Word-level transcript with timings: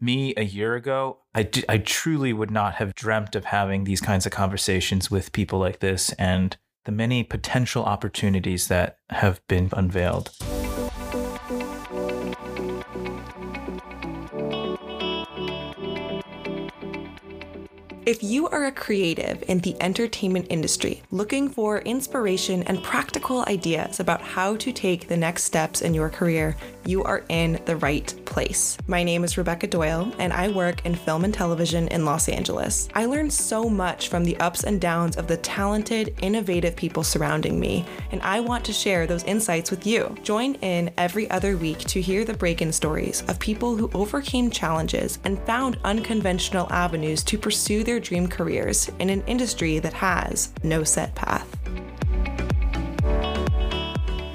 me 0.00 0.34
a 0.36 0.44
year 0.44 0.74
ago, 0.74 1.18
I, 1.34 1.42
d- 1.42 1.64
I 1.68 1.78
truly 1.78 2.32
would 2.32 2.50
not 2.50 2.74
have 2.74 2.94
dreamt 2.94 3.36
of 3.36 3.46
having 3.46 3.84
these 3.84 4.00
kinds 4.00 4.26
of 4.26 4.32
conversations 4.32 5.10
with 5.10 5.32
people 5.32 5.58
like 5.58 5.80
this 5.80 6.12
and 6.12 6.56
the 6.84 6.92
many 6.92 7.22
potential 7.22 7.84
opportunities 7.84 8.68
that 8.68 8.96
have 9.10 9.46
been 9.46 9.68
unveiled. 9.72 10.30
If 18.06 18.24
you 18.24 18.48
are 18.48 18.64
a 18.64 18.72
creative 18.72 19.44
in 19.46 19.58
the 19.58 19.80
entertainment 19.80 20.46
industry 20.50 21.02
looking 21.12 21.48
for 21.48 21.78
inspiration 21.82 22.64
and 22.64 22.82
practical 22.82 23.44
ideas 23.46 24.00
about 24.00 24.20
how 24.20 24.56
to 24.56 24.72
take 24.72 25.06
the 25.06 25.16
next 25.16 25.44
steps 25.44 25.82
in 25.82 25.94
your 25.94 26.08
career, 26.08 26.56
you 26.86 27.04
are 27.04 27.24
in 27.28 27.60
the 27.66 27.76
right 27.76 28.14
place. 28.24 28.78
My 28.86 29.02
name 29.02 29.24
is 29.24 29.36
Rebecca 29.36 29.66
Doyle, 29.66 30.12
and 30.18 30.32
I 30.32 30.48
work 30.48 30.84
in 30.86 30.94
film 30.94 31.24
and 31.24 31.34
television 31.34 31.88
in 31.88 32.04
Los 32.04 32.28
Angeles. 32.28 32.88
I 32.94 33.06
learned 33.06 33.32
so 33.32 33.68
much 33.68 34.08
from 34.08 34.24
the 34.24 34.36
ups 34.38 34.64
and 34.64 34.80
downs 34.80 35.16
of 35.16 35.26
the 35.26 35.36
talented, 35.36 36.14
innovative 36.22 36.76
people 36.76 37.02
surrounding 37.02 37.60
me, 37.60 37.84
and 38.12 38.22
I 38.22 38.40
want 38.40 38.64
to 38.64 38.72
share 38.72 39.06
those 39.06 39.24
insights 39.24 39.70
with 39.70 39.86
you. 39.86 40.16
Join 40.22 40.54
in 40.56 40.90
every 40.96 41.30
other 41.30 41.56
week 41.56 41.78
to 41.80 42.00
hear 42.00 42.24
the 42.24 42.34
break 42.34 42.62
in 42.62 42.72
stories 42.72 43.22
of 43.28 43.38
people 43.38 43.76
who 43.76 43.90
overcame 43.94 44.50
challenges 44.50 45.18
and 45.24 45.38
found 45.46 45.78
unconventional 45.84 46.66
avenues 46.70 47.22
to 47.24 47.38
pursue 47.38 47.84
their 47.84 48.00
dream 48.00 48.26
careers 48.26 48.90
in 48.98 49.10
an 49.10 49.22
industry 49.26 49.78
that 49.80 49.92
has 49.92 50.52
no 50.62 50.84
set 50.84 51.14
path. 51.14 51.59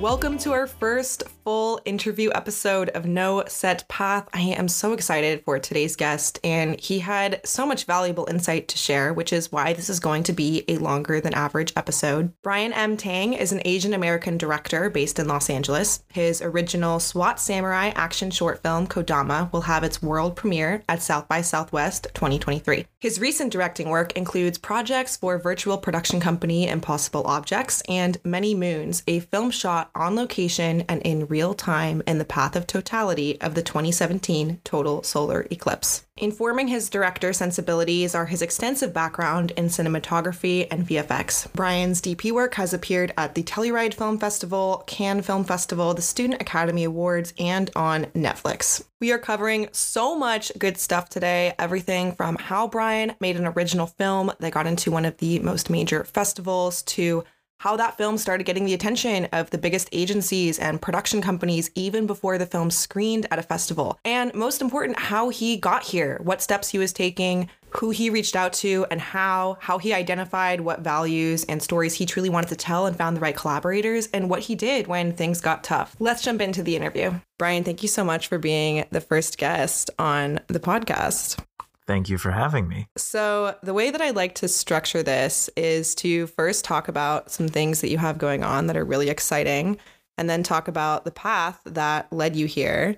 Welcome 0.05 0.37
to 0.39 0.53
our 0.53 0.67
first 0.67 1.23
full 1.43 1.81
interview 1.83 2.29
episode 2.35 2.89
of 2.89 3.07
No 3.07 3.43
Set 3.47 3.87
Path. 3.87 4.29
I 4.33 4.41
am 4.41 4.67
so 4.67 4.93
excited 4.93 5.43
for 5.43 5.57
today's 5.57 5.95
guest, 5.95 6.39
and 6.43 6.79
he 6.79 6.99
had 6.99 7.41
so 7.43 7.65
much 7.65 7.85
valuable 7.85 8.27
insight 8.29 8.67
to 8.67 8.77
share, 8.77 9.15
which 9.15 9.33
is 9.33 9.51
why 9.51 9.73
this 9.73 9.89
is 9.89 9.99
going 9.99 10.21
to 10.23 10.31
be 10.31 10.63
a 10.67 10.77
longer 10.77 11.19
than 11.19 11.33
average 11.33 11.73
episode. 11.75 12.31
Brian 12.43 12.71
M. 12.71 12.97
Tang 12.97 13.33
is 13.33 13.51
an 13.51 13.63
Asian 13.65 13.95
American 13.95 14.37
director 14.37 14.91
based 14.91 15.17
in 15.17 15.27
Los 15.27 15.49
Angeles. 15.49 16.03
His 16.13 16.39
original 16.39 16.99
SWAT 16.99 17.39
Samurai 17.39 17.91
action 17.95 18.29
short 18.29 18.61
film, 18.61 18.85
Kodama, 18.85 19.51
will 19.51 19.61
have 19.61 19.83
its 19.83 20.03
world 20.03 20.35
premiere 20.35 20.83
at 20.87 21.01
South 21.01 21.27
by 21.27 21.41
Southwest 21.41 22.09
2023. 22.13 22.85
His 22.99 23.19
recent 23.19 23.51
directing 23.51 23.89
work 23.89 24.11
includes 24.11 24.59
projects 24.59 25.17
for 25.17 25.39
virtual 25.39 25.79
production 25.79 26.19
company 26.19 26.67
Impossible 26.67 27.25
Objects 27.25 27.81
and 27.89 28.19
Many 28.23 28.53
Moons, 28.53 29.01
a 29.07 29.21
film 29.21 29.49
shot 29.49 29.89
on 29.95 30.15
location 30.15 30.81
and 30.87 31.01
in 31.03 31.27
real 31.27 31.53
time 31.53 32.03
in 32.05 32.17
the 32.17 32.25
path 32.25 32.55
of 32.55 32.67
totality 32.67 33.39
of 33.41 33.55
the 33.55 33.61
2017 33.61 34.61
total 34.63 35.03
solar 35.03 35.47
eclipse. 35.51 36.05
Informing 36.17 36.69
his 36.69 36.89
director 36.89 37.33
sensibilities 37.33 38.15
are 38.15 38.27
his 38.27 38.41
extensive 38.41 38.93
background 38.93 39.51
in 39.57 39.65
cinematography 39.65 40.65
and 40.71 40.87
VFX. 40.87 41.51
Brian's 41.51 42.01
DP 42.01 42.31
work 42.31 42.53
has 42.53 42.73
appeared 42.73 43.13
at 43.17 43.35
the 43.35 43.43
Telluride 43.43 43.93
Film 43.93 44.17
Festival, 44.17 44.83
Cannes 44.87 45.23
Film 45.23 45.43
Festival, 45.43 45.93
the 45.93 46.01
Student 46.01 46.41
Academy 46.41 46.85
Awards, 46.85 47.33
and 47.37 47.69
on 47.75 48.05
Netflix. 48.15 48.81
We 49.01 49.11
are 49.11 49.19
covering 49.19 49.67
so 49.73 50.17
much 50.17 50.53
good 50.57 50.77
stuff 50.77 51.09
today. 51.09 51.53
Everything 51.59 52.13
from 52.13 52.37
how 52.37 52.69
Brian 52.69 53.13
made 53.19 53.35
an 53.35 53.45
original 53.45 53.87
film 53.87 54.31
that 54.39 54.53
got 54.53 54.67
into 54.67 54.91
one 54.91 55.03
of 55.03 55.17
the 55.17 55.39
most 55.39 55.69
major 55.69 56.05
festivals 56.05 56.81
to 56.83 57.25
how 57.57 57.75
that 57.77 57.97
film 57.97 58.17
started 58.17 58.45
getting 58.45 58.65
the 58.65 58.73
attention 58.73 59.25
of 59.31 59.49
the 59.49 59.57
biggest 59.57 59.89
agencies 59.91 60.59
and 60.59 60.81
production 60.81 61.21
companies 61.21 61.71
even 61.75 62.05
before 62.05 62.37
the 62.37 62.45
film 62.45 62.69
screened 62.69 63.25
at 63.31 63.39
a 63.39 63.43
festival. 63.43 63.99
And 64.05 64.33
most 64.33 64.61
important, 64.61 64.99
how 64.99 65.29
he 65.29 65.57
got 65.57 65.83
here, 65.83 66.19
what 66.23 66.41
steps 66.41 66.69
he 66.69 66.77
was 66.77 66.93
taking, 66.93 67.49
who 67.69 67.89
he 67.89 68.09
reached 68.09 68.35
out 68.35 68.53
to 68.53 68.85
and 68.89 69.01
how 69.01 69.57
how 69.59 69.77
he 69.77 69.93
identified 69.93 70.61
what 70.61 70.79
values 70.79 71.43
and 71.45 71.61
stories 71.61 71.93
he 71.93 72.05
truly 72.05 72.29
wanted 72.29 72.47
to 72.47 72.55
tell 72.55 72.85
and 72.85 72.95
found 72.95 73.17
the 73.17 73.21
right 73.21 73.35
collaborators 73.35 74.07
and 74.13 74.29
what 74.29 74.41
he 74.41 74.55
did 74.55 74.87
when 74.87 75.11
things 75.11 75.41
got 75.41 75.63
tough. 75.63 75.95
Let's 75.99 76.23
jump 76.23 76.41
into 76.41 76.63
the 76.63 76.75
interview. 76.75 77.13
Brian, 77.37 77.63
thank 77.63 77.81
you 77.81 77.89
so 77.89 78.03
much 78.03 78.27
for 78.27 78.37
being 78.37 78.85
the 78.91 79.01
first 79.01 79.37
guest 79.37 79.89
on 79.99 80.39
the 80.47 80.59
podcast. 80.59 81.37
Thank 81.87 82.09
you 82.09 82.17
for 82.17 82.31
having 82.31 82.67
me. 82.67 82.87
So, 82.97 83.55
the 83.61 83.73
way 83.73 83.91
that 83.91 84.01
I 84.01 84.09
like 84.09 84.35
to 84.35 84.47
structure 84.47 85.03
this 85.03 85.49
is 85.55 85.93
to 85.95 86.27
first 86.27 86.65
talk 86.65 86.87
about 86.87 87.31
some 87.31 87.47
things 87.47 87.81
that 87.81 87.89
you 87.89 87.97
have 87.99 88.17
going 88.17 88.43
on 88.43 88.67
that 88.67 88.77
are 88.77 88.85
really 88.85 89.09
exciting, 89.09 89.77
and 90.17 90.29
then 90.29 90.43
talk 90.43 90.67
about 90.67 91.05
the 91.05 91.11
path 91.11 91.61
that 91.65 92.11
led 92.11 92.35
you 92.35 92.47
here. 92.47 92.95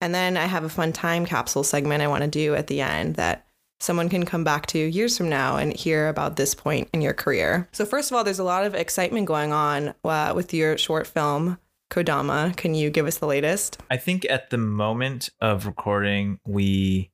And 0.00 0.14
then 0.14 0.36
I 0.36 0.46
have 0.46 0.64
a 0.64 0.68
fun 0.68 0.92
time 0.92 1.26
capsule 1.26 1.64
segment 1.64 2.02
I 2.02 2.08
want 2.08 2.22
to 2.24 2.30
do 2.30 2.54
at 2.54 2.66
the 2.66 2.80
end 2.80 3.16
that 3.16 3.46
someone 3.80 4.08
can 4.08 4.24
come 4.24 4.44
back 4.44 4.66
to 4.66 4.78
years 4.78 5.16
from 5.16 5.28
now 5.28 5.56
and 5.56 5.76
hear 5.76 6.08
about 6.08 6.36
this 6.36 6.54
point 6.54 6.88
in 6.92 7.02
your 7.02 7.14
career. 7.14 7.68
So, 7.72 7.84
first 7.84 8.10
of 8.10 8.16
all, 8.16 8.24
there's 8.24 8.38
a 8.38 8.44
lot 8.44 8.64
of 8.64 8.74
excitement 8.74 9.26
going 9.26 9.52
on 9.52 9.94
uh, 10.04 10.32
with 10.34 10.54
your 10.54 10.78
short 10.78 11.06
film, 11.06 11.58
Kodama. 11.90 12.56
Can 12.56 12.74
you 12.74 12.90
give 12.90 13.06
us 13.06 13.18
the 13.18 13.26
latest? 13.26 13.78
I 13.90 13.98
think 13.98 14.26
at 14.30 14.50
the 14.50 14.58
moment 14.58 15.28
of 15.40 15.66
recording, 15.66 16.38
we 16.46 17.10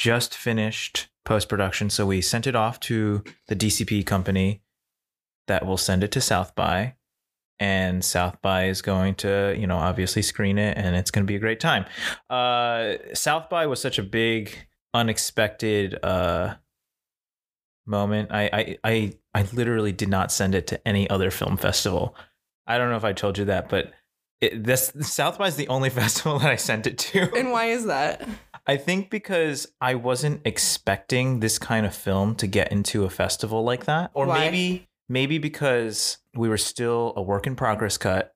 just 0.00 0.34
finished 0.34 1.10
post 1.26 1.46
production. 1.46 1.90
So 1.90 2.06
we 2.06 2.22
sent 2.22 2.46
it 2.46 2.56
off 2.56 2.80
to 2.80 3.22
the 3.48 3.54
DCP 3.54 4.06
company 4.06 4.62
that 5.46 5.66
will 5.66 5.76
send 5.76 6.02
it 6.02 6.10
to 6.12 6.22
South 6.22 6.54
by. 6.54 6.94
And 7.58 8.02
South 8.02 8.40
by 8.40 8.68
is 8.68 8.80
going 8.80 9.16
to, 9.16 9.54
you 9.58 9.66
know, 9.66 9.76
obviously 9.76 10.22
screen 10.22 10.56
it 10.56 10.78
and 10.78 10.96
it's 10.96 11.10
going 11.10 11.26
to 11.26 11.30
be 11.30 11.36
a 11.36 11.38
great 11.38 11.60
time. 11.60 11.84
Uh, 12.30 12.94
South 13.12 13.50
by 13.50 13.66
was 13.66 13.82
such 13.82 13.98
a 13.98 14.02
big, 14.02 14.56
unexpected 14.94 16.02
uh, 16.02 16.54
moment. 17.84 18.30
I, 18.32 18.44
I, 18.50 18.78
I, 18.82 19.12
I 19.34 19.46
literally 19.52 19.92
did 19.92 20.08
not 20.08 20.32
send 20.32 20.54
it 20.54 20.66
to 20.68 20.88
any 20.88 21.10
other 21.10 21.30
film 21.30 21.58
festival. 21.58 22.16
I 22.66 22.78
don't 22.78 22.88
know 22.88 22.96
if 22.96 23.04
I 23.04 23.12
told 23.12 23.36
you 23.36 23.44
that, 23.44 23.68
but 23.68 23.92
it, 24.40 24.64
this 24.64 24.92
South 25.00 25.36
by 25.36 25.48
is 25.48 25.56
the 25.56 25.68
only 25.68 25.90
festival 25.90 26.38
that 26.38 26.50
I 26.50 26.56
sent 26.56 26.86
it 26.86 26.96
to. 26.96 27.36
And 27.36 27.52
why 27.52 27.66
is 27.66 27.84
that? 27.84 28.26
I 28.70 28.76
think 28.76 29.10
because 29.10 29.66
I 29.80 29.96
wasn't 29.96 30.42
expecting 30.44 31.40
this 31.40 31.58
kind 31.58 31.84
of 31.84 31.92
film 31.92 32.36
to 32.36 32.46
get 32.46 32.70
into 32.70 33.02
a 33.02 33.10
festival 33.10 33.64
like 33.64 33.86
that. 33.86 34.12
Or 34.14 34.26
Why? 34.26 34.38
maybe 34.38 34.88
maybe 35.08 35.38
because 35.38 36.18
we 36.36 36.48
were 36.48 36.56
still 36.56 37.12
a 37.16 37.22
work 37.22 37.48
in 37.48 37.56
progress 37.56 37.98
cut 37.98 38.32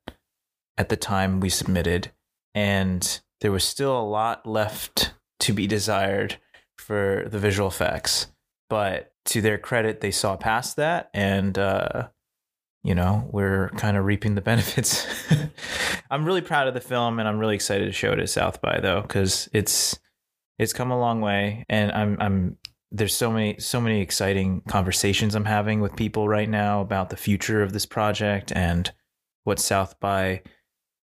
at 0.77 0.89
the 0.89 0.97
time 0.97 1.39
we 1.39 1.50
submitted 1.50 2.11
and 2.53 3.21
there 3.43 3.53
was 3.53 3.62
still 3.62 3.97
a 3.97 4.03
lot 4.03 4.44
left 4.44 5.15
to 5.39 5.53
be 5.53 5.69
desired 5.69 6.39
for 6.78 7.28
the 7.31 7.39
visual 7.39 7.69
effects. 7.69 8.27
But 8.69 9.12
to 9.27 9.41
their 9.41 9.56
credit, 9.56 10.00
they 10.00 10.11
saw 10.11 10.37
past 10.37 10.75
that 10.78 11.11
and 11.15 11.56
uh 11.56 12.09
you 12.83 12.97
know, 12.97 13.28
we're 13.31 13.69
kind 13.77 13.97
of 13.97 14.05
reaping 14.05 14.34
the 14.34 14.41
benefits. 14.41 15.06
I'm 16.11 16.25
really 16.25 16.43
proud 16.43 16.67
of 16.67 16.75
the 16.75 16.81
film 16.81 17.21
and 17.21 17.28
I'm 17.28 17.39
really 17.39 17.55
excited 17.55 17.87
to 17.87 17.93
show 17.93 18.11
it 18.11 18.19
at 18.19 18.31
South 18.31 18.61
by 18.61 18.81
though 18.81 19.03
cuz 19.03 19.49
it's 19.53 20.00
it's 20.59 20.73
come 20.73 20.91
a 20.91 20.99
long 20.99 21.21
way 21.21 21.65
and 21.69 21.93
i'm 21.93 22.17
i'm 22.21 22.57
there's 22.91 23.15
so 23.15 23.31
many 23.31 23.59
so 23.59 23.81
many 23.81 24.01
exciting 24.01 24.63
conversations 24.69 25.35
i'm 25.35 25.45
having 25.45 25.81
with 25.81 25.97
people 25.97 26.29
right 26.29 26.49
now 26.49 26.81
about 26.81 27.11
the 27.11 27.17
future 27.17 27.63
of 27.63 27.73
this 27.73 27.87
project 27.87 28.53
and 28.55 28.93
what 29.45 29.59
south 29.59 29.99
by 30.01 30.41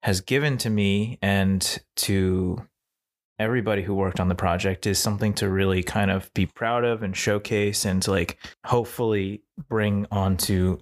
has 0.04 0.22
given 0.22 0.58
to 0.58 0.70
me 0.70 1.18
and 1.22 1.80
to 1.96 2.58
everybody 3.38 3.82
who 3.84 3.94
worked 3.94 4.20
on 4.20 4.30
the 4.30 4.36
project 4.36 4.86
is 4.86 4.98
something 4.98 5.34
to 5.34 5.50
really 5.50 5.84
kind 5.84 6.10
of 6.10 6.34
be 6.34 6.46
proud 6.46 6.84
of 6.84 7.04
and 7.04 7.18
showcase 7.18 7.84
and 7.86 8.02
to 8.02 8.12
like 8.12 8.38
hopefully 8.66 9.42
bring 9.68 10.06
onto 10.10 10.78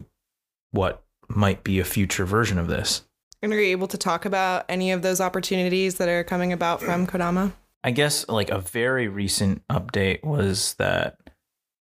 what 0.72 1.04
might 1.30 1.64
be 1.64 1.80
a 1.80 1.84
future 1.84 2.26
version 2.26 2.58
of 2.60 2.68
this 2.68 3.04
And 3.42 3.52
are 3.52 3.60
you 3.60 3.72
able 3.72 3.88
to 3.88 3.98
talk 3.98 4.26
about 4.26 4.66
any 4.70 4.92
of 4.92 5.02
those 5.02 5.20
opportunities 5.20 5.96
that 5.96 6.08
are 6.08 6.24
coming 6.24 6.54
about 6.54 6.82
from 6.82 7.08
Kodama? 7.08 7.54
I 7.84 7.92
guess 7.92 8.28
like 8.30 8.50
a 8.50 8.60
very 8.60 9.08
recent 9.08 9.68
update 9.68 10.24
was 10.24 10.74
that 10.76 11.18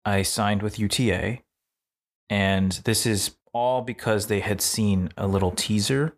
I 0.04 0.22
signed 0.22 0.62
with 0.62 0.78
UTA, 0.78 1.40
and 2.30 2.72
this 2.84 3.04
is 3.06 3.36
all 3.52 3.82
because 3.82 4.26
they 4.26 4.40
had 4.40 4.60
seen 4.60 5.10
a 5.16 5.26
little 5.26 5.50
teaser 5.50 6.16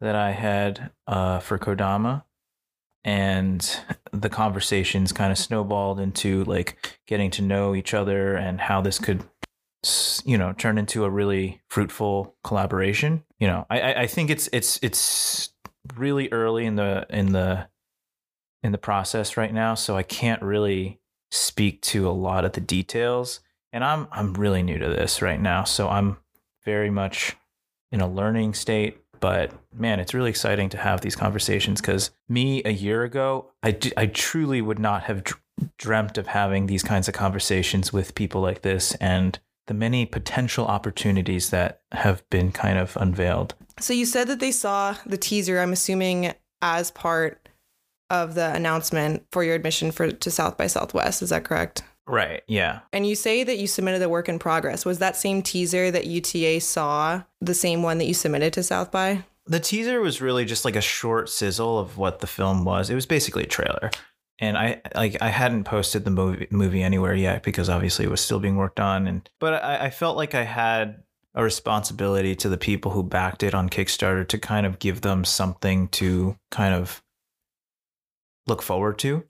that 0.00 0.14
I 0.16 0.30
had 0.32 0.90
uh, 1.06 1.40
for 1.40 1.58
Kodama, 1.58 2.24
and 3.04 3.78
the 4.12 4.30
conversations 4.30 5.12
kind 5.12 5.30
of 5.32 5.38
snowballed 5.38 6.00
into 6.00 6.44
like 6.44 6.98
getting 7.06 7.30
to 7.32 7.42
know 7.42 7.74
each 7.74 7.92
other 7.92 8.36
and 8.36 8.60
how 8.60 8.80
this 8.80 8.98
could, 8.98 9.24
you 10.24 10.38
know, 10.38 10.52
turn 10.54 10.78
into 10.78 11.04
a 11.04 11.10
really 11.10 11.60
fruitful 11.68 12.36
collaboration. 12.42 13.24
You 13.38 13.48
know, 13.48 13.66
I 13.68 13.80
I- 13.80 14.00
I 14.02 14.06
think 14.06 14.30
it's 14.30 14.48
it's 14.52 14.78
it's 14.82 15.50
really 15.96 16.30
early 16.32 16.64
in 16.64 16.76
the 16.76 17.06
in 17.10 17.32
the 17.32 17.68
in 18.62 18.72
the 18.72 18.78
process 18.78 19.36
right 19.36 19.52
now, 19.54 19.74
so 19.74 19.96
I 19.96 20.02
can't 20.02 20.42
really 20.42 21.00
speak 21.30 21.80
to 21.82 22.08
a 22.08 22.10
lot 22.10 22.44
of 22.44 22.52
the 22.52 22.60
details. 22.60 23.40
And 23.72 23.84
I'm 23.84 24.08
I'm 24.10 24.34
really 24.34 24.62
new 24.62 24.78
to 24.78 24.88
this 24.88 25.22
right 25.22 25.40
now, 25.40 25.64
so 25.64 25.88
I'm 25.88 26.16
very 26.64 26.90
much 26.90 27.36
in 27.92 28.00
a 28.00 28.08
learning 28.08 28.54
state 28.54 28.98
But 29.20 29.52
man, 29.72 30.00
it's 30.00 30.14
really 30.14 30.30
exciting 30.30 30.70
to 30.70 30.78
have 30.78 31.02
these 31.02 31.14
conversations 31.14 31.80
because 31.80 32.10
me 32.28 32.62
a 32.64 32.70
year 32.70 33.04
ago, 33.04 33.52
I, 33.62 33.70
d- 33.72 33.92
I 33.96 34.06
truly 34.06 34.62
would 34.62 34.78
not 34.78 35.04
have 35.04 35.24
dr- 35.24 35.40
dreamt 35.76 36.18
of 36.18 36.26
having 36.26 36.66
these 36.66 36.82
kinds 36.82 37.06
of 37.06 37.14
conversations 37.14 37.92
with 37.92 38.14
people 38.14 38.40
like 38.40 38.62
this 38.62 38.94
and 38.94 39.38
the 39.66 39.74
many 39.74 40.06
potential 40.06 40.66
opportunities 40.66 41.50
that 41.50 41.82
have 41.92 42.28
been 42.30 42.50
kind 42.50 42.78
of 42.78 42.96
unveiled. 42.96 43.54
So 43.78 43.92
you 43.92 44.06
said 44.06 44.26
that 44.28 44.40
they 44.40 44.52
saw 44.52 44.96
the 45.06 45.18
teaser, 45.18 45.60
I'm 45.60 45.72
assuming 45.72 46.32
as 46.62 46.90
part 46.90 47.48
of 48.10 48.34
the 48.34 48.52
announcement 48.52 49.24
for 49.32 49.42
your 49.44 49.54
admission 49.54 49.90
for 49.92 50.10
to 50.10 50.30
South 50.30 50.56
by 50.56 50.66
Southwest, 50.66 51.22
is 51.22 51.30
that 51.30 51.44
correct? 51.44 51.82
Right. 52.06 52.42
Yeah. 52.48 52.80
And 52.92 53.06
you 53.06 53.14
say 53.14 53.44
that 53.44 53.58
you 53.58 53.66
submitted 53.66 54.02
a 54.02 54.08
work 54.08 54.28
in 54.28 54.38
progress. 54.38 54.84
Was 54.84 54.98
that 54.98 55.16
same 55.16 55.42
teaser 55.42 55.90
that 55.92 56.06
UTA 56.06 56.60
saw 56.60 57.22
the 57.40 57.54
same 57.54 57.82
one 57.82 57.98
that 57.98 58.06
you 58.06 58.14
submitted 58.14 58.52
to 58.54 58.62
South 58.64 58.90
by? 58.90 59.24
The 59.46 59.60
teaser 59.60 60.00
was 60.00 60.20
really 60.20 60.44
just 60.44 60.64
like 60.64 60.76
a 60.76 60.80
short 60.80 61.28
sizzle 61.28 61.78
of 61.78 61.98
what 61.98 62.18
the 62.18 62.26
film 62.26 62.64
was. 62.64 62.90
It 62.90 62.94
was 62.94 63.06
basically 63.06 63.44
a 63.44 63.48
trailer. 63.48 63.90
And 64.40 64.56
I 64.56 64.80
like 64.94 65.18
I 65.20 65.28
hadn't 65.28 65.64
posted 65.64 66.04
the 66.04 66.10
movie 66.10 66.48
movie 66.50 66.82
anywhere 66.82 67.14
yet 67.14 67.42
because 67.42 67.68
obviously 67.68 68.06
it 68.06 68.10
was 68.10 68.22
still 68.22 68.40
being 68.40 68.56
worked 68.56 68.80
on 68.80 69.06
and 69.06 69.28
but 69.38 69.62
I, 69.62 69.86
I 69.86 69.90
felt 69.90 70.16
like 70.16 70.34
I 70.34 70.44
had 70.44 71.02
a 71.34 71.44
responsibility 71.44 72.34
to 72.36 72.48
the 72.48 72.56
people 72.56 72.92
who 72.92 73.02
backed 73.02 73.42
it 73.42 73.54
on 73.54 73.68
Kickstarter 73.68 74.26
to 74.28 74.38
kind 74.38 74.66
of 74.66 74.78
give 74.78 75.02
them 75.02 75.24
something 75.24 75.88
to 75.88 76.36
kind 76.50 76.74
of 76.74 77.02
look 78.50 78.60
forward 78.60 78.98
to. 78.98 79.24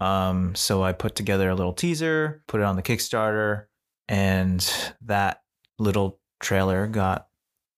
Um, 0.00 0.56
so 0.56 0.82
I 0.82 0.92
put 0.92 1.14
together 1.14 1.48
a 1.48 1.54
little 1.54 1.74
teaser, 1.74 2.42
put 2.48 2.60
it 2.60 2.64
on 2.64 2.74
the 2.74 2.82
Kickstarter, 2.82 3.66
and 4.08 4.92
that 5.02 5.42
little 5.78 6.18
trailer 6.40 6.88
got 6.88 7.28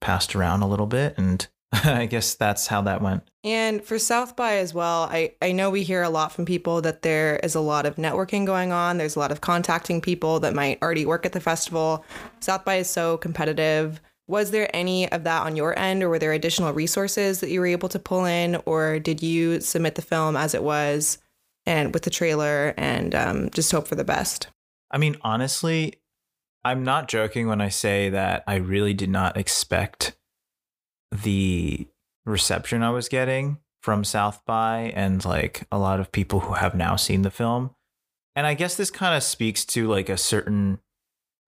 passed 0.00 0.34
around 0.34 0.62
a 0.62 0.68
little 0.68 0.86
bit. 0.86 1.14
And 1.18 1.46
I 1.72 2.06
guess 2.06 2.34
that's 2.34 2.68
how 2.68 2.80
that 2.82 3.02
went. 3.02 3.24
And 3.42 3.84
for 3.84 3.98
South 3.98 4.36
by 4.36 4.56
as 4.56 4.72
well, 4.72 5.02
I, 5.10 5.34
I 5.42 5.52
know 5.52 5.68
we 5.68 5.82
hear 5.82 6.02
a 6.02 6.08
lot 6.08 6.32
from 6.32 6.46
people 6.46 6.80
that 6.80 7.02
there 7.02 7.36
is 7.36 7.54
a 7.54 7.60
lot 7.60 7.84
of 7.84 7.96
networking 7.96 8.46
going 8.46 8.72
on. 8.72 8.96
There's 8.96 9.16
a 9.16 9.18
lot 9.18 9.32
of 9.32 9.42
contacting 9.42 10.00
people 10.00 10.40
that 10.40 10.54
might 10.54 10.80
already 10.80 11.04
work 11.04 11.26
at 11.26 11.32
the 11.32 11.40
festival. 11.40 12.04
South 12.40 12.64
by 12.64 12.76
is 12.76 12.88
so 12.88 13.18
competitive. 13.18 14.00
Was 14.26 14.50
there 14.50 14.74
any 14.74 15.10
of 15.10 15.24
that 15.24 15.42
on 15.42 15.56
your 15.56 15.78
end, 15.78 16.02
or 16.02 16.08
were 16.08 16.18
there 16.18 16.32
additional 16.32 16.72
resources 16.72 17.40
that 17.40 17.50
you 17.50 17.60
were 17.60 17.66
able 17.66 17.90
to 17.90 17.98
pull 17.98 18.24
in, 18.24 18.60
or 18.64 18.98
did 18.98 19.22
you 19.22 19.60
submit 19.60 19.96
the 19.96 20.02
film 20.02 20.36
as 20.36 20.54
it 20.54 20.62
was 20.62 21.18
and 21.66 21.92
with 21.92 22.04
the 22.04 22.10
trailer 22.10 22.72
and 22.76 23.14
um, 23.14 23.50
just 23.50 23.70
hope 23.70 23.86
for 23.86 23.96
the 23.96 24.04
best? 24.04 24.48
I 24.90 24.98
mean, 24.98 25.16
honestly, 25.22 25.94
I'm 26.64 26.84
not 26.84 27.08
joking 27.08 27.48
when 27.48 27.60
I 27.60 27.68
say 27.68 28.08
that 28.10 28.44
I 28.46 28.56
really 28.56 28.94
did 28.94 29.10
not 29.10 29.36
expect 29.36 30.16
the 31.12 31.86
reception 32.24 32.82
I 32.82 32.90
was 32.90 33.08
getting 33.08 33.58
from 33.82 34.02
South 34.02 34.42
by 34.46 34.92
and 34.94 35.22
like 35.24 35.66
a 35.70 35.78
lot 35.78 36.00
of 36.00 36.10
people 36.10 36.40
who 36.40 36.54
have 36.54 36.74
now 36.74 36.96
seen 36.96 37.22
the 37.22 37.30
film. 37.30 37.74
And 38.34 38.46
I 38.46 38.54
guess 38.54 38.76
this 38.76 38.90
kind 38.90 39.14
of 39.14 39.22
speaks 39.22 39.64
to 39.66 39.86
like 39.86 40.08
a 40.08 40.16
certain 40.16 40.80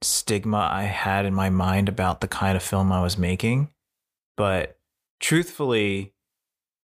stigma 0.02 0.68
I 0.70 0.84
had 0.84 1.24
in 1.26 1.34
my 1.34 1.50
mind 1.50 1.88
about 1.88 2.20
the 2.20 2.28
kind 2.28 2.56
of 2.56 2.62
film 2.62 2.92
I 2.92 3.02
was 3.02 3.18
making. 3.18 3.70
But 4.36 4.78
truthfully, 5.20 6.12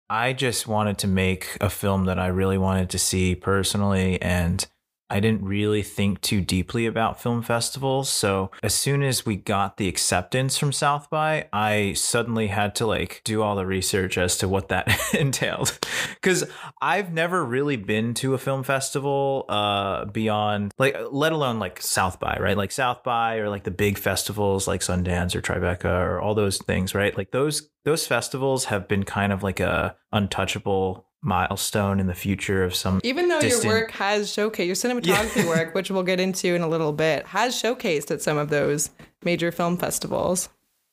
I 0.09 0.33
just 0.33 0.67
wanted 0.67 0.97
to 0.99 1.07
make 1.07 1.57
a 1.59 1.69
film 1.69 2.05
that 2.05 2.19
I 2.19 2.27
really 2.27 2.57
wanted 2.57 2.89
to 2.91 2.99
see 2.99 3.35
personally 3.35 4.21
and 4.21 4.65
I 5.09 5.19
didn't 5.19 5.43
really 5.43 5.83
think 5.83 6.21
too 6.21 6.41
deeply 6.41 6.85
about 6.85 7.21
film 7.21 7.41
festivals. 7.41 8.09
So 8.09 8.51
as 8.61 8.73
soon 8.73 9.03
as 9.03 9.25
we 9.25 9.35
got 9.37 9.77
the 9.77 9.87
acceptance 9.87 10.57
from 10.57 10.71
South 10.71 11.09
by, 11.09 11.47
I 11.53 11.93
suddenly 11.93 12.47
had 12.47 12.75
to 12.75 12.85
like 12.85 13.21
do 13.23 13.41
all 13.41 13.55
the 13.55 13.65
research 13.65 14.17
as 14.17 14.37
to 14.37 14.47
what 14.47 14.69
that 14.69 14.99
entailed. 15.13 15.77
Cause 16.21 16.49
I've 16.81 17.13
never 17.13 17.43
really 17.43 17.77
been 17.77 18.13
to 18.15 18.33
a 18.33 18.37
film 18.37 18.63
festival 18.63 19.45
uh 19.47 20.05
beyond 20.05 20.73
like 20.77 20.97
let 21.11 21.31
alone 21.31 21.59
like 21.59 21.81
South 21.81 22.19
by, 22.19 22.37
right? 22.39 22.57
Like 22.57 22.71
South 22.71 23.03
by 23.03 23.37
or 23.37 23.49
like 23.49 23.63
the 23.63 23.71
big 23.71 23.97
festivals 23.97 24.67
like 24.67 24.81
Sundance 24.81 25.35
or 25.35 25.41
Tribeca 25.41 25.85
or 25.85 26.19
all 26.19 26.35
those 26.35 26.57
things, 26.57 26.93
right? 26.93 27.17
Like 27.17 27.31
those 27.31 27.69
those 27.85 28.05
festivals 28.05 28.65
have 28.65 28.87
been 28.89 29.03
kind 29.03 29.31
of 29.31 29.43
like 29.43 29.61
a 29.61 29.95
untouchable 30.11 31.06
milestone 31.21 31.99
in 31.99 32.07
the 32.07 32.13
future 32.13 32.63
of 32.63 32.73
some 32.75 33.01
even 33.03 33.27
though 33.27 33.41
distant- 33.41 33.63
your 33.65 33.73
work 33.73 33.91
has 33.91 34.29
showcased 34.29 34.65
your 34.67 34.75
cinematography 34.75 35.37
Yeah. 35.43 35.47
work 35.49 35.73
which 35.75 35.89
we'll 35.91 36.03
get 36.03 36.19
into 36.19 36.53
in 36.55 36.61
a 36.61 36.67
little 36.67 36.93
bit 36.93 37.25
has 37.27 37.53
showcased 37.55 38.11
at 38.11 38.21
some 38.21 38.37
of 38.37 38.49
those 38.49 38.91
major 39.23 39.51
film 39.51 39.77
festivals 39.77 40.49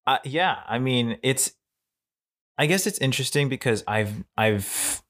Uh, 0.07 0.19
yeah, 0.25 0.59
I 0.69 0.79
mean, 0.79 1.17
it's. 1.23 1.53
I 2.59 2.67
guess 2.67 2.87
it's 2.87 2.99
interesting 2.99 3.49
because 3.49 3.83
I've 3.87 4.23
I've 4.37 5.03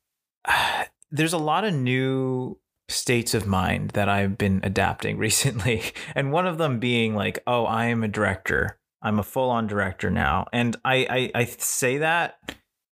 there's 1.11 1.32
a 1.32 1.38
lot 1.38 1.64
of 1.64 1.75
new 1.75 2.58
states 2.88 3.34
of 3.34 3.46
mind 3.46 3.90
that 3.90 4.08
I've 4.08 4.37
been 4.38 4.61
adapting 4.62 5.16
recently, 5.26 5.82
and 6.14 6.32
one 6.32 6.46
of 6.46 6.58
them 6.58 6.78
being 6.78 7.14
like, 7.14 7.38
oh, 7.46 7.64
I 7.64 7.87
am 7.87 8.02
a 8.05 8.08
director. 8.08 8.78
I'm 9.02 9.19
a 9.19 9.22
full 9.22 9.50
on 9.50 9.66
director 9.66 10.11
now, 10.11 10.46
and 10.52 10.76
I, 10.84 11.31
I 11.34 11.40
I 11.40 11.44
say 11.44 11.99
that 11.99 12.38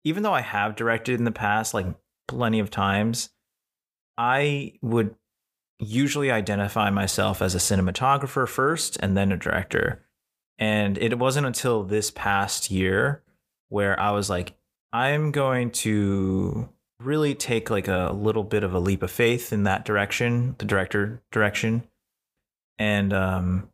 even 0.04 0.24
though 0.24 0.34
I 0.34 0.42
have 0.42 0.76
directed 0.76 1.20
in 1.20 1.26
the 1.26 1.32
past, 1.32 1.74
like 1.74 1.86
plenty 2.30 2.60
of 2.60 2.72
times, 2.72 3.30
I 4.18 4.74
would 4.82 5.16
usually 5.80 6.32
identify 6.32 6.90
myself 6.90 7.42
as 7.42 7.56
a 7.56 7.60
cinematographer 7.60 8.48
first 8.48 8.98
and 9.02 9.16
then 9.16 9.32
a 9.32 9.38
director. 9.38 10.06
And 10.58 10.98
it 10.98 11.18
wasn't 11.18 11.48
until 11.48 11.84
this 11.84 12.12
past 12.12 12.70
year 12.70 13.24
where 13.70 14.00
I 14.00 14.12
was 14.12 14.30
like, 14.30 14.54
I'm 14.92 15.32
going 15.32 15.72
to 15.72 16.70
really 17.00 17.34
take 17.34 17.70
like 17.70 17.88
a 17.88 18.12
little 18.14 18.44
bit 18.44 18.64
of 18.64 18.74
a 18.74 18.80
leap 18.80 19.04
of 19.04 19.12
faith 19.12 19.54
in 19.54 19.64
that 19.64 19.86
direction, 19.86 20.56
the 20.58 20.66
director 20.66 21.22
direction, 21.32 21.84
and 22.78 23.14
um, 23.14 23.70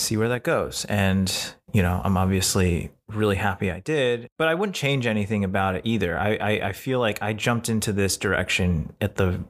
see 0.00 0.16
where 0.16 0.28
that 0.28 0.42
goes. 0.42 0.84
And, 0.86 1.32
you 1.72 1.82
know, 1.82 2.00
I'm 2.04 2.16
obviously 2.16 2.90
really 3.08 3.36
happy 3.36 3.70
I 3.70 3.80
did, 3.80 4.28
but 4.38 4.48
I 4.48 4.54
wouldn't 4.54 4.76
change 4.76 5.06
anything 5.06 5.44
about 5.44 5.74
it 5.76 5.82
either. 5.84 6.18
I, 6.18 6.36
I, 6.36 6.50
I 6.68 6.72
feel 6.72 7.00
like 7.00 7.22
I 7.22 7.32
jumped 7.32 7.68
into 7.68 7.92
this 7.92 8.16
direction 8.16 8.92
at 9.00 9.16
the 9.16 9.44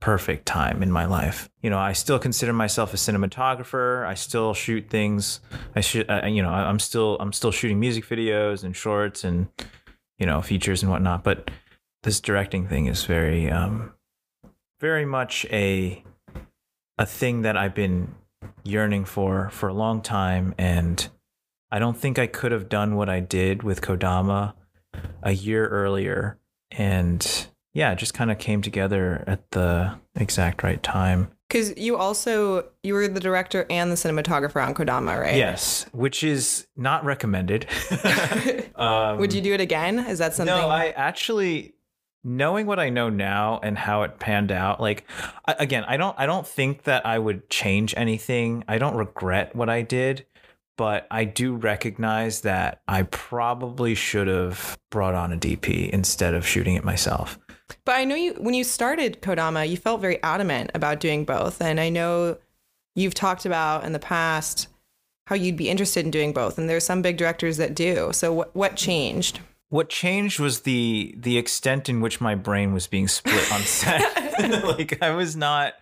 perfect 0.00 0.46
time 0.46 0.82
in 0.82 0.90
my 0.90 1.04
life. 1.04 1.48
You 1.62 1.70
know, 1.70 1.78
I 1.78 1.92
still 1.92 2.18
consider 2.18 2.52
myself 2.52 2.92
a 2.92 2.96
cinematographer. 2.96 4.04
I 4.06 4.14
still 4.14 4.52
shoot 4.52 4.88
things. 4.90 5.40
I 5.76 5.80
should, 5.80 6.10
uh, 6.10 6.26
you 6.26 6.42
know, 6.42 6.50
I- 6.50 6.68
I'm 6.68 6.78
still, 6.80 7.16
I'm 7.20 7.32
still 7.32 7.52
shooting 7.52 7.78
music 7.78 8.04
videos 8.06 8.64
and 8.64 8.74
shorts 8.74 9.22
and, 9.24 9.48
you 10.18 10.26
know, 10.26 10.42
features 10.42 10.82
and 10.82 10.90
whatnot. 10.90 11.22
But 11.22 11.50
this 12.02 12.20
directing 12.20 12.66
thing 12.66 12.86
is 12.86 13.04
very, 13.04 13.48
um, 13.48 13.92
very 14.80 15.04
much 15.04 15.46
a, 15.52 16.02
a 16.98 17.06
thing 17.06 17.42
that 17.42 17.56
I've 17.56 17.74
been 17.74 18.14
yearning 18.64 19.04
for 19.04 19.50
for 19.50 19.68
a 19.68 19.74
long 19.74 20.02
time. 20.02 20.54
And 20.58 21.08
I 21.70 21.78
don't 21.78 21.96
think 21.96 22.18
I 22.18 22.26
could 22.26 22.52
have 22.52 22.68
done 22.68 22.96
what 22.96 23.08
I 23.08 23.20
did 23.20 23.62
with 23.62 23.80
Kodama 23.80 24.54
a 25.22 25.32
year 25.32 25.68
earlier. 25.68 26.38
And 26.70 27.46
yeah, 27.74 27.92
it 27.92 27.98
just 27.98 28.14
kind 28.14 28.30
of 28.30 28.38
came 28.38 28.60
together 28.62 29.24
at 29.26 29.50
the 29.52 29.94
exact 30.14 30.62
right 30.62 30.82
time. 30.82 31.28
because 31.48 31.74
you 31.76 31.96
also 31.96 32.66
you 32.82 32.92
were 32.94 33.08
the 33.08 33.20
director 33.20 33.64
and 33.70 33.90
the 33.90 33.94
cinematographer 33.96 34.64
on 34.66 34.74
kodama 34.74 35.18
right 35.18 35.36
Yes, 35.36 35.86
which 35.92 36.22
is 36.22 36.66
not 36.76 37.04
recommended. 37.04 37.66
um, 38.76 39.18
would 39.18 39.32
you 39.32 39.40
do 39.40 39.54
it 39.54 39.60
again 39.60 39.98
is 40.00 40.18
that 40.18 40.34
something 40.34 40.54
No, 40.54 40.68
I 40.68 40.88
actually 40.90 41.74
knowing 42.24 42.66
what 42.66 42.78
I 42.78 42.88
know 42.88 43.08
now 43.08 43.60
and 43.62 43.76
how 43.76 44.02
it 44.02 44.18
panned 44.18 44.52
out. 44.52 44.80
Like 44.80 45.08
again, 45.46 45.84
I 45.84 45.96
don't 45.96 46.18
I 46.18 46.26
don't 46.26 46.46
think 46.46 46.84
that 46.84 47.04
I 47.06 47.18
would 47.18 47.48
change 47.50 47.94
anything. 47.96 48.64
I 48.68 48.78
don't 48.78 48.96
regret 48.96 49.54
what 49.56 49.68
I 49.68 49.82
did, 49.82 50.26
but 50.76 51.06
I 51.10 51.24
do 51.24 51.54
recognize 51.54 52.42
that 52.42 52.82
I 52.86 53.02
probably 53.04 53.94
should 53.94 54.28
have 54.28 54.78
brought 54.90 55.14
on 55.14 55.32
a 55.32 55.36
DP 55.36 55.90
instead 55.90 56.34
of 56.34 56.46
shooting 56.46 56.76
it 56.76 56.84
myself. 56.84 57.38
But 57.84 57.96
I 57.96 58.04
know 58.04 58.14
you 58.14 58.34
when 58.34 58.54
you 58.54 58.64
started 58.64 59.22
Kodama, 59.22 59.68
you 59.68 59.76
felt 59.76 60.00
very 60.00 60.22
adamant 60.22 60.70
about 60.74 61.00
doing 61.00 61.24
both, 61.24 61.60
and 61.60 61.80
I 61.80 61.88
know 61.88 62.38
you've 62.94 63.14
talked 63.14 63.46
about 63.46 63.84
in 63.84 63.92
the 63.92 63.98
past 63.98 64.68
how 65.26 65.36
you'd 65.36 65.56
be 65.56 65.70
interested 65.70 66.04
in 66.04 66.10
doing 66.10 66.32
both, 66.32 66.58
and 66.58 66.68
there's 66.68 66.84
some 66.84 67.00
big 67.00 67.16
directors 67.16 67.56
that 67.56 67.74
do. 67.74 68.10
So 68.12 68.32
what 68.32 68.54
what 68.54 68.76
changed? 68.76 69.40
What 69.72 69.88
changed 69.88 70.38
was 70.38 70.60
the 70.60 71.14
the 71.16 71.38
extent 71.38 71.88
in 71.88 72.02
which 72.02 72.20
my 72.20 72.34
brain 72.34 72.74
was 72.74 72.86
being 72.86 73.08
split 73.08 73.50
on 73.50 73.62
set. 73.62 74.02
like 74.64 75.02
I 75.02 75.12
was 75.12 75.34
not 75.34 75.72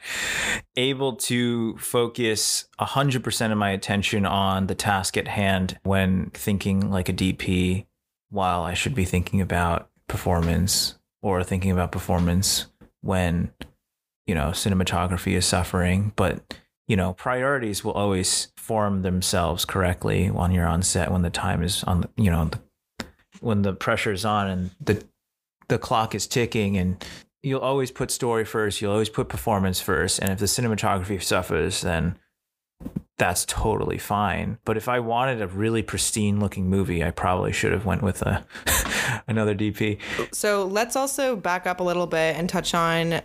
able 0.76 1.16
to 1.16 1.76
focus 1.78 2.66
100% 2.80 3.50
of 3.50 3.58
my 3.58 3.70
attention 3.70 4.26
on 4.26 4.68
the 4.68 4.76
task 4.76 5.16
at 5.16 5.26
hand 5.26 5.76
when 5.82 6.30
thinking 6.30 6.88
like 6.88 7.08
a 7.08 7.12
DP 7.12 7.86
while 8.28 8.62
I 8.62 8.74
should 8.74 8.94
be 8.94 9.04
thinking 9.04 9.40
about 9.40 9.90
performance 10.06 10.96
or 11.20 11.42
thinking 11.42 11.72
about 11.72 11.90
performance 11.90 12.66
when 13.00 13.50
you 14.24 14.36
know 14.36 14.50
cinematography 14.50 15.32
is 15.32 15.46
suffering 15.46 16.12
but 16.14 16.54
you 16.86 16.94
know 16.94 17.14
priorities 17.14 17.82
will 17.82 17.94
always 17.94 18.52
form 18.56 19.02
themselves 19.02 19.64
correctly 19.64 20.30
when 20.30 20.52
you're 20.52 20.68
on 20.68 20.82
set 20.82 21.10
when 21.10 21.22
the 21.22 21.30
time 21.30 21.64
is 21.64 21.82
on 21.84 22.02
the 22.02 22.10
you 22.16 22.30
know 22.30 22.44
the 22.44 22.60
when 23.40 23.62
the 23.62 23.72
pressure's 23.72 24.24
on 24.24 24.48
and 24.48 24.70
the 24.80 25.02
the 25.68 25.78
clock 25.78 26.14
is 26.14 26.26
ticking 26.26 26.76
and 26.76 27.04
you'll 27.42 27.60
always 27.60 27.90
put 27.90 28.10
story 28.10 28.44
first, 28.44 28.80
you'll 28.80 28.92
always 28.92 29.08
put 29.08 29.28
performance 29.28 29.80
first, 29.80 30.18
and 30.18 30.30
if 30.30 30.38
the 30.38 30.46
cinematography 30.46 31.22
suffers, 31.22 31.80
then 31.80 32.16
that's 33.18 33.44
totally 33.44 33.98
fine. 33.98 34.58
But 34.64 34.76
if 34.76 34.88
I 34.88 34.98
wanted 35.00 35.42
a 35.42 35.46
really 35.46 35.82
pristine 35.82 36.40
looking 36.40 36.68
movie, 36.68 37.04
I 37.04 37.10
probably 37.10 37.52
should 37.52 37.72
have 37.72 37.84
went 37.84 38.02
with 38.02 38.22
a 38.22 38.44
another 39.28 39.54
DP. 39.54 39.98
So 40.32 40.66
let's 40.66 40.96
also 40.96 41.36
back 41.36 41.66
up 41.66 41.80
a 41.80 41.82
little 41.82 42.06
bit 42.06 42.36
and 42.36 42.48
touch 42.48 42.74
on 42.74 43.20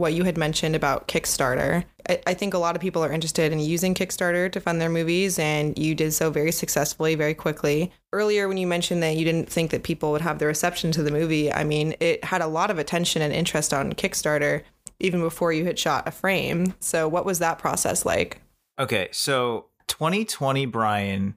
what 0.00 0.14
you 0.14 0.24
had 0.24 0.36
mentioned 0.36 0.74
about 0.74 1.06
Kickstarter. 1.06 1.84
I, 2.08 2.20
I, 2.26 2.34
think 2.34 2.54
a 2.54 2.58
lot 2.58 2.74
of 2.74 2.82
people 2.82 3.04
are 3.04 3.12
interested 3.12 3.52
in 3.52 3.60
using 3.60 3.94
Kickstarter 3.94 4.50
to 4.50 4.60
fund 4.60 4.80
their 4.80 4.88
movies, 4.88 5.38
and 5.38 5.78
you 5.78 5.94
did 5.94 6.12
so 6.12 6.30
very 6.30 6.50
successfully, 6.50 7.14
very 7.14 7.34
quickly. 7.34 7.92
Earlier, 8.12 8.48
when 8.48 8.56
you 8.56 8.66
mentioned 8.66 9.02
that 9.02 9.16
you 9.16 9.24
didn't 9.24 9.48
think 9.48 9.70
that 9.70 9.82
people 9.82 10.10
would 10.10 10.22
have 10.22 10.38
the 10.38 10.46
reception 10.46 10.90
to 10.92 11.02
the 11.02 11.10
movie, 11.10 11.52
I 11.52 11.62
mean, 11.62 11.94
it 12.00 12.24
had 12.24 12.40
a 12.40 12.46
lot 12.46 12.70
of 12.70 12.78
attention 12.78 13.22
and 13.22 13.32
interest 13.32 13.72
on 13.72 13.92
Kickstarter 13.92 14.62
even 14.98 15.20
before 15.20 15.52
you 15.52 15.64
had 15.64 15.78
shot 15.78 16.06
a 16.06 16.10
frame. 16.10 16.74
So, 16.80 17.08
what 17.08 17.24
was 17.24 17.38
that 17.38 17.58
process 17.58 18.04
like? 18.04 18.40
Okay, 18.78 19.08
so 19.12 19.66
2020 19.88 20.66
Brian 20.66 21.36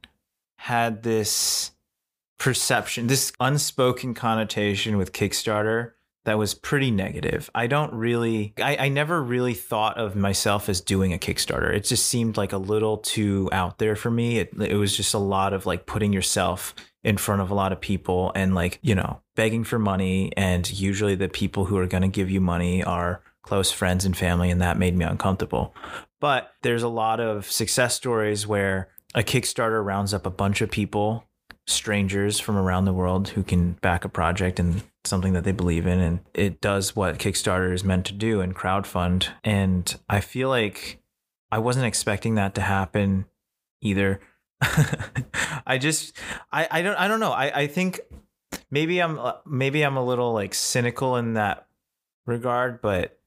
had 0.58 1.04
this 1.04 1.72
perception, 2.38 3.08
this 3.08 3.32
unspoken 3.40 4.14
connotation 4.14 4.98
with 4.98 5.14
Kickstarter 5.14 5.92
that 6.26 6.38
was 6.38 6.54
pretty 6.54 6.90
negative. 6.90 7.50
I 7.54 7.68
don't 7.68 7.94
really, 7.94 8.54
I, 8.58 8.78
I 8.78 8.90
never 8.90 9.22
really 9.22 9.54
thought 9.54 9.98
of 9.98 10.16
myself 10.16 10.70
as 10.70 10.80
doing 10.80 11.14
a 11.14 11.18
Kickstarter. 11.18 11.74
It 11.74 11.84
just 11.84 12.06
seemed 12.06 12.38
like 12.38 12.54
a 12.54 12.58
little 12.58 12.98
too 12.98 13.50
out 13.52 13.78
there 13.78 13.96
for 13.96 14.10
me. 14.10 14.40
It, 14.40 14.54
it 14.60 14.76
was 14.76 14.96
just 14.96 15.14
a 15.14 15.20
lot 15.20 15.54
of 15.54 15.66
like 15.66 15.86
putting 15.86 16.14
yourself 16.14 16.74
in 17.04 17.18
front 17.18 17.42
of 17.42 17.52
a 17.52 17.56
lot 17.56 17.74
of 17.74 17.82
people 17.82 18.32
and 18.36 18.56
like, 18.56 18.80
you 18.82 18.96
know, 18.96 19.22
begging 19.36 19.66
for 19.66 19.78
money. 19.78 20.32
And 20.38 20.72
usually 20.72 21.16
the 21.16 21.28
people 21.28 21.66
who 21.66 21.78
are 21.78 21.88
going 21.88 22.04
to 22.04 22.08
give 22.08 22.30
you 22.30 22.40
money 22.40 22.84
are 22.84 23.22
close 23.42 23.72
friends 23.72 24.06
and 24.06 24.16
family. 24.16 24.50
And 24.50 24.62
that 24.62 24.78
made 24.78 24.96
me 24.96 25.04
uncomfortable. 25.04 25.76
But 26.22 26.54
there's 26.62 26.84
a 26.84 26.88
lot 26.88 27.20
of 27.20 27.52
success 27.52 27.96
stories 27.96 28.48
where 28.48 28.88
a 29.14 29.24
Kickstarter 29.24 29.84
rounds 29.84 30.14
up 30.14 30.26
a 30.26 30.32
bunch 30.32 30.62
of 30.62 30.72
people, 30.72 31.26
strangers 31.66 32.40
from 32.40 32.58
around 32.58 32.86
the 32.86 32.94
world 32.94 33.30
who 33.30 33.44
can 33.44 33.74
back 33.74 34.04
a 34.04 34.10
project 34.10 34.60
and 34.60 34.84
something 35.06 35.34
that 35.34 35.44
they 35.44 35.52
believe 35.52 35.88
in. 35.88 36.00
And 36.00 36.20
it 36.34 36.62
does 36.62 36.96
what 36.96 37.20
Kickstarter 37.20 37.74
is 37.74 37.84
meant 37.84 38.06
to 38.08 38.14
do 38.14 38.42
and 38.42 38.56
crowdfund. 38.56 39.30
And 39.44 39.96
I 40.10 40.20
feel 40.20 40.50
like 40.50 41.00
I 41.52 41.60
wasn't 41.60 41.86
expecting 41.86 42.36
that 42.36 42.56
to 42.56 42.62
happen 42.62 43.26
either. 43.82 44.20
I 45.66 45.78
just, 45.78 46.18
I, 46.52 46.68
I 46.70 46.82
don't, 46.82 46.96
I 46.96 47.08
don't 47.08 47.20
know. 47.20 47.32
I, 47.32 47.62
I 47.62 47.68
think 47.68 48.02
maybe 48.70 49.00
I'm, 49.00 49.20
maybe 49.46 49.84
I'm 49.84 49.98
a 49.98 50.04
little 50.04 50.34
like 50.34 50.54
cynical 50.54 51.16
in 51.16 51.34
that 51.36 51.68
regard, 52.26 52.82
but 52.82 53.20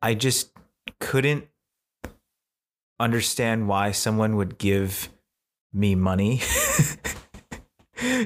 I 0.00 0.14
just 0.14 0.52
couldn't 1.00 1.48
understand 3.00 3.68
why 3.68 3.90
someone 3.92 4.36
would 4.36 4.56
give 4.56 5.10
me 5.72 5.94
money 5.94 6.40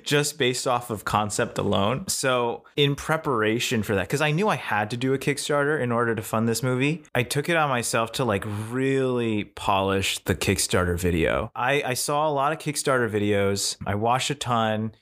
just 0.03 0.39
based 0.39 0.67
off 0.67 0.91
of 0.91 1.05
concept 1.05 1.59
alone. 1.59 2.07
So, 2.09 2.65
in 2.77 2.95
preparation 2.95 3.83
for 3.83 3.95
that, 3.95 4.09
because 4.09 4.21
I 4.21 4.31
knew 4.31 4.49
I 4.49 4.57
had 4.57 4.91
to 4.91 4.97
do 4.97 5.15
a 5.15 5.19
Kickstarter 5.19 5.81
in 5.81 5.93
order 5.93 6.15
to 6.15 6.23
fund 6.23 6.49
this 6.49 6.63
movie, 6.63 7.05
I 7.15 7.23
took 7.23 7.49
it 7.49 7.57
on 7.57 7.69
myself 7.69 8.13
to 8.13 8.25
like 8.25 8.45
really 8.71 9.45
polish 9.45 10.19
the 10.25 10.35
Kickstarter 10.35 10.99
video. 10.99 11.51
I, 11.55 11.83
I 11.85 11.95
saw 11.95 12.29
a 12.29 12.33
lot 12.33 12.53
of 12.53 12.59
Kickstarter 12.59 13.11
videos, 13.11 13.77
I 13.87 13.95
watched 13.95 14.31
a 14.31 14.35
ton, 14.35 14.93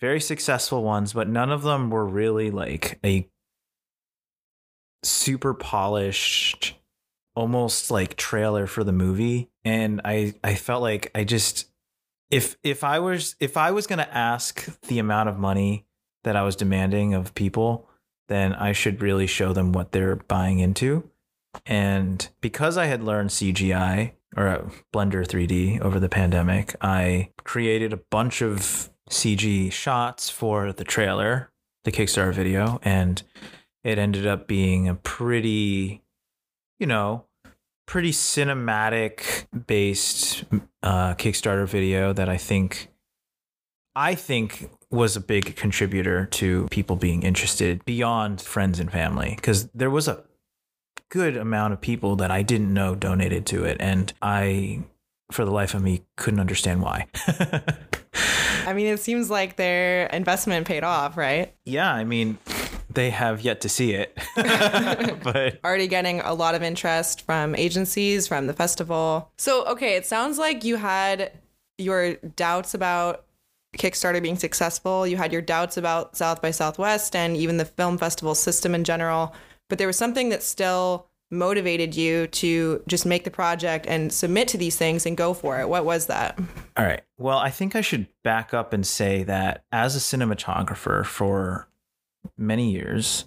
very 0.00 0.20
successful 0.20 0.82
ones, 0.82 1.12
but 1.12 1.28
none 1.28 1.50
of 1.50 1.62
them 1.62 1.90
were 1.90 2.06
really 2.06 2.50
like 2.50 2.98
a 3.04 3.28
super 5.02 5.54
polished 5.54 6.76
almost 7.34 7.90
like 7.90 8.16
trailer 8.16 8.66
for 8.66 8.84
the 8.84 8.92
movie 8.92 9.50
and 9.64 10.00
i 10.04 10.34
i 10.44 10.54
felt 10.54 10.82
like 10.82 11.10
i 11.14 11.24
just 11.24 11.71
if 12.32 12.56
if 12.64 12.82
i 12.82 12.98
was 12.98 13.36
if 13.38 13.56
i 13.56 13.70
was 13.70 13.86
going 13.86 13.98
to 13.98 14.16
ask 14.16 14.80
the 14.88 14.98
amount 14.98 15.28
of 15.28 15.38
money 15.38 15.84
that 16.24 16.34
i 16.34 16.42
was 16.42 16.56
demanding 16.56 17.14
of 17.14 17.34
people 17.34 17.88
then 18.28 18.52
i 18.54 18.72
should 18.72 19.00
really 19.02 19.26
show 19.26 19.52
them 19.52 19.72
what 19.72 19.92
they're 19.92 20.16
buying 20.16 20.58
into. 20.58 21.08
And 21.66 22.26
because 22.40 22.78
i 22.78 22.86
had 22.86 23.04
learned 23.04 23.30
cgi 23.30 24.12
or 24.36 24.48
uh, 24.48 24.70
blender 24.92 25.26
3d 25.26 25.80
over 25.80 26.00
the 26.00 26.08
pandemic 26.08 26.74
i 26.80 27.30
created 27.44 27.92
a 27.92 27.98
bunch 27.98 28.40
of 28.40 28.90
cg 29.10 29.70
shots 29.70 30.30
for 30.30 30.72
the 30.72 30.84
trailer 30.84 31.50
the 31.84 31.92
kickstarter 31.92 32.32
video 32.32 32.80
and 32.82 33.22
it 33.84 33.98
ended 33.98 34.26
up 34.26 34.48
being 34.48 34.88
a 34.88 34.94
pretty 34.94 36.02
you 36.82 36.86
know, 36.86 37.26
pretty 37.86 38.12
cinematic 38.12 39.46
based 39.66 40.44
uh, 40.82 41.14
Kickstarter 41.14 41.66
video 41.66 42.12
that 42.12 42.28
I 42.28 42.36
think 42.36 42.88
I 43.94 44.14
think 44.14 44.70
was 44.90 45.16
a 45.16 45.20
big 45.20 45.56
contributor 45.56 46.26
to 46.26 46.66
people 46.70 46.96
being 46.96 47.22
interested 47.22 47.84
beyond 47.84 48.40
friends 48.40 48.78
and 48.78 48.90
family 48.90 49.34
because 49.36 49.68
there 49.68 49.90
was 49.90 50.08
a 50.08 50.24
good 51.10 51.36
amount 51.36 51.72
of 51.72 51.80
people 51.80 52.16
that 52.16 52.30
I 52.30 52.42
didn't 52.42 52.72
know 52.72 52.94
donated 52.94 53.44
to 53.46 53.64
it 53.64 53.76
and 53.80 54.12
I 54.22 54.84
for 55.30 55.44
the 55.44 55.50
life 55.50 55.74
of 55.74 55.82
me 55.82 56.02
couldn't 56.16 56.40
understand 56.40 56.82
why. 56.82 57.06
I 58.66 58.74
mean, 58.74 58.86
it 58.86 59.00
seems 59.00 59.30
like 59.30 59.56
their 59.56 60.06
investment 60.06 60.66
paid 60.66 60.84
off, 60.84 61.16
right? 61.16 61.54
Yeah, 61.64 61.92
I 61.92 62.04
mean, 62.04 62.38
they 62.94 63.10
have 63.10 63.40
yet 63.40 63.60
to 63.62 63.68
see 63.68 63.92
it. 63.92 64.18
but 65.22 65.60
already 65.64 65.86
getting 65.86 66.20
a 66.20 66.34
lot 66.34 66.54
of 66.54 66.62
interest 66.62 67.22
from 67.22 67.54
agencies, 67.54 68.26
from 68.26 68.46
the 68.46 68.52
festival. 68.52 69.30
So, 69.38 69.64
okay, 69.66 69.96
it 69.96 70.06
sounds 70.06 70.38
like 70.38 70.64
you 70.64 70.76
had 70.76 71.32
your 71.78 72.14
doubts 72.14 72.74
about 72.74 73.24
Kickstarter 73.76 74.22
being 74.22 74.36
successful. 74.36 75.06
You 75.06 75.16
had 75.16 75.32
your 75.32 75.42
doubts 75.42 75.76
about 75.76 76.16
South 76.16 76.42
by 76.42 76.50
Southwest 76.50 77.16
and 77.16 77.36
even 77.36 77.56
the 77.56 77.64
film 77.64 77.98
festival 77.98 78.34
system 78.34 78.74
in 78.74 78.84
general. 78.84 79.34
But 79.68 79.78
there 79.78 79.86
was 79.86 79.96
something 79.96 80.28
that 80.28 80.42
still 80.42 81.08
motivated 81.32 81.96
you 81.96 82.26
to 82.28 82.82
just 82.86 83.06
make 83.06 83.24
the 83.24 83.30
project 83.30 83.86
and 83.88 84.12
submit 84.12 84.46
to 84.48 84.58
these 84.58 84.76
things 84.76 85.06
and 85.06 85.16
go 85.16 85.32
for 85.32 85.58
it? 85.60 85.68
What 85.68 85.84
was 85.84 86.06
that? 86.06 86.38
All 86.76 86.84
right. 86.84 87.00
Well, 87.18 87.38
I 87.38 87.50
think 87.50 87.74
I 87.74 87.80
should 87.80 88.06
back 88.22 88.52
up 88.52 88.72
and 88.72 88.86
say 88.86 89.22
that 89.24 89.64
as 89.72 89.96
a 89.96 89.98
cinematographer 89.98 91.04
for 91.04 91.66
many 92.36 92.72
years, 92.72 93.26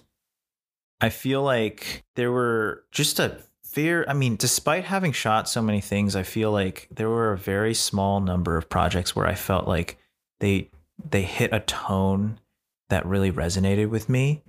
I 1.00 1.10
feel 1.10 1.42
like 1.42 2.04
there 2.14 2.32
were 2.32 2.84
just 2.90 3.18
a 3.18 3.38
fair, 3.64 4.08
I 4.08 4.14
mean, 4.14 4.36
despite 4.36 4.84
having 4.84 5.12
shot 5.12 5.48
so 5.48 5.60
many 5.60 5.80
things, 5.80 6.16
I 6.16 6.22
feel 6.22 6.50
like 6.50 6.88
there 6.90 7.10
were 7.10 7.32
a 7.32 7.38
very 7.38 7.74
small 7.74 8.20
number 8.20 8.56
of 8.56 8.68
projects 8.68 9.14
where 9.14 9.26
I 9.26 9.34
felt 9.34 9.68
like 9.68 9.98
they 10.40 10.70
they 11.10 11.22
hit 11.22 11.52
a 11.52 11.60
tone 11.60 12.40
that 12.88 13.04
really 13.04 13.30
resonated 13.30 13.90
with 13.90 14.08
me. 14.08 14.42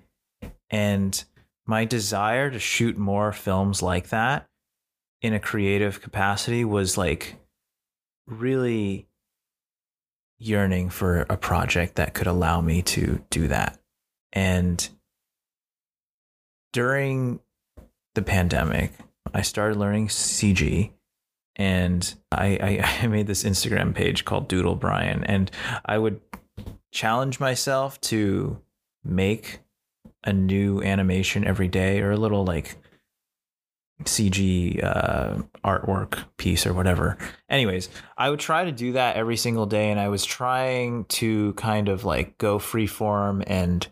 And 0.69 1.23
my 1.65 1.85
desire 1.85 2.49
to 2.49 2.59
shoot 2.59 2.97
more 2.97 3.33
films 3.33 3.81
like 3.81 4.09
that 4.09 4.47
in 5.21 5.33
a 5.33 5.39
creative 5.39 6.01
capacity 6.01 6.63
was 6.63 6.97
like 6.97 7.35
really 8.27 9.07
yearning 10.37 10.89
for 10.89 11.21
a 11.29 11.37
project 11.37 11.95
that 11.95 12.13
could 12.13 12.27
allow 12.27 12.61
me 12.61 12.81
to 12.81 13.23
do 13.29 13.47
that. 13.47 13.76
And 14.33 14.87
during 16.73 17.39
the 18.15 18.21
pandemic, 18.21 18.93
I 19.33 19.41
started 19.41 19.77
learning 19.77 20.07
CG 20.07 20.91
and 21.55 22.15
I, 22.31 22.45
I, 22.61 22.99
I 23.03 23.07
made 23.07 23.27
this 23.27 23.43
Instagram 23.43 23.93
page 23.93 24.25
called 24.25 24.47
Doodle 24.47 24.75
Brian 24.75 25.23
and 25.23 25.49
I 25.85 25.97
would 25.97 26.21
challenge 26.91 27.39
myself 27.39 27.99
to 28.01 28.61
make 29.03 29.59
a 30.23 30.33
new 30.33 30.81
animation 30.81 31.45
every 31.45 31.67
day 31.67 32.01
or 32.01 32.11
a 32.11 32.17
little 32.17 32.43
like 32.43 32.77
CG 34.03 34.83
uh, 34.83 35.41
artwork 35.63 36.25
piece 36.37 36.67
or 36.67 36.73
whatever. 36.73 37.17
Anyways, 37.49 37.89
I 38.17 38.29
would 38.29 38.39
try 38.39 38.65
to 38.65 38.71
do 38.71 38.93
that 38.93 39.15
every 39.15 39.37
single 39.37 39.65
day, 39.65 39.89
and 39.89 39.99
I 39.99 40.09
was 40.09 40.23
trying 40.23 41.05
to 41.05 41.53
kind 41.53 41.89
of 41.89 42.05
like 42.05 42.37
go 42.37 42.59
freeform 42.59 43.43
and 43.47 43.87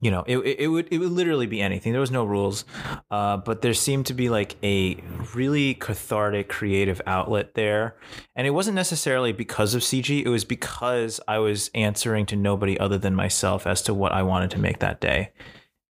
you 0.00 0.12
know, 0.12 0.22
it, 0.28 0.38
it 0.38 0.68
would 0.68 0.88
it 0.92 0.98
would 0.98 1.10
literally 1.10 1.46
be 1.46 1.60
anything. 1.60 1.90
There 1.92 2.00
was 2.00 2.12
no 2.12 2.24
rules, 2.24 2.64
uh, 3.10 3.38
but 3.38 3.62
there 3.62 3.74
seemed 3.74 4.06
to 4.06 4.14
be 4.14 4.28
like 4.28 4.56
a 4.62 4.96
really 5.34 5.74
cathartic 5.74 6.48
creative 6.48 7.02
outlet 7.04 7.54
there, 7.54 7.96
and 8.36 8.46
it 8.46 8.50
wasn't 8.50 8.76
necessarily 8.76 9.32
because 9.32 9.74
of 9.74 9.82
CG. 9.82 10.24
It 10.24 10.28
was 10.28 10.44
because 10.44 11.20
I 11.26 11.38
was 11.38 11.70
answering 11.74 12.26
to 12.26 12.36
nobody 12.36 12.78
other 12.78 12.96
than 12.96 13.14
myself 13.16 13.66
as 13.66 13.82
to 13.82 13.94
what 13.94 14.12
I 14.12 14.22
wanted 14.22 14.52
to 14.52 14.60
make 14.60 14.78
that 14.78 15.00
day, 15.00 15.32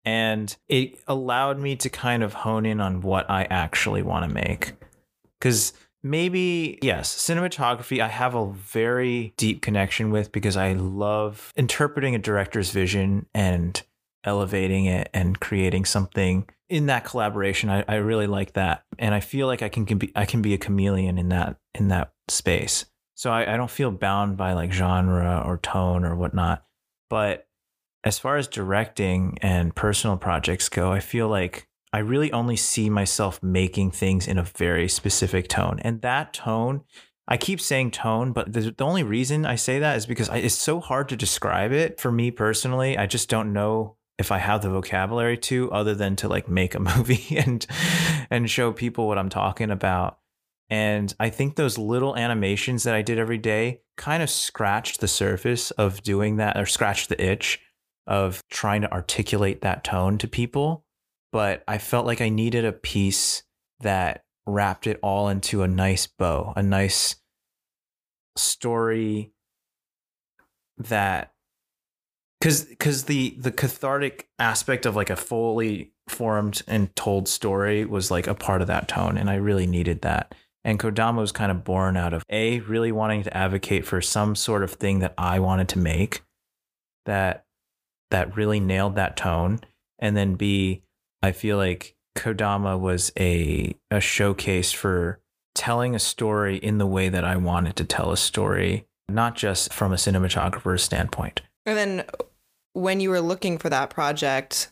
and 0.07 0.57
it 0.69 0.99
allowed 1.07 1.59
me 1.59 1.77
to 1.77 1.91
kind 1.91 2.23
of 2.23 2.33
hone 2.33 2.65
in 2.65 2.81
on 2.81 3.03
what 3.03 3.29
I 3.29 3.45
actually 3.45 4.03
want 4.03 4.27
to 4.27 4.35
make. 4.35 4.73
Because 5.39 5.75
maybe 6.01 6.79
yes 6.81 7.13
cinematography 7.13 8.01
i 8.01 8.07
have 8.07 8.37
a 8.37 8.53
very 8.53 9.35
deep 9.37 9.61
connection 9.61 10.13
with 10.13 10.31
because 10.31 10.57
i 10.57 10.73
love 10.73 11.53
interpreting 11.57 12.15
a 12.15 12.19
director's 12.19 12.71
vision 12.71 13.27
and 13.35 13.83
elevating 14.25 14.87
it 14.87 15.09
and 15.15 15.41
creating 15.41 15.85
something 15.85 16.49
in 16.69 16.87
that 16.87 17.05
collaboration 17.05 17.71
i, 17.71 17.85
I 17.89 17.97
really 17.97 18.27
like 18.27 18.55
that 18.55 18.83
and 18.99 19.15
i 19.15 19.21
feel 19.21 19.47
like 19.47 19.63
i 19.63 19.69
can, 19.69 19.87
can 19.87 19.99
be 19.99 20.13
i 20.15 20.25
can 20.25 20.43
be 20.43 20.55
a 20.55 20.59
chameleon 20.59 21.19
in 21.19 21.29
that 21.31 21.57
in 21.75 21.89
that 21.89 22.13
space 22.29 22.85
so 23.15 23.33
I, 23.33 23.55
I 23.55 23.57
don't 23.57 23.71
feel 23.71 23.91
bound 23.91 24.37
by 24.37 24.53
like 24.53 24.73
genre 24.73 25.43
or 25.45 25.59
tone 25.59 26.05
or 26.05 26.15
whatnot 26.15 26.65
but 27.09 27.47
as 28.05 28.19
far 28.19 28.37
as 28.37 28.49
directing 28.49 29.39
and 29.41 29.75
personal 29.75 30.17
projects 30.17 30.69
go 30.69 30.93
i 30.93 31.01
feel 31.01 31.29
like 31.29 31.69
I 31.93 31.99
really 31.99 32.33
only 32.33 32.57
see 32.57 32.91
myself 32.91 33.43
making 33.43 33.93
things 33.93 34.29
in 34.29 34.39
a 34.39 34.43
very 34.43 34.89
specific 34.89 35.49
tone. 35.49 35.81
And 35.81 36.03
that 36.03 36.33
tone, 36.33 36.83
I 37.27 37.37
keep 37.37 37.61
saying 37.61 37.93
tone, 37.93 38.33
but 38.33 38.53
the, 38.53 38.75
the 38.77 38.85
only 38.85 39.03
reason 39.03 39.47
I 39.47 39.55
say 39.55 39.79
that 39.79 39.97
is 39.97 40.07
because 40.07 40.29
I, 40.29 40.39
it's 40.39 40.55
so 40.55 40.81
hard 40.81 41.09
to 41.09 41.17
describe 41.17 41.73
it 41.73 41.99
for 41.99 42.13
me 42.13 42.31
personally. 42.31 42.99
I 42.99 43.07
just 43.07 43.29
don't 43.29 43.53
know 43.53 43.97
if 44.19 44.33
I 44.33 44.39
have 44.39 44.63
the 44.63 44.71
vocabulary 44.71 45.39
to 45.39 45.71
other 45.73 45.95
than 45.95 46.17
to 46.17 46.29
like 46.29 46.49
make 46.49 46.75
a 46.75 46.81
movie 46.97 47.37
and 47.37 47.67
and 48.31 48.51
show 48.51 48.73
people 48.73 49.07
what 49.07 49.19
I'm 49.19 49.31
talking 49.31 49.71
about. 49.71 50.19
And 50.71 51.15
I 51.19 51.31
think 51.31 51.57
those 51.57 51.79
little 51.79 52.15
animations 52.15 52.83
that 52.83 52.95
I 52.95 53.01
did 53.01 53.19
every 53.19 53.39
day 53.39 53.81
kind 53.97 54.23
of 54.23 54.29
scratched 54.29 55.01
the 55.01 55.09
surface 55.09 55.71
of 55.73 56.03
doing 56.03 56.37
that 56.37 56.59
or 56.59 56.67
scratched 56.67 57.09
the 57.09 57.23
itch 57.25 57.59
of 58.07 58.43
trying 58.51 58.83
to 58.83 58.93
articulate 58.93 59.63
that 59.63 59.85
tone 59.85 60.19
to 60.19 60.29
people 60.29 60.85
but 61.33 61.63
I 61.69 61.79
felt 61.79 62.07
like 62.07 62.21
I 62.21 62.29
needed 62.29 62.65
a 62.65 62.73
piece 62.73 63.43
that 63.81 64.25
wrapped 64.47 64.87
it 64.87 64.99
all 65.03 65.29
into 65.29 65.63
a 65.63 65.69
nice 65.69 66.07
bow, 66.07 66.53
a 66.57 66.63
nice 66.63 67.17
story 68.37 69.33
that 70.79 71.33
cuz 72.41 72.67
cuz 72.79 73.05
the 73.05 73.35
the 73.39 73.53
cathartic 73.53 74.29
aspect 74.39 74.87
of 74.87 74.97
like 74.97 75.11
a 75.11 75.17
fully 75.17 75.93
formed 76.09 76.63
and 76.67 76.95
told 76.97 77.29
story 77.29 77.85
was 77.85 78.11
like 78.11 78.27
a 78.27 78.35
part 78.35 78.61
of 78.61 78.67
that 78.69 78.89
tone 78.89 79.19
and 79.19 79.29
I 79.29 79.35
really 79.35 79.67
needed 79.67 80.03
that. 80.03 80.35
And 80.65 80.79
Kodama 80.79 81.19
was 81.19 81.33
kind 81.33 81.51
of 81.51 81.65
born 81.65 81.97
out 81.97 82.13
of 82.13 82.25
A, 82.31 82.61
really 82.61 82.93
wanting 82.93 83.23
to 83.23 83.37
advocate 83.37 83.87
for 83.87 84.01
some 84.01 84.35
sort 84.35 84.63
of 84.63 84.73
thing 84.73 84.99
that 84.99 85.15
I 85.17 85.39
wanted 85.39 85.69
to 85.71 85.79
make 85.79 86.23
that 87.07 87.45
that 88.11 88.37
really 88.37 88.61
nailed 88.61 88.97
that 88.97 89.17
tone. 89.17 89.61
And 89.99 90.17
then 90.17 90.35
B, 90.35 90.83
I 91.23 91.33
feel 91.33 91.57
like 91.57 91.97
Kodama 92.17 92.79
was 92.79 93.13
a 93.19 93.75
a 93.91 94.01
showcase 94.01 94.73
for 94.73 95.21
telling 95.55 95.95
a 95.95 95.99
story 95.99 96.57
in 96.57 96.79
the 96.79 96.87
way 96.87 97.09
that 97.09 97.25
I 97.25 97.37
wanted 97.37 97.77
to 97.77 97.85
tell 97.85 98.13
a 98.13 98.17
story, 98.17 98.87
not 99.09 99.35
just 99.35 99.73
from 99.73 99.93
a 99.93 99.97
cinematographer's 99.97 100.83
standpoint. 100.83 101.41
And 101.67 101.77
then 101.77 102.05
when 102.79 103.01
you 103.01 103.11
were 103.11 103.21
looking 103.21 103.59
for 103.59 103.69
that 103.69 103.91
project, 103.91 104.71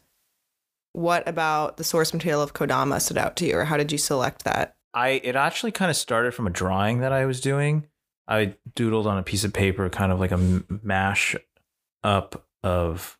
what 0.93 1.27
about 1.29 1.77
the 1.77 1.85
source 1.85 2.15
material 2.15 2.41
of 2.41 2.55
Kodama 2.55 3.01
stood 3.01 3.19
out 3.19 3.37
to 3.37 3.47
you 3.47 3.57
or 3.57 3.65
how 3.65 3.77
did 3.77 3.93
you 3.93 3.99
select 3.99 4.45
that? 4.45 4.77
I 4.95 5.21
it 5.25 5.37
actually 5.37 5.73
kind 5.73 5.91
of 5.91 5.97
started 5.97 6.33
from 6.33 6.47
a 6.47 6.51
drawing 6.51 7.01
that 7.01 7.13
I 7.13 7.27
was 7.27 7.41
doing. 7.41 7.87
I 8.29 8.55
doodled 8.75 9.07
on 9.07 9.19
a 9.19 9.23
piece 9.23 9.45
of 9.45 9.53
paper 9.53 9.89
kind 9.91 10.11
of 10.11 10.19
like 10.19 10.33
a 10.33 10.63
mash 10.83 11.37
up 12.03 12.47
of 12.63 13.19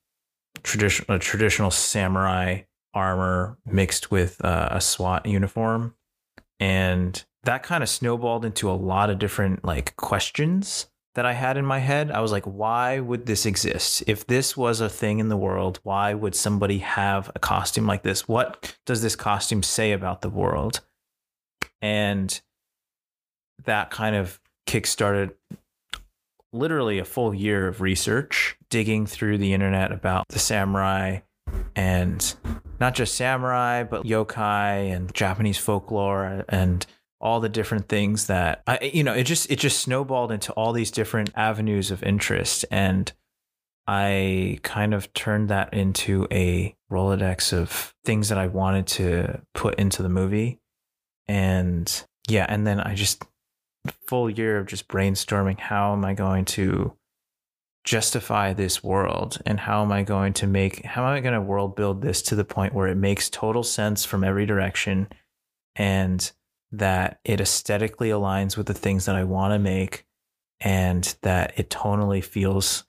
traditional 0.63 1.19
traditional 1.19 1.71
samurai 1.71 2.63
armor 2.95 3.59
mixed 3.67 4.11
with 4.11 4.43
uh, 4.43 4.69
a 4.71 4.81
SWAT 4.81 5.27
uniform. 5.27 5.95
And 6.59 7.23
that 7.43 7.63
kind 7.63 7.83
of 7.83 7.91
snowballed 7.91 8.45
into 8.45 8.71
a 8.71 8.73
lot 8.73 9.11
of 9.11 9.19
different 9.19 9.65
like 9.65 9.95
questions 9.97 10.87
that 11.17 11.25
I 11.25 11.33
had 11.33 11.57
in 11.57 11.65
my 11.65 11.79
head. 11.79 12.11
I 12.11 12.21
was 12.21 12.31
like, 12.31 12.45
why 12.45 13.01
would 13.01 13.25
this 13.25 13.47
exist? 13.47 14.05
If 14.07 14.27
this 14.27 14.55
was 14.55 14.83
a 14.83 14.89
thing 14.89 15.19
in 15.19 15.31
the 15.31 15.37
world, 15.37 15.81
why 15.83 16.13
would 16.13 16.35
somebody 16.35 16.79
have 16.79 17.33
a 17.35 17.39
costume 17.39 17.87
like 17.87 18.03
this? 18.03 18.29
What 18.29 18.77
does 18.85 19.01
this 19.01 19.17
costume 19.17 19.63
say 19.63 19.93
about 19.93 20.21
the 20.21 20.29
world? 20.29 20.83
And 21.81 22.39
that 23.65 23.91
kind 23.91 24.15
of 24.15 24.39
kickstarted 24.69 25.33
literally 26.53 26.99
a 26.99 27.05
full 27.05 27.35
year 27.35 27.67
of 27.67 27.81
research, 27.81 28.57
digging 28.69 29.07
through 29.07 29.39
the 29.39 29.55
internet 29.55 29.93
about 29.93 30.29
the 30.29 30.39
samurai 30.39 31.21
and 31.75 32.35
not 32.79 32.95
just 32.95 33.15
samurai, 33.15 33.85
but 33.85 34.05
yokai 34.05 34.95
and 34.95 35.15
Japanese 35.15 35.57
folklore 35.57 36.45
and 36.51 36.87
all 37.21 37.41
the 37.41 37.49
different 37.49 37.89
things 37.89 38.27
that 38.27 38.63
I, 38.67 38.91
you 38.93 39.03
know, 39.03 39.15
it 39.15 39.25
just 39.25 39.51
it 39.51 39.59
just 39.59 39.81
snowballed 39.81 40.33
into 40.33 40.53
all 40.53 40.73
these 40.73 40.91
different 40.91 41.31
avenues 41.35 41.91
of 41.91 42.03
interest, 42.03 42.65
and 42.71 43.13
I 43.87 44.59
kind 44.63 44.95
of 44.95 45.13
turned 45.15 45.49
that 45.49 45.73
into 45.73 46.27
a 46.31 46.75
rolodex 46.91 47.53
of 47.53 47.95
things 48.05 48.29
that 48.29 48.39
I 48.39 48.47
wanted 48.47 48.87
to 48.89 49.43
put 49.55 49.77
into 49.77 50.03
the 50.03 50.09
movie, 50.09 50.61
and 51.27 52.05
yeah, 52.29 52.47
and 52.49 52.67
then 52.67 52.81
I 52.81 52.95
just 52.95 53.25
full 54.07 54.29
year 54.29 54.59
of 54.59 54.67
just 54.67 54.89
brainstorming 54.89 55.61
how 55.61 55.93
am 55.93 56.05
I 56.05 56.15
going 56.15 56.45
to 56.47 56.97
justify 57.85 58.53
this 58.53 58.83
world? 58.83 59.39
And 59.47 59.61
how 59.61 59.83
am 59.83 59.93
I 59.93 60.03
going 60.03 60.35
to 60.35 60.47
make 60.47 60.85
how 60.85 61.07
am 61.07 61.15
I 61.15 61.21
going 61.21 61.35
to 61.35 61.41
world 61.41 61.77
build 61.77 62.03
this 62.03 62.21
to 62.23 62.35
the 62.35 62.45
point 62.45 62.75
where 62.75 62.89
it 62.89 62.97
makes 62.97 63.31
total 63.31 63.63
sense 63.63 64.05
from 64.05 64.25
every 64.25 64.45
direction? 64.45 65.09
And 65.77 66.31
that 66.73 67.21
it 67.25 67.41
aesthetically 67.41 68.11
aligns 68.11 68.57
with 68.57 68.67
the 68.67 68.75
things 68.75 69.07
that 69.07 69.17
I 69.17 69.25
want 69.25 69.53
to 69.53 69.59
make 69.59 70.05
and 70.61 71.17
that 71.23 71.53
it 71.57 71.71
tonally 71.71 72.25
feels 72.25 72.85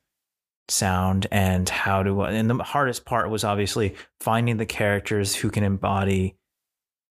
sound 0.69 1.27
and 1.31 1.69
how 1.69 2.03
to 2.03 2.23
and 2.23 2.49
the 2.49 2.61
hardest 2.61 3.05
part 3.05 3.29
was 3.29 3.45
obviously 3.45 3.95
finding 4.19 4.57
the 4.57 4.65
characters 4.65 5.35
who 5.35 5.49
can 5.49 5.63
embody 5.63 6.35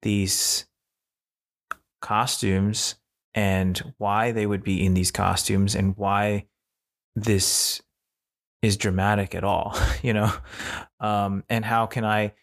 these 0.03 0.67
costumes 2.01 2.97
and 3.35 3.95
why 3.99 4.33
they 4.33 4.47
would 4.47 4.63
be 4.63 4.85
in 4.85 4.95
these 4.95 5.11
costumes 5.11 5.75
and 5.75 5.97
why 5.97 6.47
this 7.15 7.81
is 8.63 8.77
dramatic 8.77 9.35
at 9.35 9.45
all, 9.45 9.79
you 10.03 10.13
know? 10.13 10.33
Um, 11.01 11.45
and 11.49 11.65
how 11.65 11.87
can 11.87 12.05
I 12.05 12.35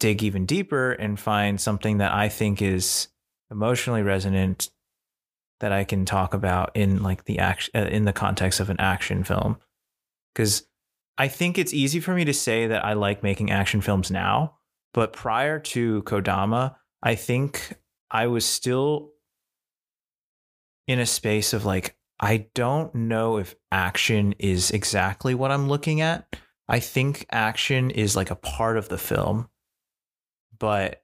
dig 0.00 0.22
even 0.22 0.46
deeper 0.46 0.92
and 0.92 1.18
find 1.18 1.60
something 1.60 1.98
that 1.98 2.12
I 2.12 2.28
think 2.28 2.62
is 2.62 3.08
emotionally 3.50 4.02
resonant 4.02 4.70
that 5.60 5.72
I 5.72 5.84
can 5.84 6.04
talk 6.04 6.34
about 6.34 6.70
in 6.74 7.02
like 7.02 7.24
the 7.24 7.38
action 7.38 7.72
uh, 7.74 7.86
in 7.86 8.04
the 8.04 8.12
context 8.12 8.60
of 8.60 8.70
an 8.70 8.80
action 8.80 9.24
film? 9.24 9.58
Because 10.34 10.66
I 11.16 11.28
think 11.28 11.58
it's 11.58 11.74
easy 11.74 12.00
for 12.00 12.14
me 12.14 12.24
to 12.24 12.34
say 12.34 12.68
that 12.68 12.84
I 12.84 12.92
like 12.92 13.22
making 13.22 13.50
action 13.50 13.80
films 13.80 14.10
now, 14.10 14.54
but 14.94 15.12
prior 15.12 15.58
to 15.58 16.02
Kodama, 16.04 16.76
I 17.02 17.16
think 17.16 17.74
I 18.10 18.28
was 18.28 18.44
still 18.44 19.10
in 20.86 20.98
a 20.98 21.06
space 21.06 21.52
of 21.52 21.64
like 21.64 21.96
I 22.20 22.48
don't 22.54 22.92
know 22.94 23.36
if 23.36 23.54
action 23.70 24.34
is 24.38 24.70
exactly 24.72 25.34
what 25.34 25.52
I'm 25.52 25.68
looking 25.68 26.00
at. 26.00 26.36
I 26.68 26.80
think 26.80 27.26
action 27.30 27.90
is 27.90 28.16
like 28.16 28.30
a 28.30 28.36
part 28.36 28.76
of 28.76 28.88
the 28.88 28.98
film, 28.98 29.48
but 30.58 31.02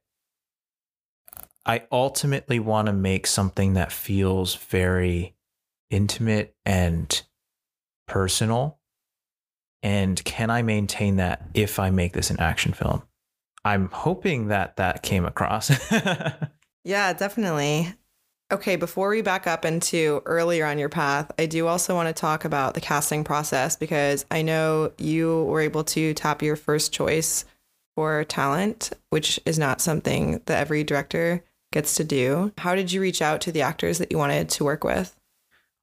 I 1.67 1.85
ultimately 1.91 2.59
want 2.59 2.87
to 2.87 2.93
make 2.93 3.27
something 3.27 3.75
that 3.75 3.93
feels 3.93 4.55
very 4.55 5.35
intimate 5.91 6.55
and 6.67 7.23
personal. 8.07 8.79
And 9.83 10.23
can 10.25 10.51
I 10.51 10.63
maintain 10.63 11.17
that 11.17 11.49
if 11.55 11.79
I 11.79 11.91
make 11.91 12.13
this 12.13 12.31
an 12.31 12.41
action 12.41 12.73
film? 12.73 13.03
I'm 13.65 13.89
hoping 13.89 14.49
that 14.49 14.77
that 14.77 15.03
came 15.03 15.25
across. 15.25 15.71
yeah, 16.85 17.13
definitely. 17.15 17.95
Okay, 18.53 18.77
before 18.77 19.09
we 19.09 19.23
back 19.23 19.47
up 19.47 19.65
into 19.65 20.21
earlier 20.27 20.67
on 20.67 20.79
your 20.79 20.91
path, 20.91 21.33
I 21.39 21.47
do 21.47 21.67
also 21.67 21.95
want 21.95 22.15
to 22.15 22.21
talk 22.21 22.45
about 22.45 22.75
the 22.75 22.81
casting 22.81 23.25
process 23.25 23.75
because 23.75 24.27
I 24.31 24.43
know 24.43 24.93
you 24.99 25.45
were 25.45 25.63
able 25.63 25.85
to 25.85 26.13
tap 26.13 26.43
your 26.43 26.57
first 26.57 26.93
choice 26.93 27.47
for 27.97 28.25
talent, 28.25 28.93
which 29.09 29.41
is 29.47 29.59
not 29.59 29.81
something 29.81 30.43
that 30.45 30.59
every 30.59 30.85
director 30.85 31.43
gets 31.75 31.97
to 31.97 32.05
do. 32.05 32.53
How 32.57 32.75
did 32.75 32.93
you 32.93 33.01
reach 33.01 33.21
out 33.21 33.43
to 33.43 33.53
the 33.53 33.63
actors 33.63 33.99
that 33.99 34.11
you 34.11 34.17
wanted 34.17 34.49
to 34.51 34.65
work 34.65 34.85
with? 34.85 35.15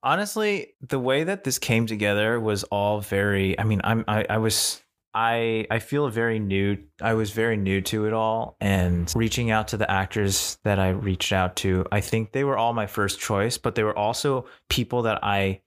Honestly, 0.02 0.74
the 0.82 0.98
way 0.98 1.24
that 1.24 1.44
this 1.44 1.60
came 1.60 1.86
together 1.86 2.40
was 2.40 2.64
all 2.66 3.02
very 3.02 3.60
I 3.60 3.64
mean, 3.64 3.82
I'm 3.84 4.04
I, 4.08 4.26
I 4.28 4.38
was 4.38 4.82
I 5.14 5.68
I 5.70 5.80
feel 5.80 6.08
very 6.10 6.40
new. 6.40 6.78
I 7.02 7.14
was 7.14 7.32
very 7.32 7.58
new 7.58 7.82
to 7.82 8.06
it 8.08 8.14
all, 8.14 8.56
and 8.62 9.12
reaching 9.16 9.52
out 9.52 9.68
to 9.70 9.78
the 9.78 9.90
actors 9.92 10.58
that 10.64 10.80
I 10.80 10.90
reached 10.90 11.34
out 11.34 11.58
to, 11.58 11.86
I 11.92 12.00
think 12.00 12.32
they 12.32 12.46
were 12.46 12.58
all 12.58 12.74
my 12.74 12.88
first 12.88 13.20
choice, 13.20 13.58
but 13.58 13.76
they 13.76 13.84
were 13.84 13.98
also 13.98 14.46
people 14.70 15.04
that 15.04 15.20
I 15.24 15.62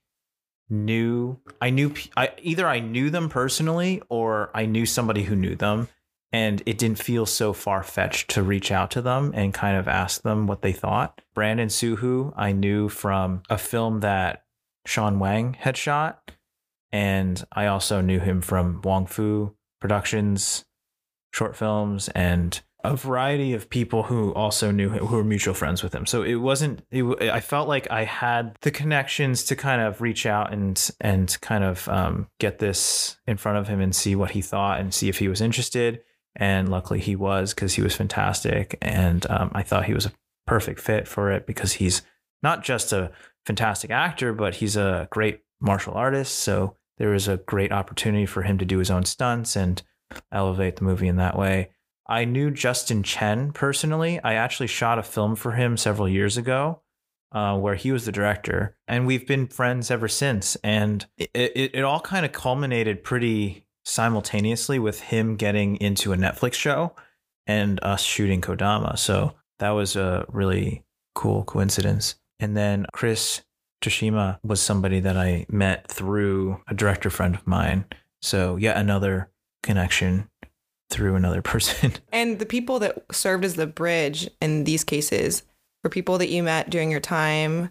knew. 0.71 1.39
I 1.61 1.71
knew 1.71 1.95
I 2.17 2.31
either 2.43 2.67
I 2.67 2.81
knew 2.81 3.11
them 3.11 3.29
personally 3.29 4.03
or 4.09 4.51
I 4.55 4.65
knew 4.65 4.87
somebody 4.87 5.23
who 5.23 5.37
knew 5.37 5.55
them, 5.55 5.89
and 6.35 6.65
it 6.67 6.79
didn't 6.79 6.99
feel 6.99 7.27
so 7.27 7.53
far 7.53 7.85
fetched 7.85 8.29
to 8.29 8.43
reach 8.43 8.73
out 8.73 8.91
to 8.91 9.01
them 9.01 9.31
and 9.37 9.55
kind 9.55 9.77
of 9.77 9.87
ask 9.87 10.23
them 10.23 10.49
what 10.49 10.63
they 10.63 10.73
thought. 10.73 11.21
Brandon 11.33 11.71
Soo 11.71 11.95
Hoo, 11.95 12.35
I 12.37 12.51
knew 12.51 12.89
from 12.89 13.45
a 13.49 13.57
film 13.57 14.01
that 14.01 14.43
Sean 14.85 15.21
Wang 15.21 15.55
had 15.61 15.77
shot, 15.77 16.33
and 16.91 17.45
I 17.53 17.67
also 17.67 18.01
knew 18.01 18.19
him 18.19 18.41
from 18.41 18.81
Wong 18.83 19.07
Fu 19.07 19.55
Productions 19.81 20.65
short 21.33 21.55
films 21.55 22.09
and 22.17 22.61
a 22.83 22.97
variety 22.97 23.55
of 23.55 23.71
people 23.71 24.03
who 24.03 24.35
also 24.35 24.73
knew 24.73 24.91
him, 24.91 25.07
who 25.07 25.17
were 25.17 25.25
mutual 25.25 25.55
friends 25.55 25.85
with 25.85 25.95
him. 25.95 26.05
So 26.05 26.25
it 26.25 26.35
wasn't. 26.35 26.83
It, 26.91 27.05
I 27.31 27.39
felt 27.39 27.69
like 27.69 27.89
I 27.93 28.03
had 28.03 28.57
the 28.63 28.73
connections 28.73 29.45
to 29.45 29.57
kind 29.57 29.81
of 29.81 30.01
reach 30.01 30.27
out 30.27 30.53
and 30.53 30.91
and 31.01 31.37
kind 31.41 31.63
of 31.63 31.89
um, 31.89 32.27
get 32.41 32.59
this 32.59 33.19
in 33.25 33.37
front 33.37 33.59
of 33.59 33.69
him 33.69 33.81
and 33.81 33.95
see 33.95 34.17
what 34.17 34.33
he 34.33 34.43
thought 34.43 34.81
and 34.81 34.93
see 34.93 35.09
if 35.09 35.19
he 35.19 35.29
was 35.29 35.41
interested. 35.41 36.03
And 36.37 36.69
luckily, 36.69 37.01
he 37.01 37.17
was 37.17 37.55
because 37.55 37.75
he 37.75 37.83
was 37.83 37.95
fantastic, 37.95 38.77
and 38.83 39.25
um, 39.31 39.53
I 39.55 39.63
thought 39.63 39.85
he 39.85 39.95
was 39.95 40.07
a 40.07 40.13
perfect 40.47 40.81
fit 40.81 41.07
for 41.07 41.31
it 41.31 41.47
because 41.47 41.75
he's 41.75 42.03
not 42.43 42.65
just 42.65 42.93
a 42.93 43.13
fantastic 43.47 43.91
actor, 43.91 44.33
but 44.33 44.57
he's 44.57 44.77
a 44.77 45.09
great 45.11 45.41
martial 45.61 45.95
artist. 45.95 46.41
So 46.41 46.77
there 46.99 47.11
was 47.11 47.29
a 47.29 47.39
great 47.39 47.73
opportunity 47.73 48.27
for 48.27 48.43
him 48.43 48.59
to 48.59 48.65
do 48.65 48.79
his 48.79 48.91
own 48.91 49.05
stunts 49.05 49.57
and 49.57 49.83
elevate 50.33 50.77
the 50.77 50.85
movie 50.85 51.09
in 51.09 51.17
that 51.17 51.39
way. 51.39 51.71
I 52.07 52.25
knew 52.25 52.51
Justin 52.51 53.03
Chien 53.03 53.53
personally. 53.53 54.21
I 54.23 54.35
actually 54.35 54.67
shot 54.67 54.99
a 54.99 55.03
film 55.03 55.37
for 55.37 55.53
him 55.53 55.77
several 55.77 56.09
years 56.09 56.37
ago 56.37 56.83
uh, 57.33 57.57
where 57.59 57.75
he 57.75 57.93
was 57.93 58.05
the 58.05 58.13
director, 58.13 58.77
and 58.87 59.07
we've 59.07 59.27
been 59.27 59.47
friends 59.47 59.91
ever 59.91 60.09
since. 60.09 60.57
And 60.57 61.05
it, 61.17 61.31
it, 61.35 61.71
it 61.75 61.85
all 61.85 62.01
kind 62.01 62.25
of 62.25 62.33
culminated 62.33 63.03
pretty 63.03 63.64
simultaneously 63.85 64.79
with 64.79 65.01
him 65.01 65.37
getting 65.37 65.77
into 65.77 66.13
a 66.13 66.17
Netflix 66.17 66.55
show 66.55 66.95
and 67.47 67.83
us 67.83 68.03
shooting 68.03 68.41
Kodama. 68.41 68.99
So 68.99 69.35
that 69.59 69.71
was 69.71 69.97
a 69.97 70.25
really 70.29 70.85
cool 71.15 71.45
coincidence. 71.45 72.17
And 72.41 72.57
then 72.57 72.87
Chris 72.93 73.43
Toshima 73.83 74.39
was 74.43 74.61
somebody 74.61 75.01
that 75.01 75.17
I 75.17 75.47
met 75.49 75.89
through 75.89 76.61
a 76.69 76.75
director 76.75 77.11
friend 77.11 77.35
of 77.35 77.47
mine. 77.47 77.85
So 78.23 78.57
yet 78.57 78.77
another 78.77 79.31
connection 79.63 80.29
through 80.91 81.17
another 81.17 81.43
person. 81.43 81.93
And 82.13 82.39
the 82.39 82.47
people 82.47 82.79
that 82.81 83.05
served 83.13 83.45
as 83.45 83.55
the 83.55 83.67
bridge 83.67 84.29
in 84.41 84.65
these 84.65 84.85
cases 84.85 85.43
were 85.83 85.91
people 85.91 86.19
that 86.19 86.31
you 86.31 86.43
met 86.43 86.71
during 86.71 86.91
your 86.91 87.01
time 87.01 87.71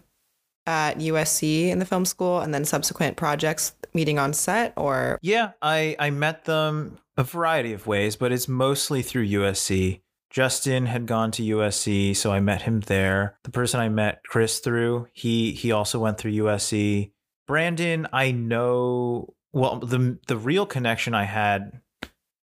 at 0.66 0.98
USC 0.98 1.68
in 1.68 1.78
the 1.78 1.84
film 1.84 2.04
school 2.04 2.40
and 2.40 2.54
then 2.54 2.64
subsequent 2.64 3.16
projects 3.16 3.74
meeting 3.94 4.18
on 4.18 4.32
set 4.32 4.72
or 4.76 5.18
Yeah, 5.22 5.52
I 5.62 5.96
I 5.98 6.10
met 6.10 6.44
them 6.44 6.98
a 7.16 7.24
variety 7.24 7.72
of 7.72 7.86
ways, 7.86 8.16
but 8.16 8.32
it's 8.32 8.48
mostly 8.48 9.02
through 9.02 9.26
USC. 9.28 10.00
Justin 10.30 10.86
had 10.86 11.06
gone 11.06 11.30
to 11.30 11.42
USC, 11.42 12.16
so 12.16 12.32
I 12.32 12.40
met 12.40 12.62
him 12.62 12.80
there. 12.80 13.38
The 13.44 13.50
person 13.50 13.78
I 13.78 13.88
met 13.88 14.22
Chris 14.26 14.58
through, 14.58 15.08
he 15.12 15.52
he 15.52 15.70
also 15.70 15.98
went 16.00 16.18
through 16.18 16.32
USC. 16.32 17.12
Brandon, 17.46 18.08
I 18.12 18.32
know 18.32 19.34
well 19.52 19.78
the 19.78 20.18
the 20.26 20.36
real 20.36 20.66
connection 20.66 21.14
I 21.14 21.24
had 21.24 21.80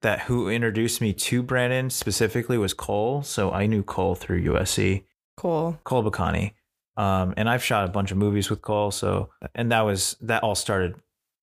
that 0.01 0.21
who 0.21 0.49
introduced 0.49 1.01
me 1.01 1.13
to 1.13 1.41
Brandon 1.41 1.89
specifically 1.89 2.57
was 2.57 2.73
Cole. 2.73 3.23
So 3.23 3.51
I 3.51 3.65
knew 3.65 3.83
Cole 3.83 4.15
through 4.15 4.43
USC. 4.43 5.03
Cole. 5.37 5.79
Cole 5.83 6.03
Bacani. 6.03 6.53
Um, 6.97 7.33
and 7.37 7.49
I've 7.49 7.63
shot 7.63 7.87
a 7.87 7.91
bunch 7.91 8.11
of 8.11 8.17
movies 8.17 8.49
with 8.49 8.61
Cole. 8.61 8.91
So, 8.91 9.29
and 9.53 9.71
that 9.71 9.81
was, 9.81 10.15
that 10.21 10.43
all 10.43 10.55
started 10.55 10.95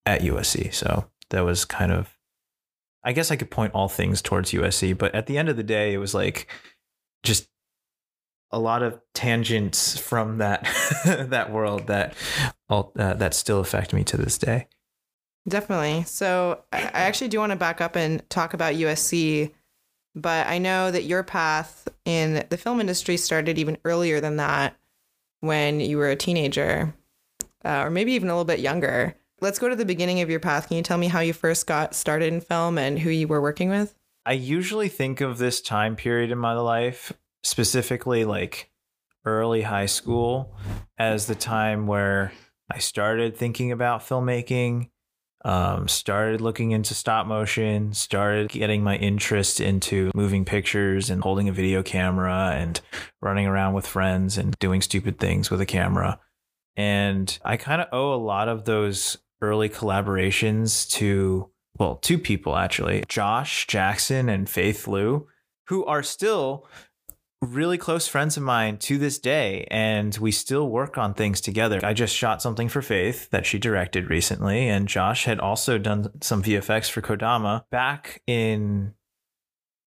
at 0.06 0.22
USC. 0.22 0.72
So 0.72 1.06
that 1.30 1.44
was 1.44 1.64
kind 1.64 1.92
of, 1.92 2.16
I 3.02 3.12
guess 3.12 3.30
I 3.30 3.36
could 3.36 3.50
point 3.50 3.74
all 3.74 3.88
things 3.88 4.22
towards 4.22 4.52
USC, 4.52 4.96
but 4.96 5.14
at 5.14 5.26
the 5.26 5.38
end 5.38 5.48
of 5.48 5.56
the 5.56 5.62
day, 5.62 5.92
it 5.92 5.98
was 5.98 6.14
like 6.14 6.48
just 7.22 7.48
a 8.50 8.58
lot 8.58 8.82
of 8.82 9.00
tangents 9.14 9.98
from 9.98 10.38
that, 10.38 10.62
that 11.04 11.50
world 11.50 11.88
that 11.88 12.14
all, 12.68 12.92
uh, 12.98 13.14
that 13.14 13.34
still 13.34 13.60
affect 13.60 13.92
me 13.92 14.04
to 14.04 14.16
this 14.16 14.38
day. 14.38 14.68
Definitely. 15.46 16.04
So 16.04 16.62
I 16.72 16.80
actually 16.80 17.28
do 17.28 17.38
want 17.38 17.50
to 17.50 17.56
back 17.56 17.80
up 17.80 17.96
and 17.96 18.28
talk 18.30 18.54
about 18.54 18.74
USC, 18.74 19.52
but 20.14 20.46
I 20.46 20.58
know 20.58 20.90
that 20.90 21.04
your 21.04 21.22
path 21.22 21.88
in 22.04 22.46
the 22.48 22.56
film 22.56 22.80
industry 22.80 23.16
started 23.16 23.58
even 23.58 23.76
earlier 23.84 24.20
than 24.20 24.36
that 24.36 24.76
when 25.40 25.80
you 25.80 25.98
were 25.98 26.08
a 26.08 26.16
teenager, 26.16 26.94
uh, 27.64 27.82
or 27.84 27.90
maybe 27.90 28.12
even 28.12 28.30
a 28.30 28.32
little 28.32 28.46
bit 28.46 28.60
younger. 28.60 29.16
Let's 29.40 29.58
go 29.58 29.68
to 29.68 29.76
the 29.76 29.84
beginning 29.84 30.20
of 30.20 30.30
your 30.30 30.40
path. 30.40 30.68
Can 30.68 30.76
you 30.76 30.82
tell 30.82 30.98
me 30.98 31.08
how 31.08 31.20
you 31.20 31.32
first 31.32 31.66
got 31.66 31.94
started 31.94 32.32
in 32.32 32.40
film 32.40 32.78
and 32.78 32.98
who 32.98 33.10
you 33.10 33.28
were 33.28 33.42
working 33.42 33.68
with? 33.68 33.94
I 34.24 34.32
usually 34.32 34.88
think 34.88 35.20
of 35.20 35.38
this 35.38 35.60
time 35.60 35.96
period 35.96 36.30
in 36.30 36.38
my 36.38 36.54
life, 36.54 37.12
specifically 37.42 38.24
like 38.24 38.70
early 39.24 39.62
high 39.62 39.86
school, 39.86 40.56
as 40.98 41.26
the 41.26 41.34
time 41.34 41.86
where 41.86 42.32
I 42.70 42.78
started 42.78 43.36
thinking 43.36 43.70
about 43.70 44.00
filmmaking 44.00 44.88
um, 45.44 45.88
started 45.88 46.40
looking 46.40 46.70
into 46.70 46.94
stop 46.94 47.26
motion, 47.26 47.92
started 47.92 48.48
getting 48.48 48.82
my 48.82 48.96
interest 48.96 49.60
into 49.60 50.10
moving 50.14 50.44
pictures 50.44 51.10
and 51.10 51.22
holding 51.22 51.48
a 51.48 51.52
video 51.52 51.82
camera 51.82 52.52
and 52.54 52.80
running 53.20 53.46
around 53.46 53.74
with 53.74 53.86
friends 53.86 54.38
and 54.38 54.56
doing 54.58 54.80
stupid 54.80 55.18
things 55.18 55.50
with 55.50 55.60
a 55.60 55.66
camera. 55.66 56.18
And 56.76 57.38
I 57.44 57.58
kind 57.58 57.82
of 57.82 57.88
owe 57.92 58.14
a 58.14 58.16
lot 58.16 58.48
of 58.48 58.64
those 58.64 59.18
early 59.48 59.68
collaborations 59.68 60.88
to, 60.92 61.50
well, 61.78 61.96
two 61.96 62.18
people 62.18 62.56
actually 62.56 63.04
Josh 63.08 63.66
Jackson 63.66 64.28
and 64.28 64.48
Faith 64.48 64.86
Liu, 64.86 65.26
who 65.68 65.84
are 65.84 66.02
still 66.02 66.66
really 67.40 67.78
close 67.78 68.08
friends 68.08 68.36
of 68.36 68.42
mine 68.42 68.78
to 68.78 68.98
this 68.98 69.18
day 69.18 69.66
and 69.70 70.16
we 70.18 70.30
still 70.30 70.68
work 70.68 70.96
on 70.96 71.14
things 71.14 71.40
together. 71.40 71.80
I 71.82 71.92
just 71.92 72.14
shot 72.14 72.40
something 72.40 72.68
for 72.68 72.82
Faith 72.82 73.30
that 73.30 73.46
she 73.46 73.58
directed 73.58 74.10
recently 74.10 74.68
and 74.68 74.88
Josh 74.88 75.24
had 75.24 75.40
also 75.40 75.78
done 75.78 76.10
some 76.22 76.42
VFX 76.42 76.90
for 76.90 77.02
Kodama 77.02 77.64
back 77.70 78.22
in 78.26 78.94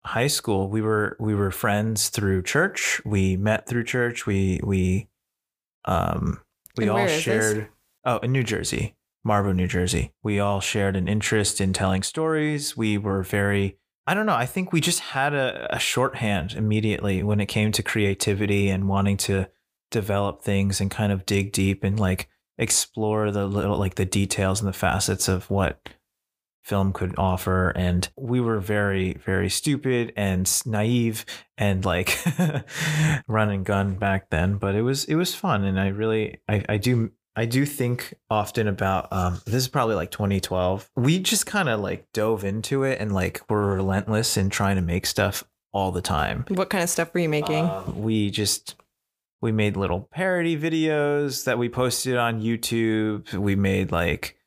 high 0.05 0.27
school. 0.27 0.69
We 0.69 0.81
were 0.81 1.15
we 1.19 1.35
were 1.35 1.51
friends 1.51 2.09
through 2.09 2.43
church. 2.43 3.01
We 3.05 3.37
met 3.37 3.67
through 3.67 3.85
church. 3.85 4.25
We 4.25 4.59
we 4.63 5.09
um 5.85 6.41
we 6.77 6.89
all 6.89 7.07
shared 7.07 7.57
this? 7.57 7.67
Oh, 8.05 8.17
in 8.17 8.31
New 8.31 8.43
Jersey. 8.43 8.95
Marlboro, 9.23 9.53
New 9.53 9.67
Jersey. 9.67 10.13
We 10.21 10.39
all 10.39 10.59
shared 10.59 10.95
an 10.95 11.07
interest 11.07 11.61
in 11.61 11.73
telling 11.73 12.03
stories. 12.03 12.75
We 12.75 12.97
were 12.97 13.23
very 13.23 13.77
I 14.05 14.13
don't 14.13 14.25
know. 14.25 14.35
I 14.35 14.45
think 14.45 14.73
we 14.73 14.81
just 14.81 14.99
had 14.99 15.33
a, 15.33 15.73
a 15.73 15.79
shorthand 15.79 16.53
immediately 16.53 17.23
when 17.23 17.39
it 17.39 17.45
came 17.45 17.71
to 17.71 17.81
creativity 17.81 18.69
and 18.69 18.89
wanting 18.89 19.15
to 19.17 19.47
develop 19.91 20.41
things 20.41 20.81
and 20.81 20.91
kind 20.91 21.13
of 21.13 21.25
dig 21.25 21.53
deep 21.53 21.83
and 21.83 21.97
like 21.97 22.27
explore 22.57 23.31
the 23.31 23.45
little 23.47 23.77
like 23.77 23.95
the 23.95 24.05
details 24.05 24.59
and 24.59 24.67
the 24.67 24.73
facets 24.73 25.27
of 25.27 25.49
what 25.49 25.87
film 26.63 26.93
could 26.93 27.13
offer 27.17 27.69
and 27.71 28.09
we 28.17 28.39
were 28.39 28.59
very 28.59 29.13
very 29.25 29.49
stupid 29.49 30.13
and 30.15 30.61
naive 30.65 31.25
and 31.57 31.83
like 31.83 32.17
run 33.27 33.49
and 33.49 33.65
gun 33.65 33.95
back 33.95 34.29
then 34.29 34.57
but 34.57 34.73
it 34.73 34.81
was 34.81 35.03
it 35.05 35.15
was 35.15 35.35
fun 35.35 35.65
and 35.65 35.79
i 35.79 35.87
really 35.87 36.37
i, 36.47 36.63
I 36.69 36.77
do 36.77 37.11
I 37.35 37.45
do 37.45 37.65
think 37.65 38.13
often 38.29 38.67
about 38.67 39.11
um, 39.11 39.41
this 39.45 39.55
is 39.55 39.67
probably 39.67 39.95
like 39.95 40.11
2012. 40.11 40.89
We 40.95 41.19
just 41.19 41.45
kind 41.45 41.69
of 41.69 41.79
like 41.79 42.11
dove 42.13 42.43
into 42.43 42.83
it 42.83 42.99
and 42.99 43.13
like 43.13 43.41
were 43.49 43.75
relentless 43.75 44.37
in 44.37 44.49
trying 44.49 44.75
to 44.75 44.81
make 44.81 45.05
stuff 45.05 45.43
all 45.71 45.91
the 45.91 46.01
time. 46.01 46.45
What 46.49 46.69
kind 46.69 46.83
of 46.83 46.89
stuff 46.89 47.13
were 47.13 47.21
you 47.21 47.29
making? 47.29 47.65
Um, 47.65 48.03
we 48.03 48.29
just 48.29 48.75
we 49.41 49.51
made 49.51 49.75
little 49.75 50.07
parody 50.11 50.57
videos 50.57 51.45
that 51.45 51.57
we 51.57 51.69
posted 51.69 52.17
on 52.17 52.41
YouTube. 52.41 53.33
We 53.33 53.55
made 53.55 53.91
like 53.91 54.37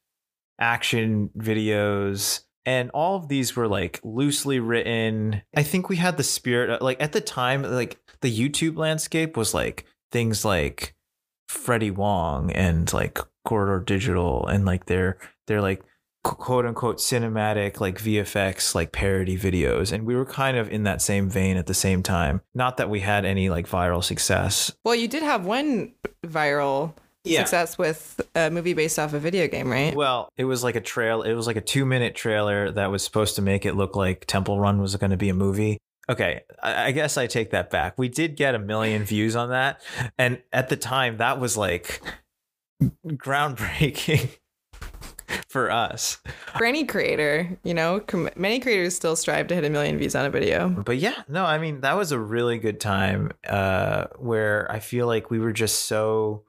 action 0.59 1.31
videos 1.37 2.43
and 2.65 2.91
all 2.91 3.17
of 3.17 3.29
these 3.29 3.55
were 3.55 3.69
like 3.69 4.01
loosely 4.03 4.59
written. 4.59 5.43
I 5.55 5.63
think 5.63 5.89
we 5.89 5.97
had 5.97 6.17
the 6.17 6.23
spirit 6.23 6.83
like 6.83 7.01
at 7.01 7.13
the 7.13 7.21
time 7.21 7.63
like 7.63 7.99
the 8.21 8.37
YouTube 8.37 8.77
landscape 8.77 9.37
was 9.37 9.55
like 9.55 9.87
things 10.11 10.45
like 10.45 10.96
Freddie 11.49 11.91
Wong 11.91 12.51
and 12.53 12.93
like 12.93 13.19
Corridor 13.45 13.85
Digital 13.85 14.47
and 14.47 14.65
like 14.65 14.87
their 14.87 15.19
they're 15.47 15.61
like 15.61 15.83
quote 16.25 16.67
unquote 16.67 16.99
cinematic 16.99 17.81
like 17.81 17.99
VFX 17.99 18.75
like 18.75 18.93
parody 18.93 19.39
videos. 19.39 19.93
And 19.93 20.05
we 20.05 20.17
were 20.17 20.27
kind 20.27 20.57
of 20.57 20.69
in 20.71 20.83
that 20.83 21.01
same 21.01 21.31
vein 21.31 21.57
at 21.57 21.67
the 21.67 21.75
same 21.75 22.03
time. 22.03 22.41
Not 22.55 22.79
that 22.79 22.91
we 22.91 23.01
had 23.01 23.25
any 23.25 23.49
like 23.49 23.69
viral 23.69 24.03
success. 24.03 24.73
Well, 24.85 24.95
you 24.95 25.07
did 25.09 25.23
have 25.23 25.47
one 25.47 25.93
viral 26.25 26.95
success 27.25 27.77
with 27.77 28.21
a 28.37 28.51
movie 28.51 28.73
based 28.73 28.99
off 28.99 29.13
a 29.13 29.19
video 29.19 29.49
game, 29.49 29.69
right? 29.69 29.97
well 29.97 30.29
it 30.37 30.45
was 30.45 30.63
like 30.63 30.77
a 30.77 30.81
trail 30.81 31.23
it 31.23 31.35
was 31.35 31.49
like 31.49 31.57
a 31.57 31.61
2 31.61 31.85
minute 31.85 32.15
trailer 32.15 32.71
that 32.71 32.89
was 32.89 33.03
supposed 33.03 33.35
to 33.35 33.43
make 33.43 33.67
it 33.67 33.75
look 33.75 33.97
like 33.97 34.27
Temple 34.27 34.61
Run 34.61 34.81
was 34.81 34.95
going 34.95 35.11
to 35.11 35.17
be 35.17 35.29
a 35.29 35.35
movie 35.35 35.79
okay 36.09 36.43
I, 36.63 36.87
I 36.87 36.91
guess 36.93 37.17
I 37.17 37.27
take 37.27 37.51
that 37.51 37.71
back 37.71 37.99
we 37.99 38.09
did 38.09 38.37
get 38.37 38.55
a 38.55 38.59
million 38.59 39.05
views 39.05 39.37
on 39.37 39.51
that 39.51 39.81
and 40.19 40.43
at 40.53 40.69
the 40.69 40.77
time 40.77 41.19
that 41.19 41.41
was 41.41 41.57
like 41.57 42.01
groundbreaking 43.07 44.31
for 45.49 45.71
us. 45.71 46.19
For 46.57 46.65
any 46.65 46.85
creator, 46.85 47.59
you 47.65 47.75
know, 47.75 48.01
com- 48.01 48.31
many 48.37 48.61
creators 48.61 48.95
still 48.95 49.17
strive 49.17 49.47
to 49.49 49.55
hit 49.55 49.65
a 49.65 49.71
million 49.71 49.99
views 49.99 50.15
on 50.15 50.27
a 50.27 50.31
video. 50.31 50.69
But 50.69 50.99
yeah, 50.99 51.23
no, 51.29 51.45
I 51.45 51.59
mean 51.59 51.81
that 51.81 51.97
was 51.97 52.13
a 52.13 52.19
really 52.19 52.59
good 52.59 52.81
time 52.81 53.33
uh 53.49 54.07
where 54.19 54.71
I 54.71 54.81
feel 54.81 55.07
like 55.07 55.31
we 55.31 55.39
were 55.39 55.53
just 55.53 55.87
so 55.87 56.45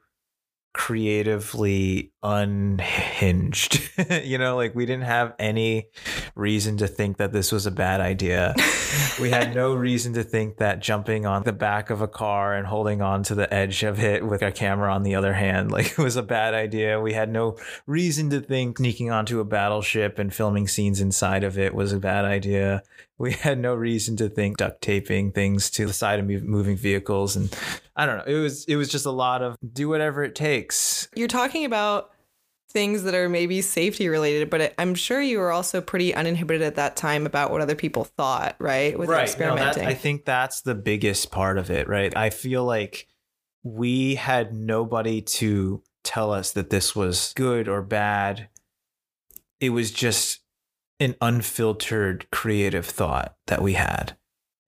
creatively 0.78 2.12
unhinged. 2.22 3.82
you 4.24 4.38
know, 4.38 4.56
like 4.56 4.76
we 4.76 4.86
didn't 4.86 5.06
have 5.06 5.34
any 5.40 5.88
reason 6.36 6.78
to 6.78 6.88
think 6.88 7.18
that 7.18 7.34
this 7.34 7.52
was 7.52 7.66
a 7.66 7.72
bad 7.72 8.00
idea. 8.00 8.54
we 9.20 9.32
had 9.32 9.56
no 9.56 9.74
reason 9.74 10.14
to 10.14 10.24
think 10.24 10.58
that 10.58 10.80
jumping 10.80 11.26
on 11.26 11.42
the 11.42 11.52
back 11.52 11.90
of 11.90 12.02
a 12.02 12.08
car 12.08 12.54
and 12.54 12.68
holding 12.68 13.02
on 13.02 13.24
to 13.24 13.34
the 13.34 13.52
edge 13.52 13.82
of 13.82 14.00
it 14.00 14.24
with 14.24 14.44
a 14.44 14.52
camera 14.52 14.94
on 14.94 15.02
the 15.02 15.16
other 15.16 15.34
hand 15.34 15.72
like 15.78 15.88
it 15.88 15.98
was 15.98 16.16
a 16.16 16.22
bad 16.22 16.54
idea. 16.54 17.02
We 17.02 17.14
had 17.14 17.32
no 17.32 17.58
reason 17.88 18.30
to 18.30 18.40
think 18.40 18.78
sneaking 18.78 19.10
onto 19.10 19.40
a 19.40 19.46
battleship 19.46 20.20
and 20.20 20.32
filming 20.32 20.68
scenes 20.68 21.02
inside 21.02 21.44
of 21.44 21.58
it 21.58 21.74
was 21.74 21.92
a 21.92 22.00
bad 22.00 22.24
idea 22.24 22.84
we 23.18 23.32
had 23.34 23.60
no 23.60 23.74
reason 23.74 24.16
to 24.18 24.30
think 24.30 24.58
duct 24.58 24.82
taping 24.82 25.32
things 25.32 25.70
to 25.72 25.86
the 25.86 25.94
side 25.94 26.20
of 26.20 26.28
moving 26.44 26.78
vehicles 26.78 27.36
and 27.36 27.56
i 27.96 28.06
don't 28.06 28.18
know. 28.18 28.24
It 28.26 28.40
was 28.40 28.66
it 28.66 28.76
was 28.76 28.90
just 28.90 29.06
a 29.06 29.12
lot 29.12 29.42
of 29.42 29.58
do 29.74 29.90
whatever 29.90 30.24
it 30.24 30.36
takes. 30.36 31.08
You're 31.16 31.28
talking 31.28 31.66
about 31.66 32.12
things 32.70 33.04
that 33.04 33.16
are 33.16 33.30
maybe 33.30 33.62
safety 33.62 34.10
related 34.10 34.50
but 34.50 34.74
i'm 34.78 34.94
sure 34.94 35.22
you 35.22 35.40
were 35.40 35.54
also 35.54 35.80
pretty 35.80 36.14
uninhibited 36.14 36.62
at 36.62 36.76
that 36.76 36.98
time 36.98 37.26
about 37.26 37.50
what 37.50 37.62
other 37.62 37.76
people 37.76 38.04
thought 38.04 38.58
right 38.60 39.00
with 39.00 39.08
right. 39.08 39.24
experimenting 39.24 39.68
no, 39.68 39.74
that, 39.74 39.88
i 39.88 39.94
think 39.94 40.26
that's 40.26 40.60
the 40.62 40.76
biggest 40.76 41.32
part 41.32 41.58
of 41.58 41.72
it 41.72 41.88
right? 41.88 42.16
I 42.16 42.30
feel 42.30 42.66
like 42.66 43.08
we 43.64 44.16
had 44.16 44.54
nobody 44.54 45.22
to 45.22 45.82
tell 46.04 46.32
us 46.32 46.52
that 46.54 46.70
this 46.70 46.96
was 46.96 47.34
good 47.36 47.68
or 47.68 47.82
bad. 47.82 48.50
It 49.60 49.72
was 49.72 49.92
just 49.92 50.40
an 51.00 51.16
unfiltered 51.22 52.30
creative 52.32 52.86
thought 52.86 53.36
that 53.48 53.62
we 53.62 53.74
had. 53.74 54.18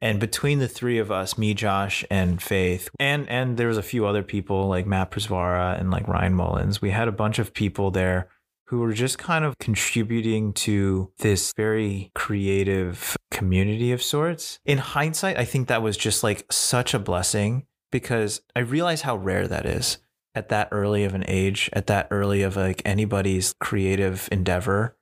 And 0.02 0.20
between 0.20 0.60
the 0.60 0.68
three 0.68 0.98
of 0.98 1.12
us, 1.12 1.38
me, 1.38 1.54
Josh, 1.54 2.06
and 2.10 2.42
Faith, 2.42 2.90
and 3.00 3.28
and 3.30 3.58
there 3.58 3.68
was 3.68 3.78
a 3.78 3.84
few 3.84 4.06
other 4.06 4.24
people 4.24 4.68
like 4.68 4.88
Matt 4.88 5.12
Prisvara 5.12 5.80
and 5.80 5.92
like 5.92 6.08
Ryan 6.08 6.34
Mullins, 6.34 6.82
we 6.82 6.92
had 6.92 7.10
a 7.10 7.14
bunch 7.14 7.38
of 7.38 7.54
people 7.54 7.92
there 7.92 8.30
who 8.68 8.80
were 8.80 8.94
just 8.94 9.18
kind 9.18 9.44
of 9.44 9.58
contributing 9.58 10.54
to 10.54 11.12
this 11.18 11.54
very 11.58 12.12
creative 12.14 13.18
community 13.32 13.92
of 13.92 14.02
sorts. 14.02 14.60
In 14.64 14.78
hindsight, 14.78 15.38
I 15.38 15.44
think 15.44 15.68
that 15.68 15.82
was 15.82 15.98
just 15.98 16.24
like 16.24 16.46
such 16.52 16.94
a 16.94 17.00
blessing 17.00 17.66
because 17.92 18.42
I 18.56 18.60
realize 18.60 19.02
how 19.02 19.18
rare 19.18 19.48
that 19.48 19.66
is 19.66 19.98
at 20.36 20.50
that 20.50 20.70
early 20.72 21.04
of 21.04 21.16
an 21.16 21.26
age, 21.28 21.70
at 21.74 21.88
that 21.88 22.08
early 22.12 22.44
of 22.44 22.56
like 22.56 22.84
anybody's 22.86 23.56
creative 23.60 24.30
endeavor 24.32 24.96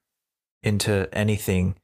into 0.64 1.10
anything, 1.14 1.76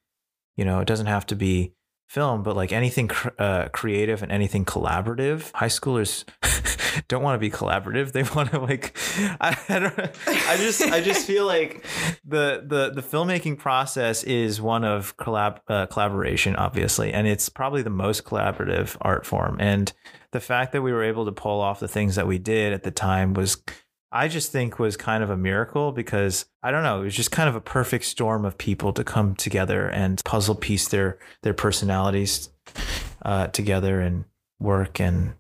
you 0.56 0.66
know, 0.66 0.80
it 0.80 0.88
doesn't 0.88 1.08
have 1.08 1.26
to 1.28 1.36
be 1.36 1.74
film, 2.14 2.44
but 2.44 2.56
like 2.56 2.72
anything 2.72 3.08
cr- 3.08 3.30
uh, 3.40 3.70
creative 3.70 4.22
and 4.22 4.32
anything 4.32 4.66
collaborative. 4.66 5.52
High 5.54 5.68
schoolers 5.68 6.26
don't 7.08 7.24
want 7.24 7.36
to 7.36 7.40
be 7.40 7.50
collaborative. 7.50 8.12
They 8.12 8.24
want 8.36 8.52
to 8.52 8.60
like, 8.60 8.96
I, 9.42 9.58
I, 9.70 9.80
don't, 9.80 10.00
I 10.28 10.58
just, 10.58 10.82
I 10.84 11.02
just 11.02 11.26
feel 11.28 11.46
like 11.46 11.84
the 12.24 12.64
the 12.66 12.92
the 12.94 13.02
filmmaking 13.02 13.58
process 13.58 14.24
is 14.24 14.62
one 14.62 14.84
of 14.84 15.18
collab 15.18 15.60
uh, 15.68 15.88
collaboration, 15.88 16.56
obviously, 16.56 17.12
and 17.12 17.28
it's 17.28 17.50
probably 17.50 17.82
the 17.82 17.90
most 17.90 18.26
collaborative 18.26 18.96
art 19.02 19.26
form. 19.26 19.58
And 19.60 19.92
the 20.32 20.40
fact 20.40 20.72
that 20.74 20.82
we 20.82 20.92
were 20.92 21.04
able 21.04 21.26
to 21.26 21.32
pull 21.32 21.62
off 21.62 21.80
the 21.80 21.88
things 21.88 22.16
that 22.16 22.28
we 22.28 22.38
did 22.38 22.74
at 22.74 22.84
the 22.84 22.92
time 22.92 23.34
was 23.34 23.58
I 24.14 24.28
just 24.28 24.52
think 24.52 24.78
was 24.78 24.96
kind 24.96 25.24
of 25.24 25.32
a 25.32 25.36
miracle 25.36 25.92
because 25.92 26.46
I 26.62 26.70
don't 26.70 26.84
know, 26.84 27.02
it 27.02 27.06
was 27.06 27.16
just 27.16 27.32
kind 27.32 27.50
of 27.50 27.56
a 27.56 27.62
perfect 27.62 28.06
storm 28.06 28.46
of 28.46 28.58
people 28.58 28.94
to 28.94 29.04
come 29.04 29.36
together 29.36 29.90
and 29.90 30.22
puzzle 30.24 30.56
piece 30.56 30.88
their 30.88 31.18
their 31.42 31.56
personalities 31.56 32.50
uh, 33.24 33.48
together 33.48 34.00
and 34.00 34.26
work 34.60 35.00
and 35.00 35.34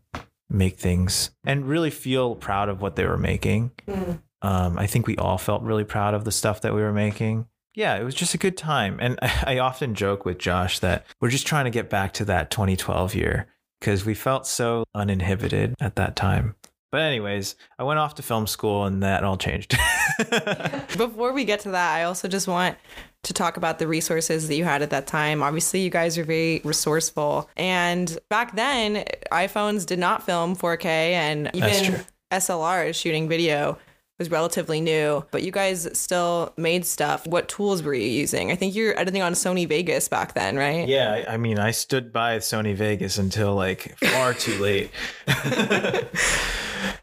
make 0.49 0.77
things 0.77 1.29
and 1.45 1.67
really 1.67 1.91
feel 1.91 2.35
proud 2.35 2.67
of 2.67 2.81
what 2.81 2.95
they 2.95 3.05
were 3.05 3.17
making. 3.17 3.71
Mm. 3.87 4.21
Um, 4.41 4.77
I 4.77 4.87
think 4.87 5.07
we 5.07 5.17
all 5.17 5.37
felt 5.37 5.61
really 5.61 5.85
proud 5.85 6.15
of 6.15 6.25
the 6.25 6.31
stuff 6.31 6.61
that 6.61 6.73
we 6.73 6.81
were 6.81 6.91
making. 6.91 7.45
Yeah, 7.75 7.95
it 7.95 8.03
was 8.03 8.15
just 8.15 8.33
a 8.33 8.39
good 8.39 8.57
time. 8.57 8.97
And 8.99 9.19
I, 9.21 9.43
I 9.55 9.57
often 9.59 9.95
joke 9.95 10.25
with 10.25 10.39
Josh 10.39 10.79
that 10.79 11.05
we're 11.21 11.29
just 11.29 11.47
trying 11.47 11.65
to 11.65 11.71
get 11.71 11.89
back 11.89 12.13
to 12.13 12.25
that 12.25 12.49
2012 12.49 13.15
year 13.15 13.47
because 13.79 14.03
we 14.03 14.15
felt 14.15 14.47
so 14.47 14.83
uninhibited 14.95 15.75
at 15.79 15.95
that 15.95 16.15
time. 16.15 16.55
But 16.93 17.01
anyways, 17.01 17.55
I 17.79 17.83
went 17.85 17.97
off 17.97 18.13
to 18.15 18.21
film 18.21 18.45
school 18.45 18.85
and 18.85 19.01
that 19.01 19.23
all 19.23 19.35
changed. 19.35 19.75
Before 20.95 21.33
we 21.33 21.43
get 21.43 21.61
to 21.61 21.71
that, 21.71 21.95
I 21.95 22.03
also 22.03 22.27
just 22.27 22.47
want 22.47 22.77
to 23.23 23.33
talk 23.33 23.57
about 23.57 23.79
the 23.79 23.87
resources 23.87 24.47
that 24.47 24.53
you 24.53 24.63
had 24.63 24.83
at 24.83 24.91
that 24.91 25.07
time. 25.07 25.41
Obviously, 25.41 25.79
you 25.79 25.89
guys 25.89 26.19
are 26.19 26.23
very 26.23 26.61
resourceful. 26.63 27.49
And 27.57 28.15
back 28.29 28.55
then, 28.55 29.05
iPhones 29.31 29.87
did 29.87 29.97
not 29.97 30.21
film 30.21 30.55
4K 30.55 30.85
and 30.85 31.49
even 31.55 32.05
SLRs 32.31 32.93
shooting 32.93 33.27
video 33.27 33.79
was 34.23 34.31
relatively 34.31 34.79
new, 34.79 35.25
but 35.31 35.43
you 35.43 35.51
guys 35.51 35.89
still 35.97 36.53
made 36.55 36.85
stuff. 36.85 37.27
What 37.27 37.49
tools 37.49 37.83
were 37.83 37.93
you 37.93 38.07
using? 38.07 38.51
I 38.51 38.55
think 38.55 38.73
you're 38.73 38.97
editing 38.97 39.21
on 39.21 39.33
Sony 39.33 39.67
Vegas 39.67 40.07
back 40.07 40.33
then, 40.33 40.55
right? 40.55 40.87
Yeah, 40.87 41.25
I 41.27 41.35
mean, 41.35 41.59
I 41.59 41.71
stood 41.71 42.13
by 42.13 42.37
Sony 42.37 42.73
Vegas 42.73 43.17
until 43.17 43.53
like 43.53 43.97
far 43.97 44.33
too 44.33 44.57
late. 44.61 44.91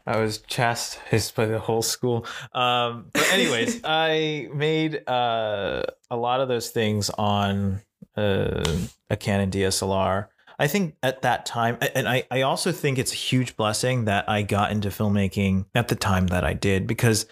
I 0.07 0.17
was 0.17 0.39
chastised 0.39 1.35
by 1.35 1.45
the 1.45 1.59
whole 1.59 1.83
school. 1.83 2.25
Um, 2.53 3.05
but 3.13 3.31
anyways, 3.31 3.81
I 3.83 4.49
made 4.51 5.07
uh, 5.07 5.83
a 6.09 6.17
lot 6.17 6.41
of 6.41 6.47
those 6.47 6.69
things 6.69 7.11
on 7.11 7.81
uh, 8.17 8.77
a 9.11 9.15
Canon 9.15 9.51
DSLR. 9.51 10.27
I 10.61 10.67
think 10.67 10.95
at 11.01 11.23
that 11.23 11.47
time, 11.47 11.79
and 11.95 12.07
I, 12.07 12.23
I 12.29 12.43
also 12.43 12.71
think 12.71 12.99
it's 12.99 13.11
a 13.11 13.15
huge 13.15 13.57
blessing 13.57 14.05
that 14.05 14.29
I 14.29 14.43
got 14.43 14.71
into 14.71 14.89
filmmaking 14.89 15.65
at 15.73 15.87
the 15.87 15.95
time 15.95 16.27
that 16.27 16.43
I 16.43 16.53
did 16.53 16.85
because 16.85 17.25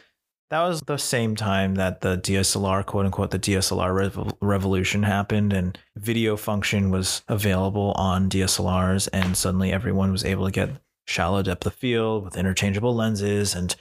that 0.50 0.64
was 0.64 0.82
the 0.82 0.98
same 0.98 1.36
time 1.36 1.76
that 1.76 2.02
the 2.02 2.18
DSLR, 2.18 2.84
quote 2.84 3.06
unquote, 3.06 3.30
the 3.30 3.38
DSLR 3.38 3.96
rev- 3.96 4.34
revolution 4.42 5.04
happened 5.04 5.54
and 5.54 5.78
video 5.96 6.38
function 6.38 6.90
was 6.90 7.22
available 7.28 7.92
on 7.92 8.32
DSLRs. 8.32 9.08
And 9.14 9.38
suddenly 9.38 9.72
everyone 9.72 10.12
was 10.12 10.26
able 10.26 10.46
to 10.46 10.52
get 10.52 10.72
shallow 11.06 11.44
depth 11.44 11.68
of 11.68 11.76
field 11.76 12.24
with 12.24 12.36
interchangeable 12.36 12.96
lenses 12.96 13.54
and 13.54 13.76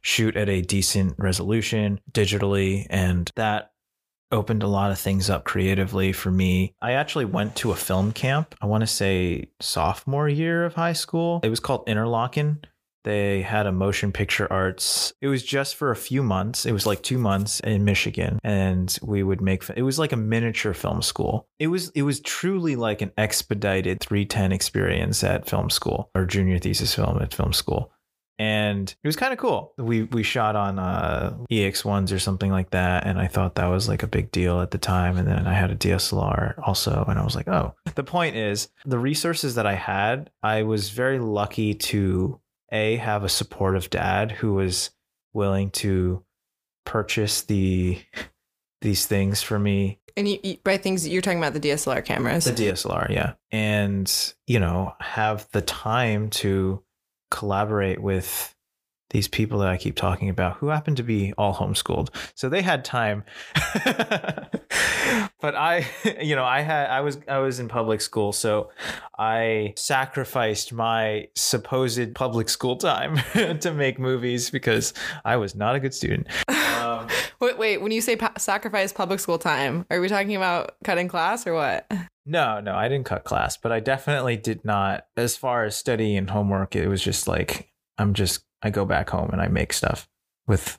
shoot 0.00 0.36
at 0.36 0.48
a 0.48 0.62
decent 0.62 1.16
resolution 1.18 2.00
digitally. 2.12 2.86
And 2.88 3.28
that 3.34 3.71
opened 4.32 4.62
a 4.62 4.68
lot 4.68 4.90
of 4.90 4.98
things 4.98 5.30
up 5.30 5.44
creatively 5.44 6.12
for 6.12 6.30
me. 6.30 6.74
I 6.80 6.92
actually 6.92 7.26
went 7.26 7.54
to 7.56 7.70
a 7.70 7.76
film 7.76 8.12
camp, 8.12 8.54
I 8.60 8.66
want 8.66 8.82
to 8.82 8.86
say 8.86 9.50
sophomore 9.60 10.28
year 10.28 10.64
of 10.64 10.74
high 10.74 10.94
school. 10.94 11.40
It 11.42 11.50
was 11.50 11.60
called 11.60 11.86
Interlochen 11.86 12.64
they 13.04 13.42
had 13.42 13.66
a 13.66 13.72
motion 13.72 14.12
picture 14.12 14.50
arts. 14.52 15.12
It 15.20 15.28
was 15.28 15.42
just 15.42 15.76
for 15.76 15.90
a 15.90 15.96
few 15.96 16.22
months. 16.22 16.66
It 16.66 16.72
was 16.72 16.86
like 16.86 17.02
two 17.02 17.18
months 17.18 17.60
in 17.60 17.84
Michigan, 17.84 18.38
and 18.44 18.96
we 19.02 19.22
would 19.22 19.40
make. 19.40 19.68
It 19.70 19.82
was 19.82 19.98
like 19.98 20.12
a 20.12 20.16
miniature 20.16 20.74
film 20.74 21.02
school. 21.02 21.48
It 21.58 21.66
was 21.66 21.90
it 21.90 22.02
was 22.02 22.20
truly 22.20 22.76
like 22.76 23.02
an 23.02 23.12
expedited 23.18 24.00
310 24.00 24.52
experience 24.52 25.24
at 25.24 25.48
film 25.48 25.70
school 25.70 26.10
or 26.14 26.26
junior 26.26 26.58
thesis 26.58 26.94
film 26.94 27.20
at 27.20 27.34
film 27.34 27.52
school 27.52 27.92
and 28.42 28.92
it 29.04 29.06
was 29.06 29.14
kind 29.14 29.32
of 29.32 29.38
cool. 29.38 29.72
We 29.78 30.02
we 30.02 30.24
shot 30.24 30.56
on 30.56 30.80
uh, 30.80 31.36
EX 31.48 31.84
ones 31.84 32.12
or 32.12 32.18
something 32.18 32.50
like 32.50 32.70
that, 32.70 33.06
and 33.06 33.20
I 33.20 33.28
thought 33.28 33.54
that 33.54 33.68
was 33.68 33.88
like 33.88 34.02
a 34.02 34.08
big 34.08 34.32
deal 34.32 34.60
at 34.60 34.72
the 34.72 34.78
time. 34.78 35.16
And 35.16 35.28
then 35.28 35.46
I 35.46 35.54
had 35.54 35.70
a 35.70 35.76
DSLR 35.76 36.58
also, 36.66 37.04
and 37.06 37.20
I 37.20 37.24
was 37.24 37.36
like, 37.36 37.46
oh. 37.46 37.76
The 37.94 38.02
point 38.02 38.34
is, 38.34 38.68
the 38.84 38.98
resources 38.98 39.54
that 39.54 39.66
I 39.66 39.74
had, 39.74 40.30
I 40.42 40.64
was 40.64 40.90
very 40.90 41.20
lucky 41.20 41.74
to 41.74 42.40
a 42.72 42.96
have 42.96 43.22
a 43.22 43.28
supportive 43.28 43.90
dad 43.90 44.32
who 44.32 44.54
was 44.54 44.90
willing 45.32 45.70
to 45.70 46.24
purchase 46.84 47.42
the 47.42 48.00
these 48.80 49.06
things 49.06 49.40
for 49.40 49.60
me 49.60 50.00
and 50.16 50.28
you, 50.28 50.38
you, 50.42 50.56
by 50.64 50.76
things 50.76 51.06
you're 51.08 51.22
talking 51.22 51.38
about 51.38 51.54
the 51.54 51.60
DSLR 51.60 52.04
cameras. 52.04 52.44
The 52.44 52.50
DSLR, 52.50 53.08
yeah. 53.08 53.32
And, 53.50 54.34
you 54.46 54.60
know, 54.60 54.94
have 55.00 55.48
the 55.52 55.62
time 55.62 56.28
to 56.30 56.82
collaborate 57.32 58.00
with 58.00 58.54
these 59.12 59.28
people 59.28 59.60
that 59.60 59.68
I 59.68 59.76
keep 59.76 59.94
talking 59.94 60.28
about 60.28 60.56
who 60.56 60.68
happen 60.68 60.94
to 60.96 61.02
be 61.02 61.32
all 61.38 61.54
homeschooled. 61.54 62.08
So 62.34 62.48
they 62.48 62.62
had 62.62 62.84
time. 62.84 63.24
but 65.40 65.54
I, 65.54 65.86
you 66.20 66.34
know, 66.34 66.44
I 66.44 66.60
had 66.62 66.88
I 66.88 67.00
was 67.02 67.18
I 67.28 67.38
was 67.38 67.60
in 67.60 67.68
public 67.68 68.00
school, 68.00 68.32
so 68.32 68.70
I 69.18 69.74
sacrificed 69.76 70.72
my 70.72 71.28
supposed 71.34 72.14
public 72.14 72.48
school 72.48 72.76
time 72.76 73.18
to 73.60 73.72
make 73.72 73.98
movies 73.98 74.50
because 74.50 74.94
I 75.24 75.36
was 75.36 75.54
not 75.54 75.74
a 75.74 75.80
good 75.80 75.94
student. 75.94 76.26
Um, 76.48 77.06
wait, 77.40 77.58
wait, 77.58 77.82
when 77.82 77.92
you 77.92 78.00
say 78.00 78.16
pa- 78.16 78.32
sacrifice 78.38 78.92
public 78.92 79.20
school 79.20 79.38
time, 79.38 79.86
are 79.90 80.00
we 80.00 80.08
talking 80.08 80.36
about 80.36 80.74
cutting 80.84 81.08
class 81.08 81.46
or 81.46 81.54
what? 81.54 81.90
No, 82.24 82.60
no, 82.60 82.74
I 82.74 82.88
didn't 82.88 83.06
cut 83.06 83.24
class, 83.24 83.56
but 83.56 83.72
I 83.72 83.80
definitely 83.80 84.36
did 84.36 84.64
not 84.64 85.04
as 85.16 85.36
far 85.36 85.64
as 85.64 85.76
study 85.76 86.16
and 86.16 86.30
homework, 86.30 86.74
it 86.74 86.88
was 86.88 87.02
just 87.02 87.28
like 87.28 87.68
I'm 87.98 88.14
just 88.14 88.44
I 88.62 88.70
go 88.70 88.84
back 88.84 89.10
home 89.10 89.30
and 89.32 89.40
I 89.40 89.48
make 89.48 89.72
stuff 89.72 90.08
with 90.46 90.78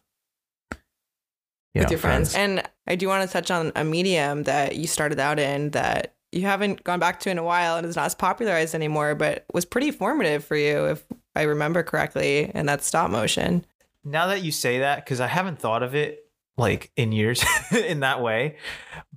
Yeah, 1.74 1.84
with 1.84 1.92
your 1.92 2.00
friends. 2.00 2.36
And 2.36 2.64
I 2.88 2.96
do 2.96 3.08
want 3.08 3.28
to 3.28 3.32
touch 3.32 3.50
on 3.52 3.72
a 3.76 3.84
medium 3.84 4.44
that 4.44 4.76
you 4.76 4.88
started 4.88 5.20
out 5.20 5.40
in 5.40 5.72
that 5.72 6.16
you 6.32 6.44
haven't 6.44 6.84
gone 6.84 7.00
back 7.00 7.20
to 7.22 7.30
in 7.30 7.38
a 7.38 7.44
while 7.44 7.78
and 7.78 7.86
is 7.86 7.96
not 7.96 8.06
as 8.06 8.16
popularized 8.16 8.74
anymore, 8.74 9.16
but 9.16 9.46
was 9.54 9.66
pretty 9.66 9.92
formative 9.92 10.44
for 10.44 10.56
you, 10.56 10.86
if 10.86 11.04
I 11.36 11.44
remember 11.44 11.84
correctly, 11.84 12.52
and 12.54 12.68
that's 12.68 12.86
stop 12.88 13.10
motion. 13.12 13.66
now 14.04 14.28
that 14.28 14.42
you 14.42 14.52
say 14.52 14.80
that 14.80 15.04
because 15.04 15.22
i 15.22 15.28
haven't 15.28 15.60
thought 15.60 15.82
of 15.82 15.96
it 15.96 16.26
like 16.58 16.92
in 16.98 17.12
years 17.14 17.42
in 17.72 18.02
that 18.02 18.22
way 18.22 18.58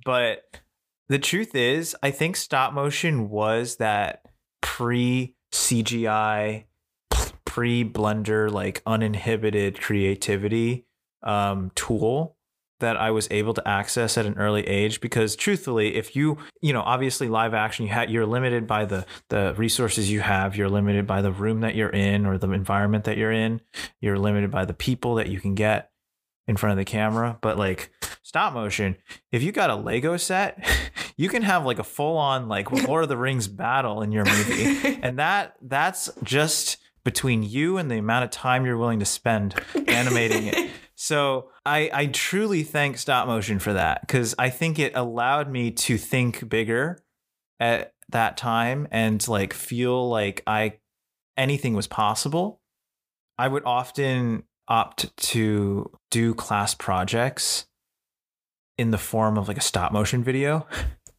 but 0.05 0.43
the 1.09 1.19
truth 1.19 1.53
is 1.55 1.93
i 2.01 2.09
think 2.09 2.37
stop 2.37 2.71
motion 2.73 3.29
was 3.29 3.75
that 3.75 4.21
pre 4.61 5.35
cgi 5.51 6.63
pre 7.57 7.83
blender 7.83 8.51
like 8.51 8.83
uninhibited 8.85 9.81
creativity 9.81 10.85
um 11.23 11.71
tool 11.73 12.37
that 12.79 12.95
I 12.95 13.09
was 13.09 13.27
able 13.31 13.55
to 13.55 13.67
access 13.67 14.15
at 14.15 14.27
an 14.27 14.37
early 14.37 14.61
age 14.67 15.01
because 15.01 15.35
truthfully 15.35 15.95
if 15.95 16.15
you 16.15 16.37
you 16.61 16.71
know 16.71 16.81
obviously 16.81 17.27
live 17.27 17.55
action 17.55 17.87
you 17.87 17.91
had 17.91 18.11
you're 18.11 18.27
limited 18.27 18.67
by 18.67 18.85
the 18.85 19.07
the 19.29 19.55
resources 19.57 20.11
you 20.11 20.19
have. 20.19 20.55
You're 20.55 20.69
limited 20.69 21.07
by 21.07 21.23
the 21.23 21.31
room 21.31 21.61
that 21.61 21.73
you're 21.73 21.89
in 21.89 22.27
or 22.27 22.37
the 22.37 22.51
environment 22.51 23.05
that 23.05 23.17
you're 23.17 23.31
in. 23.31 23.61
You're 24.01 24.19
limited 24.19 24.51
by 24.51 24.65
the 24.65 24.75
people 24.75 25.15
that 25.15 25.29
you 25.29 25.39
can 25.39 25.55
get 25.55 25.89
in 26.47 26.57
front 26.57 26.73
of 26.73 26.77
the 26.77 26.85
camera. 26.85 27.39
But 27.41 27.57
like 27.57 27.89
stop 28.21 28.53
motion 28.53 28.97
if 29.31 29.41
you 29.41 29.51
got 29.51 29.71
a 29.71 29.75
lego 29.75 30.15
set 30.15 30.63
you 31.17 31.27
can 31.27 31.41
have 31.41 31.65
like 31.65 31.79
a 31.79 31.83
full 31.83 32.17
on 32.17 32.47
like 32.47 32.69
lord 32.87 33.01
of 33.01 33.09
the 33.09 33.17
rings 33.17 33.47
battle 33.47 34.03
in 34.03 34.11
your 34.11 34.25
movie. 34.25 34.99
And 35.01 35.17
that 35.17 35.55
that's 35.61 36.11
just 36.21 36.77
between 37.07 37.41
you 37.41 37.77
and 37.77 37.89
the 37.89 37.97
amount 37.97 38.25
of 38.25 38.29
time 38.29 38.65
you're 38.65 38.77
willing 38.77 38.99
to 38.99 39.05
spend 39.05 39.55
animating 39.87 40.47
it 40.47 40.69
so 40.95 41.49
I, 41.65 41.89
I 41.93 42.05
truly 42.07 42.63
thank 42.63 42.97
stop 42.97 43.27
motion 43.27 43.59
for 43.59 43.71
that 43.71 44.01
because 44.01 44.35
I 44.37 44.49
think 44.49 44.77
it 44.77 44.91
allowed 44.93 45.49
me 45.49 45.71
to 45.71 45.97
think 45.97 46.49
bigger 46.49 46.99
at 47.61 47.93
that 48.09 48.35
time 48.35 48.89
and 48.91 49.25
like 49.25 49.53
feel 49.53 50.09
like 50.09 50.43
I 50.45 50.79
anything 51.37 51.75
was 51.75 51.87
possible. 51.87 52.59
I 53.37 53.47
would 53.47 53.63
often 53.63 54.43
opt 54.67 55.15
to 55.15 55.89
do 56.11 56.33
class 56.33 56.75
projects 56.75 57.67
in 58.77 58.91
the 58.91 58.97
form 58.97 59.37
of 59.37 59.47
like 59.47 59.57
a 59.57 59.61
stop 59.61 59.93
motion 59.93 60.25
video 60.25 60.67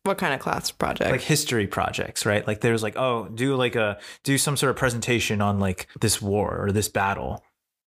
What 0.08 0.16
kind 0.16 0.32
of 0.32 0.40
class 0.40 0.70
project? 0.70 1.10
like 1.10 1.20
history 1.20 1.66
projects 1.66 2.24
right 2.24 2.46
like 2.46 2.62
there's 2.62 2.82
like 2.82 2.96
oh 2.96 3.28
do 3.28 3.54
like 3.56 3.76
a 3.76 3.98
do 4.24 4.38
some 4.38 4.56
sort 4.56 4.70
of 4.70 4.76
presentation 4.76 5.42
on 5.42 5.60
like 5.60 5.86
this 6.00 6.22
war 6.22 6.64
or 6.64 6.72
this 6.72 6.88
battle 6.88 7.44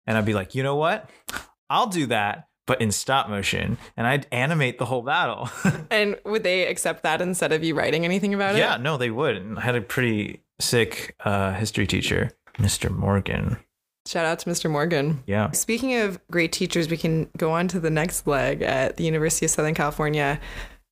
and 0.05 0.19
i'd 0.19 0.25
be 0.25 0.35
like 0.35 0.53
you 0.57 0.65
know 0.65 0.75
what 0.75 1.09
i'll 1.71 1.87
do 1.87 2.07
that 2.07 2.49
but 2.67 2.81
in 2.81 2.91
stop 2.91 3.29
motion 3.29 3.79
and 3.97 4.05
i'd 4.09 4.27
animate 4.33 4.79
the 4.79 4.85
whole 4.85 5.03
battle 5.03 5.49
and 5.93 6.17
would 6.25 6.43
they 6.43 6.67
accept 6.67 7.05
that 7.05 7.21
instead 7.23 7.53
of 7.53 7.63
you 7.63 7.77
writing 7.77 8.05
anything 8.05 8.35
about 8.35 8.57
it? 8.57 8.59
yeah 8.59 8.77
no 8.77 8.97
they 8.97 9.11
would 9.11 9.37
and 9.37 9.57
i 9.57 9.63
had 9.63 9.77
a 9.77 9.81
pretty 9.81 10.43
sick 10.59 11.15
uh, 11.25 11.53
history 11.53 11.87
teacher 11.87 12.33
mr 12.59 12.91
morgan 12.91 13.57
Shout 14.07 14.25
out 14.25 14.39
to 14.39 14.49
Mr. 14.49 14.71
Morgan. 14.71 15.23
yeah 15.27 15.51
Speaking 15.51 15.97
of 15.97 16.19
great 16.31 16.51
teachers, 16.51 16.89
we 16.89 16.97
can 16.97 17.29
go 17.37 17.51
on 17.51 17.69
to 17.69 17.79
the 17.79 17.91
next 17.91 18.27
leg 18.27 18.63
at 18.63 18.97
the 18.97 19.05
University 19.05 19.45
of 19.45 19.51
Southern 19.51 19.75
California. 19.75 20.41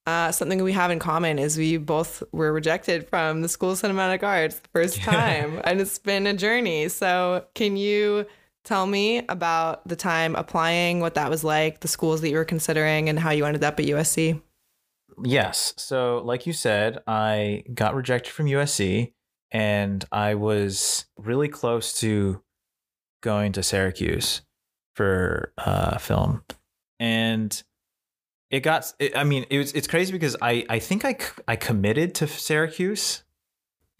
Uh, 0.07 0.31
something 0.31 0.62
we 0.62 0.73
have 0.73 0.90
in 0.90 0.99
common 0.99 1.38
is 1.38 1.59
we 1.59 1.77
both 1.77 2.23
were 2.33 2.53
rejected 2.53 3.09
from 3.09 3.42
the 3.42 3.49
School 3.49 3.73
of 3.73 3.81
Cinematic 3.81 4.23
Arts 4.23 4.61
the 4.61 4.69
first 4.73 5.01
time, 5.03 5.61
and 5.64 5.81
it's 5.81 5.99
been 5.99 6.27
a 6.27 6.35
journey. 6.35 6.88
So, 6.88 7.45
can 7.55 7.77
you 7.77 8.27
tell 8.64 8.87
me 8.87 9.23
about 9.29 9.87
the 9.88 9.97
time 9.97 10.37
applying, 10.37 11.01
what 11.01 11.14
that 11.14 11.29
was 11.29 11.42
like, 11.42 11.81
the 11.81 11.88
schools 11.88 12.21
that 12.21 12.31
you 12.31 12.37
were 12.37 12.45
considering, 12.45 13.09
and 13.09 13.19
how 13.19 13.31
you 13.31 13.45
ended 13.45 13.64
up 13.64 13.81
at 13.81 13.87
USC? 13.87 14.40
Yes. 15.25 15.73
So, 15.77 16.23
like 16.25 16.47
you 16.47 16.53
said, 16.53 16.99
I 17.07 17.64
got 17.73 17.95
rejected 17.95 18.33
from 18.33 18.47
USC 18.47 19.12
and 19.51 20.05
I 20.12 20.35
was 20.35 21.07
really 21.16 21.49
close 21.49 21.99
to 22.01 22.42
going 23.23 23.53
to 23.53 23.62
Syracuse 23.62 24.42
for 24.95 25.53
uh, 25.59 25.99
film. 25.99 26.42
And 26.99 27.62
it 28.57 28.61
got, 28.61 28.90
it, 28.99 29.14
I 29.14 29.25
mean, 29.25 29.45
it 29.51 29.59
was, 29.59 29.73
it's 29.73 29.87
crazy 29.87 30.12
because 30.12 30.35
I, 30.40 30.64
I 30.71 30.79
think 30.79 31.05
I 31.05 31.19
I 31.47 31.57
committed 31.57 32.14
to 32.16 32.27
Syracuse 32.27 33.23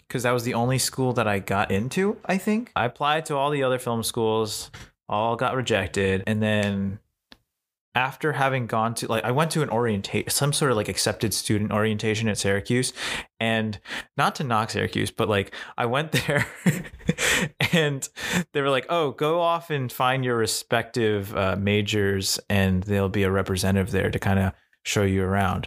because 0.09 0.23
that 0.23 0.33
was 0.33 0.45
the 0.45 0.55
only 0.55 0.79
school 0.79 1.13
that 1.13 1.29
I 1.29 1.41
got 1.41 1.71
into, 1.71 2.17
I 2.25 2.39
think. 2.39 2.73
I 2.75 2.87
applied 2.87 3.27
to 3.27 3.37
all 3.37 3.51
the 3.51 3.63
other 3.63 3.79
film 3.79 4.03
schools, 4.03 4.71
all 5.11 5.37
got 5.37 5.55
rejected. 5.55 6.23
And 6.27 6.43
then 6.43 7.01
after 7.97 8.33
having 8.33 8.67
gone 8.67 8.95
to 8.95 9.09
like 9.09 9.25
I 9.25 9.31
went 9.31 9.51
to 9.53 9.63
an 9.63 9.71
orientation 9.71 10.29
some 10.29 10.53
sort 10.53 10.71
of 10.71 10.77
like 10.77 10.89
accepted 10.89 11.33
student 11.33 11.73
orientation 11.73 12.29
at 12.29 12.37
Syracuse 12.37 12.93
and 13.41 13.81
not 14.19 14.35
to 14.37 14.45
knock 14.45 14.71
Syracuse 14.71 15.11
but 15.11 15.31
like 15.31 15.55
I 15.79 15.87
went 15.87 16.13
there 16.27 16.47
and 17.73 18.07
they 18.53 18.61
were 18.61 18.69
like 18.69 18.85
oh 18.91 19.13
go 19.13 19.41
off 19.41 19.71
and 19.71 19.91
find 19.91 20.27
your 20.27 20.37
respective 20.37 21.35
uh, 21.35 21.57
majors 21.59 22.39
and 22.51 22.83
there'll 22.83 23.09
be 23.09 23.23
a 23.23 23.31
representative 23.31 23.91
there 23.91 24.11
to 24.11 24.19
kind 24.19 24.39
of 24.39 24.53
show 24.85 25.03
you 25.03 25.25
around 25.25 25.67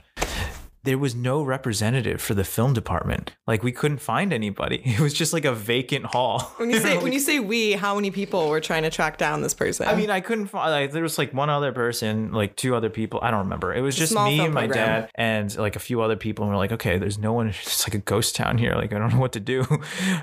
there 0.89 0.97
was 0.97 1.13
no 1.13 1.43
representative 1.43 2.19
for 2.19 2.33
the 2.33 2.43
film 2.43 2.73
department 2.73 3.35
like 3.47 3.61
we 3.63 3.71
couldn't 3.71 3.99
find 3.99 4.33
anybody 4.33 4.81
it 4.85 4.99
was 4.99 5.13
just 5.13 5.33
like 5.33 5.45
a 5.45 5.53
vacant 5.53 6.05
hall 6.05 6.39
When 6.57 6.69
you 6.71 6.79
say 6.79 6.97
when 7.03 7.13
you 7.13 7.19
say 7.19 7.39
we, 7.39 7.73
how 7.73 7.95
many 7.95 8.11
people 8.11 8.49
were 8.49 8.59
trying 8.59 8.83
to 8.83 8.89
track 8.89 9.17
down 9.17 9.41
this 9.41 9.53
person? 9.53 9.87
I 9.87 9.95
mean, 9.95 10.09
I 10.09 10.19
couldn't 10.21 10.47
find. 10.47 10.71
Like, 10.71 10.91
there 10.91 11.03
was 11.03 11.17
like 11.17 11.33
one 11.33 11.49
other 11.49 11.71
person, 11.71 12.31
like 12.31 12.55
two 12.55 12.75
other 12.75 12.89
people. 12.89 13.19
I 13.21 13.31
don't 13.31 13.41
remember. 13.41 13.73
It 13.73 13.81
was 13.81 13.95
just 13.95 14.11
small 14.13 14.27
me 14.27 14.39
and 14.39 14.53
my 14.53 14.67
program. 14.67 15.01
dad 15.03 15.11
and 15.15 15.57
like 15.57 15.75
a 15.75 15.79
few 15.79 16.01
other 16.01 16.15
people. 16.15 16.45
And 16.45 16.51
we're 16.51 16.57
like, 16.57 16.71
okay, 16.73 16.97
there's 16.97 17.17
no 17.17 17.33
one. 17.33 17.53
It's 17.69 17.87
like 17.87 17.95
a 17.95 17.99
ghost 17.99 18.35
town 18.35 18.57
here. 18.57 18.73
Like, 18.73 18.93
I 18.93 18.97
don't 18.97 19.13
know 19.13 19.19
what 19.19 19.33
to 19.33 19.39
do. 19.39 19.65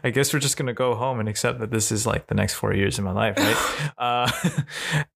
I 0.04 0.10
guess 0.10 0.32
we're 0.32 0.40
just 0.40 0.56
gonna 0.56 0.74
go 0.74 0.94
home 0.94 1.20
and 1.20 1.28
accept 1.28 1.60
that 1.60 1.70
this 1.70 1.92
is 1.92 2.06
like 2.06 2.26
the 2.26 2.34
next 2.34 2.54
four 2.54 2.74
years 2.74 2.98
of 2.98 3.04
my 3.04 3.12
life, 3.12 3.36
right? 3.38 3.92
uh, 3.98 4.30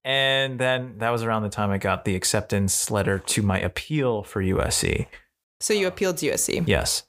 and 0.04 0.58
then 0.58 0.98
that 0.98 1.10
was 1.10 1.22
around 1.22 1.42
the 1.42 1.48
time 1.48 1.70
I 1.70 1.78
got 1.78 2.04
the 2.04 2.14
acceptance 2.14 2.90
letter 2.90 3.18
to 3.18 3.42
my 3.42 3.58
appeal 3.58 4.22
for 4.22 4.42
USC. 4.42 5.06
So 5.60 5.72
you 5.74 5.86
appealed 5.86 6.16
to 6.18 6.30
USC. 6.30 6.66
Yes. 6.66 7.04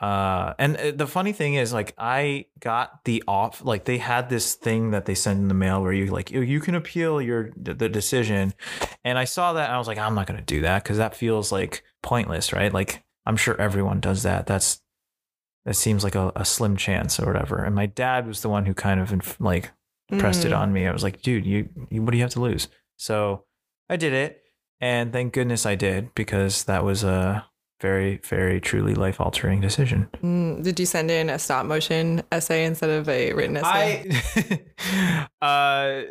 Uh, 0.00 0.52
and 0.58 0.76
uh, 0.78 0.90
the 0.90 1.06
funny 1.06 1.32
thing 1.32 1.54
is, 1.54 1.72
like, 1.72 1.94
I 1.96 2.46
got 2.58 3.04
the 3.04 3.22
off, 3.28 3.64
like, 3.64 3.84
they 3.84 3.98
had 3.98 4.28
this 4.28 4.54
thing 4.54 4.90
that 4.90 5.04
they 5.04 5.14
send 5.14 5.38
in 5.40 5.46
the 5.48 5.54
mail 5.54 5.80
where 5.80 5.92
you, 5.92 6.06
like, 6.06 6.32
you, 6.32 6.58
can 6.60 6.74
appeal 6.74 7.22
your 7.22 7.50
the 7.56 7.88
decision. 7.88 8.52
And 9.04 9.16
I 9.16 9.24
saw 9.24 9.52
that 9.52 9.66
and 9.66 9.74
I 9.74 9.78
was 9.78 9.86
like, 9.86 9.98
I'm 9.98 10.16
not 10.16 10.26
going 10.26 10.40
to 10.40 10.44
do 10.44 10.62
that 10.62 10.82
because 10.82 10.96
that 10.96 11.14
feels 11.14 11.52
like 11.52 11.84
pointless, 12.02 12.52
right? 12.52 12.72
Like, 12.72 13.04
I'm 13.26 13.36
sure 13.36 13.60
everyone 13.60 14.00
does 14.00 14.24
that. 14.24 14.46
That's, 14.46 14.80
that 15.66 15.74
seems 15.74 16.02
like 16.02 16.16
a, 16.16 16.32
a 16.34 16.44
slim 16.44 16.76
chance 16.76 17.20
or 17.20 17.26
whatever. 17.26 17.62
And 17.62 17.72
my 17.76 17.86
dad 17.86 18.26
was 18.26 18.42
the 18.42 18.48
one 18.48 18.66
who 18.66 18.74
kind 18.74 18.98
of, 18.98 19.12
inf- 19.12 19.40
like, 19.40 19.70
pressed 20.18 20.44
it 20.44 20.50
Mm. 20.50 20.58
on 20.58 20.72
me. 20.72 20.88
I 20.88 20.92
was 20.92 21.04
like, 21.04 21.22
dude, 21.22 21.46
you, 21.46 21.68
you, 21.90 22.02
what 22.02 22.10
do 22.10 22.16
you 22.16 22.24
have 22.24 22.32
to 22.32 22.40
lose? 22.40 22.66
So 22.96 23.44
I 23.88 23.94
did 23.96 24.12
it. 24.12 24.42
And 24.80 25.12
thank 25.12 25.32
goodness 25.32 25.64
I 25.64 25.76
did 25.76 26.12
because 26.16 26.64
that 26.64 26.82
was 26.82 27.04
a 27.04 27.46
very, 27.82 28.18
very 28.18 28.60
truly 28.60 28.94
life 28.94 29.20
altering 29.20 29.60
decision. 29.60 30.08
Mm, 30.22 30.62
Did 30.62 30.78
you 30.78 30.86
send 30.86 31.10
in 31.10 31.28
a 31.28 31.38
stop 31.38 31.66
motion 31.66 32.22
essay 32.30 32.64
instead 32.64 32.90
of 32.90 33.08
a 33.08 33.32
written 33.32 33.56
essay? 33.56 34.08
I, 35.42 35.42
uh, 35.44 36.02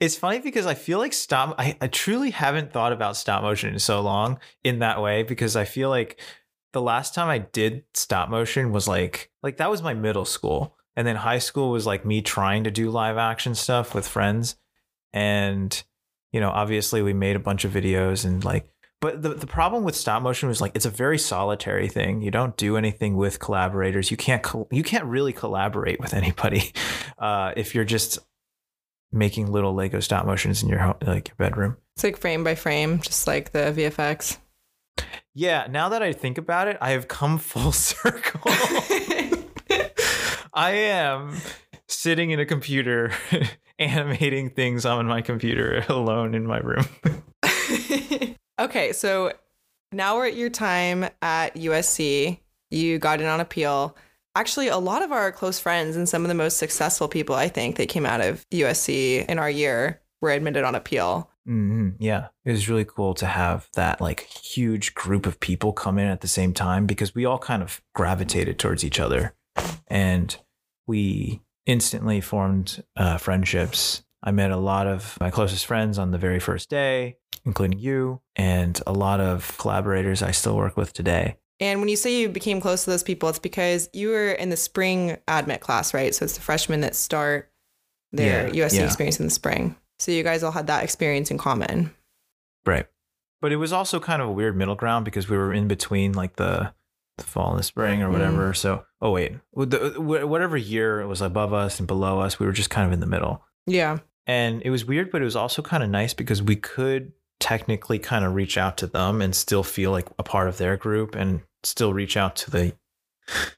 it's 0.00 0.16
funny 0.16 0.38
because 0.38 0.64
I 0.64 0.74
feel 0.74 0.98
like 0.98 1.12
stop, 1.12 1.56
I, 1.58 1.76
I 1.80 1.88
truly 1.88 2.30
haven't 2.30 2.72
thought 2.72 2.92
about 2.92 3.16
stop 3.16 3.42
motion 3.42 3.74
in 3.74 3.80
so 3.80 4.00
long 4.00 4.38
in 4.62 4.78
that 4.78 5.02
way 5.02 5.24
because 5.24 5.56
I 5.56 5.64
feel 5.64 5.90
like 5.90 6.20
the 6.72 6.80
last 6.80 7.14
time 7.14 7.28
I 7.28 7.38
did 7.38 7.84
stop 7.92 8.30
motion 8.30 8.70
was 8.70 8.86
like, 8.86 9.30
like 9.42 9.56
that 9.56 9.70
was 9.70 9.82
my 9.82 9.92
middle 9.92 10.24
school. 10.24 10.76
And 10.94 11.06
then 11.06 11.16
high 11.16 11.38
school 11.38 11.70
was 11.70 11.84
like 11.84 12.06
me 12.06 12.22
trying 12.22 12.64
to 12.64 12.70
do 12.70 12.90
live 12.90 13.18
action 13.18 13.56
stuff 13.56 13.92
with 13.92 14.06
friends. 14.06 14.54
And, 15.12 15.82
you 16.30 16.40
know, 16.40 16.50
obviously 16.50 17.02
we 17.02 17.12
made 17.12 17.34
a 17.34 17.40
bunch 17.40 17.64
of 17.64 17.72
videos 17.72 18.24
and 18.24 18.44
like, 18.44 18.71
but 19.02 19.20
the, 19.20 19.30
the 19.34 19.48
problem 19.48 19.82
with 19.82 19.96
stop 19.96 20.22
motion 20.22 20.48
was 20.48 20.60
like 20.60 20.70
it's 20.76 20.86
a 20.86 20.90
very 20.90 21.18
solitary 21.18 21.88
thing. 21.88 22.22
You 22.22 22.30
don't 22.30 22.56
do 22.56 22.76
anything 22.76 23.16
with 23.16 23.40
collaborators. 23.40 24.12
You 24.12 24.16
can't 24.16 24.44
col- 24.44 24.68
you 24.70 24.84
can't 24.84 25.04
really 25.04 25.32
collaborate 25.32 25.98
with 26.00 26.14
anybody 26.14 26.72
uh, 27.18 27.52
if 27.56 27.74
you're 27.74 27.84
just 27.84 28.20
making 29.10 29.50
little 29.50 29.74
Lego 29.74 29.98
stop 29.98 30.24
motions 30.24 30.62
in 30.62 30.68
your 30.68 30.78
home, 30.78 30.94
like 31.04 31.28
your 31.28 31.34
bedroom. 31.36 31.76
it's 31.96 32.04
like 32.04 32.16
frame 32.16 32.44
by 32.44 32.54
frame, 32.54 33.00
just 33.00 33.26
like 33.26 33.50
the 33.50 33.74
VFX. 33.76 34.38
Yeah, 35.34 35.66
now 35.68 35.88
that 35.88 36.02
I 36.02 36.12
think 36.12 36.38
about 36.38 36.68
it, 36.68 36.78
I 36.80 36.90
have 36.90 37.08
come 37.08 37.38
full 37.38 37.72
circle. 37.72 38.40
I 40.54 40.72
am 40.72 41.38
sitting 41.88 42.30
in 42.30 42.38
a 42.38 42.46
computer 42.46 43.12
animating 43.80 44.50
things 44.50 44.86
on 44.86 45.06
my 45.06 45.22
computer 45.22 45.84
alone 45.88 46.36
in 46.36 46.46
my 46.46 46.58
room. 46.58 46.86
Okay, 48.58 48.92
so 48.92 49.32
now 49.92 50.16
we're 50.16 50.26
at 50.26 50.36
your 50.36 50.50
time 50.50 51.04
at 51.20 51.54
USC. 51.54 52.38
You 52.70 52.98
got 52.98 53.20
in 53.20 53.26
on 53.26 53.40
appeal. 53.40 53.96
Actually, 54.34 54.68
a 54.68 54.78
lot 54.78 55.02
of 55.02 55.12
our 55.12 55.30
close 55.30 55.58
friends 55.58 55.96
and 55.96 56.08
some 56.08 56.22
of 56.22 56.28
the 56.28 56.34
most 56.34 56.56
successful 56.56 57.06
people 57.06 57.34
I 57.34 57.48
think 57.48 57.76
that 57.76 57.90
came 57.90 58.06
out 58.06 58.22
of 58.22 58.48
USC 58.50 59.26
in 59.26 59.38
our 59.38 59.50
year 59.50 60.00
were 60.22 60.30
admitted 60.30 60.64
on 60.64 60.74
appeal. 60.74 61.28
hmm 61.44 61.90
Yeah, 61.98 62.28
it 62.44 62.52
was 62.52 62.68
really 62.68 62.86
cool 62.86 63.12
to 63.14 63.26
have 63.26 63.68
that 63.74 64.00
like 64.00 64.20
huge 64.20 64.94
group 64.94 65.26
of 65.26 65.40
people 65.40 65.72
come 65.72 65.98
in 65.98 66.06
at 66.06 66.22
the 66.22 66.28
same 66.28 66.54
time 66.54 66.86
because 66.86 67.14
we 67.14 67.26
all 67.26 67.38
kind 67.38 67.62
of 67.62 67.82
gravitated 67.94 68.58
towards 68.58 68.84
each 68.84 68.98
other, 68.98 69.34
and 69.88 70.38
we 70.86 71.42
instantly 71.66 72.20
formed 72.20 72.82
uh, 72.96 73.18
friendships. 73.18 74.02
I 74.22 74.30
met 74.30 74.50
a 74.50 74.56
lot 74.56 74.86
of 74.86 75.18
my 75.20 75.30
closest 75.30 75.66
friends 75.66 75.98
on 75.98 76.12
the 76.12 76.18
very 76.18 76.38
first 76.40 76.70
day, 76.70 77.18
including 77.44 77.78
you, 77.78 78.20
and 78.36 78.80
a 78.86 78.92
lot 78.92 79.20
of 79.20 79.56
collaborators 79.58 80.22
I 80.22 80.30
still 80.30 80.56
work 80.56 80.76
with 80.76 80.92
today. 80.92 81.36
And 81.60 81.80
when 81.80 81.88
you 81.88 81.96
say 81.96 82.18
you 82.18 82.28
became 82.28 82.60
close 82.60 82.84
to 82.84 82.90
those 82.90 83.04
people, 83.04 83.28
it's 83.28 83.38
because 83.38 83.88
you 83.92 84.08
were 84.08 84.32
in 84.32 84.48
the 84.48 84.56
spring 84.56 85.16
admit 85.28 85.60
class, 85.60 85.94
right? 85.94 86.12
So 86.12 86.24
it's 86.24 86.34
the 86.34 86.40
freshmen 86.40 86.80
that 86.80 86.96
start 86.96 87.52
their 88.10 88.48
Yeah, 88.52 88.66
USC 88.66 88.78
yeah. 88.78 88.84
experience 88.86 89.20
in 89.20 89.26
the 89.26 89.32
spring. 89.32 89.76
So 90.00 90.10
you 90.10 90.24
guys 90.24 90.42
all 90.42 90.50
had 90.50 90.66
that 90.66 90.82
experience 90.82 91.30
in 91.30 91.38
common. 91.38 91.94
Right. 92.66 92.86
But 93.40 93.52
it 93.52 93.56
was 93.56 93.72
also 93.72 94.00
kind 94.00 94.20
of 94.20 94.28
a 94.28 94.32
weird 94.32 94.56
middle 94.56 94.74
ground 94.74 95.04
because 95.04 95.28
we 95.28 95.36
were 95.36 95.52
in 95.52 95.68
between 95.68 96.12
like 96.12 96.36
the, 96.36 96.72
the 97.18 97.24
fall 97.24 97.50
and 97.50 97.58
the 97.58 97.64
spring 97.64 98.02
or 98.02 98.06
mm-hmm. 98.06 98.12
whatever. 98.12 98.54
So, 98.54 98.84
oh, 99.00 99.12
wait, 99.12 99.34
the, 99.54 99.96
uh, 99.96 100.26
whatever 100.26 100.56
year 100.56 101.00
it 101.00 101.06
was 101.06 101.20
above 101.20 101.52
us 101.52 101.78
and 101.78 101.86
below 101.86 102.20
us, 102.20 102.40
we 102.40 102.46
were 102.46 102.52
just 102.52 102.70
kind 102.70 102.86
of 102.86 102.92
in 102.92 103.00
the 103.00 103.06
middle. 103.06 103.42
Yeah. 103.66 103.98
And 104.26 104.62
it 104.62 104.70
was 104.70 104.84
weird, 104.84 105.10
but 105.10 105.22
it 105.22 105.24
was 105.24 105.36
also 105.36 105.62
kind 105.62 105.82
of 105.82 105.90
nice 105.90 106.14
because 106.14 106.42
we 106.42 106.56
could 106.56 107.12
technically 107.42 107.98
kind 107.98 108.24
of 108.24 108.34
reach 108.34 108.56
out 108.56 108.78
to 108.78 108.86
them 108.86 109.20
and 109.20 109.34
still 109.34 109.62
feel 109.64 109.90
like 109.90 110.06
a 110.18 110.22
part 110.22 110.48
of 110.48 110.58
their 110.58 110.76
group 110.76 111.14
and 111.16 111.40
still 111.64 111.92
reach 111.92 112.16
out 112.16 112.36
to 112.36 112.50
the 112.50 112.72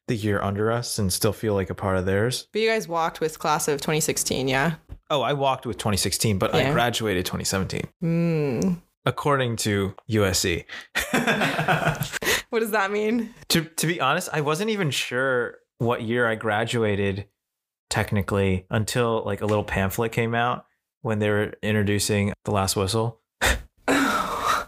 the 0.09 0.15
year 0.17 0.41
under 0.43 0.71
us 0.73 0.99
and 0.99 1.13
still 1.13 1.33
feel 1.33 1.55
like 1.55 1.71
a 1.71 1.75
part 1.75 1.97
of 1.97 2.07
theirs. 2.07 2.49
But 2.53 2.61
you 2.63 2.69
guys 2.69 2.87
walked 2.89 3.21
with 3.21 3.39
class 3.39 3.69
of 3.69 3.81
2016, 3.81 4.49
yeah? 4.49 4.75
Oh, 5.11 5.21
I 5.23 5.33
walked 5.35 5.67
with 5.67 5.77
2016, 5.79 6.39
but 6.39 6.55
I 6.55 6.71
graduated 6.73 7.25
2017 7.27 7.83
Hmm. 8.01 8.75
according 9.05 9.57
to 9.57 9.95
USC. 10.11 10.65
What 12.51 12.61
does 12.61 12.71
that 12.71 12.93
mean? 12.93 13.35
to 13.49 13.65
to 13.65 13.87
be 13.87 14.01
honest, 14.01 14.29
I 14.33 14.41
wasn't 14.41 14.71
even 14.71 14.91
sure 14.93 15.59
what 15.79 16.03
year 16.03 16.29
I 16.29 16.37
graduated 16.37 17.27
technically 17.91 18.65
until 18.71 19.23
like 19.25 19.41
a 19.41 19.47
little 19.47 19.65
pamphlet 19.65 20.13
came 20.13 20.35
out 20.37 20.67
when 21.03 21.19
they 21.19 21.31
were 21.31 21.55
introducing 21.63 22.33
the 22.45 22.53
last 22.53 22.77
whistle. 22.77 23.21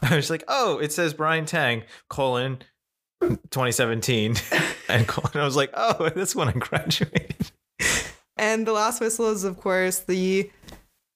I 0.11 0.17
was 0.17 0.31
like, 0.31 0.45
oh, 0.49 0.79
it 0.79 0.93
says 0.93 1.15
Brian 1.15 1.47
Tang 1.47 1.83
colon 2.09 2.59
2017 3.21 4.37
and 4.89 5.09
colon. 5.09 5.31
I 5.35 5.45
was 5.45 5.57
like, 5.57 5.71
oh, 5.75 6.11
that's 6.15 6.37
when 6.37 6.49
I 6.49 6.53
graduated. 6.53 7.51
And 8.37 8.67
The 8.67 8.73
Last 8.73 9.01
Whistle 9.01 9.31
is, 9.31 9.45
of 9.45 9.59
course, 9.59 10.01
the 10.01 10.51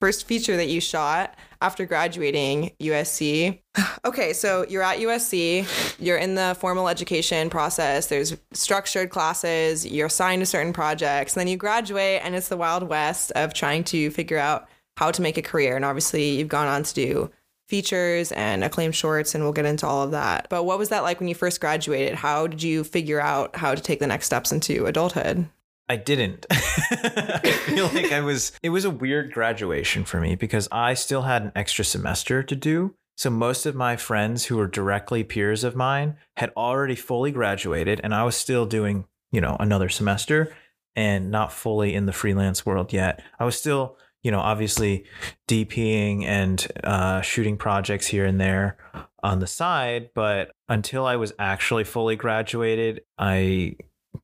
first 0.00 0.26
feature 0.26 0.56
that 0.56 0.68
you 0.68 0.80
shot 0.80 1.36
after 1.60 1.84
graduating 1.86 2.72
USC. 2.80 3.60
Okay, 4.02 4.32
so 4.32 4.64
you're 4.66 4.82
at 4.82 4.98
USC, 4.98 5.66
you're 6.00 6.16
in 6.16 6.34
the 6.34 6.56
formal 6.58 6.88
education 6.88 7.50
process, 7.50 8.06
there's 8.06 8.34
structured 8.54 9.10
classes, 9.10 9.86
you're 9.86 10.06
assigned 10.06 10.40
to 10.40 10.46
certain 10.46 10.72
projects, 10.72 11.34
and 11.34 11.40
then 11.40 11.48
you 11.48 11.58
graduate, 11.58 12.22
and 12.24 12.34
it's 12.34 12.48
the 12.48 12.56
Wild 12.56 12.84
West 12.84 13.30
of 13.32 13.52
trying 13.52 13.84
to 13.84 14.10
figure 14.10 14.38
out 14.38 14.68
how 14.96 15.10
to 15.10 15.20
make 15.20 15.36
a 15.36 15.42
career. 15.42 15.76
And 15.76 15.84
obviously, 15.84 16.30
you've 16.30 16.48
gone 16.48 16.66
on 16.66 16.82
to 16.82 16.94
do 16.94 17.30
features 17.70 18.32
and 18.32 18.62
acclaimed 18.62 18.94
shorts, 18.94 19.34
and 19.34 19.42
we'll 19.42 19.54
get 19.54 19.64
into 19.64 19.86
all 19.86 20.02
of 20.02 20.10
that. 20.10 20.48
But 20.50 20.64
what 20.64 20.78
was 20.78 20.90
that 20.90 21.04
like 21.04 21.20
when 21.20 21.28
you 21.28 21.34
first 21.34 21.60
graduated? 21.60 22.16
How 22.16 22.46
did 22.46 22.62
you 22.62 22.84
figure 22.84 23.20
out 23.20 23.56
how 23.56 23.74
to 23.74 23.80
take 23.80 24.00
the 24.00 24.06
next 24.06 24.26
steps 24.26 24.52
into 24.52 24.84
adulthood? 24.84 25.48
I 25.88 25.96
didn't. 25.96 26.46
I 26.50 27.38
feel 27.64 27.86
like 27.86 28.12
I 28.12 28.20
was, 28.20 28.52
it 28.62 28.68
was 28.68 28.84
a 28.84 28.90
weird 28.90 29.32
graduation 29.32 30.04
for 30.04 30.20
me 30.20 30.36
because 30.36 30.68
I 30.70 30.94
still 30.94 31.22
had 31.22 31.42
an 31.42 31.52
extra 31.56 31.84
semester 31.84 32.42
to 32.42 32.54
do. 32.54 32.94
So 33.16 33.28
most 33.28 33.66
of 33.66 33.74
my 33.74 33.96
friends 33.96 34.46
who 34.46 34.56
were 34.56 34.68
directly 34.68 35.24
peers 35.24 35.64
of 35.64 35.76
mine 35.76 36.16
had 36.36 36.52
already 36.56 36.94
fully 36.94 37.32
graduated 37.32 38.00
and 38.04 38.14
I 38.14 38.22
was 38.22 38.36
still 38.36 38.66
doing, 38.66 39.04
you 39.32 39.40
know, 39.40 39.56
another 39.58 39.88
semester 39.88 40.54
and 40.94 41.30
not 41.30 41.52
fully 41.52 41.94
in 41.94 42.06
the 42.06 42.12
freelance 42.12 42.64
world 42.64 42.92
yet. 42.92 43.22
I 43.38 43.44
was 43.44 43.58
still, 43.58 43.96
you 44.22 44.30
know, 44.30 44.40
obviously 44.40 45.04
DPing 45.48 46.24
and 46.24 46.66
uh, 46.84 47.20
shooting 47.20 47.56
projects 47.56 48.06
here 48.06 48.24
and 48.24 48.40
there 48.40 48.76
on 49.22 49.40
the 49.40 49.46
side. 49.46 50.10
But 50.14 50.52
until 50.68 51.06
I 51.06 51.16
was 51.16 51.32
actually 51.38 51.84
fully 51.84 52.16
graduated, 52.16 53.02
I 53.18 53.76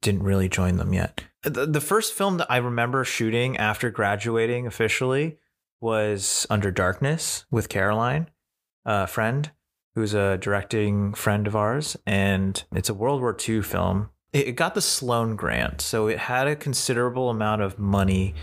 didn't 0.03 0.23
really 0.23 0.49
join 0.49 0.77
them 0.77 0.93
yet. 0.93 1.25
The, 1.43 1.67
the 1.67 1.81
first 1.81 2.13
film 2.13 2.39
that 2.39 2.51
I 2.51 2.57
remember 2.59 3.05
shooting 3.05 3.57
after 3.57 3.91
graduating 3.91 4.67
officially 4.67 5.39
was 5.81 6.47
Under 6.51 6.71
Darkness 6.71 7.45
with 7.51 7.69
Caroline, 7.69 8.29
a 8.85 9.07
friend 9.07 9.51
who's 9.95 10.15
a 10.15 10.37
directing 10.39 11.15
friend 11.15 11.47
of 11.47 11.57
ours. 11.57 11.97
And 12.07 12.63
it's 12.73 12.89
a 12.89 12.95
World 12.95 13.21
War 13.21 13.37
II 13.49 13.63
film. 13.63 14.11
It 14.37 14.53
got 14.53 14.75
the 14.75 14.83
Sloan 14.83 15.37
Grant, 15.37 15.81
so 15.81 16.09
it 16.09 16.19
had 16.19 16.47
a 16.47 16.57
considerable 16.57 17.31
amount 17.31 17.63
of 17.63 17.79
money. 17.79 18.35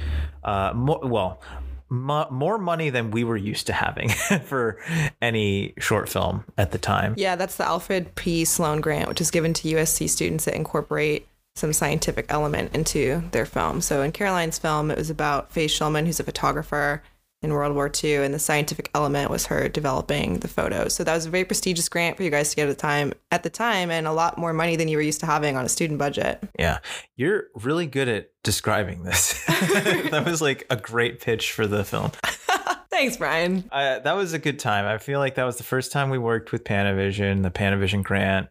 Uh, 0.43 0.71
more, 0.73 0.99
well, 1.03 1.41
mo- 1.89 2.27
more 2.31 2.57
money 2.57 2.89
than 2.89 3.11
we 3.11 3.23
were 3.23 3.37
used 3.37 3.67
to 3.67 3.73
having 3.73 4.09
for 4.45 4.79
any 5.21 5.73
short 5.77 6.09
film 6.09 6.45
at 6.57 6.71
the 6.71 6.77
time. 6.77 7.13
Yeah, 7.17 7.35
that's 7.35 7.57
the 7.57 7.65
Alfred 7.65 8.15
P. 8.15 8.43
Sloan 8.43 8.81
Grant, 8.81 9.07
which 9.07 9.21
is 9.21 9.31
given 9.31 9.53
to 9.53 9.67
USC 9.69 10.09
students 10.09 10.45
that 10.45 10.55
incorporate 10.55 11.27
some 11.55 11.71
scientific 11.71 12.25
element 12.29 12.73
into 12.75 13.23
their 13.31 13.45
film. 13.45 13.79
So 13.79 14.01
in 14.01 14.11
Caroline's 14.11 14.57
film, 14.57 14.89
it 14.89 14.97
was 14.97 15.11
about 15.11 15.51
Faye 15.51 15.67
Schulman, 15.67 16.07
who's 16.07 16.19
a 16.19 16.23
photographer 16.23 17.03
in 17.43 17.53
World 17.53 17.75
War 17.75 17.91
II, 18.03 18.15
and 18.15 18.33
the 18.33 18.39
scientific 18.39 18.89
element 18.95 19.29
was 19.29 19.45
her 19.47 19.67
developing 19.67 20.39
the 20.39 20.47
photos. 20.47 20.93
So 20.95 21.03
that 21.03 21.13
was 21.13 21.25
a 21.25 21.29
very 21.29 21.43
prestigious 21.43 21.89
grant 21.89 22.15
for 22.17 22.23
you 22.23 22.29
guys 22.29 22.49
to 22.51 22.55
get 22.55 22.69
at 22.69 22.75
the 22.75 22.81
time, 22.81 23.13
at 23.31 23.43
the 23.43 23.49
time, 23.49 23.91
and 23.91 24.07
a 24.07 24.13
lot 24.13 24.37
more 24.37 24.53
money 24.53 24.75
than 24.77 24.87
you 24.87 24.97
were 24.97 25.03
used 25.03 25.19
to 25.19 25.25
having 25.25 25.57
on 25.57 25.65
a 25.65 25.69
student 25.69 25.99
budget. 25.99 26.41
Yeah, 26.57 26.79
you're 27.15 27.45
really 27.55 27.85
good 27.85 28.07
at 28.07 28.29
describing 28.43 29.03
this. 29.03 29.43
that 29.47 30.23
was 30.25 30.41
like 30.41 30.65
a 30.69 30.77
great 30.77 31.19
pitch 31.19 31.51
for 31.51 31.67
the 31.67 31.83
film. 31.83 32.11
Thanks, 32.89 33.17
Brian. 33.17 33.67
Uh, 33.71 33.99
that 33.99 34.15
was 34.15 34.33
a 34.33 34.39
good 34.39 34.59
time. 34.59 34.85
I 34.85 34.97
feel 34.97 35.19
like 35.19 35.35
that 35.35 35.43
was 35.43 35.57
the 35.57 35.63
first 35.63 35.91
time 35.91 36.09
we 36.09 36.17
worked 36.17 36.51
with 36.51 36.63
Panavision, 36.63 37.43
the 37.43 37.51
Panavision 37.51 38.03
grant, 38.03 38.49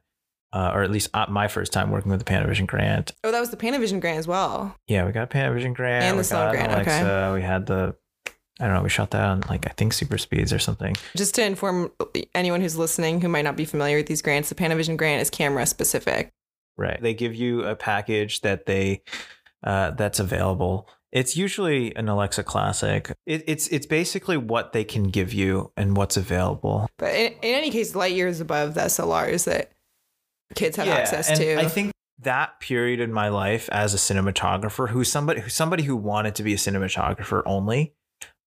uh, 0.53 0.73
or 0.75 0.83
at 0.83 0.91
least 0.91 1.09
uh, 1.15 1.27
my 1.29 1.49
first 1.49 1.73
time 1.73 1.91
working 1.91 2.11
with 2.11 2.19
the 2.19 2.31
Panavision 2.31 2.67
grant. 2.67 3.13
Oh, 3.25 3.31
that 3.31 3.41
was 3.41 3.51
the 3.51 3.57
Panavision 3.57 4.01
grant 4.01 4.19
as 4.19 4.27
well. 4.27 4.77
Yeah, 4.87 5.07
we 5.07 5.13
got 5.13 5.23
a 5.23 5.27
Panavision 5.35 5.75
grant. 5.75 6.05
And 6.05 6.19
the 6.19 6.29
got 6.29 6.51
grant, 6.51 6.73
okay. 6.73 7.01
Alexa. 7.01 7.33
We 7.35 7.43
had 7.43 7.67
the, 7.67 7.95
I 8.61 8.67
don't 8.67 8.75
know, 8.75 8.83
we 8.83 8.89
shot 8.89 9.11
that 9.13 9.25
on 9.25 9.43
like 9.49 9.67
I 9.67 9.73
think 9.77 9.93
super 9.93 10.19
speeds 10.19 10.53
or 10.53 10.59
something. 10.59 10.95
Just 11.17 11.35
to 11.37 11.45
inform 11.45 11.91
anyone 12.35 12.61
who's 12.61 12.77
listening 12.77 13.21
who 13.21 13.29
might 13.29 13.43
not 13.43 13.57
be 13.57 13.65
familiar 13.65 13.97
with 13.97 14.07
these 14.07 14.23
grants, 14.23 14.49
the 14.49 14.55
Panavision 14.55 14.97
grant 14.97 15.23
is 15.23 15.31
camera 15.31 15.67
specific. 15.67 16.31
Right. 16.77 17.01
They 17.01 17.15
give 17.15 17.35
you 17.35 17.65
a 17.65 17.75
package 17.75 18.41
that 18.43 18.67
they 18.67 19.03
uh, 19.65 19.93
that's 19.93 20.21
available. 20.21 20.89
It's 21.13 21.37
usually 21.37 21.95
an 21.95 22.09
Alexa 22.09 22.43
Classic. 22.43 23.13
It, 23.27 23.45
it's 23.47 23.69
it's 23.69 23.87
basically 23.87 24.39
what 24.39 24.73
they 24.73 24.85
can 24.85 25.05
give 25.05 25.33
you 25.33 25.73
and 25.77 25.97
what's 25.97 26.17
available. 26.17 26.89
But 26.99 27.15
in, 27.15 27.33
in 27.33 27.55
any 27.55 27.71
case, 27.71 27.95
light 27.95 28.15
years 28.15 28.41
above 28.41 28.75
the 28.75 28.83
SLRs 28.83 29.45
that 29.45 29.73
kids 30.55 30.77
have 30.77 30.89
access 30.89 31.29
and 31.29 31.39
to. 31.39 31.61
I 31.61 31.69
think 31.69 31.93
that 32.19 32.61
period 32.61 33.01
in 33.01 33.13
my 33.13 33.29
life 33.29 33.69
as 33.71 33.93
a 33.93 33.99
cinematographer, 33.99 34.89
who's 34.89 35.11
somebody 35.11 35.41
who's 35.41 35.55
somebody 35.55 35.83
who 35.83 35.97
wanted 35.97 36.35
to 36.37 36.43
be 36.43 36.55
a 36.55 36.57
cinematographer 36.57 37.43
only, 37.45 37.95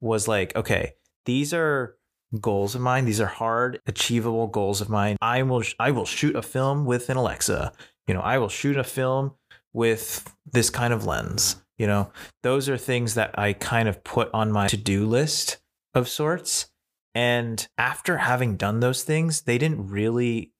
was 0.02 0.28
like, 0.28 0.56
okay, 0.56 0.94
these 1.26 1.54
are 1.54 1.96
goals 2.42 2.76
of 2.76 2.82
mine. 2.82 3.06
These 3.06 3.22
are 3.22 3.28
hard, 3.28 3.80
achievable 3.86 4.48
goals 4.48 4.82
of 4.82 4.90
mine. 4.90 5.18
I 5.22 5.44
will 5.44 5.64
I 5.80 5.92
will 5.92 6.06
shoot 6.06 6.36
a 6.36 6.42
film 6.42 6.86
with 6.86 7.10
an 7.10 7.18
Alexa. 7.18 7.74
You 8.08 8.14
know, 8.14 8.22
I 8.22 8.38
will 8.38 8.50
shoot 8.50 8.78
a 8.78 8.84
film 8.84 9.34
with 9.74 10.34
this 10.46 10.70
kind 10.70 10.94
of 10.94 11.06
lens. 11.06 11.62
You 11.78 11.88
know, 11.88 12.12
those 12.44 12.70
are 12.70 12.78
things 12.78 13.16
that 13.16 13.38
I 13.38 13.54
kind 13.54 13.90
of 13.90 14.04
put 14.04 14.30
on 14.34 14.52
my 14.52 14.68
to-do 14.68 15.06
list 15.06 15.58
of 15.94 16.08
sorts. 16.08 16.72
And 17.14 17.68
after 17.78 18.18
having 18.18 18.56
done 18.56 18.80
those 18.80 19.04
things, 19.04 19.42
they 19.42 19.58
didn't 19.58 19.90
really 19.90 20.52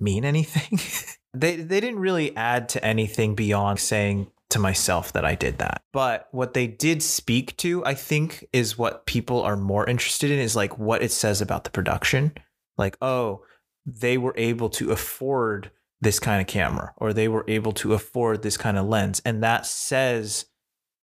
mean 0.00 0.24
anything. 0.24 0.78
they 1.34 1.56
they 1.56 1.80
didn't 1.80 1.98
really 1.98 2.34
add 2.36 2.68
to 2.70 2.84
anything 2.84 3.34
beyond 3.34 3.80
saying 3.80 4.28
to 4.54 4.60
myself 4.60 5.12
that 5.12 5.24
I 5.24 5.34
did 5.34 5.58
that. 5.58 5.82
But 5.92 6.28
what 6.30 6.54
they 6.54 6.66
did 6.66 7.02
speak 7.02 7.56
to, 7.58 7.84
I 7.84 7.94
think, 7.94 8.46
is 8.52 8.78
what 8.78 9.04
people 9.04 9.42
are 9.42 9.56
more 9.56 9.88
interested 9.88 10.30
in 10.30 10.38
is 10.38 10.56
like 10.56 10.78
what 10.78 11.02
it 11.02 11.10
says 11.10 11.40
about 11.40 11.64
the 11.64 11.70
production. 11.70 12.32
Like, 12.78 12.96
oh, 13.02 13.42
they 13.84 14.16
were 14.16 14.34
able 14.36 14.70
to 14.70 14.92
afford 14.92 15.72
this 16.00 16.20
kind 16.20 16.40
of 16.40 16.46
camera 16.46 16.92
or 16.96 17.12
they 17.12 17.26
were 17.26 17.44
able 17.48 17.72
to 17.72 17.94
afford 17.94 18.42
this 18.42 18.56
kind 18.56 18.78
of 18.78 18.86
lens. 18.86 19.20
And 19.24 19.42
that 19.42 19.66
says 19.66 20.46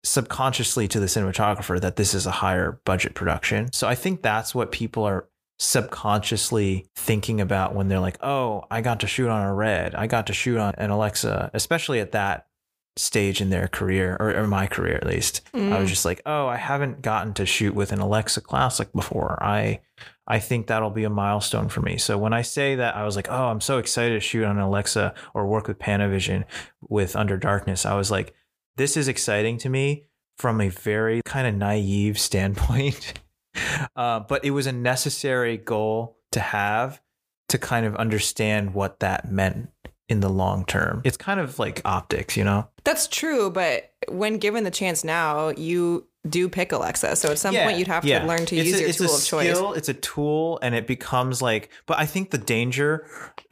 subconsciously 0.04 0.88
to 0.88 1.00
the 1.00 1.06
cinematographer 1.06 1.80
that 1.80 1.96
this 1.96 2.16
is 2.16 2.26
a 2.26 2.32
higher 2.32 2.82
budget 2.84 3.14
production. 3.14 3.72
So 3.74 3.88
I 3.88 3.94
think 3.94 4.24
that's 4.24 4.56
what 4.56 4.72
people 4.72 5.04
are 5.04 5.28
subconsciously 5.60 6.88
thinking 6.96 7.40
about 7.40 7.76
when 7.76 7.88
they're 7.88 8.00
like, 8.00 8.18
"Oh, 8.22 8.66
I 8.70 8.82
got 8.82 9.00
to 9.02 9.08
shoot 9.08 9.30
on 9.30 9.46
a 9.46 9.54
Red. 9.54 9.96
I 9.96 10.08
got 10.08 10.28
to 10.28 10.34
shoot 10.34 10.58
on 10.58 10.74
an 10.78 10.90
Alexa," 10.90 11.52
especially 11.54 12.00
at 12.00 12.12
that 12.12 12.48
stage 12.98 13.42
in 13.42 13.50
their 13.50 13.68
career 13.68 14.16
or, 14.20 14.36
or 14.36 14.48
my 14.48 14.68
career 14.68 14.96
at 14.96 15.06
least. 15.06 15.42
I 15.54 15.80
was 15.80 15.90
just 15.90 16.06
like, 16.06 16.22
oh, 16.26 16.48
I 16.48 16.56
haven't 16.56 17.02
gotten 17.02 17.34
to 17.36 17.46
shoot 17.46 17.76
with 17.76 17.92
an 17.92 18.00
Alexa 18.00 18.42
Classic 18.42 18.92
before. 18.94 19.42
I 19.44 19.82
I 20.28 20.40
think 20.40 20.68
that'll 20.68 20.90
be 20.90 21.04
a 21.04 21.10
milestone 21.10 21.70
for 21.70 21.82
me. 21.82 21.98
So 21.98 22.18
when 22.18 22.34
I 22.34 22.42
say 22.42 22.76
that, 22.76 22.96
I 22.96 23.06
was 23.06 23.16
like, 23.16 23.28
oh, 23.30 23.48
I'm 23.50 23.62
so 23.62 23.78
excited 23.78 24.16
to 24.16 24.20
shoot 24.20 24.44
on 24.44 24.58
Alexa 24.58 25.14
or 25.34 25.46
work 25.46 25.68
with 25.68 25.78
Panavision 25.78 26.46
with 26.82 27.16
Under 27.16 27.38
Darkness. 27.38 27.86
I 27.86 27.96
was 27.96 28.10
like, 28.10 28.34
this 28.76 28.98
is 28.98 29.08
exciting 29.08 29.60
to 29.60 29.70
me 29.70 30.08
from 30.38 30.62
a 30.62 30.70
very 30.70 31.22
kind 31.26 31.48
of 31.48 31.54
naive 31.56 32.20
standpoint. 32.20 33.20
uh, 33.96 34.22
but 34.22 34.44
it 34.44 34.52
was 34.52 34.66
a 34.66 34.72
necessary 34.72 35.58
goal 35.58 36.18
to 36.32 36.40
have 36.40 37.02
to 37.50 37.58
kind 37.60 37.86
of 37.86 37.96
understand 37.96 38.74
what 38.74 39.00
that 39.02 39.32
meant 39.32 39.70
in 40.10 40.20
the 40.22 40.30
long 40.30 40.66
term. 40.66 41.02
It's 41.06 41.18
kind 41.18 41.40
of 41.40 41.60
like 41.60 41.82
optics, 41.86 42.36
you 42.36 42.44
know? 42.44 42.68
That's 42.86 43.08
true, 43.08 43.50
but 43.50 43.92
when 44.08 44.38
given 44.38 44.64
the 44.64 44.72
chance 44.72 45.04
now, 45.04 45.50
you 45.50 46.08
do 46.30 46.48
pick 46.50 46.72
Alexa. 46.72 47.16
So 47.18 47.30
at 47.32 47.38
some 47.40 47.54
point, 47.56 47.78
you'd 47.78 47.88
have 47.88 48.04
to 48.04 48.20
learn 48.26 48.46
to 48.46 48.56
It's 48.56 48.68
use 48.70 48.80
a- 48.80 48.84
your 48.84 48.94
tool 48.94 49.16
of 49.16 49.24
choice. 49.26 49.50
skill, 49.56 49.74
It's 49.74 49.90
a 49.90 49.94
tool, 49.94 50.60
and 50.62 50.74
it 50.74 50.88
becomes 50.88 51.42
like. 51.42 51.70
But 51.88 52.00
I 52.00 52.06
think 52.06 52.32
the 52.32 52.38
danger. 52.38 53.06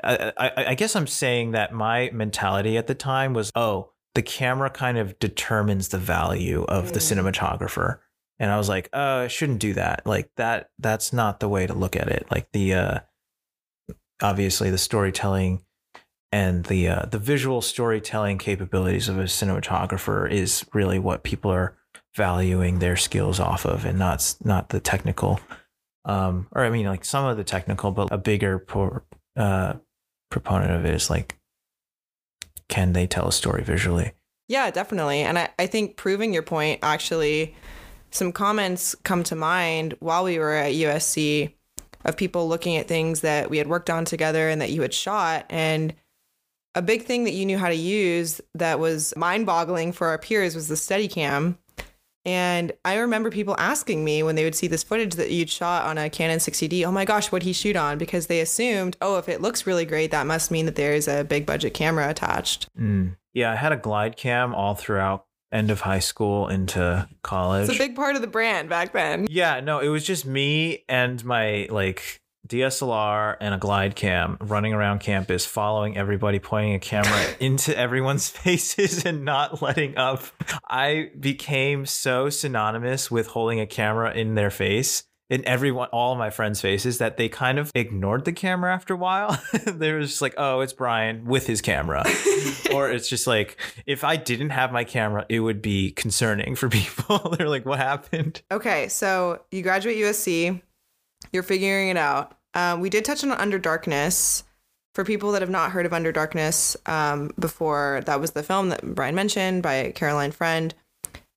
I, 0.04 0.32
I, 0.38 0.52
I 0.70 0.76
guess 0.76 0.96
I'm 0.96 1.08
saying 1.08 1.52
that 1.52 1.74
my 1.74 2.10
mentality 2.14 2.78
at 2.78 2.88
the 2.88 2.96
time 2.96 3.34
was, 3.34 3.52
oh, 3.56 3.90
the 4.16 4.22
camera 4.22 4.70
kind 4.70 4.98
of 4.98 5.18
determines 5.20 5.90
the 5.90 5.98
value 5.98 6.64
of 6.66 6.94
the 6.94 7.00
Mm. 7.00 7.32
cinematographer, 7.34 8.00
and 8.40 8.52
I 8.52 8.58
was 8.58 8.70
like, 8.70 8.90
oh, 8.94 9.22
I 9.22 9.28
shouldn't 9.28 9.60
do 9.60 9.74
that. 9.74 10.06
Like 10.06 10.30
that. 10.38 10.70
That's 10.80 11.12
not 11.14 11.40
the 11.40 11.50
way 11.50 11.66
to 11.68 11.74
look 11.74 11.96
at 11.96 12.08
it. 12.08 12.28
Like 12.32 12.48
the, 12.54 12.74
uh 12.76 13.00
obviously 14.22 14.70
the 14.70 14.78
storytelling 14.78 15.62
and 16.34 16.66
the 16.66 16.88
uh, 16.88 17.06
the 17.06 17.20
visual 17.20 17.62
storytelling 17.62 18.40
capabilities 18.40 19.08
of 19.08 19.20
a 19.20 19.24
cinematographer 19.24 20.30
is 20.30 20.66
really 20.74 20.98
what 20.98 21.24
people 21.24 21.52
are 21.52 21.78
valuing 22.16 22.80
their 22.80 22.98
skills 22.98 23.40
off 23.40 23.66
of 23.66 23.86
and 23.86 24.00
not 24.00 24.36
not 24.44 24.70
the 24.70 24.80
technical 24.80 25.40
um 26.06 26.48
or 26.52 26.64
i 26.64 26.70
mean 26.70 26.86
like 26.86 27.06
some 27.06 27.26
of 27.26 27.38
the 27.38 27.44
technical 27.44 27.92
but 27.92 28.12
a 28.12 28.18
bigger 28.18 28.60
por- 28.60 29.04
uh 29.38 29.74
proponent 30.30 30.72
of 30.72 30.86
it 30.86 30.94
is 30.94 31.10
like 31.10 31.38
can 32.68 32.94
they 32.94 33.08
tell 33.08 33.28
a 33.28 33.32
story 33.32 33.64
visually 33.64 34.14
Yeah, 34.48 34.72
definitely. 34.72 35.22
And 35.22 35.40
I, 35.40 35.50
I 35.58 35.68
think 35.68 35.96
proving 35.96 36.34
your 36.34 36.44
point, 36.44 36.80
actually, 36.84 37.56
some 38.12 38.32
comments 38.32 38.96
come 39.04 39.24
to 39.24 39.36
mind 39.36 39.96
while 40.00 40.24
we 40.24 40.38
were 40.38 40.54
at 40.54 40.74
USC 40.74 41.54
of 42.06 42.18
people 42.18 42.48
looking 42.48 42.76
at 42.76 42.88
things 42.88 43.22
that 43.22 43.50
we 43.50 43.58
had 43.58 43.68
worked 43.68 43.90
on 43.90 44.06
together 44.06 44.50
and 44.50 44.62
that 44.62 44.72
you 44.72 44.82
had 44.82 44.94
shot. 44.94 45.46
And 45.50 45.94
a 46.76 46.82
big 46.82 47.04
thing 47.04 47.24
that 47.26 47.34
you 47.34 47.46
knew 47.46 47.58
how 47.58 47.68
to 47.70 47.76
use 47.76 48.42
that 48.56 48.80
was 48.80 49.14
mind 49.16 49.46
boggling 49.46 49.92
for 49.92 50.08
our 50.08 50.18
peers 50.18 50.56
was 50.56 50.68
the 50.68 50.76
Steadicam. 50.76 51.58
And 52.26 52.72
I 52.86 52.96
remember 53.00 53.30
people 53.30 53.54
asking 53.60 54.06
me 54.06 54.24
when 54.24 54.36
they 54.36 54.46
would 54.46 54.56
see 54.56 54.68
this 54.68 54.82
footage 54.82 55.16
that 55.16 55.30
you'd 55.30 55.50
shot 55.50 55.86
on 55.86 55.98
a 55.98 56.10
Canon 56.10 56.40
60D, 56.40 56.86
oh 56.86 56.92
my 56.92 57.04
gosh, 57.04 57.32
what'd 57.34 57.46
he 57.46 57.52
shoot 57.52 57.76
on? 57.76 57.98
Because 57.98 58.28
they 58.28 58.40
assumed, 58.40 58.96
oh, 59.02 59.18
if 59.18 59.28
it 59.28 59.42
looks 59.42 59.68
really 59.68 59.84
great, 59.84 60.12
that 60.12 60.26
must 60.26 60.50
mean 60.50 60.66
that 60.66 60.76
there 60.76 60.94
is 60.94 61.10
a 61.10 61.26
big 61.26 61.46
budget 61.46 61.74
camera 61.74 62.10
attached. 62.10 62.70
mm. 62.80 63.16
yeah 63.34 63.52
i 63.52 63.56
had 63.56 63.72
a 63.74 63.78
glide 63.78 64.16
cam 64.16 64.56
all 64.56 64.74
throughout 64.76 65.26
end 65.52 65.70
of 65.70 65.82
high 65.82 66.00
school 66.00 66.48
into 66.48 67.08
college 67.24 67.68
It's 67.70 67.76
a 67.78 67.78
big 67.78 67.96
part 67.96 68.16
of 68.16 68.22
the 68.22 68.28
brand 68.28 68.70
back 68.70 68.94
then. 68.94 69.28
Yeah, 69.30 69.60
no, 69.60 69.80
it 69.80 69.90
was 69.90 70.04
just 70.04 70.26
me 70.26 70.84
and 70.90 71.24
my 71.26 71.68
like 71.70 72.22
DSLR 72.48 73.38
and 73.40 73.54
a 73.54 73.58
glide 73.58 73.96
cam 73.96 74.38
running 74.42 74.74
around 74.74 75.00
campus, 75.00 75.46
following 75.46 75.98
everybody, 75.98 76.40
pointing 76.40 76.74
a 76.74 76.80
camera 76.80 77.26
into 77.40 77.78
everyone's 77.78 78.30
faces 78.30 79.06
and 79.06 79.24
not 79.24 79.62
letting 79.62 79.98
up. 79.98 80.24
I 80.68 81.12
became 81.20 81.86
so 81.86 82.30
synonymous 82.30 83.10
with 83.10 83.28
holding 83.28 83.60
a 83.60 83.68
camera 83.68 84.14
in 84.14 84.36
their 84.36 84.50
face. 84.50 85.04
In 85.30 85.44
everyone, 85.48 85.88
all 85.88 86.12
of 86.12 86.20
my 86.20 86.30
friends' 86.30 86.62
faces, 86.62 86.98
that 86.98 87.18
they 87.18 87.30
kind 87.30 87.58
of 87.58 87.72
ignored 87.74 88.26
the 88.26 88.34
camera 88.34 88.72
after 88.74 88.94
a 88.94 88.98
while. 88.98 89.42
they 89.66 89.92
were 89.92 90.02
just 90.02 90.22
like, 90.22 90.36
"Oh, 90.38 90.60
it's 90.60 90.74
Brian 90.74 91.26
with 91.26 91.48
his 91.48 91.62
camera," 91.62 92.04
or 92.74 92.92
it's 92.92 93.08
just 93.08 93.26
like, 93.26 93.58
if 93.88 94.04
I 94.04 94.18
didn't 94.18 94.52
have 94.52 94.72
my 94.72 94.84
camera, 94.84 95.26
it 95.30 95.40
would 95.40 95.62
be 95.62 95.92
concerning 95.92 96.56
for 96.56 96.70
people. 96.70 97.36
They're 97.38 97.50
like, 97.50 97.66
"What 97.66 97.80
happened?" 97.80 98.44
Okay, 98.52 98.90
so 98.90 99.42
you 99.50 99.64
graduate 99.64 99.98
USC, 99.98 100.62
you're 101.32 101.44
figuring 101.44 101.90
it 101.90 101.98
out. 101.98 102.38
Um, 102.54 102.82
we 102.82 102.90
did 102.90 103.06
touch 103.06 103.24
on 103.24 103.32
Under 103.32 103.60
Darkness. 103.60 104.44
For 104.94 105.04
people 105.04 105.32
that 105.32 105.42
have 105.42 105.50
not 105.50 105.72
heard 105.72 105.88
of 105.88 105.94
Under 105.94 106.12
Darkness 106.12 106.78
um, 106.86 107.32
before, 107.40 108.04
that 108.06 108.20
was 108.20 108.32
the 108.32 108.44
film 108.44 108.70
that 108.70 108.84
Brian 108.84 109.16
mentioned 109.16 109.64
by 109.64 109.92
Caroline 109.96 110.32
Friend. 110.32 110.72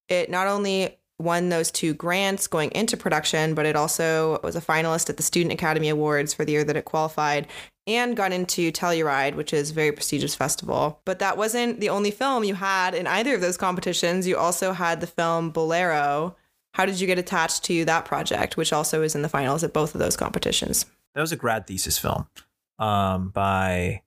It 0.09 0.31
not 0.31 0.47
only 0.47 0.99
won 1.19 1.49
those 1.49 1.71
two 1.71 1.95
grants 1.95 2.47
going 2.47 2.71
into 2.73 2.99
production, 2.99 3.55
but 3.55 3.65
it 3.65 3.75
also 3.75 4.39
was 4.43 4.57
a 4.57 4.61
finalist 4.61 5.09
at 5.09 5.17
the 5.17 5.23
Student 5.23 5.55
Academy 5.55 5.89
Awards 5.89 6.35
for 6.35 6.45
the 6.45 6.53
year 6.53 6.65
that 6.65 6.77
it 6.77 6.85
qualified 6.85 7.47
and 7.87 8.17
got 8.17 8.33
into 8.33 8.71
Telluride, 8.71 9.37
which 9.37 9.53
is 9.53 9.71
a 9.71 9.75
very 9.75 9.93
prestigious 9.93 10.35
festival. 10.35 11.01
But 11.05 11.21
that 11.21 11.39
wasn't 11.39 11.81
the 11.81 11.89
only 11.89 12.11
film 12.11 12.45
you 12.45 12.55
had 12.55 12.95
in 12.95 13.07
either 13.07 13.35
of 13.35 13.41
those 13.41 13.57
competitions. 13.57 14.27
You 14.27 14.37
also 14.37 14.73
had 14.73 15.01
the 15.01 15.07
film 15.07 15.51
Bolero. 15.51 16.37
How 16.77 16.85
did 16.85 17.01
you 17.01 17.07
get 17.07 17.19
attached 17.19 17.65
to 17.65 17.87
that 17.87 18.05
project, 18.05 18.59
which 18.59 18.71
also 18.71 19.01
is 19.01 19.15
in 19.15 19.23
the 19.23 19.31
finals 19.31 19.65
at 19.65 19.73
both 19.73 19.95
of 19.95 19.99
those 19.99 20.15
competitions? 20.15 20.85
that 21.15 21.23
was 21.23 21.33
a 21.33 21.37
grad 21.37 21.67
thesis 21.67 21.97
film 21.97 22.27
um, 22.79 23.31
by 23.31 24.03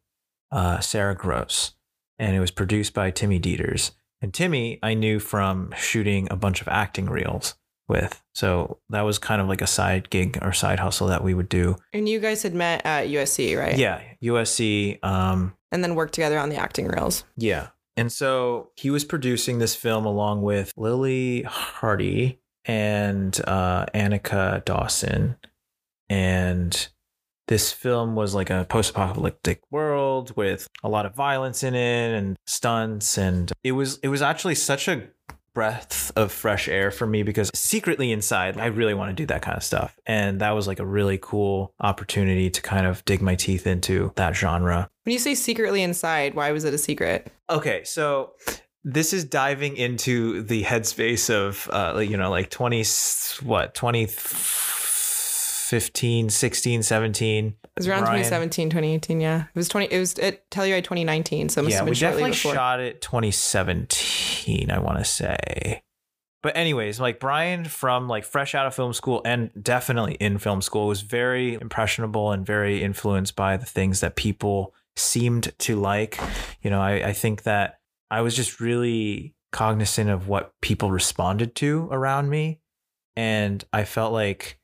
uh, 0.51 0.79
Sarah 0.79 1.15
Gross, 1.15 1.73
and 2.19 2.35
it 2.35 2.39
was 2.39 2.51
produced 2.51 2.93
by 2.93 3.09
Timmy 3.09 3.39
Dieters. 3.39 3.93
And 4.21 4.31
Timmy, 4.31 4.77
I 4.83 4.93
knew 4.93 5.17
from 5.19 5.73
shooting 5.75 6.27
a 6.29 6.35
bunch 6.35 6.61
of 6.61 6.67
acting 6.67 7.07
reels 7.09 7.55
with, 7.87 8.21
so 8.35 8.77
that 8.91 9.01
was 9.01 9.17
kind 9.17 9.41
of 9.41 9.47
like 9.47 9.61
a 9.63 9.67
side 9.67 10.11
gig 10.11 10.37
or 10.43 10.53
side 10.53 10.79
hustle 10.79 11.07
that 11.07 11.23
we 11.23 11.33
would 11.33 11.49
do. 11.49 11.75
And 11.91 12.07
you 12.07 12.19
guys 12.19 12.43
had 12.43 12.53
met 12.53 12.85
at 12.85 13.07
USC, 13.07 13.57
right? 13.57 13.79
Yeah, 13.79 13.99
USC. 14.23 15.03
Um, 15.03 15.55
And 15.71 15.83
then 15.83 15.95
worked 15.95 16.13
together 16.13 16.37
on 16.37 16.49
the 16.49 16.57
acting 16.57 16.87
reels. 16.87 17.23
yeah, 17.35 17.69
and 17.97 18.11
so 18.11 18.69
he 18.75 18.91
was 18.91 19.03
producing 19.05 19.57
this 19.57 19.73
film 19.73 20.05
along 20.05 20.43
with 20.43 20.71
Lily 20.77 21.41
Hardy 21.41 22.37
and 22.69 23.41
uh, 23.47 23.87
Annika 23.95 24.63
Dawson, 24.63 25.37
and 26.07 26.87
this 27.47 27.71
film 27.71 28.13
was 28.13 28.35
like 28.35 28.51
a 28.51 28.67
post-apocalyptic 28.69 29.61
world 29.71 30.37
with 30.37 30.67
a 30.83 30.87
lot 30.87 31.07
of 31.07 31.15
violence 31.15 31.63
in 31.63 31.73
it 31.73 32.15
and 32.15 32.37
stunts. 32.45 33.17
And 33.17 33.51
it 33.63 33.71
was 33.71 33.97
it 34.03 34.09
was 34.09 34.21
actually 34.21 34.53
such 34.53 34.87
a 34.87 35.07
breath 35.55 36.11
of 36.15 36.31
fresh 36.31 36.67
air 36.67 36.91
for 36.91 37.07
me 37.07 37.23
because 37.23 37.49
secretly 37.55 38.11
inside 38.11 38.55
I 38.59 38.67
really 38.67 38.93
want 38.93 39.09
to 39.09 39.15
do 39.15 39.25
that 39.25 39.41
kind 39.41 39.57
of 39.57 39.63
stuff. 39.63 39.97
And 40.05 40.39
that 40.41 40.51
was 40.51 40.67
like 40.67 40.77
a 40.77 40.85
really 40.85 41.17
cool 41.19 41.73
opportunity 41.79 42.51
to 42.51 42.61
kind 42.61 42.85
of 42.85 43.03
dig 43.05 43.19
my 43.19 43.33
teeth 43.33 43.65
into 43.65 44.13
that 44.15 44.35
genre. 44.35 44.87
When 45.05 45.13
you 45.13 45.19
say 45.19 45.33
secretly 45.33 45.81
inside, 45.81 46.35
why 46.35 46.51
was 46.51 46.65
it 46.65 46.75
a 46.75 46.77
secret? 46.77 47.31
Okay, 47.49 47.83
so 47.83 48.33
this 48.83 49.13
is 49.13 49.25
diving 49.25 49.77
into 49.77 50.41
the 50.43 50.63
headspace 50.63 51.29
of 51.29 51.69
uh 51.71 51.99
you 51.99 52.17
know 52.17 52.29
like 52.29 52.49
20 52.49 52.83
what 53.43 53.73
2015 53.75 56.29
16 56.29 56.83
17 56.83 57.45
It 57.45 57.53
was 57.77 57.87
around 57.87 58.01
Brian- 58.01 58.17
2017, 58.23 58.69
2018. 58.69 59.21
Yeah, 59.21 59.43
it 59.43 59.55
was 59.55 59.69
20. 59.69 59.85
It 59.87 59.99
was 59.99 60.17
at 60.19 60.49
Telluride 60.49 60.83
2019. 60.83 61.49
So 61.49 61.61
yeah 61.63 61.83
we 61.83 61.91
definitely 61.91 62.31
before. 62.31 62.53
shot 62.53 62.79
it 62.79 63.01
2017 63.01 64.71
i 64.71 64.79
want 64.79 64.97
to 64.97 65.05
say 65.05 65.81
but 66.41 66.55
anyways 66.57 66.99
like 66.99 67.19
brian 67.19 67.65
from 67.65 68.07
like 68.07 68.23
fresh 68.25 68.55
out 68.55 68.65
of 68.65 68.73
film 68.75 68.93
school 68.93 69.21
and 69.25 69.51
definitely 69.61 70.13
in 70.15 70.37
film 70.37 70.61
school 70.61 70.87
was 70.87 71.01
very 71.01 71.53
impressionable 71.55 72.31
and 72.31 72.45
very 72.45 72.81
influenced 72.83 73.35
by 73.35 73.57
the 73.57 73.65
things 73.65 73.99
that 73.99 74.15
people 74.15 74.73
seemed 74.95 75.51
to 75.59 75.75
like 75.79 76.19
you 76.61 76.69
know 76.69 76.81
i, 76.81 77.09
I 77.09 77.13
think 77.13 77.43
that 77.43 77.78
i 78.11 78.21
was 78.21 78.35
just 78.35 78.59
really 78.59 79.35
cognizant 79.51 80.09
of 80.09 80.27
what 80.27 80.53
people 80.61 80.91
responded 80.91 81.55
to 81.55 81.87
around 81.91 82.29
me. 82.29 82.59
And 83.15 83.63
i 83.73 83.83
felt 83.83 84.13
like 84.13 84.59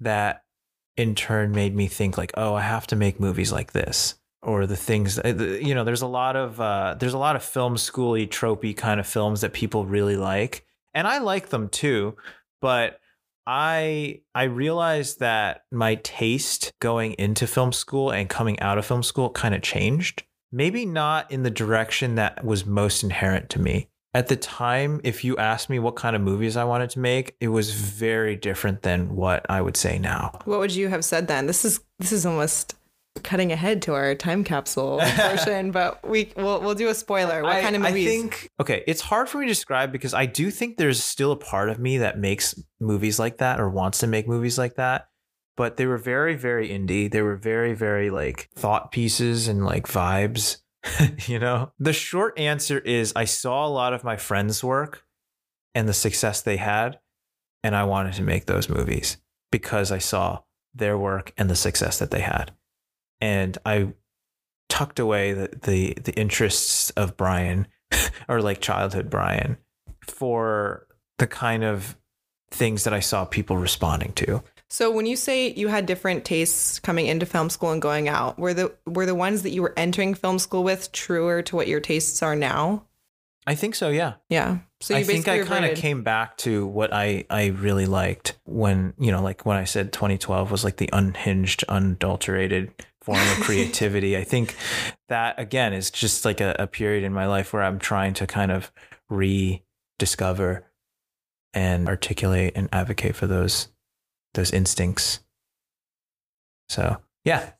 that 0.00 0.42
in 0.96 1.14
turn 1.14 1.52
made 1.52 1.74
me 1.74 1.86
think 1.86 2.18
like 2.18 2.32
oh 2.36 2.54
i 2.54 2.60
have 2.60 2.86
to 2.88 2.96
make 2.96 3.20
movies 3.20 3.52
like 3.52 3.72
this. 3.72 4.16
Or 4.42 4.66
the 4.66 4.76
things 4.76 5.16
that- 5.16 5.62
you 5.62 5.74
know 5.74 5.84
there's 5.84 6.02
a 6.02 6.06
lot 6.06 6.34
of 6.34 6.60
uh, 6.60 6.96
there's 6.98 7.12
a 7.14 7.18
lot 7.18 7.36
of 7.36 7.42
film 7.42 7.76
schooly 7.76 8.26
tropey 8.26 8.76
kind 8.76 8.98
of 8.98 9.06
films 9.06 9.42
that 9.42 9.52
people 9.52 9.84
really 9.86 10.16
like. 10.16 10.64
And 10.94 11.06
i 11.06 11.18
like 11.18 11.50
them 11.50 11.68
too. 11.68 12.16
But 12.60 12.98
i 13.46 14.20
i 14.34 14.44
realized 14.44 15.20
that 15.20 15.62
my 15.72 15.94
taste 15.96 16.72
going 16.80 17.12
into 17.14 17.46
film 17.46 17.72
school 17.72 18.10
and 18.10 18.28
coming 18.28 18.58
out 18.60 18.78
of 18.78 18.84
film 18.86 19.02
school 19.02 19.30
kind 19.30 19.54
of 19.54 19.62
changed 19.62 20.24
maybe 20.52 20.86
not 20.86 21.30
in 21.30 21.42
the 21.42 21.50
direction 21.50 22.16
that 22.16 22.44
was 22.44 22.66
most 22.66 23.02
inherent 23.02 23.48
to 23.50 23.60
me 23.60 23.88
at 24.12 24.26
the 24.26 24.36
time 24.36 25.00
if 25.04 25.22
you 25.22 25.36
asked 25.36 25.70
me 25.70 25.78
what 25.78 25.94
kind 25.96 26.16
of 26.16 26.22
movies 26.22 26.56
i 26.56 26.64
wanted 26.64 26.90
to 26.90 26.98
make 26.98 27.36
it 27.40 27.48
was 27.48 27.70
very 27.72 28.34
different 28.34 28.82
than 28.82 29.14
what 29.14 29.46
i 29.48 29.60
would 29.60 29.76
say 29.76 29.98
now 29.98 30.32
What 30.44 30.58
would 30.58 30.74
you 30.74 30.88
have 30.88 31.04
said 31.04 31.28
then? 31.28 31.46
This 31.46 31.64
is 31.64 31.80
this 31.98 32.12
is 32.12 32.26
almost 32.26 32.74
cutting 33.22 33.52
ahead 33.52 33.82
to 33.82 33.94
our 33.94 34.14
time 34.14 34.44
capsule 34.44 35.00
portion, 35.16 35.70
but 35.70 36.06
we 36.08 36.32
we'll 36.36 36.60
we'll 36.60 36.74
do 36.74 36.88
a 36.88 36.94
spoiler. 36.94 37.42
What 37.42 37.56
I, 37.56 37.62
kind 37.62 37.76
of 37.76 37.82
movies? 37.82 38.06
I 38.06 38.10
think 38.10 38.50
okay, 38.60 38.84
it's 38.86 39.00
hard 39.00 39.28
for 39.28 39.38
me 39.38 39.46
to 39.46 39.50
describe 39.50 39.92
because 39.92 40.14
I 40.14 40.26
do 40.26 40.50
think 40.50 40.76
there's 40.76 41.02
still 41.02 41.32
a 41.32 41.36
part 41.36 41.68
of 41.68 41.78
me 41.78 41.98
that 41.98 42.18
makes 42.18 42.54
movies 42.80 43.18
like 43.18 43.38
that 43.38 43.60
or 43.60 43.68
wants 43.68 43.98
to 43.98 44.06
make 44.06 44.26
movies 44.26 44.58
like 44.58 44.76
that. 44.76 45.08
But 45.56 45.76
they 45.76 45.86
were 45.86 45.98
very, 45.98 46.36
very 46.36 46.68
indie. 46.68 47.10
They 47.10 47.22
were 47.22 47.36
very, 47.36 47.74
very 47.74 48.10
like 48.10 48.48
thought 48.54 48.92
pieces 48.92 49.48
and 49.48 49.64
like 49.64 49.86
vibes. 49.86 50.58
you 51.26 51.38
know? 51.38 51.72
The 51.78 51.92
short 51.92 52.38
answer 52.38 52.78
is 52.78 53.12
I 53.14 53.24
saw 53.24 53.66
a 53.66 53.68
lot 53.68 53.92
of 53.92 54.04
my 54.04 54.16
friends' 54.16 54.64
work 54.64 55.04
and 55.74 55.88
the 55.88 55.92
success 55.92 56.40
they 56.40 56.56
had, 56.56 56.98
and 57.62 57.76
I 57.76 57.84
wanted 57.84 58.14
to 58.14 58.22
make 58.22 58.46
those 58.46 58.68
movies 58.68 59.18
because 59.52 59.92
I 59.92 59.98
saw 59.98 60.40
their 60.74 60.96
work 60.96 61.32
and 61.36 61.50
the 61.50 61.56
success 61.56 61.98
that 61.98 62.10
they 62.10 62.20
had. 62.20 62.52
And 63.20 63.58
I 63.66 63.92
tucked 64.68 64.98
away 64.98 65.32
the 65.32 65.48
the, 65.62 65.94
the 66.02 66.14
interests 66.14 66.90
of 66.90 67.16
Brian 67.16 67.66
or 68.28 68.40
like 68.40 68.60
childhood 68.60 69.10
Brian 69.10 69.58
for 70.02 70.86
the 71.18 71.26
kind 71.26 71.64
of 71.64 71.96
things 72.50 72.84
that 72.84 72.94
I 72.94 73.00
saw 73.00 73.24
people 73.24 73.56
responding 73.56 74.12
to. 74.14 74.42
So 74.72 74.90
when 74.92 75.04
you 75.04 75.16
say 75.16 75.52
you 75.52 75.66
had 75.66 75.84
different 75.86 76.24
tastes 76.24 76.78
coming 76.78 77.06
into 77.06 77.26
film 77.26 77.50
school 77.50 77.72
and 77.72 77.82
going 77.82 78.08
out, 78.08 78.38
were 78.38 78.54
the 78.54 78.72
were 78.86 79.04
the 79.04 79.16
ones 79.16 79.42
that 79.42 79.50
you 79.50 79.62
were 79.62 79.74
entering 79.76 80.14
film 80.14 80.38
school 80.38 80.62
with 80.62 80.92
truer 80.92 81.42
to 81.42 81.56
what 81.56 81.66
your 81.66 81.80
tastes 81.80 82.22
are 82.22 82.36
now? 82.36 82.86
I 83.46 83.56
think 83.56 83.74
so, 83.74 83.88
yeah. 83.88 84.14
Yeah. 84.28 84.58
So 84.80 84.94
you 84.94 85.00
I 85.00 85.02
think 85.02 85.26
I 85.26 85.42
kind 85.42 85.64
of 85.64 85.76
came 85.76 86.04
back 86.04 86.36
to 86.38 86.66
what 86.66 86.92
I 86.92 87.24
I 87.28 87.46
really 87.46 87.86
liked 87.86 88.38
when, 88.44 88.94
you 88.96 89.10
know, 89.10 89.22
like 89.22 89.44
when 89.44 89.56
I 89.56 89.64
said 89.64 89.92
2012 89.92 90.52
was 90.52 90.62
like 90.62 90.76
the 90.76 90.88
unhinged, 90.92 91.64
unadulterated 91.68 92.72
form 93.02 93.18
of 93.18 93.24
creativity. 93.40 94.16
I 94.16 94.22
think 94.22 94.54
that 95.08 95.34
again 95.40 95.72
is 95.72 95.90
just 95.90 96.24
like 96.24 96.40
a, 96.40 96.54
a 96.60 96.68
period 96.68 97.02
in 97.02 97.12
my 97.12 97.26
life 97.26 97.52
where 97.52 97.64
I'm 97.64 97.80
trying 97.80 98.14
to 98.14 98.26
kind 98.26 98.52
of 98.52 98.70
rediscover 99.08 100.64
and 101.52 101.88
articulate 101.88 102.52
and 102.54 102.68
advocate 102.72 103.16
for 103.16 103.26
those 103.26 103.66
those 104.34 104.52
instincts. 104.52 105.20
So, 106.68 106.98
yeah. 107.24 107.50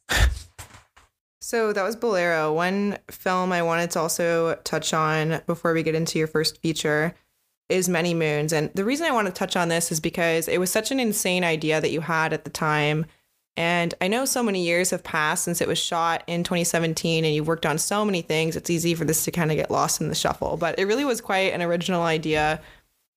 So 1.42 1.72
that 1.72 1.82
was 1.82 1.96
Bolero. 1.96 2.52
One 2.52 2.96
film 3.10 3.50
I 3.50 3.62
wanted 3.62 3.90
to 3.92 3.98
also 3.98 4.54
touch 4.62 4.94
on 4.94 5.40
before 5.48 5.72
we 5.72 5.82
get 5.82 5.96
into 5.96 6.16
your 6.16 6.28
first 6.28 6.62
feature 6.62 7.12
is 7.68 7.88
Many 7.88 8.14
Moons. 8.14 8.52
And 8.52 8.70
the 8.74 8.84
reason 8.84 9.06
I 9.06 9.10
want 9.10 9.26
to 9.26 9.32
touch 9.32 9.56
on 9.56 9.68
this 9.68 9.90
is 9.90 9.98
because 9.98 10.46
it 10.46 10.58
was 10.58 10.70
such 10.70 10.92
an 10.92 11.00
insane 11.00 11.42
idea 11.42 11.80
that 11.80 11.90
you 11.90 12.02
had 12.02 12.32
at 12.32 12.44
the 12.44 12.50
time. 12.50 13.06
And 13.56 13.94
I 14.00 14.06
know 14.06 14.26
so 14.26 14.44
many 14.44 14.64
years 14.64 14.90
have 14.90 15.02
passed 15.02 15.42
since 15.42 15.60
it 15.60 15.66
was 15.66 15.78
shot 15.78 16.22
in 16.28 16.44
2017 16.44 17.24
and 17.24 17.34
you've 17.34 17.48
worked 17.48 17.66
on 17.66 17.78
so 17.78 18.04
many 18.04 18.22
things. 18.22 18.54
It's 18.54 18.70
easy 18.70 18.94
for 18.94 19.04
this 19.04 19.24
to 19.24 19.32
kind 19.32 19.50
of 19.50 19.56
get 19.56 19.72
lost 19.72 20.00
in 20.00 20.08
the 20.08 20.14
shuffle, 20.14 20.56
but 20.56 20.78
it 20.78 20.84
really 20.84 21.04
was 21.04 21.20
quite 21.20 21.52
an 21.52 21.62
original 21.62 22.02
idea 22.02 22.60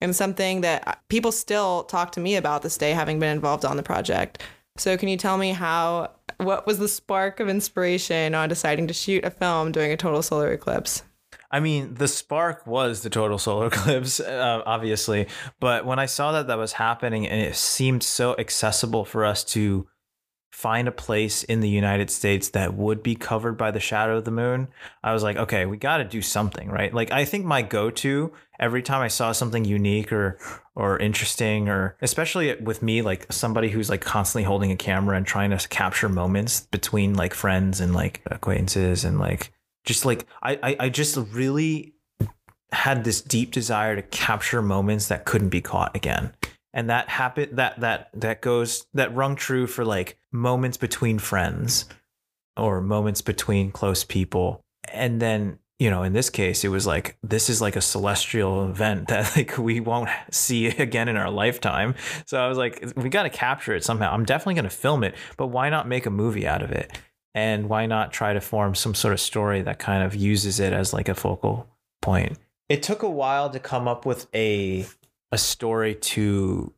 and 0.03 0.13
something 0.13 0.61
that 0.61 1.01
people 1.07 1.31
still 1.31 1.85
talk 1.85 2.11
to 2.11 2.19
me 2.19 2.35
about 2.35 2.61
this 2.61 2.77
day, 2.77 2.91
having 2.91 3.19
been 3.19 3.31
involved 3.31 3.63
on 3.63 3.77
the 3.77 3.83
project. 3.83 4.43
So, 4.75 4.97
can 4.97 5.07
you 5.07 5.17
tell 5.17 5.37
me 5.37 5.51
how, 5.51 6.11
what 6.37 6.67
was 6.67 6.77
the 6.77 6.89
spark 6.89 7.39
of 7.39 7.47
inspiration 7.47 8.35
on 8.35 8.49
deciding 8.49 8.87
to 8.87 8.93
shoot 8.93 9.23
a 9.23 9.31
film 9.31 9.71
during 9.71 9.91
a 9.91 9.97
total 9.97 10.21
solar 10.21 10.51
eclipse? 10.51 11.03
I 11.49 11.59
mean, 11.59 11.93
the 11.93 12.07
spark 12.07 12.67
was 12.67 13.01
the 13.01 13.09
total 13.09 13.37
solar 13.37 13.67
eclipse, 13.73 14.19
uh, 14.19 14.61
obviously. 14.65 15.27
But 15.59 15.85
when 15.85 15.99
I 15.99 16.07
saw 16.07 16.33
that 16.33 16.47
that 16.47 16.57
was 16.57 16.73
happening 16.73 17.27
and 17.27 17.39
it 17.39 17.55
seemed 17.55 18.03
so 18.03 18.35
accessible 18.37 19.05
for 19.05 19.23
us 19.23 19.43
to 19.45 19.87
find 20.53 20.87
a 20.87 20.91
place 20.91 21.43
in 21.43 21.61
the 21.61 21.67
United 21.67 22.11
States 22.11 22.49
that 22.49 22.75
would 22.75 23.01
be 23.01 23.15
covered 23.15 23.57
by 23.57 23.71
the 23.71 23.79
shadow 23.79 24.17
of 24.17 24.23
the 24.23 24.31
moon, 24.31 24.67
I 25.03 25.11
was 25.11 25.23
like, 25.23 25.35
okay, 25.35 25.65
we 25.65 25.77
got 25.77 25.97
to 25.97 26.03
do 26.03 26.21
something, 26.21 26.69
right? 26.69 26.93
Like, 26.93 27.11
I 27.11 27.25
think 27.25 27.43
my 27.43 27.63
go 27.63 27.89
to 27.89 28.31
every 28.59 28.83
time 28.83 29.01
I 29.01 29.07
saw 29.07 29.31
something 29.31 29.65
unique 29.65 30.13
or, 30.13 30.37
or 30.75 30.99
interesting, 30.99 31.69
or 31.69 31.97
especially 32.03 32.55
with 32.61 32.83
me, 32.83 33.01
like 33.01 33.33
somebody 33.33 33.69
who's 33.69 33.89
like 33.89 34.01
constantly 34.01 34.43
holding 34.43 34.71
a 34.71 34.75
camera 34.75 35.17
and 35.17 35.25
trying 35.25 35.49
to 35.49 35.67
capture 35.69 36.07
moments 36.07 36.67
between 36.67 37.15
like 37.15 37.33
friends 37.33 37.79
and 37.81 37.95
like 37.95 38.21
acquaintances 38.27 39.03
and 39.03 39.19
like, 39.19 39.51
just 39.85 40.05
like 40.05 40.27
I, 40.43 40.59
I, 40.61 40.75
I 40.81 40.89
just 40.89 41.17
really 41.31 41.95
had 42.71 43.03
this 43.03 43.21
deep 43.21 43.51
desire 43.51 43.95
to 43.95 44.03
capture 44.03 44.61
moments 44.61 45.07
that 45.07 45.25
couldn't 45.25 45.49
be 45.49 45.61
caught 45.61 45.95
again 45.95 46.31
and 46.73 46.89
that 46.89 47.07
happened 47.07 47.57
that 47.57 47.79
that 47.79 48.09
that 48.13 48.41
goes 48.41 48.85
that 48.93 49.13
rung 49.15 49.35
true 49.35 49.67
for 49.67 49.85
like 49.85 50.17
moments 50.31 50.77
between 50.77 51.19
friends 51.19 51.85
or 52.57 52.81
moments 52.81 53.21
between 53.21 53.71
close 53.71 54.03
people. 54.03 54.63
And 54.91 55.21
then 55.21 55.59
you 55.79 55.89
know 55.89 56.03
in 56.03 56.13
this 56.13 56.29
case 56.29 56.63
it 56.63 56.69
was 56.69 56.87
like 56.87 57.17
this 57.21 57.49
is 57.49 57.61
like 57.61 57.75
a 57.75 57.81
celestial 57.81 58.65
event 58.69 59.07
that 59.09 59.35
like 59.35 59.57
we 59.57 59.79
won't 59.79 60.09
see 60.31 60.67
again 60.67 61.07
in 61.07 61.15
our 61.15 61.29
lifetime. 61.29 61.95
So 62.25 62.43
i 62.43 62.47
was 62.47 62.57
like 62.57 62.83
we 62.95 63.09
got 63.09 63.23
to 63.23 63.29
capture 63.29 63.75
it 63.75 63.83
somehow. 63.83 64.11
I'm 64.11 64.25
definitely 64.25 64.55
going 64.55 64.63
to 64.63 64.69
film 64.69 65.03
it 65.03 65.15
but 65.37 65.47
why 65.47 65.69
not 65.69 65.87
make 65.87 66.05
a 66.05 66.11
movie 66.11 66.47
out 66.47 66.63
of 66.63 66.71
it? 66.71 66.99
And 67.35 67.67
why 67.67 67.87
not 67.87 68.13
try 68.13 68.33
to 68.33 68.41
form 68.41 68.75
some 68.75 68.93
sort 68.93 69.13
of 69.13 69.19
story 69.19 69.63
that 69.63 69.79
kind 69.79 70.03
of 70.03 70.13
uses 70.15 70.59
it 70.59 70.71
as 70.71 70.93
like 70.93 71.09
a 71.09 71.15
focal 71.15 71.67
point? 72.01 72.37
It 72.69 72.83
took 72.83 73.01
a 73.01 73.09
while 73.09 73.49
to 73.49 73.59
come 73.59 73.87
up 73.87 74.05
with 74.05 74.27
a 74.35 74.85
a 75.33 75.37
story 75.37 75.95
to 75.95 76.71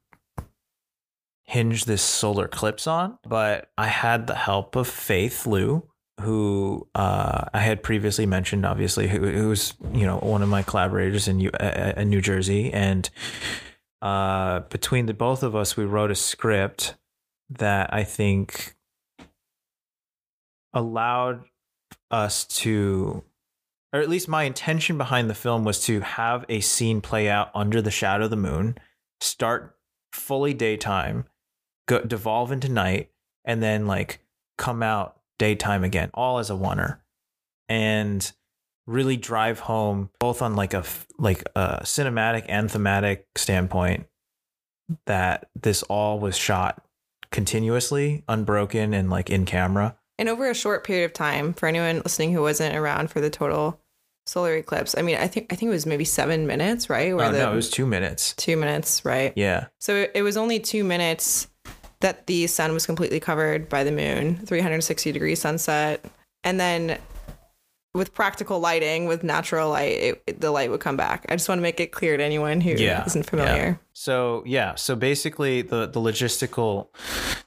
hinge 1.44 1.84
this 1.84 2.02
solar 2.02 2.46
eclipse 2.46 2.88
on, 2.88 3.20
but 3.28 3.70
I 3.78 3.88
had 3.88 4.28
the 4.28 4.36
help 4.36 4.78
of 4.78 4.88
Faith 4.88 5.46
Liu, 5.46 5.90
who 6.22 6.88
uh, 6.96 7.50
I 7.54 7.60
had 7.60 7.84
previously 7.84 8.26
mentioned, 8.26 8.66
obviously, 8.66 9.10
who, 9.10 9.30
who's 9.30 9.74
you 9.94 10.06
know 10.06 10.20
one 10.20 10.42
of 10.42 10.48
my 10.48 10.64
collaborators 10.64 11.28
in, 11.28 11.50
uh, 11.54 11.94
in 11.98 12.10
New 12.10 12.22
Jersey, 12.22 12.72
and 12.72 13.10
uh, 14.02 14.62
between 14.70 15.06
the 15.06 15.14
both 15.14 15.44
of 15.44 15.54
us, 15.54 15.76
we 15.76 15.84
wrote 15.84 16.10
a 16.10 16.16
script 16.16 16.96
that 17.50 17.94
I 17.94 18.06
think 18.06 18.78
allowed 20.74 21.44
us 22.10 22.46
to 22.46 23.22
or 23.96 24.02
at 24.02 24.10
least 24.10 24.28
my 24.28 24.44
intention 24.44 24.98
behind 24.98 25.30
the 25.30 25.34
film 25.34 25.64
was 25.64 25.80
to 25.86 26.02
have 26.02 26.44
a 26.50 26.60
scene 26.60 27.00
play 27.00 27.30
out 27.30 27.50
under 27.56 27.82
the 27.82 27.90
shadow 27.90 28.26
of 28.26 28.30
the 28.30 28.36
moon, 28.36 28.78
start 29.22 29.78
fully 30.12 30.54
daytime, 30.54 31.24
go 31.88 32.02
devolve 32.02 32.52
into 32.52 32.68
night, 32.68 33.10
and 33.46 33.64
then 33.64 33.88
like 33.88 34.20
come 34.58 34.84
out 34.84 35.22
daytime 35.40 35.86
again, 35.86 36.10
all 36.14 36.40
as 36.40 36.50
a 36.50 36.54
oneer, 36.54 36.98
and 37.70 38.34
really 38.86 39.16
drive 39.16 39.60
home 39.60 40.10
both 40.20 40.42
on 40.42 40.58
like 40.58 40.74
a 40.74 40.84
like 41.18 41.44
a 41.56 41.80
cinematic 41.84 42.44
and 42.50 42.70
thematic 42.70 43.26
standpoint 43.38 44.08
that 45.06 45.48
this 45.56 45.84
all 45.84 46.20
was 46.20 46.38
shot 46.38 46.84
continuously, 47.32 48.26
unbroken, 48.28 48.94
and 48.94 49.10
like 49.10 49.30
in 49.30 49.46
camera. 49.46 49.96
And 50.20 50.28
over 50.28 50.50
a 50.50 50.54
short 50.54 50.84
period 50.84 51.06
of 51.06 51.14
time, 51.14 51.54
for 51.54 51.68
anyone 51.68 52.02
listening 52.04 52.34
who 52.34 52.42
wasn't 52.42 52.76
around 52.76 53.10
for 53.10 53.22
the 53.22 53.30
total 53.30 53.80
solar 54.26 54.56
eclipse. 54.56 54.96
I 54.98 55.02
mean, 55.02 55.18
I 55.18 55.28
think 55.28 55.52
I 55.52 55.56
think 55.56 55.70
it 55.70 55.74
was 55.74 55.86
maybe 55.86 56.06
seven 56.06 56.48
minutes, 56.48 56.90
right? 56.90 57.16
Where 57.16 57.28
oh, 57.28 57.32
the, 57.32 57.40
no, 57.40 57.52
it 57.52 57.56
was 57.56 57.70
two 57.70 57.86
minutes. 57.86 58.34
Two 58.34 58.58
minutes, 58.58 59.06
right? 59.06 59.34
Yeah. 59.36 59.68
So 59.80 59.96
it, 59.96 60.12
it 60.16 60.22
was 60.22 60.38
only 60.38 60.60
two 60.60 60.84
minutes 60.84 61.48
that 62.02 62.28
the 62.28 62.48
sun 62.48 62.74
was 62.74 62.86
completely 62.86 63.20
covered 63.20 63.70
by 63.70 63.84
the 63.84 63.92
moon, 63.92 64.38
360 64.46 65.12
degree 65.12 65.36
sunset, 65.36 66.06
and 66.44 66.60
then 66.60 67.00
with 67.96 68.14
practical 68.14 68.60
lighting, 68.60 69.06
with 69.06 69.24
natural 69.24 69.70
light, 69.70 69.94
it, 69.94 70.24
it, 70.28 70.42
the 70.42 70.52
light 70.52 70.70
would 70.70 70.82
come 70.82 70.98
back. 70.98 71.26
I 71.30 71.36
just 71.36 71.48
want 71.48 71.60
to 71.60 71.64
make 71.64 71.80
it 71.80 71.94
clear 71.94 72.18
to 72.18 72.24
anyone 72.24 72.60
who 72.60 72.72
yeah, 72.72 73.08
not 73.16 73.26
familiar. 73.26 73.66
Yeah. 73.66 73.76
So 73.94 74.44
yeah, 74.46 74.76
so 74.76 74.98
basically 74.98 75.62
the 75.62 75.88
the 75.88 76.02
logistical 76.02 76.90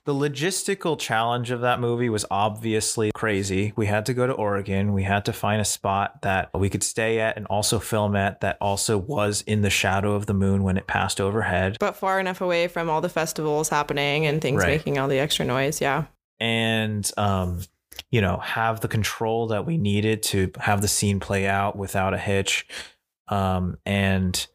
the 0.06 0.14
logistical 0.14 0.98
challenge 0.98 1.50
of 1.50 1.60
that 1.60 1.80
movie 1.80 2.08
was 2.08 2.24
obviously 2.30 3.10
crazy. 3.14 3.74
We 3.76 3.84
had 3.84 4.06
to 4.06 4.14
go 4.14 4.26
to 4.26 4.32
Oregon. 4.32 4.94
We 4.94 5.02
had 5.02 5.26
to 5.26 5.34
find 5.34 5.60
a 5.60 5.66
spot 5.66 6.22
that 6.22 6.48
we 6.54 6.70
could 6.70 6.82
stay 6.82 7.20
at 7.20 7.36
and 7.36 7.46
also 7.48 7.78
film 7.78 8.16
at 8.16 8.40
that 8.40 8.56
also 8.58 8.96
was 8.96 9.42
in 9.42 9.60
the 9.60 9.70
shadow 9.70 10.14
of 10.14 10.24
the 10.24 10.34
moon 10.34 10.62
when 10.62 10.78
it 10.78 10.86
passed 10.86 11.20
overhead. 11.20 11.76
But 11.78 11.94
far 11.94 12.18
enough 12.18 12.40
away 12.40 12.68
from 12.68 12.88
all 12.88 13.02
the 13.02 13.10
festivals 13.10 13.68
happening 13.68 14.24
and 14.24 14.40
things 14.40 14.62
right. 14.62 14.68
making 14.68 14.96
all 14.96 15.08
the 15.08 15.18
extra 15.18 15.44
noise, 15.44 15.82
yeah. 15.82 16.06
And 16.40 17.10
um 17.18 17.60
you 18.10 18.20
know, 18.20 18.38
have 18.38 18.80
the 18.80 18.88
control 18.88 19.48
that 19.48 19.66
we 19.66 19.76
needed 19.76 20.22
to 20.24 20.50
have 20.58 20.82
the 20.82 20.88
scene 20.88 21.20
play 21.20 21.46
out 21.46 21.76
without 21.76 22.14
a 22.14 22.18
hitch. 22.18 22.66
Um, 23.28 23.76
and 23.84 24.46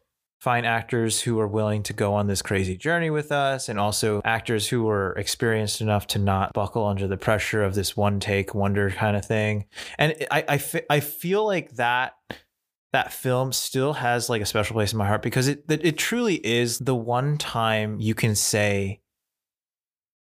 find 0.44 0.66
actors 0.66 1.22
who 1.22 1.40
are 1.40 1.48
willing 1.48 1.82
to 1.82 1.94
go 1.94 2.12
on 2.12 2.26
this 2.26 2.42
crazy 2.42 2.76
journey 2.76 3.08
with 3.08 3.32
us 3.32 3.70
and 3.70 3.80
also 3.80 4.20
actors 4.26 4.68
who 4.68 4.82
were 4.82 5.14
experienced 5.14 5.80
enough 5.80 6.06
to 6.06 6.18
not 6.18 6.52
buckle 6.52 6.84
under 6.84 7.08
the 7.08 7.16
pressure 7.16 7.62
of 7.62 7.74
this 7.74 7.96
one 7.96 8.20
take 8.20 8.54
wonder 8.54 8.90
kind 8.90 9.16
of 9.16 9.24
thing 9.24 9.64
and 9.98 10.14
I, 10.30 10.44
I, 10.46 10.82
I 10.90 11.00
feel 11.00 11.46
like 11.46 11.76
that 11.76 12.12
that 12.92 13.10
film 13.10 13.52
still 13.52 13.94
has 13.94 14.28
like 14.28 14.42
a 14.42 14.46
special 14.46 14.74
place 14.74 14.92
in 14.92 14.98
my 14.98 15.06
heart 15.06 15.22
because 15.22 15.48
it 15.48 15.64
it 15.66 15.96
truly 15.96 16.34
is 16.46 16.78
the 16.78 16.94
one 16.94 17.38
time 17.38 17.98
you 17.98 18.14
can 18.14 18.34
say 18.34 19.00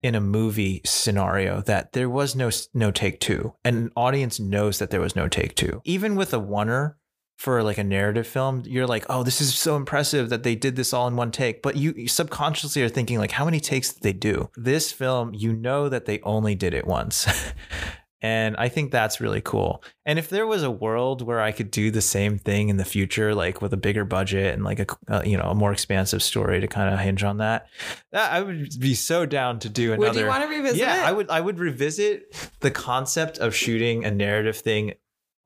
in 0.01 0.15
a 0.15 0.21
movie 0.21 0.81
scenario 0.85 1.61
that 1.61 1.93
there 1.93 2.09
was 2.09 2.35
no 2.35 2.49
no 2.73 2.91
take 2.91 3.19
two, 3.19 3.53
and 3.63 3.75
an 3.75 3.91
audience 3.95 4.39
knows 4.39 4.79
that 4.79 4.89
there 4.89 5.01
was 5.01 5.15
no 5.15 5.27
take 5.27 5.55
two. 5.55 5.81
Even 5.85 6.15
with 6.15 6.33
a 6.33 6.39
oneer 6.39 6.95
for 7.39 7.63
like 7.63 7.77
a 7.77 7.83
narrative 7.83 8.27
film, 8.27 8.63
you're 8.65 8.85
like, 8.85 9.05
oh, 9.09 9.23
this 9.23 9.39
is 9.39 9.55
so 9.55 9.77
impressive 9.77 10.27
that 10.27 10.43
they 10.43 10.55
did 10.55 10.75
this 10.75 10.91
all 10.91 11.07
in 11.07 11.15
one 11.15 11.31
take. 11.31 11.61
But 11.61 11.77
you, 11.77 11.93
you 11.95 12.09
subconsciously 12.09 12.83
are 12.83 12.89
thinking 12.89 13.17
like, 13.17 13.31
how 13.31 13.45
many 13.45 13.61
takes 13.61 13.93
did 13.93 14.03
they 14.03 14.11
do? 14.11 14.49
This 14.57 14.91
film, 14.91 15.33
you 15.33 15.53
know 15.53 15.87
that 15.87 16.05
they 16.05 16.19
only 16.21 16.53
did 16.53 16.73
it 16.73 16.85
once. 16.85 17.25
And 18.21 18.57
I 18.57 18.67
think 18.67 18.91
that's 18.91 19.21
really 19.21 19.39
cool. 19.39 19.81
And 20.05 20.19
if 20.19 20.29
there 20.29 20.45
was 20.45 20.61
a 20.61 20.71
world 20.71 21.21
where 21.21 21.39
I 21.39 21.53
could 21.53 21.71
do 21.71 21.89
the 21.89 22.01
same 22.01 22.37
thing 22.37 22.67
in 22.67 22.75
the 22.75 22.83
future, 22.83 23.33
like 23.33 23.61
with 23.61 23.73
a 23.73 23.77
bigger 23.77 24.03
budget 24.03 24.53
and 24.53 24.63
like 24.63 24.79
a 24.79 24.85
uh, 25.07 25.21
you 25.25 25.37
know 25.37 25.45
a 25.45 25.55
more 25.55 25.71
expansive 25.71 26.21
story 26.21 26.59
to 26.59 26.67
kind 26.67 26.93
of 26.93 26.99
hinge 26.99 27.23
on 27.23 27.37
that, 27.37 27.67
that 28.11 28.31
I 28.33 28.41
would 28.41 28.77
be 28.77 28.93
so 28.93 29.25
down 29.25 29.59
to 29.59 29.69
do 29.69 29.93
another. 29.93 30.09
Would 30.09 30.19
you 30.19 30.27
want 30.27 30.43
to 30.43 30.49
revisit 30.49 30.79
yeah, 30.79 31.03
it? 31.03 31.07
I 31.07 31.11
would. 31.13 31.29
I 31.29 31.39
would 31.39 31.59
revisit 31.59 32.51
the 32.59 32.71
concept 32.71 33.37
of 33.37 33.55
shooting 33.55 34.03
a 34.03 34.11
narrative 34.11 34.57
thing 34.57 34.95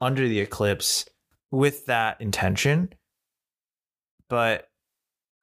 under 0.01 0.27
the 0.27 0.39
eclipse 0.39 1.05
with 1.51 1.85
that 1.85 2.19
intention. 2.19 2.91
But 4.29 4.67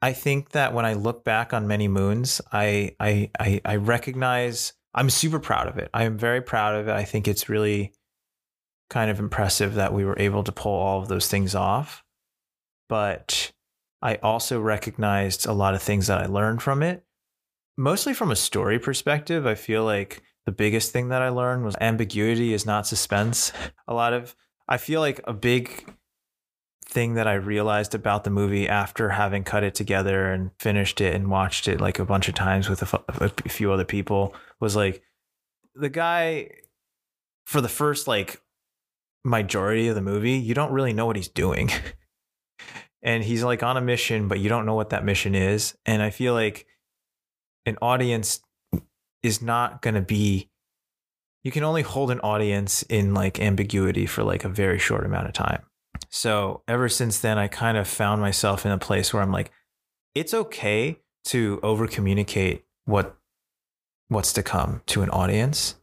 I 0.02 0.12
think 0.14 0.50
that 0.50 0.74
when 0.74 0.84
I 0.84 0.94
look 0.94 1.24
back 1.24 1.52
on 1.52 1.68
many 1.68 1.86
moons, 1.86 2.40
I 2.52 2.96
I 2.98 3.30
I, 3.38 3.60
I 3.64 3.76
recognize 3.76 4.72
I'm 4.94 5.10
super 5.10 5.38
proud 5.38 5.68
of 5.68 5.78
it. 5.78 5.90
I 5.94 6.04
am 6.04 6.18
very 6.18 6.40
proud 6.40 6.74
of 6.74 6.88
it. 6.88 6.92
I 6.92 7.04
think 7.04 7.28
it's 7.28 7.48
really 7.48 7.92
kind 8.88 9.10
of 9.10 9.20
impressive 9.20 9.74
that 9.74 9.94
we 9.94 10.04
were 10.04 10.18
able 10.18 10.42
to 10.44 10.52
pull 10.52 10.72
all 10.72 11.00
of 11.00 11.08
those 11.08 11.28
things 11.28 11.54
off. 11.54 12.02
But 12.88 13.52
I 14.02 14.16
also 14.16 14.60
recognized 14.60 15.46
a 15.46 15.52
lot 15.52 15.74
of 15.74 15.82
things 15.82 16.08
that 16.08 16.20
I 16.20 16.26
learned 16.26 16.62
from 16.62 16.82
it. 16.82 17.04
Mostly 17.76 18.14
from 18.14 18.30
a 18.30 18.36
story 18.36 18.78
perspective, 18.78 19.46
I 19.46 19.54
feel 19.54 19.84
like 19.84 20.22
the 20.44 20.52
biggest 20.52 20.92
thing 20.92 21.08
that 21.10 21.22
I 21.22 21.28
learned 21.28 21.64
was 21.64 21.76
ambiguity 21.80 22.52
is 22.52 22.66
not 22.66 22.86
suspense. 22.86 23.52
A 23.86 23.94
lot 23.94 24.12
of 24.12 24.34
I 24.70 24.76
feel 24.76 25.00
like 25.00 25.20
a 25.24 25.32
big 25.32 25.92
thing 26.90 27.14
that 27.14 27.28
I 27.28 27.34
realized 27.34 27.94
about 27.94 28.24
the 28.24 28.30
movie 28.30 28.68
after 28.68 29.10
having 29.10 29.44
cut 29.44 29.62
it 29.62 29.74
together 29.74 30.32
and 30.32 30.50
finished 30.58 31.00
it 31.00 31.14
and 31.14 31.30
watched 31.30 31.68
it 31.68 31.80
like 31.80 31.98
a 31.98 32.04
bunch 32.04 32.28
of 32.28 32.34
times 32.34 32.68
with 32.68 32.82
a, 32.82 33.28
few 33.48 33.72
other 33.72 33.84
people 33.84 34.34
was 34.58 34.74
like 34.74 35.02
the 35.74 35.88
guy 35.88 36.50
for 37.46 37.60
the 37.60 37.68
first 37.68 38.08
like 38.08 38.42
majority 39.24 39.88
of 39.88 39.94
the 39.94 40.02
movie, 40.02 40.32
you 40.32 40.54
don't 40.54 40.72
really 40.72 40.92
know 40.92 41.06
what 41.06 41.16
he's 41.16 41.28
doing. 41.28 41.70
and 43.02 43.22
he's 43.22 43.44
like 43.44 43.62
on 43.62 43.76
a 43.76 43.80
mission, 43.80 44.26
but 44.28 44.40
you 44.40 44.48
don't 44.48 44.66
know 44.66 44.74
what 44.74 44.90
that 44.90 45.04
mission 45.04 45.34
is. 45.34 45.76
And 45.86 46.02
I 46.02 46.10
feel 46.10 46.34
like 46.34 46.66
an 47.66 47.78
audience 47.80 48.40
is 49.22 49.40
not 49.40 49.80
going 49.82 49.94
to 49.94 50.00
be 50.00 50.48
you 51.42 51.50
can 51.50 51.64
only 51.64 51.82
hold 51.82 52.10
an 52.10 52.20
audience 52.20 52.82
in 52.82 53.14
like 53.14 53.40
ambiguity 53.40 54.04
for 54.04 54.22
like 54.22 54.44
a 54.44 54.48
very 54.48 54.78
short 54.78 55.06
amount 55.06 55.26
of 55.26 55.32
time. 55.32 55.62
So 56.10 56.62
ever 56.66 56.88
since 56.88 57.18
then, 57.20 57.38
I 57.38 57.48
kind 57.48 57.76
of 57.76 57.86
found 57.86 58.20
myself 58.20 58.66
in 58.66 58.72
a 58.72 58.78
place 58.78 59.12
where 59.12 59.22
I'm 59.22 59.32
like, 59.32 59.52
it's 60.14 60.34
okay 60.34 60.98
to 61.26 61.60
over 61.62 61.86
communicate 61.86 62.64
what 62.84 63.16
what's 64.08 64.32
to 64.32 64.42
come 64.42 64.82
to 64.86 65.02
an 65.02 65.10
audience 65.10 65.76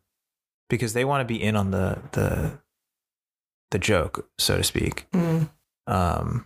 because 0.69 0.93
they 0.93 1.05
want 1.05 1.21
to 1.21 1.33
be 1.33 1.41
in 1.41 1.55
on 1.55 1.71
the 1.71 1.99
the 2.11 2.59
the 3.71 3.79
joke, 3.79 4.29
so 4.37 4.57
to 4.57 4.63
speak. 4.63 5.07
Mm. 5.11 5.49
Um, 5.87 6.45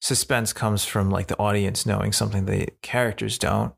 suspense 0.00 0.52
comes 0.52 0.84
from 0.84 1.10
like 1.10 1.26
the 1.26 1.38
audience 1.38 1.86
knowing 1.86 2.12
something 2.12 2.44
the 2.44 2.68
characters 2.82 3.38
don't. 3.38 3.74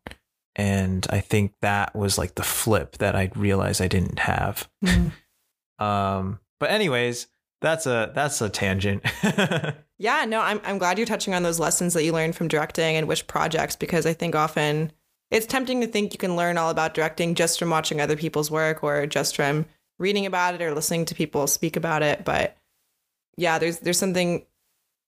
And 0.57 1.07
I 1.11 1.21
think 1.21 1.55
that 1.63 1.95
was 1.95 2.19
like 2.19 2.35
the 2.35 2.43
flip 2.43 2.99
that 2.99 3.15
I 3.15 3.31
realized 3.37 3.81
I 3.81 3.89
didn't 3.89 4.21
have. 4.21 4.69
Mm. 4.85 5.13
Um, 5.81 6.41
but 6.59 6.73
anyways, 6.73 7.29
that's 7.61 7.87
a 7.87 8.13
that's 8.15 8.41
a 8.41 8.49
tangent. 8.49 9.05
Yeah, 9.99 10.25
no, 10.27 10.41
I'm 10.41 10.61
I'm 10.65 10.79
glad 10.79 10.97
you're 10.97 11.07
touching 11.07 11.35
on 11.35 11.43
those 11.43 11.59
lessons 11.59 11.93
that 11.95 12.05
you 12.05 12.13
learned 12.13 12.37
from 12.37 12.47
directing 12.47 12.97
and 12.97 13.09
which 13.09 13.27
projects 13.27 13.75
because 13.75 14.07
I 14.07 14.13
think 14.13 14.37
often 14.37 14.93
it's 15.31 15.47
tempting 15.47 15.81
to 15.81 15.89
think 15.89 16.13
you 16.13 16.19
can 16.19 16.37
learn 16.37 16.57
all 16.57 16.71
about 16.71 16.95
directing 16.95 17.35
just 17.35 17.59
from 17.59 17.71
watching 17.71 18.01
other 18.01 18.17
people's 18.17 18.51
work 18.51 18.85
or 18.85 19.07
just 19.07 19.35
from 19.35 19.67
reading 19.99 20.25
about 20.25 20.55
it 20.55 20.63
or 20.63 20.73
listening 20.73 21.05
to 21.07 21.15
people 21.17 21.49
speak 21.49 21.77
about 21.77 22.03
it, 22.03 22.25
but 22.25 22.57
yeah, 23.37 23.59
there's 23.59 23.81
there's 23.81 23.99
something 23.99 24.47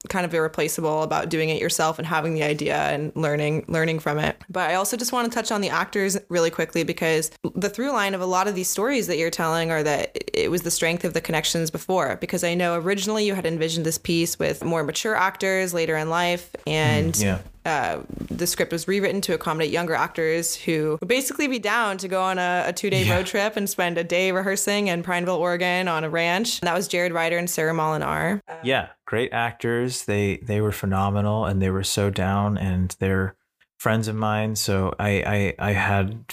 kind 0.09 0.25
of 0.25 0.33
irreplaceable 0.33 1.03
about 1.03 1.29
doing 1.29 1.51
it 1.51 1.61
yourself 1.61 1.99
and 1.99 2.07
having 2.09 2.33
the 2.35 2.43
idea 2.43 2.75
and 2.77 3.13
learning 3.15 3.65
learning 3.69 3.99
from 3.99 4.19
it. 4.19 4.37
But 4.49 4.71
I 4.71 4.75
also 4.75 4.97
just 4.97 5.13
want 5.13 5.31
to 5.31 5.35
touch 5.35 5.53
on 5.53 5.61
the 5.61 5.69
actors 5.69 6.17
really 6.29 6.51
quickly 6.51 6.85
because 6.85 7.31
the 7.55 7.69
through 7.69 7.93
line 7.93 8.15
of 8.15 8.21
a 8.21 8.27
lot 8.27 8.49
of 8.49 8.55
these 8.55 8.69
stories 8.69 9.07
that 9.09 9.19
you're 9.19 9.31
telling 9.31 9.71
are 9.71 9.83
that 9.83 10.17
it 10.33 10.51
was 10.51 10.63
the 10.63 10.71
strength 10.71 11.05
of 11.05 11.13
the 11.13 11.21
connections 11.21 11.71
before 11.71 12.17
because 12.21 12.43
I 12.45 12.55
know 12.55 12.77
originally 12.77 13.27
you 13.27 13.35
had 13.35 13.45
envisioned 13.47 13.85
this 13.85 13.99
piece 13.99 14.39
with 14.39 14.65
more 14.65 14.83
mature 14.83 15.15
actors 15.15 15.75
later 15.75 15.97
in 15.97 16.09
life 16.09 16.55
and 16.67 17.17
yeah. 17.19 17.39
uh, 17.67 18.01
the 18.31 18.47
script 18.47 18.73
was 18.73 18.89
rewritten 18.89 19.21
to 19.23 19.35
accommodate 19.35 19.71
younger 19.71 19.95
actors 19.95 20.57
who 20.57 20.97
would 21.01 21.09
basically 21.09 21.47
be 21.47 21.59
down 21.59 21.99
to 21.99 22.09
go 22.09 22.23
on 22.23 22.39
a, 22.39 22.65
a 22.69 22.73
two 22.73 22.89
day 22.89 23.05
Yeah. 23.05 23.17
road 23.17 23.27
trip 23.27 23.57
and 23.57 23.69
spend 23.69 23.99
a 23.99 24.05
day 24.05 24.33
rehearsing 24.33 24.89
in 24.89 25.03
Prineville, 25.03 25.37
Oregon 25.37 25.89
on 25.89 26.05
a 26.05 26.11
ranch. 26.11 26.61
And 26.61 26.67
that 26.69 26.75
was 26.75 26.89
Jared 26.89 27.13
Ryder 27.13 27.37
and 27.37 27.51
Sarah 27.51 27.75
Molinar. 27.75 28.41
yeah, 28.63 28.89
great 29.11 29.33
actors. 29.33 30.05
They 30.05 30.37
they 30.37 30.61
were 30.61 30.71
phenomenal 30.71 31.45
and 31.45 31.61
they 31.61 31.71
were 31.71 31.83
so 31.83 32.11
down 32.11 32.57
and 32.57 32.95
they're 33.01 33.35
friends 33.77 34.07
of 34.07 34.15
mine. 34.15 34.55
So 34.55 34.95
I 35.01 35.55
I 35.59 35.71
I 35.71 35.73
had 35.73 36.33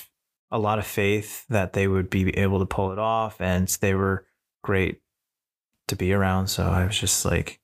a 0.52 0.60
lot 0.60 0.78
of 0.78 0.86
faith 0.86 1.44
that 1.50 1.74
they 1.74 1.88
would 1.88 2.08
be 2.08 2.30
able 2.38 2.60
to 2.60 2.68
pull 2.68 2.92
it 2.92 3.00
off 3.00 3.42
and 3.42 3.68
they 3.82 3.96
were 3.96 4.28
great 4.64 5.02
to 5.88 5.96
be 5.96 6.14
around. 6.14 6.50
So 6.50 6.66
I 6.66 6.86
was 6.86 7.00
just 7.00 7.26
like 7.26 7.60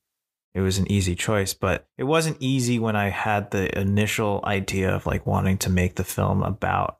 it 0.55 0.61
was 0.61 0.80
an 0.80 0.91
easy 0.91 1.14
choice, 1.14 1.53
but 1.53 1.88
it 1.95 2.05
wasn't 2.05 2.38
easy 2.39 2.80
when 2.80 2.95
I 2.95 3.09
had 3.09 3.51
the 3.51 3.80
initial 3.80 4.41
idea 4.43 4.95
of 4.95 5.05
like 5.05 5.28
wanting 5.28 5.59
to 5.59 5.70
make 5.70 5.93
the 5.93 6.03
film 6.03 6.41
about 6.41 6.97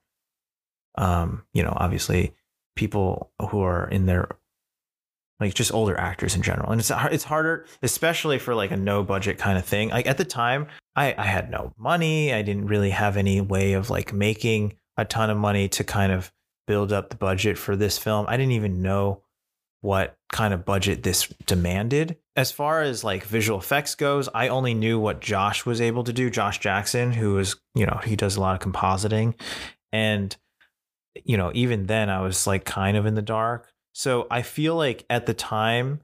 um, 1.00 1.46
you 1.52 1.64
know, 1.64 1.74
obviously 1.76 2.36
people 2.76 3.32
who 3.50 3.64
are 3.64 3.88
in 3.88 4.06
their 4.06 4.30
like 5.44 5.54
just 5.54 5.74
older 5.74 6.00
actors 6.00 6.36
in 6.36 6.42
general. 6.42 6.72
And 6.72 6.80
it's 6.80 6.92
it's 7.12 7.24
harder, 7.24 7.66
especially 7.82 8.40
for 8.40 8.56
like 8.56 8.72
a 8.72 8.78
no 8.78 9.04
budget 9.04 9.38
kind 9.38 9.58
of 9.58 9.66
thing. 9.66 9.90
Like 9.90 10.08
at 10.08 10.18
the 10.18 10.26
time, 10.26 10.68
I 10.96 11.14
I 11.18 11.26
had 11.26 11.52
no 11.52 11.74
money. 11.78 12.34
I 12.34 12.42
didn't 12.42 12.68
really 12.68 12.92
have 12.92 13.18
any 13.18 13.42
way 13.42 13.74
of 13.74 13.90
like 13.90 14.14
making 14.14 14.76
a 14.98 15.06
ton 15.06 15.30
of 15.30 15.38
money 15.38 15.68
to 15.70 15.84
kind 15.84 16.12
of 16.12 16.32
build 16.66 16.94
up 16.94 17.10
the 17.10 17.16
budget 17.16 17.58
for 17.58 17.76
this 17.76 17.98
film. 17.98 18.26
I 18.30 18.38
didn't 18.38 18.54
even 18.54 18.82
know 18.82 19.24
what 19.82 20.16
kind 20.32 20.54
of 20.54 20.64
budget 20.64 21.04
this 21.04 21.28
demanded. 21.46 22.18
As 22.38 22.52
far 22.52 22.82
as 22.82 23.04
like 23.04 23.26
visual 23.26 23.60
effects 23.60 23.96
goes, 23.96 24.30
I 24.34 24.48
only 24.48 24.74
knew 24.74 24.98
what 24.98 25.20
Josh 25.20 25.66
was 25.66 25.82
able 25.82 26.06
to 26.06 26.14
do, 26.14 26.30
Josh 26.30 26.60
Jackson, 26.60 27.12
who 27.12 27.38
is, 27.38 27.58
you 27.76 27.86
know, 27.86 28.00
he 28.04 28.16
does 28.16 28.38
a 28.38 28.42
lot 28.42 28.56
of 28.56 28.72
compositing. 28.72 29.34
And 29.92 30.36
you 31.26 31.38
know, 31.38 31.52
even 31.54 31.86
then 31.86 32.10
I 32.10 32.22
was 32.22 32.48
like 32.48 32.66
kind 32.66 32.98
of 32.98 33.06
in 33.06 33.16
the 33.16 33.22
dark. 33.22 33.73
So 33.94 34.28
I 34.30 34.42
feel 34.42 34.76
like 34.76 35.06
at 35.10 35.26
the 35.26 35.34
time 35.34 36.02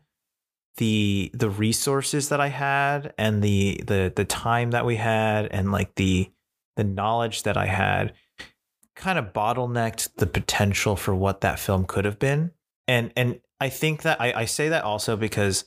the 0.78 1.30
the 1.34 1.50
resources 1.50 2.30
that 2.30 2.40
I 2.40 2.48
had 2.48 3.14
and 3.18 3.44
the 3.44 3.82
the 3.86 4.14
the 4.16 4.26
time 4.26 4.72
that 4.72 4.86
we 4.86 4.96
had 4.96 5.48
and 5.48 5.72
like 5.72 5.96
the 5.96 6.32
the 6.78 6.84
knowledge 6.84 7.44
that 7.44 7.58
I 7.58 7.66
had 7.66 8.14
kind 8.96 9.20
of 9.20 9.34
bottlenecked 9.34 10.16
the 10.16 10.28
potential 10.28 10.96
for 10.96 11.14
what 11.16 11.42
that 11.42 11.60
film 11.60 11.86
could 11.86 12.06
have 12.06 12.20
been. 12.20 12.52
And 12.88 13.12
and 13.16 13.42
I 13.60 13.70
think 13.70 14.04
that 14.04 14.22
I, 14.22 14.34
I 14.34 14.46
say 14.46 14.70
that 14.70 14.84
also 14.84 15.18
because 15.18 15.66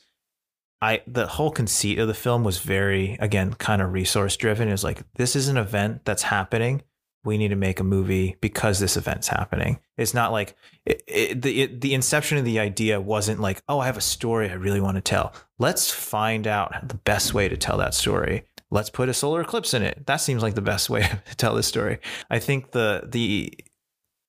I 0.81 1.03
the 1.07 1.27
whole 1.27 1.51
conceit 1.51 1.99
of 1.99 2.09
the 2.09 2.14
film 2.14 2.45
was 2.45 2.59
very 2.59 3.16
again 3.20 3.55
kind 3.55 3.83
of 3.83 3.93
resource 3.93 4.37
driven. 4.37 4.68
It 4.68 4.73
was 4.73 4.85
like 4.85 5.03
this 5.16 5.37
is 5.37 5.49
an 5.49 5.57
event 5.57 6.05
that's 6.05 6.25
happening. 6.25 6.83
We 7.25 7.39
need 7.39 7.49
to 7.49 7.57
make 7.57 7.81
a 7.81 7.85
movie 7.85 8.37
because 8.41 8.79
this 8.79 8.97
event's 8.97 9.29
happening. 9.29 9.79
It's 9.97 10.14
not 10.14 10.33
like 10.33 10.57
it, 10.85 11.03
it, 11.07 11.43
the 11.43 11.62
it, 11.62 11.81
the 11.81 11.95
inception 11.95 12.39
of 12.39 12.45
the 12.45 12.59
idea 12.59 13.01
wasn't 13.01 13.41
like 13.41 13.62
oh 13.68 13.79
I 13.79 13.87
have 13.87 13.97
a 13.97 14.03
story 14.03 14.51
I 14.51 14.55
really 14.55 14.81
want 14.81 14.97
to 14.97 15.03
tell. 15.03 15.33
Let's 15.59 15.91
find 15.91 16.47
out 16.47 16.89
the 16.89 16.97
best 16.97 17.35
way 17.35 17.49
to 17.49 17.57
tell 17.57 17.79
that 17.79 17.95
story. 17.95 18.45
Let's 18.70 18.91
put 18.91 19.09
a 19.09 19.14
solar 19.14 19.43
eclipse 19.43 19.75
in 19.75 19.83
it. 19.83 20.07
That 20.07 20.16
seems 20.16 20.43
like 20.43 20.55
the 20.55 20.62
best 20.62 20.91
way 20.91 21.03
to 21.03 21.37
tell 21.37 21.55
this 21.55 21.66
story. 21.66 21.99
I 22.31 22.39
think 22.39 22.73
the 22.73 23.09
the 23.09 23.53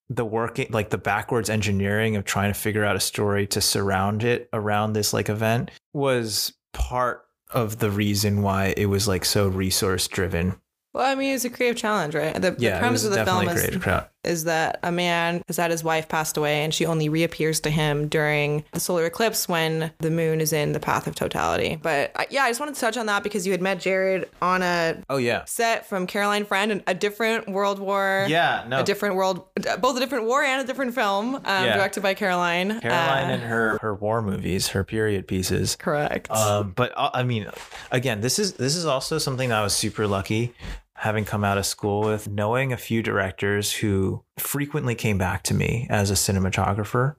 the 0.10 0.26
working 0.26 0.68
like 0.70 0.90
the 0.90 0.98
backwards 0.98 1.50
engineering 1.50 2.16
of 2.16 2.26
trying 2.26 2.54
to 2.54 2.60
figure 2.60 2.86
out 2.86 2.96
a 2.96 3.00
story 3.00 3.48
to 3.48 3.62
surround 3.62 4.24
it 4.24 4.50
around 4.54 4.94
this 4.94 5.14
like 5.14 5.30
event 5.30 5.72
was 5.94 6.54
part 6.74 7.26
of 7.52 7.80
the 7.80 7.92
reason 7.92 8.42
why 8.42 8.74
it 8.76 8.88
was 8.88 9.08
like 9.08 9.26
so 9.26 9.48
resource 9.48 10.08
driven. 10.08 10.56
Well, 10.94 11.06
I 11.06 11.16
mean, 11.16 11.34
it's 11.34 11.44
a 11.44 11.50
creative 11.50 11.76
challenge, 11.78 12.14
right? 12.14 12.34
The, 12.36 12.52
the 12.52 12.56
Yeah, 12.60 12.78
it 12.78 12.80
premise 12.80 13.04
of 13.04 13.12
the 13.12 13.26
film 13.26 13.48
is 13.50 13.80
is 14.24 14.46
that 14.46 14.80
a 14.84 14.92
man 14.92 15.44
has 15.48 15.58
had 15.58 15.70
his 15.70 15.84
wife 15.84 16.08
passed 16.08 16.38
away 16.38 16.64
and 16.64 16.74
she 16.74 16.86
only 16.86 17.10
reappears 17.10 17.60
to 17.60 17.70
him 17.70 18.08
during 18.08 18.64
the 18.72 18.80
solar 18.80 19.06
eclipse 19.06 19.50
when 19.50 19.92
the 20.00 20.10
moon 20.10 20.40
is 20.40 20.54
in 20.54 20.72
the 20.72 20.80
path 20.80 21.08
of 21.08 21.16
totality. 21.16 21.78
But 21.82 22.12
uh, 22.16 22.24
yeah, 22.30 22.44
I 22.44 22.50
just 22.50 22.62
wanted 22.62 22.76
to 22.76 22.80
touch 22.82 22.96
on 22.96 23.08
that 23.08 23.22
because 23.24 23.46
you 23.46 23.52
had 23.52 23.62
met 23.62 23.82
Jared 23.82 24.30
on 24.42 24.62
a 24.62 25.02
Oh 25.10 25.18
yeah. 25.18 25.44
set 25.44 25.88
from 25.90 26.08
Caroline 26.08 26.46
Friend 26.46 26.72
and 26.72 26.84
a 26.88 26.94
different 26.94 27.50
World 27.50 27.80
War. 27.80 28.26
Yeah, 28.30 28.64
no. 28.68 28.80
A 28.80 28.84
different 28.84 29.16
world, 29.16 29.46
both 29.82 29.98
a 29.98 30.00
different 30.00 30.26
war 30.26 30.42
and 30.42 30.62
a 30.62 30.66
different 30.66 30.96
film, 30.96 31.36
um, 31.36 31.42
directed 31.66 32.02
by 32.02 32.14
Caroline. 32.14 32.80
Caroline 32.80 33.30
Uh, 33.30 33.34
and 33.34 33.42
her 33.44 33.78
her 33.82 33.94
war 33.94 34.22
movies, 34.22 34.70
her 34.70 34.86
period 34.86 35.28
pieces. 35.28 35.76
correct. 35.76 36.32
Um, 36.32 36.72
but 36.74 36.94
uh, 36.96 37.10
I 37.14 37.24
mean, 37.24 37.48
again, 37.92 38.22
this 38.22 38.40
is 38.40 38.54
this 38.54 38.78
is 38.78 38.86
also 38.86 39.18
something 39.18 39.50
that 39.50 39.60
I 39.60 39.64
was 39.64 39.74
super 39.74 40.08
lucky 40.08 40.54
having 40.96 41.26
come 41.26 41.44
out 41.44 41.58
of 41.58 41.66
school 41.66 42.02
with 42.02 42.30
knowing 42.30 42.72
a 42.72 42.78
few 42.78 43.02
directors 43.02 43.72
who 43.72 44.24
frequently 44.38 44.96
came 44.96 45.18
back 45.18 45.44
to 45.44 45.54
me 45.54 45.88
as 45.90 46.12
a 46.12 46.14
cinematographer. 46.14 47.16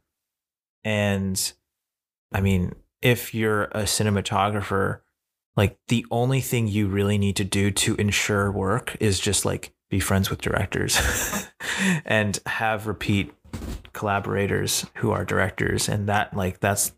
And 0.84 1.52
I 2.32 2.40
mean, 2.40 2.74
if 3.02 3.34
you're 3.34 3.64
a 3.64 3.82
cinematographer, 3.82 5.00
like 5.56 5.78
the 5.88 6.06
only 6.10 6.40
thing 6.40 6.68
you 6.68 6.88
really 6.88 7.18
need 7.18 7.36
to 7.36 7.44
do 7.44 7.70
to 7.70 7.94
ensure 7.96 8.50
work 8.50 8.96
is 9.00 9.20
just 9.20 9.44
like 9.44 9.72
be 9.90 10.00
friends 10.00 10.30
with 10.30 10.40
directors 10.40 11.48
and 12.04 12.38
have 12.46 12.86
repeat 12.86 13.32
collaborators 13.92 14.86
who 14.94 15.12
are 15.12 15.24
directors 15.24 15.88
and 15.88 16.08
that 16.08 16.34
like 16.36 16.58
that's 16.58 16.92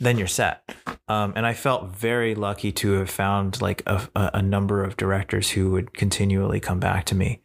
then 0.00 0.18
you're 0.18 0.26
set 0.26 0.74
um, 1.08 1.32
and 1.36 1.46
i 1.46 1.54
felt 1.54 1.94
very 1.94 2.34
lucky 2.34 2.72
to 2.72 2.92
have 2.92 3.10
found 3.10 3.60
like 3.62 3.82
a, 3.86 4.08
a 4.16 4.42
number 4.42 4.82
of 4.82 4.96
directors 4.96 5.50
who 5.50 5.70
would 5.70 5.94
continually 5.94 6.58
come 6.58 6.80
back 6.80 7.04
to 7.04 7.14
me 7.14 7.40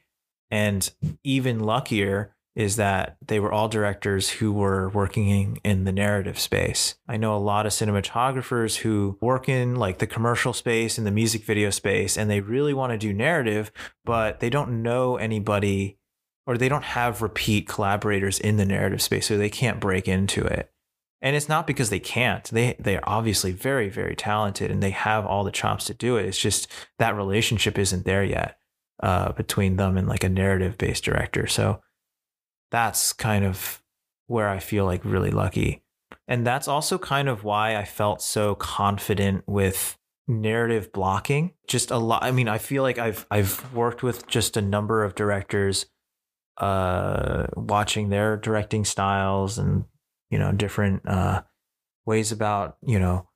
and 0.49 0.91
even 1.23 1.59
luckier 1.59 2.35
is 2.55 2.77
that 2.77 3.17
they 3.25 3.39
were 3.39 3.51
all 3.51 3.67
directors 3.67 4.29
who 4.29 4.51
were 4.51 4.89
working 4.89 5.59
in 5.63 5.83
the 5.83 5.91
narrative 5.91 6.39
space. 6.39 6.95
I 7.07 7.17
know 7.17 7.35
a 7.35 7.37
lot 7.37 7.65
of 7.65 7.73
cinematographers 7.73 8.77
who 8.77 9.17
work 9.19 9.49
in 9.49 9.75
like 9.75 9.97
the 9.97 10.07
commercial 10.07 10.53
space 10.53 10.97
and 10.97 11.05
the 11.05 11.11
music 11.11 11.43
video 11.43 11.69
space, 11.69 12.17
and 12.17 12.29
they 12.29 12.39
really 12.39 12.73
want 12.73 12.93
to 12.93 12.97
do 12.97 13.11
narrative, 13.11 13.71
but 14.05 14.39
they 14.39 14.49
don't 14.49 14.81
know 14.81 15.17
anybody 15.17 15.97
or 16.47 16.57
they 16.57 16.69
don't 16.69 16.83
have 16.83 17.21
repeat 17.21 17.67
collaborators 17.67 18.39
in 18.39 18.57
the 18.57 18.65
narrative 18.65 19.01
space, 19.01 19.25
so 19.25 19.37
they 19.37 19.49
can't 19.49 19.79
break 19.79 20.07
into 20.07 20.45
it. 20.45 20.71
And 21.25 21.35
it's 21.35 21.49
not 21.49 21.65
because 21.65 21.89
they 21.89 21.99
can't. 21.99 22.43
They 22.43 22.75
they 22.79 22.97
are 22.97 23.03
obviously 23.03 23.51
very 23.51 23.89
very 23.89 24.15
talented 24.15 24.69
and 24.69 24.81
they 24.81 24.91
have 24.91 25.25
all 25.25 25.43
the 25.43 25.51
chops 25.51 25.85
to 25.85 25.95
do 25.95 26.17
it. 26.17 26.25
It's 26.27 26.37
just 26.37 26.71
that 26.99 27.15
relationship 27.15 27.79
isn't 27.79 28.05
there 28.05 28.23
yet 28.23 28.59
uh, 29.01 29.31
between 29.31 29.77
them 29.77 29.97
and 29.97 30.07
like 30.07 30.23
a 30.23 30.29
narrative 30.29 30.77
based 30.77 31.03
director. 31.03 31.47
So 31.47 31.81
that's 32.69 33.11
kind 33.11 33.43
of 33.43 33.81
where 34.27 34.47
I 34.47 34.59
feel 34.59 34.85
like 34.85 35.03
really 35.03 35.31
lucky. 35.31 35.81
And 36.27 36.45
that's 36.45 36.67
also 36.67 36.99
kind 36.99 37.27
of 37.27 37.43
why 37.43 37.75
I 37.75 37.85
felt 37.85 38.21
so 38.21 38.53
confident 38.53 39.45
with 39.47 39.97
narrative 40.27 40.93
blocking. 40.93 41.53
Just 41.67 41.89
a 41.89 41.97
lot 41.97 42.23
I 42.23 42.29
mean, 42.29 42.47
I 42.47 42.59
feel 42.59 42.83
like 42.83 42.99
I've 42.99 43.25
I've 43.31 43.73
worked 43.73 44.03
with 44.03 44.27
just 44.27 44.57
a 44.57 44.61
number 44.61 45.03
of 45.03 45.15
directors 45.15 45.87
uh 46.57 47.47
watching 47.55 48.09
their 48.09 48.37
directing 48.37 48.85
styles 48.85 49.57
and 49.57 49.85
you 50.35 50.39
know 50.39 50.51
different 50.51 51.07
uh 51.07 51.41
ways 52.05 52.31
about, 52.31 52.77
you 52.85 52.99
know, 52.99 53.29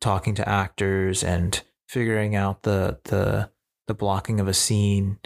talking 0.00 0.34
to 0.34 0.48
actors 0.48 1.22
and 1.22 1.62
figuring 1.86 2.34
out 2.34 2.62
the 2.62 2.98
the 3.04 3.50
the 3.86 3.94
blocking 3.94 4.40
of 4.40 4.48
a 4.48 4.54
scene 4.54 5.18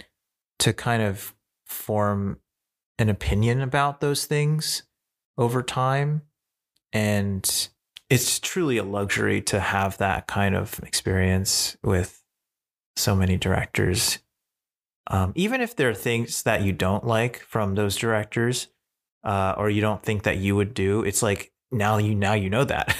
to 0.59 0.73
kind 0.73 1.01
of 1.01 1.33
form 1.65 2.39
an 2.97 3.09
opinion 3.09 3.61
about 3.61 4.01
those 4.01 4.25
things 4.25 4.83
over 5.37 5.61
time. 5.61 6.23
And 6.93 7.69
it's 8.09 8.39
truly 8.39 8.77
a 8.77 8.83
luxury 8.83 9.41
to 9.43 9.59
have 9.59 9.97
that 9.97 10.27
kind 10.27 10.55
of 10.55 10.79
experience 10.83 11.77
with 11.81 12.23
so 12.95 13.15
many 13.15 13.37
directors. 13.37 14.19
Um, 15.07 15.33
even 15.35 15.61
if 15.61 15.75
there 15.75 15.89
are 15.89 15.95
things 15.95 16.43
that 16.43 16.63
you 16.63 16.73
don't 16.73 17.05
like 17.05 17.39
from 17.39 17.75
those 17.75 17.95
directors, 17.95 18.67
uh, 19.25 19.55
or 19.57 19.69
you 19.69 19.81
don't 19.81 20.01
think 20.01 20.23
that 20.23 20.37
you 20.37 20.55
would 20.55 20.73
do, 20.73 21.03
it's 21.03 21.21
like 21.23 21.51
now 21.71 21.97
you 21.97 22.15
now 22.15 22.33
you 22.33 22.49
know 22.49 22.63
that. 22.63 22.95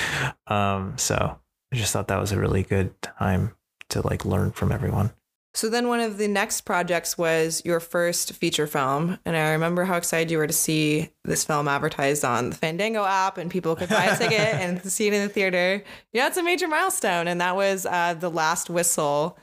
um, 0.46 0.98
so 0.98 1.38
I 1.72 1.76
just 1.76 1.92
thought 1.92 2.08
that 2.08 2.20
was 2.20 2.32
a 2.32 2.38
really 2.38 2.62
good 2.62 3.00
time 3.00 3.54
to 3.90 4.06
like 4.06 4.24
learn 4.24 4.50
from 4.50 4.72
everyone. 4.72 5.12
So 5.54 5.68
then 5.68 5.88
one 5.88 6.00
of 6.00 6.18
the 6.18 6.28
next 6.28 6.60
projects 6.60 7.18
was 7.18 7.62
your 7.64 7.80
first 7.80 8.34
feature 8.34 8.66
film. 8.66 9.18
And 9.24 9.36
I 9.36 9.50
remember 9.52 9.84
how 9.84 9.96
excited 9.96 10.30
you 10.30 10.38
were 10.38 10.46
to 10.46 10.52
see 10.52 11.10
this 11.24 11.44
film 11.44 11.66
advertised 11.66 12.24
on 12.24 12.50
the 12.50 12.56
Fandango 12.56 13.04
app 13.04 13.38
and 13.38 13.50
people 13.50 13.74
could 13.74 13.88
buy 13.88 14.04
a 14.04 14.16
ticket 14.16 14.38
and 14.38 14.80
see 14.84 15.08
it 15.08 15.14
in 15.14 15.22
the 15.22 15.28
theater. 15.28 15.82
Yeah, 16.12 16.28
it's 16.28 16.36
a 16.36 16.42
major 16.42 16.68
milestone. 16.68 17.26
And 17.26 17.40
that 17.40 17.56
was 17.56 17.86
uh, 17.86 18.14
The 18.14 18.30
Last 18.30 18.70
Whistle. 18.70 19.38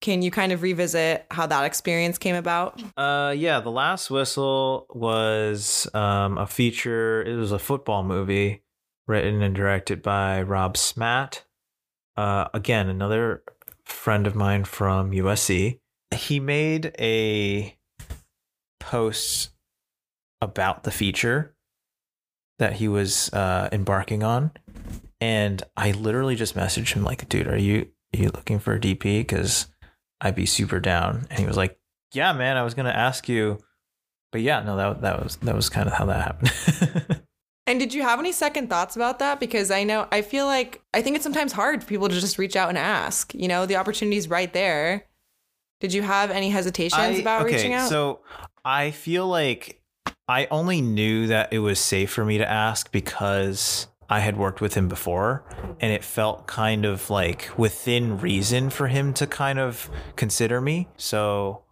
Can 0.00 0.22
you 0.22 0.30
kind 0.30 0.52
of 0.52 0.62
revisit 0.62 1.26
how 1.30 1.46
that 1.46 1.64
experience 1.64 2.18
came 2.18 2.36
about? 2.36 2.80
Uh, 2.96 3.34
yeah, 3.36 3.60
The 3.60 3.70
Last 3.70 4.10
Whistle 4.10 4.86
was 4.90 5.88
um, 5.94 6.38
a 6.38 6.46
feature. 6.46 7.22
It 7.22 7.36
was 7.36 7.50
a 7.50 7.58
football 7.58 8.04
movie 8.04 8.62
written 9.06 9.42
and 9.42 9.54
directed 9.54 10.02
by 10.02 10.42
Rob 10.42 10.76
Smat. 10.76 11.44
Uh, 12.16 12.48
again, 12.52 12.88
another 12.88 13.42
friend 13.84 14.26
of 14.26 14.34
mine 14.34 14.64
from 14.64 15.12
USC. 15.12 15.80
He 16.14 16.40
made 16.40 16.94
a 16.98 17.76
post 18.80 19.50
about 20.40 20.84
the 20.84 20.90
feature 20.90 21.54
that 22.58 22.74
he 22.74 22.88
was 22.88 23.32
uh, 23.32 23.68
embarking 23.72 24.22
on, 24.22 24.52
and 25.20 25.62
I 25.76 25.90
literally 25.92 26.36
just 26.36 26.54
messaged 26.54 26.94
him 26.94 27.04
like, 27.04 27.28
"Dude, 27.28 27.48
are 27.48 27.58
you 27.58 27.88
are 28.14 28.18
you 28.18 28.30
looking 28.30 28.58
for 28.58 28.74
a 28.74 28.80
DP? 28.80 29.20
Because 29.20 29.66
I'd 30.20 30.34
be 30.34 30.46
super 30.46 30.80
down." 30.80 31.26
And 31.30 31.38
he 31.38 31.46
was 31.46 31.56
like, 31.56 31.78
"Yeah, 32.12 32.32
man, 32.32 32.56
I 32.56 32.62
was 32.62 32.74
gonna 32.74 32.90
ask 32.90 33.28
you." 33.28 33.58
But 34.32 34.40
yeah, 34.40 34.62
no, 34.62 34.76
that 34.76 35.02
that 35.02 35.22
was 35.22 35.36
that 35.36 35.54
was 35.54 35.68
kind 35.68 35.88
of 35.88 35.94
how 35.94 36.06
that 36.06 36.22
happened. 36.22 37.22
And 37.68 37.80
did 37.80 37.92
you 37.92 38.02
have 38.02 38.20
any 38.20 38.30
second 38.30 38.70
thoughts 38.70 38.94
about 38.94 39.18
that? 39.18 39.40
Because 39.40 39.72
I 39.72 39.82
know, 39.82 40.06
I 40.12 40.22
feel 40.22 40.46
like, 40.46 40.82
I 40.94 41.02
think 41.02 41.16
it's 41.16 41.24
sometimes 41.24 41.52
hard 41.52 41.82
for 41.82 41.88
people 41.88 42.08
to 42.08 42.14
just 42.20 42.38
reach 42.38 42.54
out 42.54 42.68
and 42.68 42.78
ask. 42.78 43.34
You 43.34 43.48
know, 43.48 43.66
the 43.66 43.74
opportunity's 43.74 44.30
right 44.30 44.52
there. 44.52 45.06
Did 45.80 45.92
you 45.92 46.02
have 46.02 46.30
any 46.30 46.48
hesitations 46.48 47.00
I- 47.00 47.20
about 47.20 47.44
reaching 47.44 47.72
out? 47.72 47.88
So 47.88 48.20
I 48.64 48.92
feel 48.92 49.26
like 49.26 49.82
I 50.28 50.46
only 50.50 50.80
knew 50.80 51.26
that 51.26 51.52
it 51.52 51.58
was 51.58 51.80
safe 51.80 52.10
for 52.12 52.24
me 52.24 52.38
to 52.38 52.48
ask 52.48 52.92
because 52.92 53.88
I 54.08 54.20
had 54.20 54.36
worked 54.36 54.60
with 54.60 54.74
him 54.74 54.88
before 54.88 55.44
and 55.80 55.92
it 55.92 56.04
felt 56.04 56.46
kind 56.46 56.84
of 56.84 57.10
like 57.10 57.50
within 57.56 58.18
reason 58.18 58.70
for 58.70 58.88
him 58.88 59.12
to 59.14 59.26
kind 59.26 59.58
of 59.58 59.90
consider 60.16 60.60
me. 60.60 60.88
So 60.96 61.62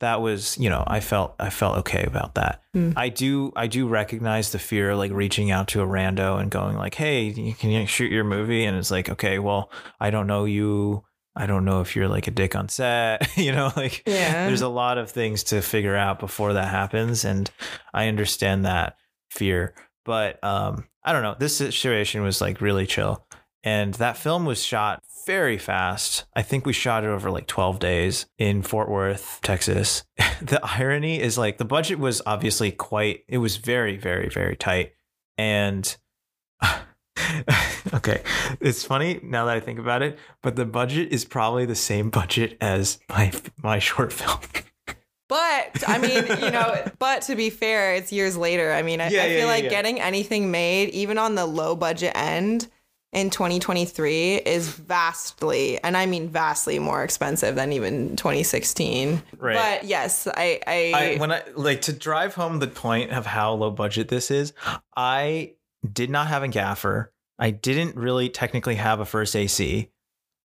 that 0.00 0.20
was, 0.20 0.56
you 0.58 0.70
know, 0.70 0.84
I 0.86 1.00
felt 1.00 1.34
I 1.40 1.50
felt 1.50 1.78
okay 1.78 2.04
about 2.04 2.36
that. 2.36 2.62
Hmm. 2.72 2.92
I 2.96 3.08
do 3.08 3.52
I 3.56 3.66
do 3.66 3.88
recognize 3.88 4.52
the 4.52 4.58
fear 4.58 4.90
of 4.90 4.98
like 4.98 5.10
reaching 5.12 5.50
out 5.50 5.68
to 5.68 5.82
a 5.82 5.86
rando 5.86 6.40
and 6.40 6.50
going 6.50 6.76
like, 6.76 6.94
"Hey, 6.94 7.24
you- 7.24 7.54
can 7.54 7.70
you 7.70 7.84
shoot 7.86 8.12
your 8.12 8.22
movie?" 8.24 8.64
and 8.64 8.76
it's 8.76 8.90
like, 8.92 9.08
"Okay, 9.08 9.38
well, 9.40 9.70
I 9.98 10.10
don't 10.10 10.28
know 10.28 10.44
you. 10.44 11.04
I 11.34 11.46
don't 11.46 11.64
know 11.64 11.80
if 11.80 11.94
you're 11.96 12.08
like 12.08 12.26
a 12.26 12.32
dick 12.32 12.54
on 12.56 12.68
set, 12.68 13.28
you 13.36 13.50
know, 13.52 13.72
like 13.76 14.02
Yeah. 14.06 14.46
there's 14.46 14.62
a 14.62 14.68
lot 14.68 14.98
of 14.98 15.10
things 15.10 15.42
to 15.44 15.62
figure 15.62 15.96
out 15.96 16.18
before 16.20 16.52
that 16.54 16.68
happens 16.68 17.24
and 17.24 17.48
I 17.94 18.06
understand 18.08 18.64
that 18.66 18.96
fear. 19.30 19.74
But 20.04 20.42
um 20.44 20.86
I 21.08 21.12
don't 21.14 21.22
know, 21.22 21.36
this 21.38 21.56
situation 21.56 22.22
was 22.22 22.42
like 22.42 22.60
really 22.60 22.86
chill. 22.86 23.24
And 23.64 23.94
that 23.94 24.18
film 24.18 24.44
was 24.44 24.62
shot 24.62 25.02
very 25.26 25.56
fast. 25.56 26.26
I 26.36 26.42
think 26.42 26.66
we 26.66 26.74
shot 26.74 27.02
it 27.02 27.06
over 27.06 27.30
like 27.30 27.46
12 27.46 27.78
days 27.78 28.26
in 28.36 28.60
Fort 28.60 28.90
Worth, 28.90 29.40
Texas. 29.42 30.04
the 30.42 30.60
irony 30.62 31.18
is 31.18 31.38
like 31.38 31.56
the 31.56 31.64
budget 31.64 31.98
was 31.98 32.20
obviously 32.26 32.70
quite 32.72 33.24
it 33.26 33.38
was 33.38 33.56
very 33.56 33.96
very 33.96 34.28
very 34.28 34.54
tight 34.54 34.92
and 35.38 35.96
okay, 37.94 38.22
it's 38.60 38.84
funny 38.84 39.18
now 39.22 39.46
that 39.46 39.56
I 39.56 39.60
think 39.60 39.78
about 39.78 40.02
it, 40.02 40.18
but 40.42 40.56
the 40.56 40.66
budget 40.66 41.10
is 41.10 41.24
probably 41.24 41.64
the 41.64 41.74
same 41.74 42.10
budget 42.10 42.58
as 42.60 42.98
my 43.08 43.32
my 43.56 43.78
short 43.78 44.12
film. 44.12 44.40
But 45.28 45.84
I 45.86 45.98
mean, 45.98 46.26
you 46.42 46.50
know, 46.50 46.84
but 46.98 47.22
to 47.22 47.36
be 47.36 47.50
fair, 47.50 47.94
it's 47.94 48.12
years 48.12 48.36
later. 48.36 48.72
I 48.72 48.82
mean, 48.82 49.00
I, 49.00 49.08
Yeah, 49.10 49.24
I 49.24 49.28
feel 49.28 49.38
yeah, 49.40 49.44
like 49.46 49.64
yeah. 49.64 49.70
getting 49.70 50.00
anything 50.00 50.50
made, 50.50 50.88
even 50.90 51.18
on 51.18 51.34
the 51.34 51.46
low 51.46 51.76
budget 51.76 52.12
end 52.14 52.66
in 53.12 53.30
2023, 53.30 54.36
is 54.36 54.68
vastly, 54.68 55.82
and 55.82 55.96
I 55.96 56.06
mean 56.06 56.28
vastly 56.28 56.78
more 56.78 57.04
expensive 57.04 57.54
than 57.54 57.72
even 57.72 58.16
2016. 58.16 59.22
Right. 59.38 59.54
But 59.54 59.84
yes, 59.86 60.26
I, 60.26 60.60
I, 60.66 60.92
I 60.94 61.16
when 61.18 61.32
I 61.32 61.42
like 61.54 61.82
to 61.82 61.92
drive 61.92 62.34
home 62.34 62.58
the 62.58 62.66
point 62.66 63.12
of 63.12 63.26
how 63.26 63.52
low 63.54 63.70
budget 63.70 64.08
this 64.08 64.30
is, 64.30 64.52
I 64.96 65.52
did 65.90 66.10
not 66.10 66.26
have 66.28 66.42
a 66.42 66.48
gaffer. 66.48 67.12
I 67.38 67.50
didn't 67.50 67.96
really 67.96 68.28
technically 68.28 68.74
have 68.76 69.00
a 69.00 69.06
first 69.06 69.36
AC. 69.36 69.90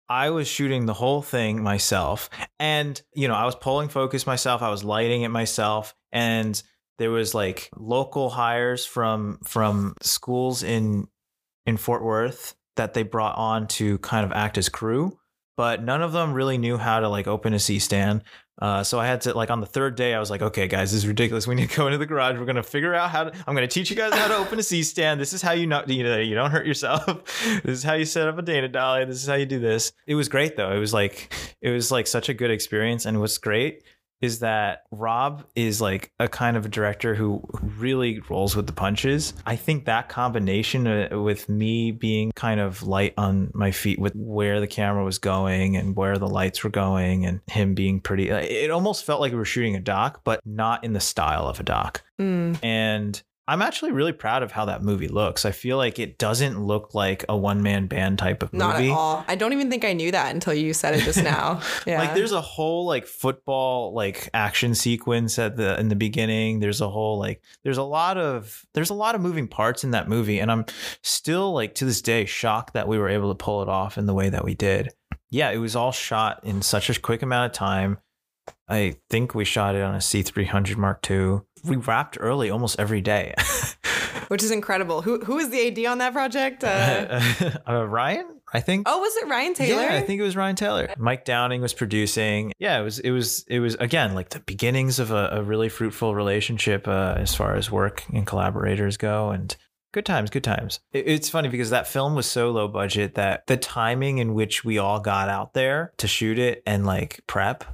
I 0.08 0.30
was 0.30 0.48
shooting 0.48 0.86
the 0.86 0.94
whole 0.94 1.22
thing 1.22 1.62
myself. 1.62 2.30
And, 2.58 3.00
you 3.14 3.28
know, 3.28 3.34
I 3.34 3.44
was 3.44 3.54
pulling 3.54 3.88
focus 3.88 4.26
myself, 4.26 4.62
I 4.62 4.70
was 4.70 4.84
lighting 4.84 5.22
it 5.22 5.28
myself. 5.28 5.94
And 6.12 6.60
there 6.98 7.10
was 7.10 7.34
like 7.34 7.70
local 7.76 8.30
hires 8.30 8.84
from 8.84 9.38
from 9.44 9.94
schools 10.02 10.62
in 10.62 11.08
in 11.66 11.76
Fort 11.76 12.02
Worth 12.02 12.54
that 12.76 12.94
they 12.94 13.02
brought 13.02 13.36
on 13.36 13.66
to 13.66 13.98
kind 13.98 14.24
of 14.24 14.32
act 14.32 14.56
as 14.56 14.68
crew, 14.68 15.18
but 15.58 15.82
none 15.82 16.02
of 16.02 16.12
them 16.12 16.34
really 16.34 16.56
knew 16.56 16.78
how 16.78 17.00
to 17.00 17.08
like 17.08 17.26
open 17.26 17.52
a 17.52 17.58
C 17.58 17.80
stand. 17.80 18.22
Uh, 18.62 18.84
so 18.84 19.00
I 19.00 19.08
had 19.08 19.22
to 19.22 19.34
like 19.34 19.50
on 19.50 19.60
the 19.60 19.66
third 19.66 19.96
day, 19.96 20.14
I 20.14 20.20
was 20.20 20.30
like, 20.30 20.40
okay, 20.40 20.68
guys, 20.68 20.92
this 20.92 20.98
is 20.98 21.06
ridiculous. 21.06 21.48
We 21.48 21.56
need 21.56 21.68
to 21.68 21.76
go 21.76 21.86
into 21.88 21.98
the 21.98 22.06
garage. 22.06 22.38
We're 22.38 22.44
gonna 22.44 22.62
figure 22.62 22.94
out 22.94 23.10
how 23.10 23.24
to. 23.24 23.32
I'm 23.44 23.56
gonna 23.56 23.66
teach 23.66 23.90
you 23.90 23.96
guys 23.96 24.14
how 24.14 24.28
to 24.28 24.36
open 24.36 24.60
a 24.60 24.62
C 24.62 24.84
stand. 24.84 25.20
This 25.20 25.32
is 25.32 25.42
how 25.42 25.52
you 25.52 25.66
not 25.66 25.90
you 25.90 26.04
know 26.04 26.16
you 26.16 26.36
don't 26.36 26.52
hurt 26.52 26.64
yourself. 26.64 27.04
this 27.64 27.78
is 27.78 27.82
how 27.82 27.94
you 27.94 28.04
set 28.04 28.28
up 28.28 28.38
a 28.38 28.42
Dana 28.42 28.68
dolly. 28.68 29.04
This 29.04 29.20
is 29.20 29.26
how 29.26 29.34
you 29.34 29.46
do 29.46 29.58
this. 29.58 29.92
It 30.06 30.14
was 30.14 30.28
great 30.28 30.56
though. 30.56 30.70
It 30.70 30.78
was 30.78 30.94
like 30.94 31.34
it 31.60 31.70
was 31.70 31.90
like 31.90 32.06
such 32.06 32.28
a 32.28 32.34
good 32.34 32.52
experience, 32.52 33.04
and 33.04 33.18
what's 33.18 33.38
great 33.38 33.82
is 34.20 34.40
that 34.40 34.84
Rob 34.90 35.44
is 35.54 35.80
like 35.80 36.10
a 36.18 36.28
kind 36.28 36.56
of 36.56 36.66
a 36.66 36.68
director 36.68 37.14
who 37.14 37.42
really 37.76 38.20
rolls 38.28 38.56
with 38.56 38.66
the 38.66 38.72
punches. 38.72 39.32
I 39.46 39.56
think 39.56 39.84
that 39.84 40.08
combination 40.08 40.86
uh, 40.86 41.20
with 41.20 41.48
me 41.48 41.92
being 41.92 42.32
kind 42.34 42.60
of 42.60 42.82
light 42.82 43.14
on 43.16 43.50
my 43.54 43.70
feet 43.70 43.98
with 43.98 44.14
where 44.14 44.60
the 44.60 44.66
camera 44.66 45.04
was 45.04 45.18
going 45.18 45.76
and 45.76 45.94
where 45.94 46.18
the 46.18 46.28
lights 46.28 46.64
were 46.64 46.70
going 46.70 47.26
and 47.26 47.40
him 47.46 47.74
being 47.74 48.00
pretty 48.00 48.28
it 48.28 48.70
almost 48.70 49.04
felt 49.04 49.20
like 49.20 49.32
we 49.32 49.38
were 49.38 49.44
shooting 49.44 49.76
a 49.76 49.80
doc 49.80 50.20
but 50.24 50.40
not 50.44 50.84
in 50.84 50.92
the 50.92 51.00
style 51.00 51.46
of 51.46 51.60
a 51.60 51.62
doc. 51.62 52.02
Mm. 52.20 52.58
And 52.62 53.22
I'm 53.48 53.62
actually 53.62 53.92
really 53.92 54.12
proud 54.12 54.42
of 54.42 54.52
how 54.52 54.66
that 54.66 54.82
movie 54.82 55.08
looks. 55.08 55.46
I 55.46 55.52
feel 55.52 55.78
like 55.78 55.98
it 55.98 56.18
doesn't 56.18 56.62
look 56.62 56.94
like 56.94 57.24
a 57.30 57.36
one 57.36 57.62
man 57.62 57.86
band 57.86 58.18
type 58.18 58.42
of 58.42 58.52
movie. 58.52 58.58
Not 58.58 58.80
at 58.82 58.90
all. 58.90 59.24
I 59.26 59.36
don't 59.36 59.54
even 59.54 59.70
think 59.70 59.86
I 59.86 59.94
knew 59.94 60.12
that 60.12 60.34
until 60.34 60.52
you 60.52 60.74
said 60.74 60.94
it 60.94 61.00
just 61.00 61.22
now. 61.24 61.62
Yeah. 61.86 61.98
Like 61.98 62.14
there's 62.14 62.32
a 62.32 62.42
whole 62.42 62.84
like 62.84 63.06
football 63.06 63.94
like 63.94 64.28
action 64.34 64.74
sequence 64.74 65.38
at 65.38 65.56
the 65.56 65.80
in 65.80 65.88
the 65.88 65.96
beginning. 65.96 66.60
There's 66.60 66.82
a 66.82 66.90
whole 66.90 67.18
like 67.18 67.42
there's 67.64 67.78
a 67.78 67.82
lot 67.82 68.18
of 68.18 68.66
there's 68.74 68.90
a 68.90 68.94
lot 68.94 69.14
of 69.14 69.22
moving 69.22 69.48
parts 69.48 69.82
in 69.82 69.92
that 69.92 70.10
movie 70.10 70.40
and 70.40 70.52
I'm 70.52 70.66
still 71.02 71.54
like 71.54 71.74
to 71.76 71.86
this 71.86 72.02
day 72.02 72.26
shocked 72.26 72.74
that 72.74 72.86
we 72.86 72.98
were 72.98 73.08
able 73.08 73.34
to 73.34 73.42
pull 73.42 73.62
it 73.62 73.68
off 73.70 73.96
in 73.96 74.04
the 74.04 74.14
way 74.14 74.28
that 74.28 74.44
we 74.44 74.54
did. 74.54 74.90
Yeah, 75.30 75.50
it 75.52 75.58
was 75.58 75.74
all 75.74 75.92
shot 75.92 76.44
in 76.44 76.60
such 76.60 76.90
a 76.90 77.00
quick 77.00 77.22
amount 77.22 77.50
of 77.50 77.56
time. 77.56 77.96
I 78.68 78.96
think 79.08 79.34
we 79.34 79.44
shot 79.44 79.74
it 79.74 79.82
on 79.82 79.94
a 79.94 79.98
C300 79.98 80.76
Mark 80.76 81.10
II. 81.10 81.40
We 81.64 81.76
wrapped 81.76 82.16
early 82.20 82.50
almost 82.50 82.78
every 82.78 83.00
day. 83.00 83.34
Which 84.28 84.42
is 84.42 84.50
incredible. 84.50 85.00
Who 85.02 85.20
who 85.20 85.38
is 85.38 85.50
the 85.50 85.68
AD 85.68 85.90
on 85.90 85.98
that 85.98 86.12
project? 86.12 86.62
Uh, 86.62 87.20
uh, 87.68 87.86
Ryan, 87.86 88.26
I 88.52 88.60
think. 88.60 88.86
oh, 88.88 88.98
was 89.00 89.16
it 89.16 89.26
Ryan 89.28 89.54
Taylor? 89.54 89.82
Yeah, 89.82 89.94
I 89.94 90.02
think 90.02 90.20
it 90.20 90.22
was 90.22 90.36
Ryan 90.36 90.54
Taylor. 90.56 90.88
Mike 90.98 91.24
Downing 91.24 91.62
was 91.62 91.72
producing. 91.72 92.52
Yeah, 92.58 92.78
it 92.78 92.82
was 92.82 92.98
it 92.98 93.10
was 93.10 93.44
it 93.48 93.60
was 93.60 93.74
again 93.76 94.14
like 94.14 94.28
the 94.30 94.40
beginnings 94.40 94.98
of 94.98 95.10
a, 95.12 95.30
a 95.32 95.42
really 95.42 95.68
fruitful 95.70 96.14
relationship 96.14 96.86
uh, 96.86 97.14
as 97.16 97.34
far 97.34 97.54
as 97.54 97.70
work 97.70 98.04
and 98.12 98.26
collaborators 98.26 98.98
go 98.98 99.30
and 99.30 99.56
good 99.92 100.04
times 100.04 100.28
good 100.28 100.44
times 100.44 100.80
It- 100.92 101.06
it's 101.08 101.30
funny 101.30 101.48
because 101.48 101.70
that 101.70 101.88
film 101.88 102.14
was 102.14 102.26
so 102.26 102.50
low 102.50 102.68
budget 102.68 103.14
that 103.14 103.46
the 103.46 103.56
timing 103.56 104.18
in 104.18 104.34
which 104.34 104.62
we 104.62 104.76
all 104.76 105.00
got 105.00 105.30
out 105.30 105.54
there 105.54 105.94
to 105.96 106.06
shoot 106.06 106.38
it 106.38 106.62
and 106.66 106.84
like 106.84 107.20
prep 107.26 107.64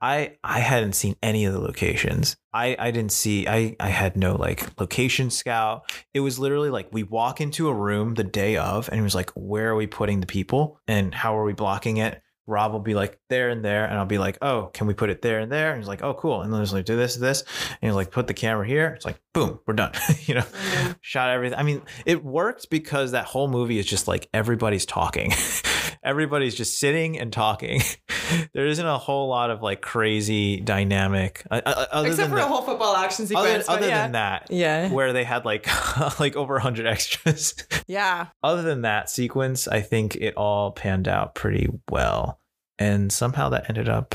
I 0.00 0.36
I 0.44 0.60
hadn't 0.60 0.92
seen 0.94 1.16
any 1.22 1.44
of 1.44 1.52
the 1.52 1.60
locations. 1.60 2.36
I 2.52 2.76
I 2.78 2.90
didn't 2.90 3.12
see 3.12 3.48
I 3.48 3.76
I 3.80 3.88
had 3.88 4.16
no 4.16 4.36
like 4.36 4.78
location 4.80 5.30
scout. 5.30 5.90
It 6.14 6.20
was 6.20 6.38
literally 6.38 6.70
like 6.70 6.88
we 6.92 7.02
walk 7.02 7.40
into 7.40 7.68
a 7.68 7.74
room 7.74 8.14
the 8.14 8.24
day 8.24 8.56
of 8.56 8.88
and 8.88 9.00
it 9.00 9.02
was 9.02 9.14
like 9.14 9.30
where 9.30 9.70
are 9.70 9.76
we 9.76 9.86
putting 9.86 10.20
the 10.20 10.26
people 10.26 10.80
and 10.86 11.14
how 11.14 11.36
are 11.36 11.44
we 11.44 11.52
blocking 11.52 11.96
it? 11.96 12.22
Rob 12.48 12.72
will 12.72 12.80
be 12.80 12.94
like 12.94 13.20
there 13.28 13.50
and 13.50 13.62
there, 13.62 13.84
and 13.84 13.98
I'll 13.98 14.06
be 14.06 14.16
like, 14.16 14.38
oh, 14.40 14.70
can 14.72 14.86
we 14.86 14.94
put 14.94 15.10
it 15.10 15.20
there 15.20 15.38
and 15.38 15.52
there? 15.52 15.70
And 15.70 15.80
he's 15.80 15.86
like, 15.86 16.02
oh, 16.02 16.14
cool. 16.14 16.40
And 16.40 16.50
then 16.50 16.58
there's 16.58 16.72
like 16.72 16.86
do 16.86 16.96
this, 16.96 17.14
this, 17.14 17.42
and 17.42 17.90
he's 17.90 17.94
like, 17.94 18.10
put 18.10 18.26
the 18.26 18.32
camera 18.32 18.66
here. 18.66 18.94
It's 18.96 19.04
like, 19.04 19.20
boom, 19.34 19.60
we're 19.66 19.74
done. 19.74 19.92
you 20.22 20.34
know, 20.34 20.40
mm-hmm. 20.40 20.92
shot 21.02 21.28
everything. 21.28 21.58
I 21.58 21.62
mean, 21.62 21.82
it 22.06 22.24
worked 22.24 22.70
because 22.70 23.12
that 23.12 23.26
whole 23.26 23.48
movie 23.48 23.78
is 23.78 23.84
just 23.84 24.08
like 24.08 24.30
everybody's 24.32 24.86
talking. 24.86 25.32
everybody's 26.02 26.54
just 26.54 26.78
sitting 26.78 27.18
and 27.18 27.32
talking. 27.32 27.80
there 28.52 28.66
isn't 28.66 28.84
a 28.86 28.98
whole 28.98 29.28
lot 29.28 29.50
of 29.50 29.62
like 29.62 29.80
crazy 29.82 30.60
dynamic. 30.60 31.44
Uh, 31.50 31.60
uh, 31.64 31.86
other 31.92 32.08
Except 32.08 32.30
than 32.30 32.30
for 32.30 32.36
the- 32.36 32.44
a 32.44 32.48
whole 32.48 32.62
football 32.62 32.96
action 32.96 33.26
sequence. 33.26 33.66
but 33.66 33.72
other 33.76 33.88
yeah. 33.88 34.02
than 34.02 34.12
that, 34.12 34.46
Yeah. 34.50 34.90
where 34.90 35.12
they 35.12 35.24
had 35.24 35.44
like 35.44 35.66
like 36.20 36.36
over 36.36 36.54
100 36.54 36.86
extras. 36.86 37.54
Yeah. 37.86 38.26
other 38.42 38.62
than 38.62 38.82
that 38.82 39.08
sequence, 39.08 39.66
I 39.66 39.80
think 39.80 40.14
it 40.16 40.36
all 40.36 40.72
panned 40.72 41.08
out 41.08 41.34
pretty 41.34 41.68
well. 41.90 42.38
And 42.78 43.10
somehow 43.12 43.48
that 43.48 43.68
ended 43.70 43.88
up 43.88 44.14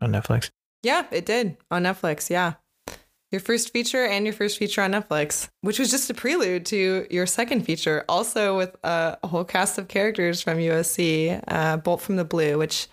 on 0.00 0.12
Netflix. 0.12 0.50
Yeah, 0.82 1.04
it 1.10 1.26
did 1.26 1.56
on 1.70 1.82
Netflix. 1.82 2.30
Yeah. 2.30 2.54
Your 3.36 3.42
first 3.42 3.70
feature 3.70 4.02
and 4.02 4.24
your 4.24 4.32
first 4.32 4.56
feature 4.56 4.80
on 4.80 4.92
Netflix, 4.92 5.50
which 5.60 5.78
was 5.78 5.90
just 5.90 6.08
a 6.08 6.14
prelude 6.14 6.64
to 6.66 7.06
your 7.10 7.26
second 7.26 7.66
feature, 7.66 8.02
also 8.08 8.56
with 8.56 8.74
a 8.82 9.18
whole 9.26 9.44
cast 9.44 9.76
of 9.76 9.88
characters 9.88 10.40
from 10.40 10.56
USC, 10.56 11.38
uh, 11.46 11.76
Bolt 11.76 12.00
from 12.00 12.16
the 12.16 12.24
Blue, 12.24 12.56
which 12.56 12.86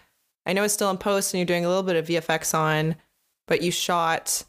I 0.46 0.52
know 0.52 0.66
is 0.66 0.74
still 0.74 0.90
in 0.92 0.98
post 0.98 1.34
and 1.34 1.40
you're 1.40 1.46
doing 1.46 1.64
a 1.64 1.70
little 1.70 1.82
bit 1.84 1.96
of 1.96 2.08
VFX 2.08 2.54
on, 2.54 2.98
but 3.48 3.62
you 3.62 3.72
shot. 3.72 4.44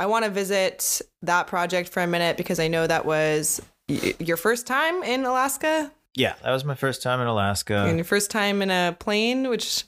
I 0.00 0.06
want 0.06 0.24
to 0.24 0.32
visit 0.32 1.00
that 1.22 1.46
project 1.46 1.90
for 1.90 2.02
a 2.02 2.08
minute 2.08 2.36
because 2.36 2.58
I 2.58 2.66
know 2.66 2.88
that 2.88 3.04
was 3.06 3.62
y- 3.88 4.14
your 4.18 4.36
first 4.36 4.66
time 4.66 5.04
in 5.04 5.24
Alaska 5.24 5.92
Yeah, 6.16 6.34
that 6.42 6.50
was 6.50 6.64
my 6.64 6.74
first 6.74 7.04
time 7.04 7.20
in 7.20 7.28
Alaska. 7.28 7.84
and 7.86 7.96
your 7.98 8.04
first 8.04 8.32
time 8.32 8.62
in 8.62 8.70
a 8.72 8.96
plane, 8.98 9.48
which 9.48 9.84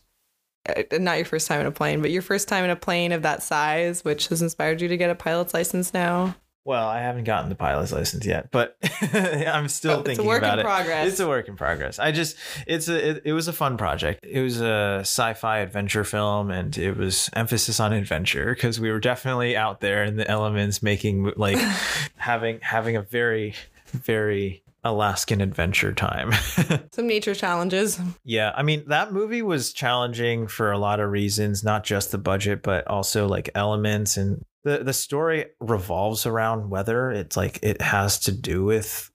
Uh, 0.69 0.83
not 0.99 1.17
your 1.17 1.25
first 1.27 1.49
time 1.49 1.61
in 1.61 1.67
a 1.67 1.73
plane, 1.73 2.01
but 2.03 2.11
your 2.11 2.23
first 2.23 2.49
time 2.49 2.65
in 2.65 2.71
a 2.71 2.77
plane 2.77 3.13
of 3.13 3.23
that 3.23 3.43
size, 3.43 4.05
which 4.05 4.29
has 4.29 4.43
inspired 4.43 4.81
you 4.81 4.89
to 4.89 4.97
get 4.97 5.11
a 5.11 5.15
pilot's 5.15 5.55
license 5.55 5.93
now. 5.93 6.37
Well, 6.65 6.87
I 6.87 7.01
haven't 7.01 7.25
gotten 7.25 7.49
the 7.49 7.57
pilot's 7.57 7.91
license 7.91 8.25
yet, 8.25 8.53
but 8.53 8.77
I'm 9.13 9.67
still 9.67 9.91
Oh, 9.91 9.99
it's 9.99 10.03
a 10.03 10.05
thinking 10.11 10.27
work 10.27 10.43
in 10.43 10.49
about 10.49 10.61
it. 10.61 10.65
progress. 10.65 11.09
It's 11.09 11.19
a 11.19 11.27
work 11.27 11.49
in 11.49 11.57
progress. 11.57 11.99
I 11.99 12.13
just 12.13 12.37
it's 12.69 12.87
a 12.89 13.09
it, 13.11 13.23
it 13.25 13.33
was 13.33 13.49
a 13.49 13.53
fun 13.53 13.77
project. 13.77 14.21
It 14.25 14.41
was 14.43 14.61
a 14.61 14.99
sci-fi 15.01 15.59
adventure 15.59 16.05
film, 16.05 16.53
and 16.53 16.79
it 16.79 16.97
was 16.97 17.29
emphasis 17.35 17.81
on 17.81 17.93
adventure 17.93 18.55
because 18.55 18.79
we 18.79 18.93
were 18.93 19.01
definitely 19.01 19.57
out 19.57 19.81
there 19.81 20.05
in 20.05 20.15
the 20.15 20.29
elements, 20.31 20.85
making 20.85 21.33
like 21.37 21.59
having 22.17 22.61
having 22.61 22.95
a 22.95 23.03
very 23.03 23.55
very 23.89 24.63
Alaskan 24.85 25.41
adventure 25.41 25.93
time. 25.93 26.33
Some 26.93 27.07
nature 27.07 27.35
challenges. 27.35 28.01
Yeah, 28.25 28.53
I 28.55 28.63
mean 28.63 28.85
that 28.89 29.13
movie 29.13 29.43
was 29.43 29.73
challenging 29.73 30.49
for 30.49 30.73
a 30.73 30.79
lot 30.79 30.99
of 30.99 31.11
reasons, 31.11 31.63
not 31.63 31.85
just 31.85 32.11
the 32.11 32.19
budget, 32.19 32.63
but 32.63 32.87
also 32.89 33.29
like 33.29 33.51
elements 33.55 34.17
and 34.17 34.45
the 34.65 34.79
the 34.79 34.93
story 34.93 35.47
revolves 35.61 36.27
around 36.27 36.71
weather. 36.71 37.11
It's 37.11 37.37
like 37.37 37.61
it 37.63 37.81
has 37.81 38.19
to 38.21 38.33
do 38.33 38.65
with 38.65 39.11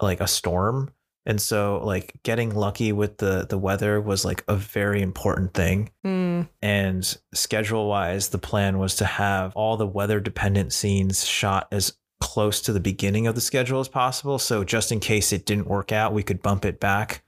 like 0.00 0.20
a 0.20 0.28
storm. 0.28 0.90
And 1.26 1.40
so 1.40 1.82
like 1.84 2.14
getting 2.22 2.54
lucky 2.54 2.92
with 2.92 3.18
the 3.18 3.46
the 3.48 3.58
weather 3.58 4.00
was 4.00 4.24
like 4.24 4.42
a 4.48 4.56
very 4.56 5.02
important 5.02 5.52
thing. 5.52 5.90
Hmm. 6.02 6.42
And 6.62 7.18
schedule 7.34 7.88
wise, 7.88 8.30
the 8.30 8.38
plan 8.38 8.78
was 8.78 8.96
to 8.96 9.04
have 9.04 9.54
all 9.54 9.76
the 9.76 9.86
weather 9.86 10.18
dependent 10.18 10.72
scenes 10.72 11.26
shot 11.26 11.68
as 11.70 11.92
close 12.20 12.60
to 12.62 12.72
the 12.72 12.80
beginning 12.80 13.26
of 13.26 13.34
the 13.34 13.40
schedule 13.40 13.80
as 13.80 13.88
possible. 13.88 14.38
So 14.38 14.64
just 14.64 14.92
in 14.92 15.00
case 15.00 15.32
it 15.32 15.46
didn't 15.46 15.66
work 15.66 15.92
out, 15.92 16.12
we 16.12 16.22
could 16.22 16.42
bump 16.42 16.64
it 16.64 16.78
back 16.80 17.22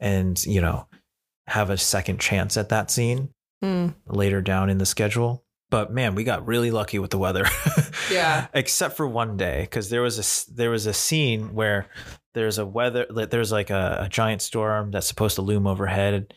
and, 0.00 0.44
you 0.44 0.60
know, 0.60 0.86
have 1.46 1.70
a 1.70 1.76
second 1.78 2.20
chance 2.20 2.56
at 2.56 2.68
that 2.70 2.90
scene 2.90 3.30
Hmm. 3.62 3.88
later 4.06 4.42
down 4.42 4.68
in 4.70 4.78
the 4.78 4.86
schedule. 4.86 5.44
But 5.70 5.92
man, 5.92 6.14
we 6.14 6.24
got 6.24 6.46
really 6.46 6.70
lucky 6.70 6.98
with 6.98 7.10
the 7.10 7.18
weather. 7.18 7.46
Yeah. 8.10 8.48
Except 8.52 8.98
for 8.98 9.06
one 9.06 9.38
day, 9.38 9.62
because 9.62 9.88
there 9.88 10.02
was 10.02 10.18
a 10.18 10.52
there 10.54 10.68
was 10.70 10.84
a 10.84 10.92
scene 10.92 11.54
where 11.54 11.86
there's 12.34 12.58
a 12.58 12.66
weather 12.66 13.06
there's 13.08 13.50
like 13.50 13.70
a, 13.70 14.00
a 14.02 14.08
giant 14.10 14.42
storm 14.42 14.90
that's 14.90 15.06
supposed 15.06 15.36
to 15.36 15.42
loom 15.42 15.66
overhead, 15.66 16.34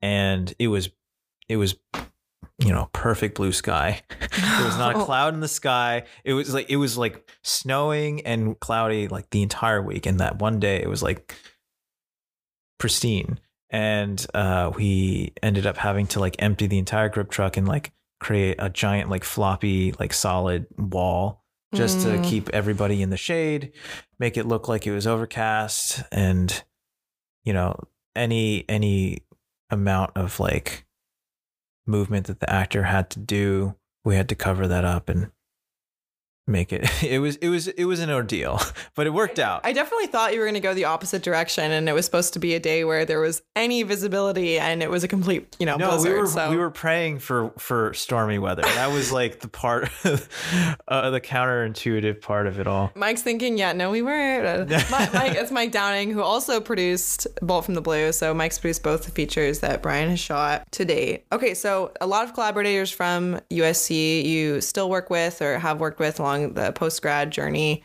and 0.00 0.54
it 0.60 0.68
was 0.68 0.90
it 1.48 1.56
was 1.56 1.74
you 2.58 2.72
know 2.72 2.88
perfect 2.92 3.36
blue 3.36 3.52
sky. 3.52 4.02
there 4.20 4.64
was 4.64 4.78
not 4.78 4.96
a 4.96 5.04
cloud 5.04 5.34
in 5.34 5.40
the 5.40 5.48
sky. 5.48 6.04
It 6.24 6.34
was 6.34 6.52
like 6.54 6.68
it 6.70 6.76
was 6.76 6.96
like 6.98 7.28
snowing 7.42 8.20
and 8.26 8.58
cloudy 8.60 9.08
like 9.08 9.30
the 9.30 9.42
entire 9.42 9.82
week, 9.82 10.06
and 10.06 10.20
that 10.20 10.38
one 10.38 10.58
day 10.60 10.80
it 10.82 10.88
was 10.88 11.02
like 11.02 11.34
pristine 12.78 13.40
and 13.70 14.26
uh, 14.34 14.70
we 14.76 15.32
ended 15.42 15.66
up 15.66 15.76
having 15.76 16.06
to 16.06 16.20
like 16.20 16.36
empty 16.38 16.66
the 16.66 16.78
entire 16.78 17.08
grip 17.08 17.30
truck 17.30 17.56
and 17.56 17.66
like 17.68 17.92
create 18.20 18.56
a 18.58 18.70
giant 18.70 19.10
like 19.10 19.24
floppy 19.24 19.92
like 19.98 20.12
solid 20.12 20.66
wall 20.78 21.44
just 21.74 22.00
to 22.00 22.08
Mm. 22.08 22.24
keep 22.24 22.48
everybody 22.50 23.02
in 23.02 23.10
the 23.10 23.16
shade 23.16 23.72
make 24.18 24.36
it 24.36 24.46
look 24.46 24.68
like 24.68 24.86
it 24.86 24.92
was 24.92 25.06
overcast 25.06 26.02
and 26.10 26.62
you 27.44 27.52
know 27.52 27.76
any 28.16 28.64
any 28.68 29.18
amount 29.70 30.12
of 30.16 30.40
like 30.40 30.86
movement 31.88 32.26
that 32.26 32.40
the 32.40 32.50
actor 32.50 32.84
had 32.84 33.10
to 33.10 33.18
do 33.18 33.74
we 34.04 34.16
had 34.16 34.28
to 34.28 34.34
cover 34.34 34.66
that 34.68 34.84
up 34.84 35.08
and 35.08 35.30
make 36.48 36.72
it. 36.72 36.88
It 37.08 37.20
was 37.20 37.36
it 37.36 37.48
was 37.48 37.68
it 37.68 37.84
was 37.84 38.00
an 38.00 38.10
ordeal, 38.10 38.60
but 38.94 39.06
it 39.06 39.10
worked 39.10 39.38
out. 39.38 39.60
I 39.64 39.72
definitely 39.72 40.08
thought 40.08 40.34
you 40.34 40.40
were 40.40 40.46
going 40.46 40.54
to 40.54 40.60
go 40.60 40.74
the 40.74 40.84
opposite 40.84 41.22
direction, 41.22 41.70
and 41.70 41.88
it 41.88 41.92
was 41.92 42.04
supposed 42.04 42.34
to 42.34 42.38
be 42.38 42.54
a 42.54 42.60
day 42.60 42.84
where 42.84 43.04
there 43.04 43.20
was 43.20 43.40
any 43.56 43.82
visibility, 43.82 44.58
and 44.58 44.82
it 44.82 44.90
was 44.90 45.04
a 45.04 45.08
complete, 45.08 45.56
you 45.58 45.64
know, 45.64 45.76
no, 45.76 45.88
blizzard. 45.88 46.12
we 46.12 46.18
were 46.18 46.26
so. 46.26 46.50
we 46.50 46.56
were 46.56 46.70
praying 46.70 47.20
for 47.20 47.52
for 47.56 47.94
stormy 47.94 48.38
weather. 48.38 48.62
That 48.62 48.92
was 48.92 49.10
like 49.12 49.40
the 49.40 49.48
part, 49.48 49.90
uh, 50.88 51.10
the 51.10 51.20
counterintuitive 51.20 52.20
part 52.20 52.46
of 52.46 52.58
it 52.58 52.66
all. 52.66 52.90
Mike's 52.94 53.22
thinking, 53.22 53.56
yeah, 53.56 53.72
no, 53.72 53.90
we 53.90 54.02
weren't. 54.02 54.68
Mike, 54.90 55.14
Mike, 55.14 55.34
it's 55.36 55.50
Mike 55.50 55.72
Downing, 55.72 56.10
who 56.10 56.20
also 56.20 56.60
produced 56.60 57.26
Bolt 57.40 57.64
from 57.64 57.74
the 57.74 57.80
Blue. 57.80 58.12
So 58.12 58.34
Mike's 58.34 58.58
produced 58.58 58.82
both 58.82 59.04
the 59.04 59.10
features 59.10 59.60
that 59.60 59.82
Brian 59.82 60.10
has 60.10 60.20
shot 60.20 60.70
to 60.72 60.84
date. 60.84 61.24
Okay, 61.32 61.54
so 61.54 61.92
a 62.00 62.06
lot 62.06 62.24
of 62.24 62.34
collaborators 62.34 62.90
from 62.90 63.40
USC 63.50 64.24
you 64.24 64.60
still 64.60 64.90
work 64.90 65.10
with 65.10 65.40
or 65.42 65.58
have 65.58 65.80
worked 65.80 65.98
with 65.98 66.20
along 66.38 66.54
the 66.54 66.72
post 66.72 67.02
grad 67.02 67.30
journey. 67.30 67.84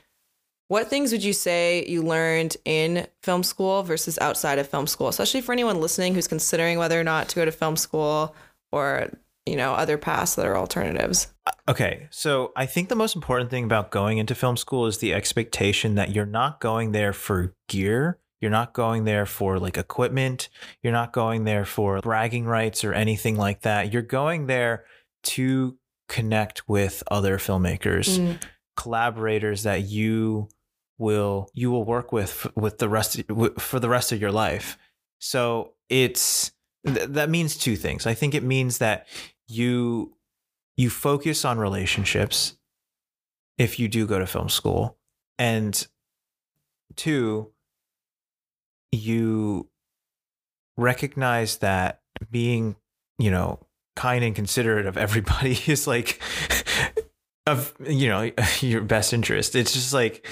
What 0.70 0.88
things 0.88 1.12
would 1.12 1.24
you 1.24 1.34
say 1.34 1.86
you 1.88 2.02
learned 2.02 2.58
in 2.66 3.08
film 3.22 3.44
school 3.44 3.84
versus 3.84 4.18
outside 4.20 4.60
of 4.60 4.68
film 4.68 4.88
school, 4.88 5.08
especially 5.08 5.42
for 5.42 5.52
anyone 5.52 5.82
listening 5.82 6.16
who's 6.16 6.28
considering 6.28 6.78
whether 6.80 7.00
or 7.00 7.04
not 7.04 7.30
to 7.30 7.36
go 7.36 7.46
to 7.46 7.52
film 7.52 7.76
school 7.76 8.36
or 8.72 9.10
you 9.46 9.56
know 9.56 9.74
other 9.74 9.98
paths 9.98 10.36
that 10.36 10.46
are 10.46 10.58
alternatives? 10.58 11.28
Okay, 11.68 12.08
so 12.10 12.54
I 12.56 12.66
think 12.66 12.90
the 12.90 12.96
most 12.96 13.16
important 13.16 13.50
thing 13.50 13.66
about 13.66 13.92
going 13.92 14.18
into 14.18 14.36
film 14.36 14.58
school 14.58 14.88
is 14.88 15.00
the 15.00 15.14
expectation 15.14 15.96
that 15.96 16.12
you're 16.12 16.26
not 16.26 16.60
going 16.60 16.92
there 16.92 17.14
for 17.14 17.54
gear. 17.68 18.20
You're 18.40 18.52
not 18.52 18.74
going 18.74 19.06
there 19.06 19.26
for 19.26 19.60
like 19.60 19.78
equipment. 19.78 20.50
You're 20.82 20.94
not 20.94 21.14
going 21.14 21.44
there 21.44 21.66
for 21.66 22.00
bragging 22.00 22.46
rights 22.46 22.84
or 22.84 22.94
anything 22.94 23.38
like 23.38 23.62
that. 23.62 23.94
You're 23.94 24.02
going 24.02 24.48
there 24.48 24.86
to 25.24 25.78
connect 26.18 26.68
with 26.70 27.04
other 27.10 27.38
filmmakers, 27.38 28.08
Mm. 28.20 28.42
collaborators 28.78 29.64
that 29.64 29.82
you 29.84 30.48
will 31.00 31.50
you 31.54 31.72
will 31.72 31.84
work 31.84 32.12
with 32.12 32.36
with 32.56 32.78
the 32.78 32.88
rest 32.88 33.18
of, 33.20 33.26
for 33.62 33.80
the 33.80 33.90
rest 33.90 34.12
of 34.12 34.22
your 34.22 34.32
life. 34.32 34.78
So 35.20 35.74
it's 35.90 36.52
th- 36.86 37.10
that 37.10 37.30
means 37.30 37.58
two 37.58 37.76
things. 37.76 38.06
I 38.06 38.14
think 38.14 38.34
it 38.36 38.44
means 38.44 38.78
that 38.78 39.08
you 39.48 40.16
you 40.78 40.90
focus 40.90 41.46
on 41.46 41.58
relationships 41.60 42.58
if 43.58 43.80
you 43.80 43.88
do 43.88 44.06
go 44.08 44.20
to 44.20 44.26
film 44.28 44.50
school 44.50 44.98
and 45.40 45.88
two 46.96 47.52
you 48.92 49.68
recognize 50.78 51.58
that 51.58 52.02
being 52.32 52.76
you 53.20 53.32
know 53.32 53.60
kind 53.96 54.24
and 54.24 54.36
considerate 54.36 54.86
of 54.86 54.98
everybody 54.98 55.58
is 55.68 55.88
like 55.88 56.20
of 57.46 57.74
you 57.86 58.10
know 58.10 58.32
your 58.62 58.82
best 58.82 59.14
interest. 59.14 59.56
It's 59.56 59.74
just 59.74 59.94
like 59.94 60.28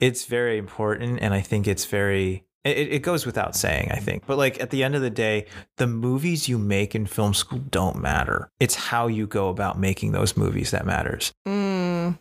it's 0.00 0.26
very 0.26 0.58
important 0.58 1.18
and 1.20 1.34
i 1.34 1.40
think 1.40 1.66
it's 1.66 1.84
very 1.84 2.44
it, 2.64 2.92
it 2.92 3.02
goes 3.02 3.26
without 3.26 3.56
saying 3.56 3.90
i 3.92 3.96
think. 3.96 4.26
But 4.26 4.38
like 4.38 4.60
at 4.60 4.70
the 4.70 4.84
end 4.84 4.94
of 4.94 5.02
the 5.02 5.10
day 5.10 5.46
the 5.76 5.86
movies 5.86 6.48
you 6.48 6.58
make 6.58 6.94
in 6.94 7.06
film 7.06 7.34
school 7.34 7.58
don't 7.58 8.00
matter. 8.00 8.50
It's 8.60 8.74
how 8.74 9.06
you 9.06 9.26
go 9.26 9.48
about 9.48 9.78
making 9.78 10.12
those 10.12 10.36
movies 10.36 10.70
that 10.70 10.86
matters. 10.86 11.32
Mm. 11.46 12.18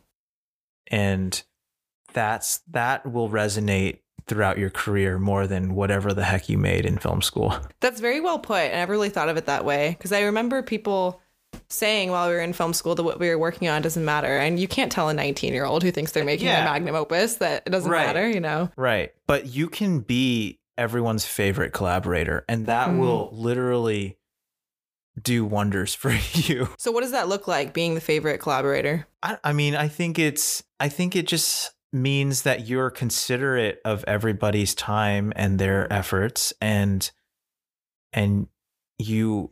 and 0.90 1.44
that's 2.14 2.62
that 2.72 3.12
will 3.12 3.30
resonate 3.30 4.00
throughout 4.28 4.58
your 4.58 4.70
career 4.70 5.18
more 5.18 5.48
than 5.48 5.74
whatever 5.76 6.14
the 6.14 6.24
heck 6.26 6.50
you 6.50 6.58
made 6.58 6.86
in 6.86 6.98
film 6.98 7.22
school 7.22 7.56
That's 7.80 8.02
very 8.02 8.20
well 8.20 8.40
put. 8.40 8.56
I 8.58 8.68
never 8.70 8.92
really 8.94 9.10
thought 9.10 9.30
of 9.30 9.38
it 9.38 9.46
that 9.46 9.64
way 9.66 9.96
because 9.98 10.12
I 10.12 10.22
remember 10.24 10.62
people 10.64 11.22
saying 11.70 12.12
while 12.12 12.28
we 12.28 12.36
were 12.36 12.42
in 12.42 12.54
film 12.54 12.74
school 12.74 12.94
that 12.96 13.04
what 13.04 13.20
we 13.20 13.30
were 13.30 13.38
working 13.38 13.68
on 13.70 13.82
doesn't 13.82 14.04
matter. 14.06 14.38
And 14.38 14.60
you 14.60 14.68
can't 14.68 14.92
tell 14.92 15.10
a 15.10 15.14
19 15.14 15.54
year 15.54 15.66
old 15.66 15.82
who 15.84 15.92
thinks 15.92 16.12
they're 16.12 16.26
making 16.26 16.48
Yeah. 16.48 16.62
a 16.62 16.66
magnum 16.66 16.96
opus 16.96 17.36
that 17.36 17.64
it 17.66 17.70
doesn't 17.70 17.90
Right. 17.90 18.06
matter, 18.06 18.30
you 18.30 18.40
know? 18.42 18.70
Right. 18.76 19.14
But 19.28 19.48
you 19.48 19.68
can 19.70 20.00
be 20.02 20.60
everyone's 20.78 21.26
favorite 21.26 21.72
collaborator, 21.74 22.46
and 22.48 22.66
that 22.68 22.90
Mm. 22.90 23.00
will 23.00 23.30
literally 23.34 24.18
do 25.22 25.44
wonders 25.46 25.96
for 25.96 26.12
you. 26.34 26.70
So, 26.78 26.92
what 26.92 27.02
does 27.02 27.12
that 27.12 27.28
look 27.28 27.48
like 27.48 27.74
being 27.74 27.96
the 27.96 28.02
favorite 28.02 28.40
collaborator? 28.40 29.08
I, 29.24 29.38
I 29.44 29.54
mean, 29.54 29.76
I 29.76 29.88
think 29.88 30.20
it's, 30.20 30.64
I 30.80 30.90
think 30.90 31.16
it 31.16 31.28
just 31.28 31.72
means 32.02 32.44
that 32.44 32.68
you're 32.68 32.90
considerate 32.90 33.80
of 33.84 34.04
everybody's 34.08 34.74
time 34.74 35.34
and 35.36 35.60
their 35.60 35.92
efforts, 35.92 36.54
and, 36.62 37.10
and 38.14 38.48
you 38.98 39.52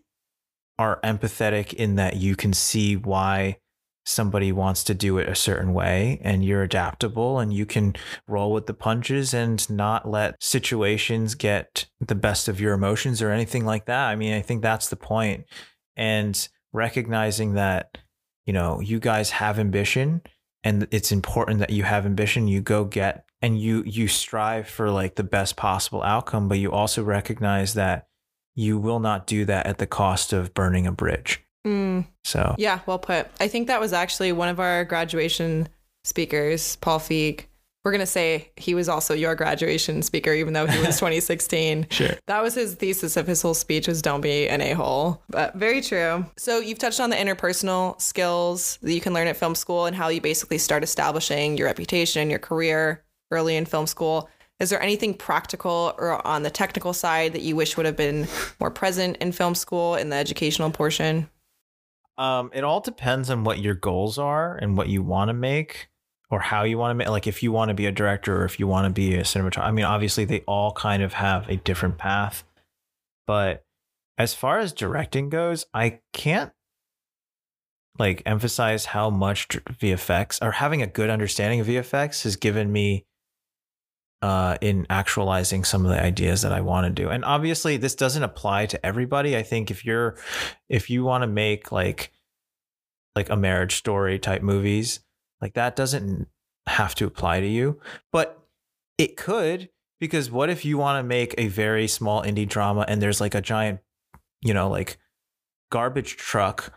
are 0.77 0.99
empathetic 1.03 1.73
in 1.73 1.95
that 1.95 2.17
you 2.17 2.35
can 2.35 2.53
see 2.53 2.95
why 2.95 3.57
somebody 4.05 4.51
wants 4.51 4.83
to 4.83 4.93
do 4.93 5.17
it 5.17 5.27
a 5.27 5.35
certain 5.35 5.73
way 5.73 6.19
and 6.21 6.45
you're 6.45 6.61
adaptable 6.61 7.39
and 7.39 7.51
you 7.51 7.65
can 7.65 7.95
roll 8.27 8.53
with 8.53 8.67
the 8.67 8.73
punches 8.73 9.33
and 9.33 9.67
not 9.69 10.07
let 10.07 10.41
situations 10.41 11.33
get 11.33 11.87
the 11.99 12.13
best 12.13 12.47
of 12.47 12.61
your 12.61 12.73
emotions 12.73 13.21
or 13.21 13.31
anything 13.31 13.65
like 13.65 13.85
that. 13.85 14.07
I 14.07 14.15
mean, 14.15 14.33
I 14.33 14.41
think 14.41 14.61
that's 14.61 14.89
the 14.89 14.95
point. 14.95 15.45
And 15.95 16.47
recognizing 16.71 17.55
that, 17.55 17.97
you 18.45 18.53
know, 18.53 18.79
you 18.79 18.99
guys 18.99 19.31
have 19.31 19.57
ambition 19.57 20.21
and 20.65 20.87
it's 20.91 21.11
important 21.11 21.59
that 21.59 21.69
you 21.69 21.83
have 21.83 22.05
ambition, 22.05 22.49
you 22.49 22.59
go 22.59 22.83
get 22.83 23.25
and 23.41 23.59
you 23.61 23.83
you 23.85 24.07
strive 24.07 24.67
for 24.67 24.89
like 24.89 25.15
the 25.15 25.23
best 25.23 25.55
possible 25.55 26.01
outcome, 26.03 26.49
but 26.49 26.57
you 26.57 26.71
also 26.71 27.03
recognize 27.03 27.75
that 27.75 28.07
you 28.55 28.79
will 28.79 28.99
not 28.99 29.27
do 29.27 29.45
that 29.45 29.67
at 29.67 29.77
the 29.77 29.85
cost 29.85 30.33
of 30.33 30.53
burning 30.53 30.87
a 30.87 30.91
bridge. 30.91 31.41
Mm, 31.65 32.07
So, 32.23 32.55
yeah, 32.57 32.79
well 32.85 32.99
put. 32.99 33.27
I 33.39 33.47
think 33.47 33.67
that 33.67 33.79
was 33.79 33.93
actually 33.93 34.31
one 34.31 34.49
of 34.49 34.59
our 34.59 34.85
graduation 34.85 35.67
speakers, 36.03 36.75
Paul 36.77 36.99
Feig. 36.99 37.45
We're 37.85 37.91
going 37.91 37.99
to 37.99 38.07
say 38.07 38.49
he 38.57 38.73
was 38.73 38.89
also 38.89 39.13
your 39.13 39.35
graduation 39.35 40.01
speaker, 40.01 40.33
even 40.33 40.53
though 40.53 40.65
he 40.65 40.79
was 40.79 40.95
2016. 40.99 41.85
sure. 41.91 42.09
That 42.25 42.41
was 42.41 42.55
his 42.55 42.73
thesis 42.73 43.15
of 43.15 43.27
his 43.27 43.43
whole 43.43 43.53
speech 43.53 43.87
was 43.87 44.01
don't 44.01 44.21
be 44.21 44.49
an 44.49 44.59
a-hole. 44.59 45.21
But 45.29 45.53
very 45.53 45.81
true. 45.81 46.25
So 46.35 46.57
you've 46.57 46.79
touched 46.79 46.99
on 46.99 47.11
the 47.11 47.15
interpersonal 47.15 48.01
skills 48.01 48.79
that 48.81 48.91
you 48.91 48.99
can 48.99 49.13
learn 49.13 49.27
at 49.27 49.37
film 49.37 49.53
school 49.53 49.85
and 49.85 49.95
how 49.95 50.07
you 50.07 50.19
basically 50.19 50.57
start 50.57 50.81
establishing 50.81 51.59
your 51.59 51.67
reputation 51.67 52.23
and 52.23 52.31
your 52.31 52.39
career 52.39 53.03
early 53.29 53.55
in 53.55 53.65
film 53.65 53.85
school. 53.85 54.31
Is 54.59 54.71
there 54.71 54.81
anything 54.81 55.13
practical 55.13 55.93
or 55.99 56.25
on 56.25 56.41
the 56.41 56.49
technical 56.49 56.91
side 56.91 57.33
that 57.33 57.43
you 57.43 57.55
wish 57.55 57.77
would 57.77 57.85
have 57.85 57.97
been 57.97 58.27
more 58.59 58.71
present 58.71 59.17
in 59.17 59.31
film 59.31 59.53
school 59.53 59.93
in 59.93 60.09
the 60.09 60.15
educational 60.15 60.71
portion? 60.71 61.29
Um, 62.17 62.49
it 62.51 62.63
all 62.63 62.79
depends 62.79 63.29
on 63.29 63.43
what 63.43 63.59
your 63.59 63.75
goals 63.75 64.17
are 64.17 64.55
and 64.55 64.75
what 64.75 64.87
you 64.87 65.03
want 65.03 65.29
to 65.29 65.33
make 65.33 65.89
or 66.29 66.39
how 66.39 66.63
you 66.63 66.77
want 66.77 66.91
to 66.91 66.95
make 66.95 67.09
like 67.09 67.27
if 67.27 67.43
you 67.43 67.51
want 67.51 67.69
to 67.69 67.75
be 67.75 67.85
a 67.85 67.91
director 67.91 68.41
or 68.41 68.45
if 68.45 68.59
you 68.59 68.67
want 68.67 68.85
to 68.85 68.93
be 68.93 69.15
a 69.15 69.21
cinematographer. 69.21 69.65
I 69.65 69.71
mean, 69.71 69.85
obviously 69.85 70.25
they 70.25 70.41
all 70.41 70.71
kind 70.73 71.03
of 71.03 71.13
have 71.13 71.47
a 71.49 71.57
different 71.57 71.97
path. 71.97 72.43
But 73.27 73.63
as 74.17 74.33
far 74.33 74.59
as 74.59 74.73
directing 74.73 75.29
goes, 75.29 75.65
I 75.73 75.99
can't 76.13 76.51
like 77.97 78.21
emphasize 78.25 78.85
how 78.85 79.09
much 79.09 79.47
VFX 79.49 80.41
or 80.41 80.51
having 80.51 80.81
a 80.81 80.87
good 80.87 81.09
understanding 81.09 81.59
of 81.59 81.67
VFX 81.67 82.23
has 82.23 82.35
given 82.35 82.71
me 82.71 83.05
uh, 84.21 84.57
in 84.59 84.87
actualizing 84.89 85.63
some 85.63 85.85
of 85.85 85.91
the 85.91 86.01
ideas 86.01 86.41
that 86.41 86.51
I 86.51 86.61
want 86.61 86.87
to 86.87 87.03
do. 87.03 87.09
And 87.09 87.23
obviously, 87.23 87.77
this 87.77 87.95
doesn't 87.95 88.23
apply 88.23 88.65
to 88.67 88.85
everybody. 88.85 89.37
I 89.37 89.43
think 89.43 89.69
if 89.69 89.85
you're, 89.85 90.17
if 90.67 90.89
you 90.89 91.03
want 91.03 91.21
to 91.21 91.27
make 91.27 91.71
like, 91.71 92.11
like 93.15 93.29
a 93.29 93.35
marriage 93.35 93.75
story 93.75 94.19
type 94.19 94.41
movies, 94.41 94.99
like 95.41 95.53
that 95.53 95.75
doesn't 95.75 96.27
have 96.67 96.95
to 96.95 97.05
apply 97.05 97.39
to 97.39 97.47
you, 97.47 97.79
but 98.11 98.39
it 98.97 99.17
could 99.17 99.69
because 99.99 100.29
what 100.31 100.49
if 100.49 100.65
you 100.65 100.77
want 100.77 100.99
to 100.99 101.07
make 101.07 101.33
a 101.37 101.47
very 101.47 101.87
small 101.87 102.21
indie 102.23 102.47
drama 102.47 102.85
and 102.87 103.01
there's 103.01 103.21
like 103.21 103.35
a 103.35 103.41
giant, 103.41 103.79
you 104.41 104.53
know, 104.53 104.69
like 104.69 104.97
garbage 105.71 106.17
truck, 106.17 106.73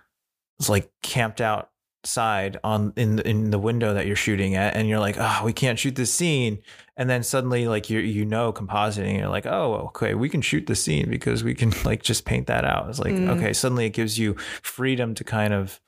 is 0.61 0.69
like 0.69 0.91
camped 1.03 1.41
outside 1.41 2.59
on 2.65 2.93
in 2.97 3.17
the, 3.17 3.29
in 3.29 3.51
the 3.51 3.59
window 3.59 3.95
that 3.95 4.07
you're 4.07 4.17
shooting 4.17 4.55
at, 4.55 4.75
and 4.77 4.89
you're 4.89 4.99
like, 5.01 5.17
oh, 5.19 5.43
we 5.45 5.53
can't 5.53 5.79
shoot 5.79 5.95
this 5.97 6.13
scene 6.13 6.59
and 6.99 7.09
then 7.09 7.23
suddenly 7.23 7.69
like 7.69 7.89
you 7.89 8.01
you 8.01 8.25
know 8.25 8.53
compositing 8.53 9.11
and 9.11 9.19
you're 9.19 9.29
like 9.29 9.47
oh 9.47 9.75
okay 9.87 10.15
we 10.15 10.29
can 10.29 10.43
shoot 10.43 10.67
the 10.67 10.75
scene 10.75 11.09
because 11.09 11.45
we 11.45 11.55
can 11.55 11.73
like 11.85 12.03
just 12.03 12.25
paint 12.25 12.49
that 12.49 12.65
out 12.65 12.89
it's 12.91 12.99
like 12.99 13.15
Mm. 13.15 13.29
okay 13.31 13.53
suddenly 13.53 13.87
it 13.87 13.91
gives 13.91 14.19
you 14.19 14.35
freedom 14.63 15.15
to 15.15 15.23
kind 15.25 15.55
of 15.55 15.81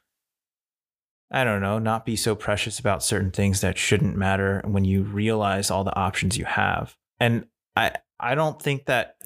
i 1.30 1.44
don't 1.44 1.60
know 1.60 1.78
not 1.78 2.06
be 2.06 2.16
so 2.16 2.34
precious 2.34 2.78
about 2.78 3.02
certain 3.02 3.30
things 3.30 3.60
that 3.60 3.78
shouldn't 3.78 4.16
matter 4.16 4.62
when 4.64 4.84
you 4.84 5.02
realize 5.02 5.70
all 5.70 5.84
the 5.84 5.96
options 5.96 6.36
you 6.36 6.44
have. 6.44 6.96
And 7.18 7.46
i 7.76 7.92
i 8.18 8.34
don't 8.34 8.60
think 8.60 8.86
that 8.86 9.16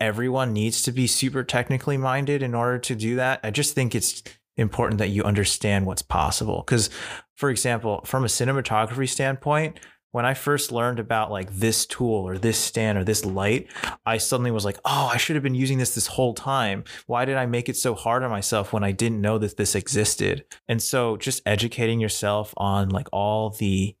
everyone 0.00 0.52
needs 0.52 0.82
to 0.82 0.92
be 0.92 1.06
super 1.06 1.42
technically 1.42 1.96
minded 1.96 2.42
in 2.42 2.54
order 2.54 2.78
to 2.78 2.94
do 2.94 3.16
that. 3.16 3.40
I 3.42 3.50
just 3.50 3.74
think 3.74 3.94
it's 3.94 4.22
important 4.56 4.98
that 4.98 5.08
you 5.08 5.24
understand 5.24 5.86
what's 5.86 6.02
possible. 6.02 6.62
Because 6.64 6.90
for 7.34 7.50
example 7.50 8.02
from 8.04 8.24
a 8.24 8.28
cinematography 8.28 9.08
standpoint 9.08 9.80
when 10.12 10.24
I 10.24 10.34
first 10.34 10.72
learned 10.72 10.98
about 10.98 11.30
like 11.30 11.52
this 11.52 11.84
tool 11.86 12.26
or 12.26 12.38
this 12.38 12.58
stand 12.58 12.98
or 12.98 13.04
this 13.04 13.24
light, 13.24 13.68
I 14.06 14.18
suddenly 14.18 14.50
was 14.50 14.64
like, 14.64 14.78
oh, 14.84 15.10
I 15.12 15.16
should 15.18 15.36
have 15.36 15.42
been 15.42 15.54
using 15.54 15.78
this 15.78 15.94
this 15.94 16.06
whole 16.06 16.34
time. 16.34 16.84
Why 17.06 17.24
did 17.24 17.36
I 17.36 17.46
make 17.46 17.68
it 17.68 17.76
so 17.76 17.94
hard 17.94 18.22
on 18.22 18.30
myself 18.30 18.72
when 18.72 18.84
I 18.84 18.92
didn't 18.92 19.20
know 19.20 19.38
that 19.38 19.56
this 19.56 19.74
existed? 19.74 20.44
And 20.66 20.82
so 20.82 21.16
just 21.16 21.42
educating 21.44 22.00
yourself 22.00 22.54
on 22.56 22.88
like 22.88 23.08
all 23.12 23.50
the 23.50 23.96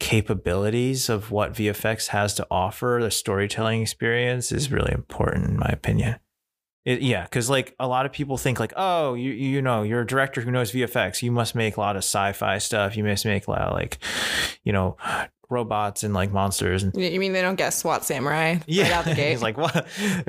capabilities 0.00 1.08
of 1.08 1.30
what 1.30 1.54
VFX 1.54 2.08
has 2.08 2.34
to 2.34 2.46
offer, 2.50 2.98
the 3.00 3.10
storytelling 3.10 3.82
experience 3.82 4.50
is 4.50 4.72
really 4.72 4.92
important 4.92 5.46
in 5.46 5.58
my 5.58 5.68
opinion. 5.68 6.16
It, 6.84 7.00
yeah, 7.02 7.22
because 7.22 7.48
like 7.48 7.76
a 7.78 7.86
lot 7.86 8.06
of 8.06 8.12
people 8.12 8.36
think 8.36 8.58
like, 8.58 8.72
oh, 8.76 9.14
you 9.14 9.30
you 9.30 9.62
know, 9.62 9.84
you're 9.84 10.00
a 10.00 10.06
director 10.06 10.40
who 10.40 10.50
knows 10.50 10.72
VFX. 10.72 11.22
You 11.22 11.30
must 11.30 11.54
make 11.54 11.76
a 11.76 11.80
lot 11.80 11.94
of 11.94 12.00
sci-fi 12.00 12.58
stuff. 12.58 12.96
You 12.96 13.04
must 13.04 13.24
make 13.24 13.46
a 13.46 13.50
lot 13.52 13.60
of 13.60 13.74
like, 13.74 13.98
you 14.64 14.72
know, 14.72 14.96
robots 15.52 16.02
and 16.02 16.14
like 16.14 16.32
monsters. 16.32 16.82
And 16.82 16.94
You 16.96 17.20
mean 17.20 17.32
they 17.32 17.42
don't 17.42 17.56
get 17.56 17.70
SWAT 17.70 18.04
samurai 18.04 18.58
yeah, 18.66 18.84
right 18.84 18.92
out 18.92 19.04
the 19.04 19.14
gate? 19.14 19.30
he's 19.30 19.42
like, 19.42 19.56
what? 19.56 19.86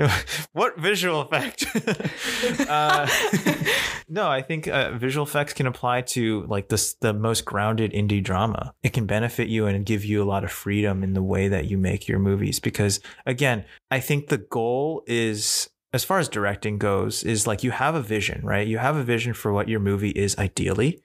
what 0.52 0.78
visual 0.78 1.22
effect? 1.22 1.66
uh, 2.68 3.08
no, 4.08 4.28
I 4.28 4.42
think 4.42 4.68
uh, 4.68 4.92
visual 4.92 5.26
effects 5.26 5.52
can 5.52 5.66
apply 5.66 6.02
to 6.02 6.44
like 6.46 6.68
this 6.68 6.94
the 6.94 7.12
most 7.12 7.44
grounded 7.44 7.92
indie 7.92 8.22
drama. 8.22 8.74
It 8.82 8.92
can 8.92 9.06
benefit 9.06 9.48
you 9.48 9.66
and 9.66 9.84
give 9.84 10.04
you 10.04 10.22
a 10.22 10.26
lot 10.26 10.44
of 10.44 10.52
freedom 10.52 11.02
in 11.02 11.14
the 11.14 11.22
way 11.22 11.48
that 11.48 11.64
you 11.64 11.78
make 11.78 12.06
your 12.06 12.18
movies. 12.18 12.60
Because 12.60 13.00
again, 13.26 13.64
I 13.90 14.00
think 14.00 14.28
the 14.28 14.38
goal 14.38 15.02
is 15.06 15.70
as 15.94 16.02
far 16.02 16.18
as 16.18 16.28
directing 16.28 16.76
goes, 16.76 17.22
is 17.22 17.46
like 17.46 17.62
you 17.62 17.70
have 17.70 17.94
a 17.94 18.02
vision, 18.02 18.40
right? 18.44 18.66
You 18.66 18.78
have 18.78 18.96
a 18.96 19.04
vision 19.04 19.32
for 19.32 19.52
what 19.52 19.68
your 19.68 19.78
movie 19.78 20.10
is 20.10 20.36
ideally, 20.36 21.03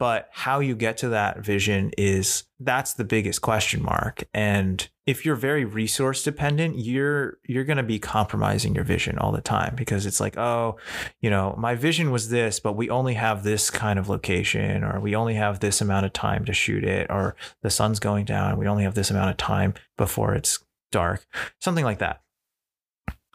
but 0.00 0.30
how 0.32 0.60
you 0.60 0.74
get 0.74 0.96
to 0.96 1.10
that 1.10 1.44
vision 1.44 1.90
is 1.98 2.44
that's 2.58 2.94
the 2.94 3.04
biggest 3.04 3.42
question 3.42 3.82
mark. 3.82 4.24
And 4.32 4.88
if 5.06 5.26
you're 5.26 5.36
very 5.36 5.66
resource 5.66 6.22
dependent, 6.22 6.78
you're 6.78 7.36
you're 7.44 7.64
going 7.64 7.76
to 7.76 7.82
be 7.82 7.98
compromising 7.98 8.74
your 8.74 8.82
vision 8.82 9.18
all 9.18 9.30
the 9.30 9.42
time 9.42 9.74
because 9.76 10.06
it's 10.06 10.18
like, 10.18 10.38
oh, 10.38 10.78
you 11.20 11.28
know, 11.28 11.54
my 11.58 11.74
vision 11.74 12.10
was 12.10 12.30
this, 12.30 12.60
but 12.60 12.72
we 12.72 12.88
only 12.88 13.12
have 13.12 13.44
this 13.44 13.68
kind 13.68 13.98
of 13.98 14.08
location 14.08 14.82
or 14.82 15.00
we 15.00 15.14
only 15.14 15.34
have 15.34 15.60
this 15.60 15.82
amount 15.82 16.06
of 16.06 16.14
time 16.14 16.46
to 16.46 16.54
shoot 16.54 16.82
it 16.82 17.06
or 17.10 17.36
the 17.62 17.68
sun's 17.68 18.00
going 18.00 18.24
down, 18.24 18.56
we 18.56 18.66
only 18.66 18.84
have 18.84 18.94
this 18.94 19.10
amount 19.10 19.30
of 19.30 19.36
time 19.36 19.74
before 19.98 20.34
it's 20.34 20.64
dark. 20.90 21.26
Something 21.60 21.84
like 21.84 21.98
that. 21.98 22.22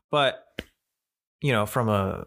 But 0.10 0.44
you 1.42 1.52
know, 1.52 1.68
from 1.68 1.90
a 1.90 2.26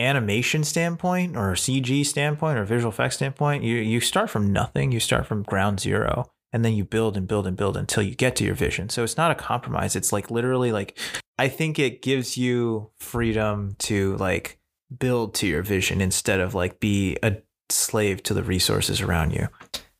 animation 0.00 0.64
standpoint 0.64 1.36
or 1.36 1.52
CG 1.52 2.04
standpoint 2.06 2.58
or 2.58 2.64
visual 2.64 2.90
effects 2.90 3.16
standpoint, 3.16 3.64
you 3.64 3.76
you 3.76 4.00
start 4.00 4.30
from 4.30 4.52
nothing. 4.52 4.92
You 4.92 5.00
start 5.00 5.26
from 5.26 5.42
ground 5.42 5.80
zero, 5.80 6.30
and 6.52 6.64
then 6.64 6.74
you 6.74 6.84
build 6.84 7.16
and 7.16 7.28
build 7.28 7.46
and 7.46 7.56
build 7.56 7.76
until 7.76 8.02
you 8.02 8.14
get 8.14 8.36
to 8.36 8.44
your 8.44 8.54
vision. 8.54 8.88
So 8.88 9.04
it's 9.04 9.16
not 9.16 9.30
a 9.30 9.36
compromise. 9.36 9.96
It's 9.96 10.12
like 10.12 10.30
literally 10.30 10.72
like 10.72 10.98
I 11.38 11.48
think 11.48 11.78
it 11.78 12.02
gives 12.02 12.36
you 12.36 12.90
freedom 12.98 13.76
to 13.80 14.16
like 14.16 14.58
build 14.98 15.34
to 15.34 15.46
your 15.46 15.62
vision 15.62 16.00
instead 16.00 16.40
of 16.40 16.54
like 16.54 16.80
be 16.80 17.16
a 17.22 17.36
slave 17.70 18.22
to 18.24 18.34
the 18.34 18.42
resources 18.42 19.00
around 19.00 19.32
you. 19.32 19.48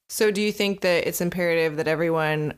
So, 0.08 0.30
do 0.30 0.42
you 0.42 0.52
think 0.52 0.80
that 0.80 1.06
it's 1.06 1.20
imperative 1.20 1.76
that 1.76 1.86
everyone 1.86 2.54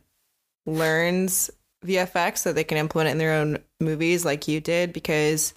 learns 0.65 1.51
VFX 1.85 2.39
so 2.39 2.53
they 2.53 2.65
can 2.65 2.79
implement 2.79 3.09
it 3.09 3.13
in 3.13 3.19
their 3.19 3.35
own 3.35 3.59
movies 3.79 4.25
like 4.25 4.49
you 4.49 4.61
did? 4.61 4.93
Because 4.93 5.53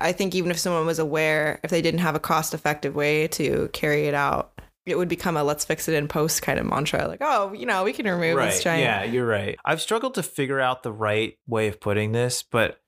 I- 0.00 0.12
think 0.12 0.34
even 0.34 0.50
if 0.50 0.58
someone 0.58 0.86
was 0.86 0.98
aware, 0.98 1.60
if 1.62 1.70
they 1.70 1.82
didn't 1.82 2.00
have 2.00 2.14
a 2.14 2.20
cost 2.20 2.54
effective 2.54 2.94
way 2.94 3.28
to 3.28 3.68
carry 3.72 4.06
it 4.06 4.14
out, 4.14 4.60
it 4.84 4.98
would 4.98 5.08
become 5.08 5.36
a 5.36 5.44
let's 5.44 5.64
fix 5.64 5.88
it 5.88 5.94
in 5.94 6.08
post 6.08 6.42
kind 6.42 6.58
of 6.58 6.66
mantra. 6.66 7.06
Like, 7.06 7.20
oh, 7.22 7.52
you 7.52 7.66
know, 7.66 7.84
we 7.84 7.92
can 7.92 8.06
remove 8.06 8.38
this 8.38 8.62
giant. 8.62 8.82
Yeah, 8.82 9.04
you're 9.04 9.26
right. 9.26 9.56
I've 9.64 9.80
struggled 9.80 10.14
to 10.14 10.22
figure 10.22 10.60
out 10.60 10.82
the 10.82 10.92
right 10.92 11.38
way 11.46 11.68
of 11.68 11.80
putting 11.80 12.12
this, 12.12 12.42
but 12.42 12.80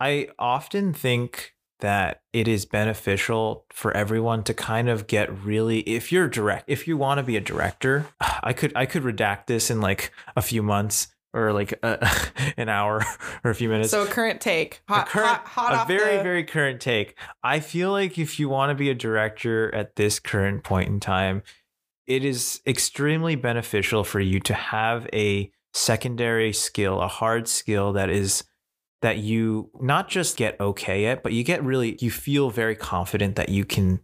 I 0.00 0.28
often 0.38 0.92
think 0.92 1.54
that 1.80 2.22
it 2.32 2.48
is 2.48 2.64
beneficial 2.64 3.64
for 3.72 3.96
everyone 3.96 4.42
to 4.44 4.54
kind 4.54 4.88
of 4.88 5.06
get 5.06 5.32
really 5.44 5.80
if 5.80 6.10
you're 6.10 6.28
direct 6.28 6.64
if 6.66 6.88
you 6.88 6.96
want 6.96 7.18
to 7.18 7.22
be 7.22 7.36
a 7.36 7.40
director 7.40 8.06
i 8.42 8.52
could 8.52 8.72
i 8.74 8.84
could 8.84 9.02
redact 9.02 9.46
this 9.46 9.70
in 9.70 9.80
like 9.80 10.12
a 10.34 10.42
few 10.42 10.62
months 10.62 11.08
or 11.38 11.52
like 11.52 11.78
uh, 11.82 11.96
a, 12.00 12.52
an 12.60 12.68
hour 12.68 13.04
or 13.44 13.50
a 13.50 13.54
few 13.54 13.68
minutes 13.68 13.90
So, 13.90 14.04
a 14.04 14.06
current 14.06 14.40
take. 14.40 14.82
Hot, 14.88 15.06
a 15.06 15.10
current, 15.10 15.28
hot, 15.28 15.72
hot 15.72 15.84
a 15.84 15.88
very 15.88 16.16
the- 16.16 16.22
very 16.22 16.44
current 16.44 16.80
take. 16.80 17.18
I 17.42 17.60
feel 17.60 17.90
like 17.92 18.18
if 18.18 18.38
you 18.38 18.48
want 18.48 18.70
to 18.70 18.74
be 18.74 18.90
a 18.90 18.94
director 18.94 19.74
at 19.74 19.96
this 19.96 20.18
current 20.20 20.64
point 20.64 20.88
in 20.88 21.00
time, 21.00 21.42
it 22.06 22.24
is 22.24 22.60
extremely 22.66 23.36
beneficial 23.36 24.02
for 24.02 24.18
you 24.20 24.40
to 24.40 24.54
have 24.54 25.06
a 25.12 25.52
secondary 25.74 26.52
skill, 26.52 27.00
a 27.00 27.08
hard 27.08 27.46
skill 27.46 27.92
that 27.92 28.10
is 28.10 28.44
that 29.02 29.18
you 29.18 29.70
not 29.80 30.08
just 30.08 30.36
get 30.36 30.58
okay 30.60 31.06
at, 31.06 31.22
but 31.22 31.32
you 31.32 31.44
get 31.44 31.62
really 31.62 31.96
you 32.00 32.10
feel 32.10 32.50
very 32.50 32.74
confident 32.74 33.36
that 33.36 33.48
you 33.48 33.64
can 33.64 34.00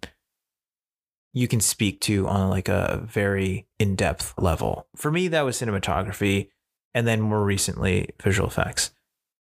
you 1.32 1.48
can 1.48 1.60
speak 1.60 2.00
to 2.02 2.28
on 2.28 2.48
like 2.48 2.68
a 2.68 3.02
very 3.06 3.66
in-depth 3.80 4.34
level. 4.38 4.86
For 4.94 5.10
me 5.10 5.28
that 5.28 5.42
was 5.42 5.58
cinematography 5.60 6.50
and 6.94 7.06
then 7.06 7.20
more 7.20 7.44
recently 7.44 8.10
visual 8.22 8.48
effects 8.48 8.92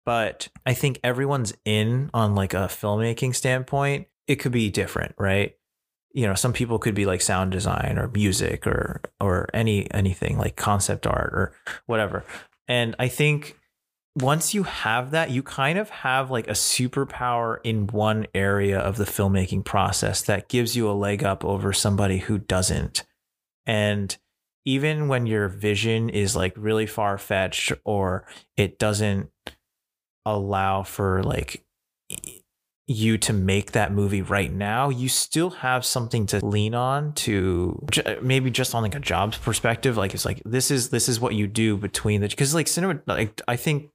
but 0.10 0.48
I 0.66 0.74
think 0.74 1.00
everyone's 1.04 1.54
in 1.66 2.10
on 2.16 2.34
like 2.34 2.56
a 2.56 2.68
filmmaking 2.68 3.36
standpoint. 3.36 4.08
It 4.28 4.38
could 4.38 4.52
be 4.52 4.72
different, 4.72 5.14
right? 5.20 5.56
You 6.14 6.26
know, 6.26 6.34
some 6.34 6.52
people 6.52 6.80
could 6.80 6.96
be 6.96 7.06
like 7.06 7.22
sound 7.22 7.52
design 7.52 8.00
or 8.00 8.08
music 8.08 8.66
or 8.66 9.02
or 9.22 9.48
any 9.54 9.92
anything 9.94 10.40
like 10.40 10.56
concept 10.56 11.06
art 11.06 11.32
or 11.34 11.54
whatever. 11.86 12.26
And 12.68 12.96
I 12.98 13.08
think 13.08 13.60
once 14.16 14.56
you 14.56 14.64
have 14.64 15.12
that, 15.12 15.30
you 15.30 15.44
kind 15.44 15.78
of 15.78 15.92
have 15.92 16.32
like 16.32 16.48
a 16.48 16.54
superpower 16.54 17.60
in 17.64 17.86
one 17.86 18.26
area 18.34 18.80
of 18.80 18.98
the 18.98 19.06
filmmaking 19.06 19.64
process 19.64 20.24
that 20.24 20.50
gives 20.50 20.76
you 20.76 20.90
a 20.90 20.94
leg 20.94 21.24
up 21.24 21.46
over 21.46 21.72
somebody 21.72 22.18
who 22.18 22.40
doesn't. 22.40 23.04
And 23.68 24.18
even 24.70 25.08
when 25.08 25.26
your 25.26 25.48
vision 25.48 26.10
is 26.10 26.36
like 26.36 26.54
really 26.56 26.86
far 26.86 27.18
fetched 27.18 27.74
or 27.84 28.28
it 28.56 28.78
doesn't 28.78 29.32
allow 30.26 30.84
for 30.84 31.24
like 31.24 31.66
you 32.86 33.18
to 33.18 33.34
make 33.34 33.72
that 33.72 33.92
movie 33.92 34.22
right 34.22 34.52
now 34.52 34.90
you 34.90 35.10
still 35.10 35.50
have 35.50 35.84
something 35.84 36.28
to 36.28 36.44
lean 36.46 36.76
on 36.76 37.14
to 37.14 37.84
maybe 38.22 38.52
just 38.52 38.76
on 38.76 38.84
like 38.84 38.96
a 38.96 39.00
jobs 39.00 39.38
perspective. 39.38 39.98
Like 39.98 40.14
it's 40.14 40.26
like 40.26 40.42
this 40.46 40.70
is 40.70 40.90
this 40.90 41.10
is 41.10 41.20
what 41.20 41.34
you 41.34 41.48
do 41.48 41.76
between 41.76 42.22
the 42.22 42.28
because 42.28 42.54
like 42.54 42.68
cinema 42.68 43.00
like 43.08 43.42
i 43.48 43.56
think 43.56 43.90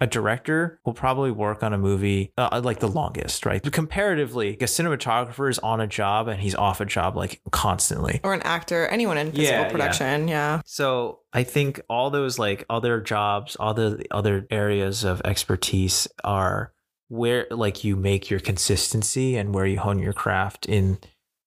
a 0.00 0.06
director 0.06 0.80
will 0.84 0.94
probably 0.94 1.30
work 1.30 1.62
on 1.62 1.72
a 1.72 1.78
movie 1.78 2.32
uh, 2.38 2.60
like 2.64 2.80
the 2.80 2.88
longest 2.88 3.44
right 3.44 3.62
but 3.62 3.72
comparatively 3.72 4.54
a 4.54 4.64
cinematographer 4.64 5.50
is 5.50 5.58
on 5.60 5.80
a 5.80 5.86
job 5.86 6.26
and 6.28 6.40
he's 6.40 6.54
off 6.54 6.80
a 6.80 6.84
job 6.86 7.16
like 7.16 7.40
constantly 7.50 8.20
or 8.24 8.32
an 8.34 8.42
actor, 8.42 8.86
anyone 8.88 9.18
in 9.18 9.30
physical 9.32 9.44
Yeah, 9.44 9.62
yeah. 9.62 9.70
production. 9.70 10.28
Yeah. 10.28 10.62
so 10.64 11.20
I 11.32 11.42
think 11.44 11.80
all 11.88 12.10
those 12.10 12.38
like 12.38 12.64
other 12.70 13.00
jobs, 13.00 13.56
all 13.56 13.74
the 13.74 14.04
other 14.10 14.46
areas 14.50 15.04
of 15.04 15.20
expertise 15.24 16.08
are 16.24 16.72
where 17.08 17.46
like 17.50 17.84
you 17.84 17.96
make 17.96 18.30
your 18.30 18.40
consistency 18.40 19.36
and 19.36 19.54
where 19.54 19.66
you 19.66 19.78
hone 19.78 19.98
your 19.98 20.12
craft 20.12 20.66
in 20.66 20.98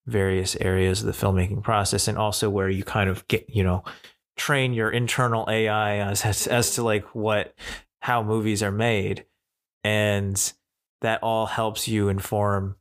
various 0.05 0.55
areas 0.57 1.01
of 1.01 1.07
the 1.07 1.13
filmmaking 1.13 1.63
process 1.63 2.07
and 2.07 2.17
also 2.17 2.49
where 2.49 2.69
you 2.69 2.83
kind 2.83 3.09
of 3.09 3.27
get, 3.27 3.49
you 3.49 3.63
know, 3.63 3.83
train 4.35 4.73
your 4.73 4.89
internal 4.89 5.47
AI 5.49 5.97
as 5.99 6.25
as, 6.25 6.47
as 6.47 6.75
to 6.75 6.83
like 6.83 7.05
what 7.15 7.53
how 8.03 8.21
movies 8.23 8.61
are 8.61 8.71
made 8.71 9.25
and 9.83 10.53
that 11.01 11.21
all 11.23 11.45
helps 11.45 11.87
you 11.87 12.09
inform 12.09 12.75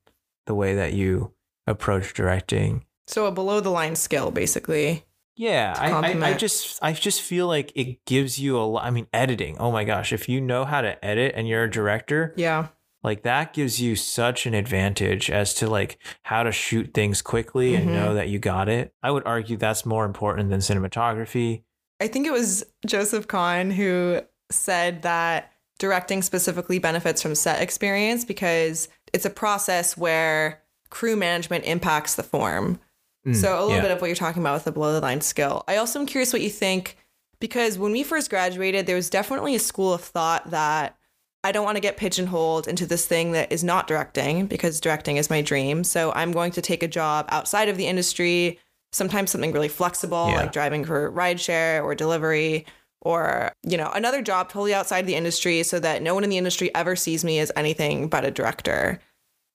the 0.47 0.55
way 0.55 0.75
that 0.75 0.93
you 0.93 1.33
approach 1.67 2.15
directing 2.15 2.85
So, 3.07 3.27
a 3.27 3.33
below 3.33 3.61
the 3.61 3.71
line 3.71 3.95
skill, 3.97 4.31
basically. 4.31 5.05
yeah, 5.37 5.75
I, 5.79 5.91
I, 5.93 6.31
I 6.31 6.35
just 6.35 6.79
I 6.83 6.93
just 6.93 7.21
feel 7.23 7.47
like 7.47 7.73
it 7.75 8.05
gives 8.05 8.39
you 8.39 8.59
a 8.59 8.63
lot. 8.63 8.85
I 8.85 8.91
mean, 8.91 9.07
editing. 9.13 9.59
Oh 9.59 9.73
my 9.73 9.85
gosh, 9.85 10.13
if 10.13 10.29
you 10.29 10.41
know 10.41 10.65
how 10.65 10.81
to 10.81 11.03
edit 11.05 11.33
and 11.37 11.49
you're 11.49 11.65
a 11.65 11.71
director, 11.71 12.35
Yeah. 12.37 12.69
like 13.03 13.23
that 13.23 13.53
gives 13.53 13.81
you 13.81 13.97
such 13.97 14.47
an 14.47 14.55
advantage 14.55 15.31
as 15.31 15.55
to 15.55 15.69
like 15.69 15.99
how 16.23 16.43
to 16.43 16.53
shoot 16.53 16.93
things 16.95 17.23
quickly 17.23 17.75
and 17.75 17.89
Mhm. 17.89 17.95
know 17.95 18.15
that 18.15 18.29
you 18.29 18.39
got 18.39 18.69
it. 18.69 18.93
I 19.03 19.11
would 19.11 19.25
argue 19.27 19.57
that's 19.57 19.87
more 19.87 20.05
important 20.05 20.51
than 20.51 20.61
cinematography. 20.61 21.63
I 22.01 22.09
think 22.09 22.27
it 22.27 22.33
was 22.33 22.65
Joseph 22.87 23.29
Kahn 23.29 23.71
who 23.71 24.21
said 24.53 25.03
that 25.03 25.53
directing 25.79 26.23
specifically 26.23 26.79
benefits 26.79 27.21
from 27.23 27.35
set 27.35 27.61
experience 27.61 28.25
because 28.25 28.89
it's 29.13 29.25
a 29.25 29.31
process 29.31 29.97
where 29.97 30.63
crew 30.91 31.17
management 31.17 31.65
impacts 31.65 32.15
the 32.15 32.23
form. 32.23 32.79
Mm, 33.27 33.35
so 33.35 33.59
a 33.59 33.63
little 33.63 33.77
yeah. 33.77 33.83
bit 33.83 33.91
of 33.91 34.01
what 34.01 34.07
you're 34.07 34.17
talking 34.17 34.43
about 34.43 34.55
with 34.55 34.65
the 34.65 34.73
below 34.73 34.93
the 34.93 35.01
line 35.01 35.21
skill. 35.21 35.65
I 35.67 35.77
also 35.77 35.99
am 35.99 36.07
curious 36.07 36.33
what 36.33 36.43
you 36.43 36.51
think 36.51 36.97
because 37.41 37.79
when 37.79 37.93
we 37.93 38.03
first 38.03 38.31
graduated, 38.31 38.87
there 38.87 38.97
was 38.97 39.11
definitely 39.11 39.55
a 39.55 39.61
school 39.61 39.93
of 39.93 40.03
thought 40.03 40.51
that 40.51 40.97
I 41.45 41.51
don't 41.51 41.65
want 41.65 41.77
to 41.77 41.81
get 41.81 41.97
pigeonholed 41.97 42.69
into 42.69 42.87
this 42.87 43.07
thing 43.07 43.33
that 43.33 43.51
is 43.51 43.65
not 43.65 43.89
directing 43.89 44.47
because 44.47 44.81
directing 44.81 45.17
is 45.17 45.31
my 45.31 45.43
dream. 45.43 45.83
So 45.83 46.13
I'm 46.13 46.31
going 46.31 46.53
to 46.53 46.63
take 46.63 46.85
a 46.85 46.89
job 46.89 47.27
outside 47.31 47.69
of 47.69 47.77
the 47.77 47.87
industry 47.87 48.61
sometimes 48.93 49.31
something 49.31 49.53
really 49.53 49.69
flexible, 49.69 50.29
Yeah. 50.29 50.37
like 50.37 50.53
driving 50.53 50.85
for 50.85 51.11
rideshare 51.11 51.83
or 51.83 51.95
delivery, 51.95 52.67
or, 53.03 53.53
you 53.63 53.77
know, 53.77 53.91
another 53.93 54.23
job 54.23 54.49
totally 54.49 54.73
outside 54.73 55.07
the 55.07 55.15
industry 55.15 55.63
so 55.65 55.79
that 55.81 56.03
no 56.03 56.15
one 56.15 56.25
in 56.25 56.31
the 56.31 56.39
industry 56.39 56.75
ever 56.75 56.97
sees 56.97 57.25
me 57.25 57.39
as 57.39 57.53
anything 57.57 58.09
but 58.09 58.25
a 58.25 58.31
director. 58.31 59.01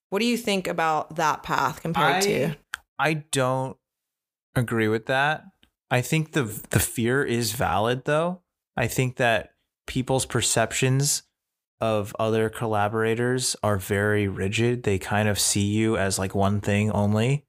What 0.10 0.20
do 0.20 0.26
you 0.26 0.38
think 0.38 0.68
about 0.68 1.16
that 1.16 1.44
path 1.44 1.82
compared 1.82 2.22
to? 2.24 2.56
I 3.00 3.14
don't 3.32 3.78
agree 4.56 4.88
with 4.88 5.08
that. 5.08 5.46
I 5.90 6.02
think 6.02 6.34
the 6.34 6.44
the 6.70 6.80
fear 6.80 7.24
is 7.24 7.54
valid 7.54 8.06
though. 8.06 8.42
I 8.76 8.88
think 8.88 9.16
that 9.18 9.52
people's 9.86 10.26
perceptions 10.26 11.24
of 11.80 12.16
other 12.20 12.50
collaborators 12.50 13.56
are 13.64 13.78
very 13.78 14.28
rigid. 14.28 14.84
They 14.84 15.00
kind 15.00 15.30
of 15.30 15.40
see 15.40 15.66
you 15.66 15.96
as 15.98 16.20
like 16.20 16.36
one 16.36 16.60
thing 16.60 16.92
only 16.92 17.46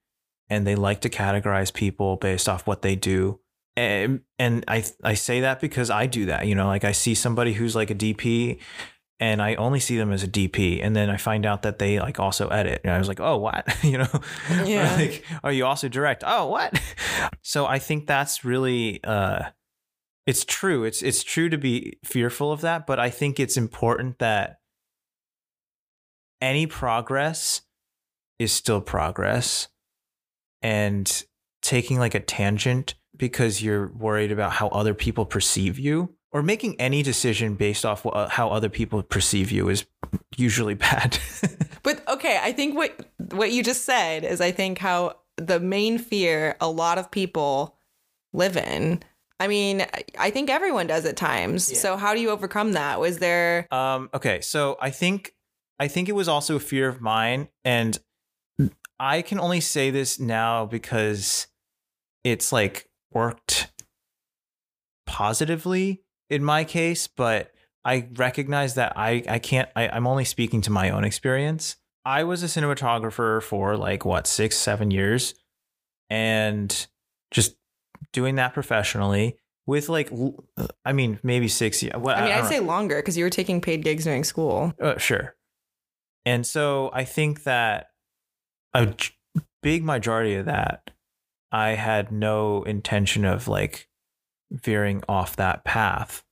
and 0.51 0.67
they 0.67 0.75
like 0.75 1.01
to 1.01 1.11
categorize 1.11 1.73
people 1.73 2.17
based 2.17 2.49
off 2.49 2.67
what 2.67 2.83
they 2.83 2.97
do. 2.97 3.41
And 3.79 4.23
and 4.41 4.65
I 4.67 4.85
I 5.05 5.15
say 5.15 5.43
that 5.43 5.61
because 5.61 5.89
I 5.89 6.07
do 6.07 6.27
that, 6.27 6.49
you 6.49 6.57
know, 6.57 6.67
like 6.67 6.83
I 6.83 6.91
see 6.91 7.15
somebody 7.15 7.53
who's 7.53 7.77
like 7.77 7.91
a 7.91 7.95
DP 7.95 8.59
and 9.21 9.41
I 9.41 9.55
only 9.55 9.79
see 9.79 9.97
them 9.97 10.13
as 10.13 10.23
a 10.23 10.29
DP, 10.29 10.81
and 10.83 10.95
then 10.95 11.11
I 11.11 11.17
find 11.17 11.45
out 11.45 11.63
that 11.63 11.79
they 11.79 11.99
like 12.01 12.19
also 12.21 12.49
edit, 12.49 12.81
and 12.85 12.93
I 12.93 12.99
was 12.99 13.09
like, 13.09 13.21
oh, 13.21 13.37
what, 13.37 13.67
you 13.85 13.99
know, 13.99 14.09
Yeah. 14.65 14.97
Like, 14.97 15.25
oh, 15.45 15.49
you 15.51 15.65
also 15.65 15.89
direct? 15.89 16.25
Oh, 16.27 16.47
what? 16.47 16.81
So 17.43 17.67
I 17.67 17.79
think 17.79 18.07
that's 18.07 18.45
really, 18.45 19.03
uh, 19.03 19.45
it's 20.27 20.45
true. 20.45 20.85
It's 20.85 21.03
it's 21.03 21.23
true 21.23 21.49
to 21.49 21.57
be 21.57 21.99
fearful 22.05 22.53
of 22.53 22.61
that, 22.61 22.87
but 22.87 22.99
I 23.01 23.11
think 23.11 23.41
it's 23.41 23.57
important 23.57 24.19
that 24.19 24.59
any 26.41 26.67
progress 26.67 27.63
is 28.39 28.53
still 28.53 28.81
progress, 28.81 29.69
and 30.63 31.25
taking 31.63 31.99
like 31.99 32.15
a 32.15 32.21
tangent 32.21 32.95
because 33.17 33.63
you're 33.63 33.89
worried 33.89 34.33
about 34.33 34.53
how 34.53 34.69
other 34.69 34.95
people 34.95 35.25
perceive 35.25 35.79
you 35.79 36.15
or 36.31 36.43
making 36.43 36.79
any 36.81 37.03
decision 37.03 37.55
based 37.55 37.85
off 37.87 38.07
how 38.31 38.51
other 38.51 38.69
people 38.69 39.03
perceive 39.03 39.51
you 39.51 39.69
is 39.69 39.87
usually 40.37 40.75
bad. 40.89 41.19
But 41.83 42.07
okay, 42.09 42.39
I 42.43 42.53
think 42.53 42.77
what 42.77 43.07
what 43.33 43.51
you 43.53 43.63
just 43.63 43.85
said 43.85 44.25
is 44.25 44.41
I 44.41 44.51
think 44.51 44.79
how 44.79 45.17
the 45.37 45.61
main 45.61 45.99
fear 45.99 46.57
a 46.61 46.69
lot 46.69 46.99
of 46.99 47.11
people 47.11 47.77
live 48.33 48.57
in. 48.57 49.03
I 49.41 49.47
mean, 49.47 49.87
I- 50.19 50.31
think 50.31 50.51
everyone 50.51 50.89
does 50.89 51.07
at 51.07 51.17
times. 51.17 51.71
Yeah. 51.71 51.79
So 51.79 51.97
how 51.97 52.13
do 52.13 52.21
you 52.21 52.31
overcome 52.31 52.73
that? 52.73 52.99
Was 53.01 53.19
there 53.19 53.73
Um, 53.73 54.11
okay, 54.13 54.41
so 54.41 54.77
I 54.81 54.91
think 54.91 55.35
I 55.79 55.89
think 55.89 56.09
it 56.09 56.13
was 56.15 56.29
also 56.29 56.57
a 56.57 56.61
fear 56.61 56.89
of 56.89 57.01
mine, 57.01 57.49
and 57.65 57.99
I 59.01 59.23
can 59.23 59.39
only 59.39 59.61
say 59.61 59.91
this 59.91 60.19
now 60.19 60.67
because 60.67 61.47
it's 62.25 62.53
like 62.53 62.88
worked 63.13 63.73
positively 65.07 66.03
in 66.31 66.45
my 66.45 66.65
case, 66.65 67.09
but 67.09 67.53
I 67.85 68.09
recognize 68.17 68.75
that 68.75 68.93
I 68.97 69.23
I 69.29 69.39
can't 69.39 69.69
I, 69.75 69.89
I'm 69.89 70.07
only 70.07 70.25
speaking 70.25 70.61
to 70.63 70.71
my 70.71 70.91
own 70.91 71.05
experience. 71.05 71.77
I 72.05 72.25
was 72.25 72.43
a 72.43 72.47
cinematographer 72.47 73.43
for 73.43 73.77
like 73.77 74.05
what 74.05 74.27
six, 74.27 74.57
seven 74.57 74.91
years 74.91 75.35
and 76.11 76.87
just 77.31 77.57
doing 78.13 78.37
that 78.37 78.55
professionally 78.55 79.37
with 79.67 79.89
like 79.89 80.11
I 80.85 80.93
mean 80.93 81.19
maybe 81.23 81.49
six 81.49 81.83
years. 81.83 81.95
I 81.95 81.99
mean, 81.99 82.09
I'd 82.09 82.43
know. 82.43 82.49
say 82.49 82.61
longer 82.61 82.97
because 82.97 83.17
you 83.17 83.25
were 83.25 83.31
taking 83.31 83.61
paid 83.61 83.83
gigs 83.83 84.05
during 84.05 84.25
school. 84.25 84.73
Uh, 84.81 84.99
sure. 84.99 85.35
And 86.25 86.47
so 86.47 86.91
I 86.93 87.05
think 87.05 87.45
that 87.45 87.89
a 88.75 88.95
big 89.63 89.85
majority 89.85 90.35
of 90.35 90.47
that, 90.47 90.91
I 91.51 91.71
had 91.71 92.13
no 92.13 92.63
intention 92.65 93.25
of 93.25 93.49
like 93.49 93.89
veering 94.51 95.03
off 95.09 95.37
that 95.37 95.65
path. 95.65 96.25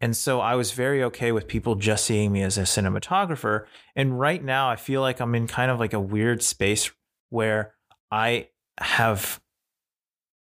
And 0.00 0.16
so 0.16 0.40
I 0.40 0.54
was 0.54 0.72
very 0.72 1.02
okay 1.04 1.32
with 1.32 1.48
people 1.48 1.76
just 1.76 2.04
seeing 2.04 2.32
me 2.32 2.42
as 2.42 2.58
a 2.58 2.62
cinematographer. 2.62 3.64
And 3.96 4.18
right 4.18 4.42
now, 4.42 4.68
I 4.68 4.76
feel 4.76 5.00
like 5.00 5.20
I'm 5.20 5.34
in 5.34 5.46
kind 5.46 5.70
of 5.70 5.78
like 5.78 5.92
a 5.92 6.00
weird 6.00 6.42
space 6.42 6.90
where 7.30 7.74
I 8.10 8.48
have 8.78 9.40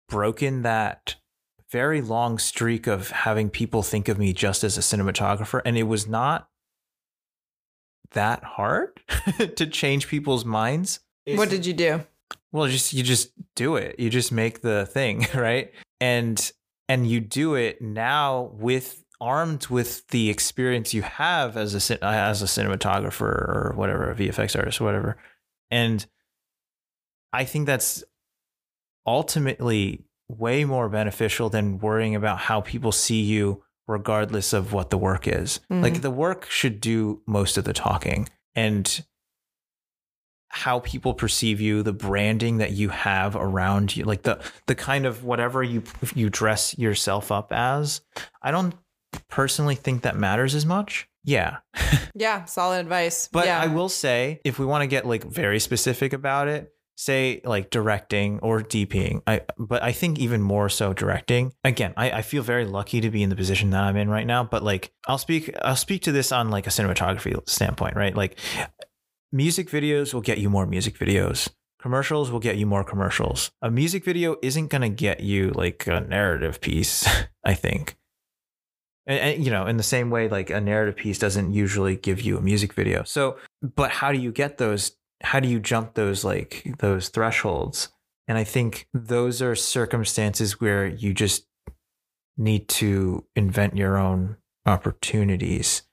broken 0.09 0.63
that 0.63 1.15
very 1.71 2.01
long 2.01 2.37
streak 2.37 2.87
of 2.87 3.09
having 3.09 3.49
people 3.49 3.83
think 3.83 4.09
of 4.09 4.19
me 4.19 4.33
just 4.33 4.63
as 4.63 4.77
a 4.77 4.81
cinematographer. 4.81 5.61
And 5.65 5.77
it 5.77 5.83
was 5.83 6.07
not 6.07 6.49
that 8.11 8.43
hard 8.43 8.99
to 9.55 9.65
change 9.65 10.07
people's 10.07 10.45
minds. 10.45 10.99
What 11.25 11.49
did 11.49 11.65
you 11.65 11.73
do? 11.73 12.03
Well, 12.53 12.67
just 12.67 12.93
you 12.93 13.03
just 13.03 13.31
do 13.55 13.75
it. 13.75 13.99
You 13.99 14.09
just 14.09 14.31
make 14.31 14.61
the 14.61 14.85
thing, 14.85 15.25
right? 15.35 15.71
And 15.99 16.51
and 16.87 17.05
you 17.09 17.19
do 17.19 17.55
it 17.55 17.81
now 17.81 18.51
with 18.53 19.03
armed 19.19 19.67
with 19.67 20.05
the 20.09 20.29
experience 20.29 20.93
you 20.93 21.01
have 21.01 21.57
as 21.57 21.73
a 21.89 22.05
as 22.05 22.41
a 22.41 22.45
cinematographer 22.45 23.21
or 23.21 23.73
whatever, 23.75 24.11
a 24.11 24.15
VFX 24.15 24.57
artist, 24.57 24.79
or 24.79 24.85
whatever. 24.85 25.17
And 25.71 26.05
I 27.33 27.45
think 27.45 27.65
that's 27.65 28.03
ultimately 29.05 30.05
way 30.29 30.65
more 30.65 30.89
beneficial 30.89 31.49
than 31.49 31.79
worrying 31.79 32.15
about 32.15 32.37
how 32.39 32.61
people 32.61 32.91
see 32.91 33.21
you 33.21 33.63
regardless 33.87 34.53
of 34.53 34.71
what 34.71 34.89
the 34.89 34.97
work 34.97 35.27
is. 35.27 35.59
Like 35.69 35.95
Mhm. 35.95 36.01
the 36.01 36.11
work 36.11 36.49
should 36.49 36.79
do 36.79 37.21
most 37.27 37.57
of 37.57 37.65
the 37.65 37.73
talking 37.73 38.29
and 38.55 39.03
how 40.55 40.79
people 40.81 41.15
perceive 41.15 41.59
you, 41.59 41.81
the 41.81 41.91
branding 41.91 42.59
that 42.59 42.73
you 42.73 42.89
have 42.89 43.35
around 43.35 43.97
you, 43.97 44.03
like 44.05 44.21
the 44.21 44.39
the 44.67 44.75
kind 44.75 45.07
of 45.07 45.23
whatever 45.23 45.63
you 45.63 45.81
you 46.13 46.29
dress 46.29 46.77
yourself 46.77 47.31
up 47.31 47.51
as. 47.51 48.01
I 48.43 48.51
don't 48.51 48.75
personally 49.29 49.73
think 49.73 50.03
that 50.03 50.15
matters 50.15 50.53
as 50.53 50.65
much. 50.65 51.09
Yeah. 51.23 51.57
Yeah, 52.15 52.45
solid 52.45 52.79
advice. 52.79 53.27
But 53.31 53.47
yeah. 53.47 53.59
I 53.59 53.65
will 53.65 53.89
say, 53.89 54.39
if 54.43 54.59
we 54.59 54.67
want 54.67 54.83
to 54.83 54.87
get 54.87 55.07
like 55.07 55.23
very 55.23 55.59
specific 55.59 56.13
about 56.13 56.47
it, 56.47 56.71
say 56.95 57.41
like 57.43 57.71
directing 57.71 58.37
or 58.41 58.61
DPing. 58.61 59.23
I 59.25 59.41
but 59.57 59.81
I 59.81 59.93
think 59.93 60.19
even 60.19 60.43
more 60.43 60.69
so 60.69 60.93
directing. 60.93 61.53
Again, 61.63 61.95
I, 61.97 62.11
I 62.11 62.21
feel 62.21 62.43
very 62.43 62.65
lucky 62.65 63.01
to 63.01 63.09
be 63.09 63.23
in 63.23 63.31
the 63.31 63.35
position 63.35 63.71
that 63.71 63.81
I'm 63.81 63.97
in 63.97 64.11
right 64.11 64.27
now. 64.27 64.43
But 64.43 64.61
like 64.61 64.91
I'll 65.07 65.17
speak 65.17 65.55
I'll 65.63 65.75
speak 65.75 66.03
to 66.03 66.11
this 66.11 66.31
on 66.31 66.51
like 66.51 66.67
a 66.67 66.69
cinematography 66.69 67.49
standpoint, 67.49 67.95
right? 67.95 68.15
Like 68.15 68.37
music 69.33 69.69
videos 69.69 70.13
will 70.13 70.21
get 70.21 70.37
you 70.37 70.49
more 70.49 70.65
music 70.65 70.97
videos. 70.97 71.49
Commercials 71.81 72.31
will 72.31 72.39
get 72.39 72.55
you 72.55 72.65
more 72.65 72.83
commercials. 72.83 73.51
A 73.61 73.69
music 73.69 74.05
video 74.05 74.37
isn't 74.41 74.67
gonna 74.67 74.89
get 74.89 75.19
you 75.19 75.49
like 75.49 75.85
a 75.87 75.99
narrative 75.99 76.61
piece, 76.61 77.05
I 77.43 77.55
think. 77.55 77.97
And, 79.05 79.19
and, 79.19 79.43
you 79.43 79.51
know, 79.51 79.65
in 79.65 79.75
the 79.75 79.83
same 79.83 80.09
way, 80.09 80.29
like 80.29 80.49
a 80.49 80.61
narrative 80.61 80.95
piece 80.95 81.19
doesn't 81.19 81.51
usually 81.51 81.97
give 81.97 82.21
you 82.21 82.37
a 82.37 82.41
music 82.41 82.71
video. 82.73 83.03
So, 83.03 83.37
but 83.61 83.91
how 83.91 84.13
do 84.13 84.17
you 84.17 84.31
get 84.31 84.59
those? 84.59 84.95
How 85.21 85.41
do 85.41 85.49
you 85.49 85.59
jump 85.59 85.95
those 85.95 86.23
like 86.23 86.63
those 86.79 87.09
thresholds? 87.09 87.89
And 88.29 88.37
I 88.37 88.45
think 88.45 88.87
those 88.93 89.41
are 89.41 89.55
circumstances 89.55 90.61
where 90.61 90.85
you 90.85 91.13
just 91.13 91.45
need 92.37 92.69
to 92.69 93.25
invent 93.35 93.75
your 93.75 93.97
own 93.97 94.37
opportunities. 94.65 95.83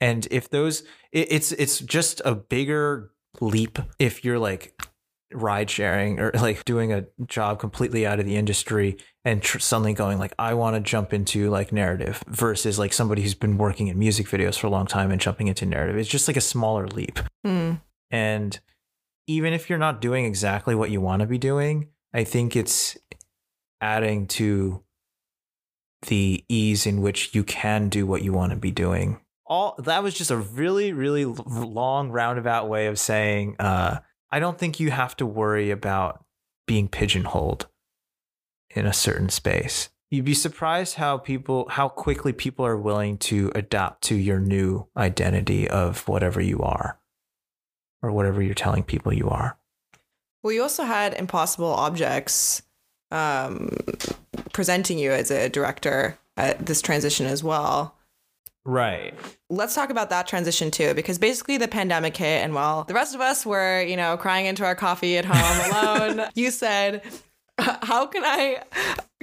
And 0.00 0.26
if 0.30 0.48
those, 0.48 0.82
it, 1.12 1.28
it's 1.30 1.52
it's 1.52 1.78
just 1.80 2.20
a 2.24 2.34
bigger 2.34 3.10
leap 3.40 3.78
if 3.98 4.24
you're 4.24 4.38
like 4.38 4.74
ride 5.32 5.70
sharing 5.70 6.18
or 6.18 6.32
like 6.34 6.64
doing 6.64 6.92
a 6.92 7.06
job 7.26 7.60
completely 7.60 8.06
out 8.06 8.18
of 8.18 8.26
the 8.26 8.36
industry 8.36 8.96
and 9.24 9.42
tr- 9.42 9.58
suddenly 9.58 9.92
going 9.92 10.18
like 10.18 10.34
I 10.38 10.54
want 10.54 10.74
to 10.74 10.80
jump 10.80 11.12
into 11.12 11.50
like 11.50 11.72
narrative 11.72 12.22
versus 12.26 12.78
like 12.78 12.92
somebody 12.92 13.22
who's 13.22 13.34
been 13.34 13.58
working 13.58 13.88
in 13.88 13.98
music 13.98 14.26
videos 14.26 14.58
for 14.58 14.66
a 14.66 14.70
long 14.70 14.86
time 14.86 15.10
and 15.10 15.20
jumping 15.20 15.48
into 15.48 15.66
narrative. 15.66 15.96
It's 15.96 16.08
just 16.08 16.28
like 16.28 16.36
a 16.36 16.42
smaller 16.42 16.86
leap. 16.88 17.18
Hmm. 17.44 17.74
And 18.10 18.58
even 19.26 19.52
if 19.52 19.70
you're 19.70 19.78
not 19.78 20.00
doing 20.00 20.24
exactly 20.24 20.74
what 20.74 20.90
you 20.90 21.00
want 21.00 21.20
to 21.20 21.26
be 21.26 21.38
doing, 21.38 21.88
I 22.12 22.24
think 22.24 22.56
it's 22.56 22.98
adding 23.80 24.26
to 24.26 24.82
the 26.06 26.44
ease 26.48 26.86
in 26.86 27.02
which 27.02 27.34
you 27.34 27.44
can 27.44 27.88
do 27.88 28.06
what 28.06 28.22
you 28.22 28.32
want 28.32 28.50
to 28.50 28.56
be 28.56 28.70
doing. 28.70 29.20
All 29.50 29.74
that 29.78 30.02
was 30.02 30.14
just 30.14 30.30
a 30.30 30.36
really, 30.36 30.92
really 30.92 31.26
long 31.26 32.10
roundabout 32.10 32.68
way 32.68 32.86
of 32.86 32.98
saying 32.98 33.56
uh, 33.58 33.98
I 34.30 34.38
don't 34.38 34.56
think 34.56 34.78
you 34.78 34.90
have 34.90 35.16
to 35.16 35.26
worry 35.26 35.70
about 35.70 36.24
being 36.66 36.88
pigeonholed 36.88 37.66
in 38.74 38.86
a 38.86 38.92
certain 38.92 39.28
space. 39.28 39.88
You'd 40.10 40.24
be 40.24 40.34
surprised 40.34 40.94
how 40.94 41.18
people, 41.18 41.68
how 41.68 41.88
quickly 41.88 42.32
people 42.32 42.64
are 42.64 42.76
willing 42.76 43.18
to 43.18 43.50
adapt 43.54 44.02
to 44.04 44.14
your 44.14 44.38
new 44.38 44.86
identity 44.96 45.68
of 45.68 46.06
whatever 46.08 46.40
you 46.40 46.60
are 46.60 46.98
or 48.02 48.12
whatever 48.12 48.40
you're 48.40 48.54
telling 48.54 48.82
people 48.82 49.12
you 49.12 49.28
are. 49.28 49.58
Well, 50.42 50.52
you 50.52 50.62
also 50.62 50.84
had 50.84 51.14
Impossible 51.14 51.66
Objects 51.72 52.62
um, 53.10 53.76
presenting 54.52 54.98
you 54.98 55.12
as 55.12 55.30
a 55.30 55.48
director 55.48 56.18
at 56.36 56.66
this 56.66 56.80
transition 56.80 57.26
as 57.26 57.44
well. 57.44 57.96
Right. 58.64 59.14
Let's 59.48 59.74
talk 59.74 59.90
about 59.90 60.10
that 60.10 60.26
transition 60.26 60.70
too, 60.70 60.94
because 60.94 61.18
basically 61.18 61.56
the 61.56 61.68
pandemic 61.68 62.16
hit, 62.16 62.42
and 62.42 62.54
while 62.54 62.84
the 62.84 62.94
rest 62.94 63.14
of 63.14 63.20
us 63.20 63.46
were, 63.46 63.82
you 63.82 63.96
know, 63.96 64.16
crying 64.16 64.46
into 64.46 64.64
our 64.64 64.74
coffee 64.74 65.16
at 65.16 65.24
home 65.24 65.70
alone, 66.16 66.28
you 66.34 66.50
said, 66.50 67.02
how 67.82 68.06
can 68.06 68.24
I 68.24 68.62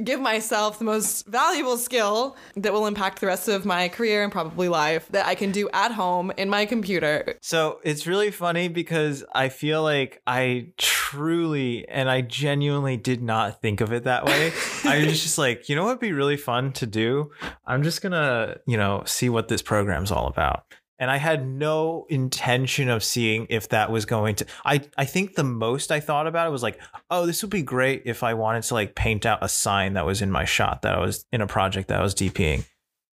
give 0.03 0.19
myself 0.19 0.77
the 0.77 0.85
most 0.85 1.25
valuable 1.27 1.77
skill 1.77 2.35
that 2.55 2.71
will 2.71 2.85
impact 2.85 3.19
the 3.19 3.27
rest 3.27 3.47
of 3.47 3.65
my 3.65 3.89
career 3.89 4.23
and 4.23 4.31
probably 4.31 4.69
life 4.69 5.07
that 5.09 5.25
I 5.25 5.33
can 5.35 5.51
do 5.51 5.69
at 5.73 5.91
home 5.91 6.31
in 6.37 6.49
my 6.49 6.65
computer? 6.65 7.35
So 7.41 7.79
it's 7.83 8.05
really 8.05 8.31
funny 8.31 8.67
because 8.67 9.23
I 9.33 9.49
feel 9.49 9.81
like 9.81 10.21
I 10.27 10.67
truly 10.77 11.87
and 11.89 12.09
I 12.09 12.21
genuinely 12.21 12.97
did 12.97 13.23
not 13.23 13.61
think 13.61 13.81
of 13.81 13.91
it 13.91 14.03
that 14.03 14.25
way. 14.25 14.51
I 14.83 15.05
was 15.05 15.21
just 15.23 15.37
like, 15.37 15.67
you 15.67 15.75
know 15.75 15.85
what 15.85 15.93
would 15.93 15.99
be 15.99 16.13
really 16.13 16.37
fun 16.37 16.73
to 16.73 16.85
do? 16.85 17.31
I'm 17.65 17.81
just 17.81 18.01
gonna, 18.01 18.57
you 18.67 18.77
know, 18.77 19.03
see 19.05 19.29
what 19.29 19.47
this 19.47 19.61
program's 19.61 20.11
all 20.11 20.27
about 20.27 20.63
and 20.99 21.11
I 21.11 21.17
had 21.17 21.47
no 21.47 22.05
intention 22.09 22.89
of 22.89 23.03
seeing 23.03 23.47
if 23.49 23.69
that 23.69 23.91
was 23.91 24.05
going 24.05 24.35
to 24.35 24.45
I 24.65 24.81
I 24.97 25.05
think 25.05 25.35
the 25.35 25.43
most 25.43 25.91
I 25.91 25.99
thought 25.99 26.27
about 26.27 26.47
it 26.47 26.51
was 26.51 26.63
like, 26.63 26.79
oh, 27.09 27.25
this 27.25 27.41
would 27.41 27.51
be 27.51 27.61
great 27.61 28.03
if 28.05 28.23
I 28.23 28.33
wanted 28.33 28.63
to 28.63 28.73
like 28.73 28.95
paint 28.95 29.25
out 29.25 29.39
a 29.41 29.49
sign 29.49 29.93
that 29.93 30.05
was 30.05 30.21
in 30.21 30.31
my 30.31 30.45
shot 30.45 30.81
that 30.81 30.95
I 30.95 30.99
was 30.99 31.25
in 31.31 31.41
a 31.41 31.47
project 31.47 31.89
that 31.89 31.99
I 31.99 32.03
was 32.03 32.15
DPing. 32.15 32.65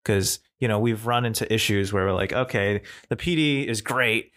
Cuz 0.05 0.41
you 0.61 0.69
know, 0.69 0.79
we've 0.79 1.07
run 1.07 1.25
into 1.25 1.53
issues 1.53 1.93
where 1.93 2.07
we're 2.07 2.13
like, 2.13 2.33
okay, 2.33 2.81
the 3.09 3.17
PD 3.17 3.67
is 3.67 3.83
great 3.83 4.33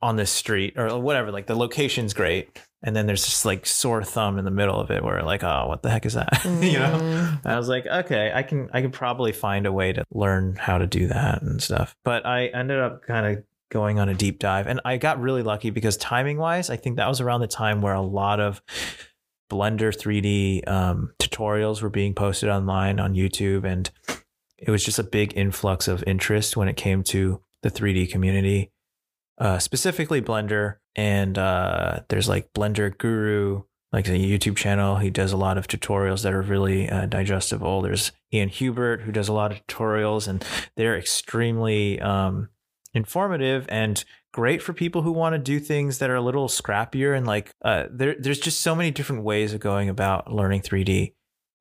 on 0.00 0.16
this 0.16 0.30
street 0.30 0.78
or 0.78 0.98
whatever, 0.98 1.30
like 1.30 1.46
the 1.46 1.54
location's 1.54 2.14
great, 2.14 2.60
and 2.82 2.96
then 2.96 3.06
there's 3.06 3.24
just 3.24 3.44
like 3.44 3.64
sore 3.64 4.02
thumb 4.02 4.38
in 4.38 4.44
the 4.44 4.50
middle 4.50 4.78
of 4.78 4.90
it 4.90 5.02
where 5.02 5.22
like 5.22 5.42
oh 5.44 5.66
what 5.68 5.82
the 5.82 5.90
heck 5.90 6.04
is 6.04 6.14
that 6.14 6.32
mm. 6.32 6.62
you 6.72 6.78
know 6.78 6.98
mm-hmm. 6.98 7.48
i 7.48 7.56
was 7.56 7.68
like 7.68 7.86
okay 7.86 8.32
i 8.34 8.42
can 8.42 8.68
i 8.72 8.80
can 8.80 8.90
probably 8.90 9.32
find 9.32 9.66
a 9.66 9.72
way 9.72 9.92
to 9.92 10.04
learn 10.12 10.56
how 10.56 10.78
to 10.78 10.86
do 10.86 11.06
that 11.06 11.42
and 11.42 11.62
stuff 11.62 11.96
but 12.04 12.26
i 12.26 12.46
ended 12.46 12.78
up 12.78 13.02
kind 13.06 13.26
of 13.26 13.44
going 13.70 13.98
on 13.98 14.08
a 14.08 14.14
deep 14.14 14.38
dive 14.38 14.66
and 14.66 14.80
i 14.84 14.96
got 14.96 15.20
really 15.20 15.42
lucky 15.42 15.70
because 15.70 15.96
timing 15.96 16.38
wise 16.38 16.68
i 16.68 16.76
think 16.76 16.96
that 16.96 17.08
was 17.08 17.20
around 17.20 17.40
the 17.40 17.46
time 17.46 17.80
where 17.80 17.94
a 17.94 18.02
lot 18.02 18.38
of 18.38 18.60
blender 19.50 19.94
3d 19.94 20.68
um, 20.68 21.12
tutorials 21.18 21.82
were 21.82 21.90
being 21.90 22.14
posted 22.14 22.48
online 22.48 23.00
on 23.00 23.14
youtube 23.14 23.64
and 23.64 23.90
it 24.58 24.70
was 24.70 24.84
just 24.84 24.98
a 24.98 25.02
big 25.02 25.36
influx 25.36 25.88
of 25.88 26.04
interest 26.06 26.56
when 26.56 26.68
it 26.68 26.76
came 26.76 27.02
to 27.02 27.40
the 27.62 27.70
3d 27.70 28.10
community 28.10 28.70
uh, 29.38 29.58
specifically 29.58 30.20
blender 30.22 30.76
and 30.94 31.38
uh, 31.38 32.00
there's 32.08 32.28
like 32.28 32.52
Blender 32.52 32.96
Guru, 32.96 33.62
like 33.92 34.08
a 34.08 34.12
YouTube 34.12 34.56
channel. 34.56 34.96
He 34.96 35.10
does 35.10 35.32
a 35.32 35.36
lot 35.36 35.58
of 35.58 35.68
tutorials 35.68 36.22
that 36.22 36.34
are 36.34 36.42
really 36.42 36.88
uh, 36.88 37.06
digestible. 37.06 37.82
There's 37.82 38.12
Ian 38.32 38.48
Hubert 38.48 39.02
who 39.02 39.12
does 39.12 39.28
a 39.28 39.32
lot 39.32 39.52
of 39.52 39.66
tutorials, 39.66 40.28
and 40.28 40.44
they're 40.76 40.96
extremely 40.96 42.00
um, 42.00 42.50
informative 42.94 43.66
and 43.68 44.04
great 44.32 44.62
for 44.62 44.72
people 44.72 45.02
who 45.02 45.12
want 45.12 45.34
to 45.34 45.38
do 45.38 45.60
things 45.60 45.98
that 45.98 46.10
are 46.10 46.16
a 46.16 46.20
little 46.20 46.48
scrappier 46.48 47.14
and 47.14 47.26
like 47.26 47.54
uh, 47.62 47.84
there, 47.90 48.16
there's 48.18 48.40
just 48.40 48.60
so 48.60 48.74
many 48.74 48.90
different 48.90 49.24
ways 49.24 49.52
of 49.52 49.60
going 49.60 49.88
about 49.90 50.32
learning 50.32 50.62
3D. 50.62 51.12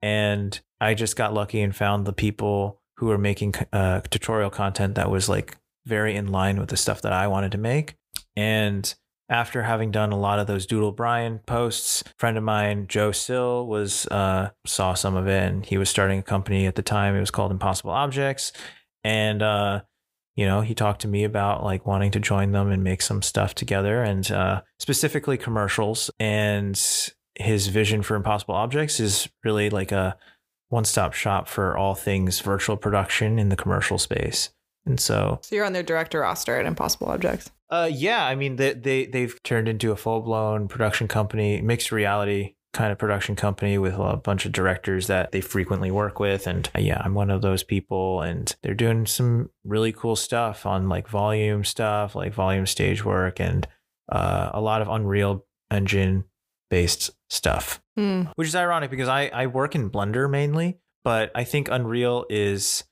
And 0.01 0.59
I 0.79 0.93
just 0.93 1.15
got 1.15 1.33
lucky 1.33 1.61
and 1.61 1.75
found 1.75 2.05
the 2.05 2.13
people 2.13 2.81
who 2.97 3.11
are 3.11 3.17
making 3.17 3.55
uh, 3.73 4.01
tutorial 4.09 4.49
content 4.49 4.95
that 4.95 5.11
was 5.11 5.27
like 5.27 5.57
very 5.85 6.15
in 6.15 6.27
line 6.27 6.59
with 6.59 6.69
the 6.69 6.77
stuff 6.77 7.01
that 7.01 7.13
I 7.13 7.27
wanted 7.27 7.51
to 7.53 7.57
make. 7.57 7.95
And 8.35 8.93
after 9.29 9.63
having 9.63 9.91
done 9.91 10.11
a 10.11 10.19
lot 10.19 10.39
of 10.39 10.47
those 10.47 10.65
Doodle 10.65 10.91
Brian 10.91 11.39
posts, 11.39 12.01
a 12.01 12.09
friend 12.19 12.37
of 12.37 12.43
mine, 12.43 12.87
Joe 12.87 13.13
Sill, 13.13 13.65
was 13.65 14.05
uh, 14.07 14.49
saw 14.65 14.93
some 14.93 15.15
of 15.15 15.27
it, 15.27 15.51
and 15.51 15.65
he 15.65 15.77
was 15.77 15.89
starting 15.89 16.19
a 16.19 16.23
company 16.23 16.65
at 16.65 16.75
the 16.75 16.81
time. 16.81 17.15
It 17.15 17.21
was 17.21 17.31
called 17.31 17.51
Impossible 17.51 17.91
Objects, 17.91 18.51
and 19.05 19.41
uh, 19.41 19.81
you 20.35 20.45
know, 20.45 20.61
he 20.61 20.75
talked 20.75 21.01
to 21.01 21.07
me 21.07 21.23
about 21.23 21.63
like 21.63 21.85
wanting 21.85 22.11
to 22.11 22.19
join 22.19 22.51
them 22.51 22.69
and 22.71 22.83
make 22.83 23.01
some 23.01 23.21
stuff 23.21 23.55
together, 23.55 24.03
and 24.03 24.29
uh, 24.31 24.61
specifically 24.79 25.37
commercials. 25.37 26.11
And 26.19 26.79
his 27.35 27.67
vision 27.67 28.01
for 28.01 28.15
Impossible 28.15 28.55
Objects 28.55 28.99
is 28.99 29.29
really 29.43 29.69
like 29.69 29.93
a 29.93 30.17
one-stop 30.67 31.13
shop 31.13 31.47
for 31.47 31.77
all 31.77 31.95
things 31.95 32.39
virtual 32.41 32.77
production 32.77 33.39
in 33.39 33.49
the 33.49 33.55
commercial 33.55 33.97
space. 33.97 34.49
And 34.85 34.99
so, 34.99 35.39
so 35.43 35.55
you're 35.55 35.65
on 35.65 35.73
their 35.73 35.83
director 35.83 36.21
roster 36.21 36.59
at 36.59 36.65
Impossible 36.65 37.07
Objects. 37.07 37.51
Uh, 37.69 37.89
yeah, 37.91 38.25
I 38.25 38.35
mean 38.35 38.55
they 38.55 38.73
they 38.73 39.05
they've 39.05 39.41
turned 39.43 39.67
into 39.67 39.91
a 39.91 39.95
full 39.95 40.21
blown 40.21 40.67
production 40.67 41.07
company, 41.07 41.61
mixed 41.61 41.91
reality 41.91 42.55
kind 42.73 42.91
of 42.91 42.97
production 42.97 43.35
company 43.35 43.77
with 43.77 43.95
a 43.95 44.15
bunch 44.15 44.45
of 44.45 44.51
directors 44.51 45.07
that 45.07 45.31
they 45.31 45.41
frequently 45.41 45.91
work 45.91 46.19
with 46.19 46.47
and 46.47 46.69
uh, 46.75 46.79
yeah 46.79 47.01
i'm 47.03 47.13
one 47.13 47.29
of 47.29 47.41
those 47.41 47.63
people 47.63 48.21
and 48.21 48.55
they're 48.63 48.73
doing 48.73 49.05
some 49.05 49.49
really 49.65 49.91
cool 49.91 50.15
stuff 50.15 50.65
on 50.65 50.87
like 50.87 51.07
volume 51.07 51.65
stuff 51.65 52.15
like 52.15 52.33
volume 52.33 52.65
stage 52.65 53.03
work 53.03 53.39
and 53.41 53.67
uh, 54.09 54.49
a 54.53 54.61
lot 54.61 54.81
of 54.81 54.87
unreal 54.87 55.45
engine 55.69 56.23
based 56.69 57.11
stuff 57.29 57.81
mm. 57.99 58.31
which 58.35 58.47
is 58.47 58.55
ironic 58.55 58.89
because 58.89 59.09
I, 59.09 59.27
I 59.27 59.47
work 59.47 59.75
in 59.75 59.89
blender 59.89 60.29
mainly 60.29 60.77
but 61.03 61.29
i 61.35 61.43
think 61.43 61.67
unreal 61.69 62.25
is 62.29 62.85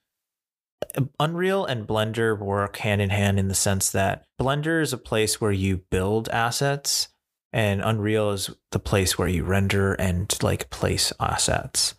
Unreal 1.20 1.66
and 1.66 1.88
Blender 1.88 2.38
work 2.38 2.78
hand 2.78 3.02
in 3.02 3.10
hand 3.10 3.40
in 3.40 3.48
the 3.48 3.56
sense 3.56 3.90
that 3.92 4.24
Blender 4.40 4.82
is 4.82 4.94
a 4.94 4.98
place 4.98 5.40
where 5.40 5.52
you 5.52 5.82
build 5.90 6.30
assets 6.30 7.10
and 7.52 7.82
Unreal 7.82 8.32
is 8.32 8.50
the 8.72 8.80
place 8.80 9.18
where 9.18 9.28
you 9.28 9.44
render 9.44 9.94
and 9.94 10.36
like 10.42 10.70
place 10.70 11.12
assets. 11.20 11.96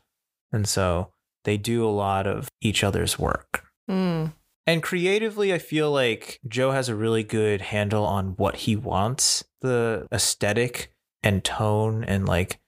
And 0.52 0.68
so 0.68 1.12
they 1.44 1.56
do 1.56 1.86
a 1.86 1.90
lot 1.90 2.26
of 2.26 2.48
each 2.60 2.84
other's 2.84 3.18
work. 3.18 3.64
Mm. 3.88 4.32
And 4.66 4.82
creatively, 4.82 5.52
I 5.52 5.58
feel 5.58 5.90
like 5.90 6.38
Joe 6.46 6.70
has 6.70 6.88
a 6.88 6.94
really 6.94 7.24
good 7.24 7.60
handle 7.60 8.04
on 8.04 8.34
what 8.36 8.56
he 8.56 8.76
wants, 8.76 9.44
the 9.60 10.06
aesthetic 10.12 10.92
and 11.22 11.42
tone, 11.42 12.04
and 12.04 12.26
like 12.26 12.60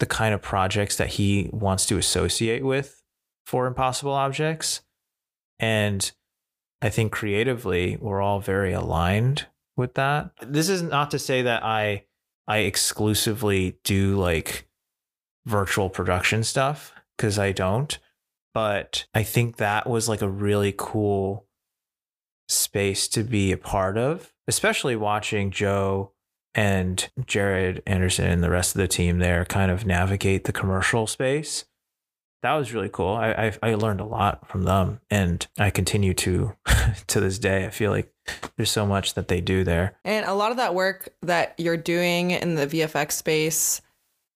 the 0.00 0.06
kind 0.06 0.34
of 0.34 0.42
projects 0.42 0.96
that 0.96 1.10
he 1.10 1.50
wants 1.52 1.86
to 1.86 1.98
associate 1.98 2.64
with 2.64 3.02
for 3.46 3.66
impossible 3.66 4.12
objects. 4.12 4.80
And 5.64 6.12
I 6.82 6.90
think 6.90 7.10
creatively, 7.10 7.96
we're 7.98 8.20
all 8.20 8.38
very 8.38 8.74
aligned 8.74 9.46
with 9.78 9.94
that. 9.94 10.32
This 10.42 10.68
is 10.68 10.82
not 10.82 11.10
to 11.12 11.18
say 11.18 11.40
that 11.40 11.64
I 11.64 12.04
I 12.46 12.58
exclusively 12.58 13.78
do 13.82 14.16
like 14.16 14.68
virtual 15.46 15.88
production 15.88 16.44
stuff 16.44 16.92
because 17.16 17.38
I 17.38 17.52
don't. 17.52 17.98
But 18.52 19.06
I 19.14 19.22
think 19.22 19.56
that 19.56 19.88
was 19.88 20.06
like 20.06 20.20
a 20.20 20.28
really 20.28 20.74
cool 20.76 21.46
space 22.50 23.08
to 23.08 23.24
be 23.24 23.50
a 23.50 23.56
part 23.56 23.96
of, 23.96 24.34
especially 24.46 24.96
watching 24.96 25.50
Joe 25.50 26.12
and 26.54 27.08
Jared 27.24 27.82
Anderson 27.86 28.26
and 28.26 28.44
the 28.44 28.50
rest 28.50 28.74
of 28.74 28.82
the 28.82 28.86
team 28.86 29.18
there 29.18 29.46
kind 29.46 29.70
of 29.70 29.86
navigate 29.86 30.44
the 30.44 30.52
commercial 30.52 31.06
space 31.06 31.64
that 32.44 32.54
was 32.54 32.74
really 32.74 32.90
cool. 32.90 33.14
I, 33.14 33.30
I, 33.62 33.70
I 33.70 33.74
learned 33.74 34.00
a 34.00 34.04
lot 34.04 34.48
from 34.48 34.64
them, 34.64 35.00
and 35.10 35.46
I 35.58 35.70
continue 35.70 36.12
to 36.14 36.52
to 37.06 37.20
this 37.20 37.38
day. 37.38 37.64
I 37.64 37.70
feel 37.70 37.90
like 37.90 38.12
there's 38.56 38.70
so 38.70 38.86
much 38.86 39.14
that 39.14 39.28
they 39.28 39.40
do 39.40 39.64
there, 39.64 39.96
and 40.04 40.26
a 40.26 40.34
lot 40.34 40.50
of 40.50 40.58
that 40.58 40.74
work 40.74 41.08
that 41.22 41.54
you're 41.58 41.78
doing 41.78 42.32
in 42.32 42.54
the 42.54 42.66
VFX 42.66 43.12
space 43.12 43.80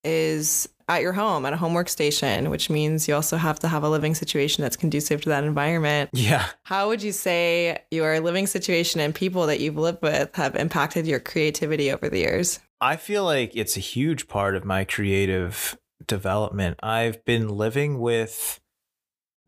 is 0.05 0.69
at 0.89 1.03
your 1.03 1.13
home 1.13 1.45
at 1.45 1.53
a 1.53 1.57
home 1.57 1.75
workstation, 1.75 2.51
which 2.51 2.71
means 2.71 3.07
you 3.07 3.15
also 3.15 3.37
have 3.37 3.59
to 3.59 3.69
have 3.69 3.83
a 3.83 3.91
living 3.91 4.15
situation 4.15 4.63
that's 4.63 4.77
conducive 4.77 5.21
to 5.21 5.29
that 5.29 5.45
environment. 5.45 6.09
Yeah. 6.15 6.47
How 6.63 6.89
would 6.89 7.03
you 7.03 7.13
say 7.13 7.83
your 7.91 8.21
living 8.21 8.47
situation 8.47 9.01
and 9.01 9.15
people 9.15 9.47
that 9.49 9.61
you've 9.61 9.77
lived 9.77 10.01
with 10.01 10.35
have 10.37 10.57
impacted 10.57 11.07
your 11.07 11.21
creativity 11.21 11.93
over 11.93 12.09
the 12.09 12.21
years? 12.21 12.61
I 12.81 12.97
feel 12.97 13.25
like 13.25 13.55
it's 13.55 13.77
a 13.77 13.81
huge 13.81 14.29
part 14.29 14.57
of 14.57 14.65
my 14.65 14.85
creative 14.85 15.77
development. 16.07 16.79
I've 16.83 17.25
been 17.25 17.49
living 17.49 17.99
with 17.99 18.61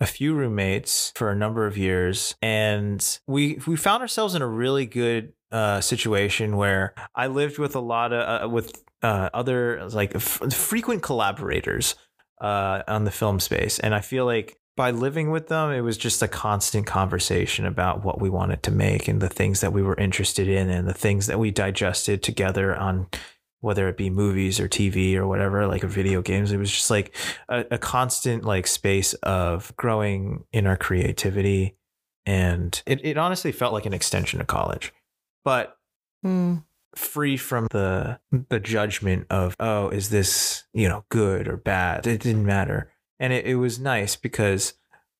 a 0.00 0.06
few 0.06 0.34
roommates 0.34 1.12
for 1.14 1.30
a 1.30 1.36
number 1.36 1.66
of 1.66 1.76
years, 1.76 2.34
and 2.40 3.18
we 3.26 3.60
we 3.66 3.76
found 3.76 4.02
ourselves 4.02 4.34
in 4.34 4.42
a 4.42 4.46
really 4.46 4.86
good 4.86 5.32
uh, 5.52 5.80
situation 5.80 6.56
where 6.56 6.94
I 7.14 7.26
lived 7.26 7.58
with 7.58 7.74
a 7.76 7.80
lot 7.80 8.12
of 8.12 8.44
uh, 8.44 8.48
with 8.48 8.82
uh, 9.02 9.30
other 9.34 9.88
like 9.90 10.14
f- 10.14 10.52
frequent 10.52 11.02
collaborators 11.02 11.94
uh, 12.40 12.82
on 12.88 13.04
the 13.04 13.10
film 13.10 13.40
space, 13.40 13.78
and 13.78 13.94
I 13.94 14.00
feel 14.00 14.24
like 14.24 14.60
by 14.76 14.92
living 14.92 15.30
with 15.30 15.48
them, 15.48 15.70
it 15.72 15.82
was 15.82 15.98
just 15.98 16.22
a 16.22 16.28
constant 16.28 16.86
conversation 16.86 17.66
about 17.66 18.02
what 18.02 18.18
we 18.18 18.30
wanted 18.30 18.62
to 18.62 18.70
make 18.70 19.08
and 19.08 19.20
the 19.20 19.28
things 19.28 19.60
that 19.60 19.74
we 19.74 19.82
were 19.82 19.96
interested 19.96 20.48
in 20.48 20.70
and 20.70 20.88
the 20.88 20.94
things 20.94 21.26
that 21.26 21.38
we 21.38 21.50
digested 21.50 22.22
together 22.22 22.74
on 22.74 23.06
whether 23.60 23.88
it 23.88 23.96
be 23.96 24.10
movies 24.10 24.58
or 24.58 24.68
TV 24.68 25.14
or 25.16 25.26
whatever, 25.26 25.66
like 25.66 25.82
video 25.82 26.22
games. 26.22 26.52
It 26.52 26.56
was 26.56 26.70
just 26.70 26.90
like 26.90 27.14
a, 27.48 27.64
a 27.72 27.78
constant 27.78 28.44
like 28.44 28.66
space 28.66 29.14
of 29.14 29.74
growing 29.76 30.44
in 30.52 30.66
our 30.66 30.76
creativity. 30.76 31.76
And 32.26 32.82
it, 32.86 33.04
it 33.04 33.18
honestly 33.18 33.52
felt 33.52 33.72
like 33.72 33.86
an 33.86 33.92
extension 33.92 34.40
of 34.40 34.46
college, 34.46 34.92
but 35.44 35.76
mm. 36.24 36.62
free 36.94 37.36
from 37.36 37.66
the 37.70 38.18
the 38.48 38.60
judgment 38.60 39.26
of, 39.30 39.56
oh, 39.58 39.88
is 39.88 40.10
this, 40.10 40.64
you 40.72 40.88
know, 40.88 41.04
good 41.08 41.48
or 41.48 41.56
bad? 41.56 42.06
It 42.06 42.20
didn't 42.20 42.46
matter. 42.46 42.92
And 43.18 43.32
it, 43.32 43.46
it 43.46 43.56
was 43.56 43.78
nice 43.78 44.16
because 44.16 44.74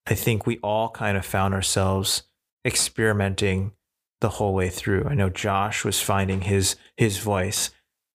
I 0.07 0.15
think 0.15 0.47
we 0.47 0.59
all 0.59 0.91
kind 0.91 1.17
of 1.17 1.27
found 1.27 1.55
ourselves 1.55 2.23
experimenting 2.65 3.73
the 4.21 4.29
whole 4.29 4.55
way 4.55 4.69
through. 4.69 5.07
I 5.09 5.15
know 5.15 5.31
Josh 5.31 5.85
was 5.85 6.01
finding 6.01 6.43
his 6.43 6.77
his 6.97 7.19
voice 7.19 7.71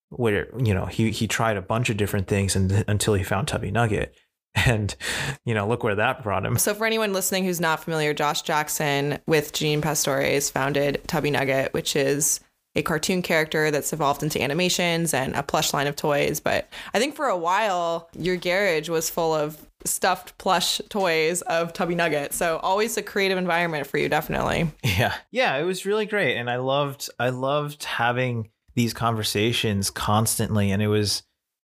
where 0.10 0.48
you 0.58 0.74
know 0.74 0.86
he 0.86 1.12
he 1.12 1.28
tried 1.28 1.58
a 1.58 1.62
bunch 1.62 1.90
of 1.90 1.98
different 1.98 2.28
things 2.28 2.56
and 2.56 2.84
until 2.88 3.14
he 3.14 3.24
found 3.24 3.48
Tubby 3.48 3.72
Nugget. 3.72 4.16
And 4.66 4.96
you 5.44 5.54
know, 5.54 5.68
look 5.68 5.84
where 5.84 5.96
that 5.96 6.24
brought 6.24 6.46
him. 6.46 6.58
So 6.58 6.74
for 6.74 6.86
anyone 6.86 7.12
listening 7.12 7.44
who's 7.44 7.60
not 7.60 7.84
familiar, 7.84 8.14
Josh 8.14 8.42
Jackson 8.42 9.20
with 9.28 9.52
Janine 9.52 9.82
Pastores 9.82 10.50
founded 10.50 11.02
Tubby 11.08 11.30
Nugget, 11.30 11.74
which 11.74 11.94
is 11.98 12.40
a 12.74 12.82
cartoon 12.82 13.22
character 13.22 13.72
that's 13.72 13.92
evolved 13.92 14.24
into 14.24 14.42
animations 14.42 15.14
and 15.14 15.36
a 15.36 15.44
plush 15.44 15.74
line 15.74 15.88
of 15.88 15.98
toys. 15.98 16.40
But 16.40 16.70
I 16.94 17.00
think 17.00 17.16
for 17.16 17.26
a 17.26 17.38
while, 17.38 18.10
your 18.18 18.38
garage 18.38 18.90
was 18.90 19.10
full 19.10 19.34
of 19.34 19.66
stuffed 19.86 20.38
plush 20.38 20.82
toys 20.90 21.42
of 21.44 21.74
Tubby 21.74 21.96
Nugget. 21.96 22.34
So 22.34 22.58
always 22.58 22.98
a 22.98 23.04
creative 23.04 23.38
environment 23.38 23.88
for 23.88 23.98
you, 23.98 24.10
definitely. 24.10 24.72
Yeah. 24.84 25.14
Yeah, 25.32 25.58
it 25.58 25.64
was 25.64 25.86
really 25.86 26.06
great. 26.06 26.38
And 26.38 26.50
I 26.50 26.56
loved 26.58 27.10
I 27.20 27.30
loved 27.30 27.84
having 27.84 28.50
these 28.76 28.94
conversations 28.94 29.90
constantly. 29.90 30.72
And 30.72 30.82
it 30.82 30.88
was 30.88 31.24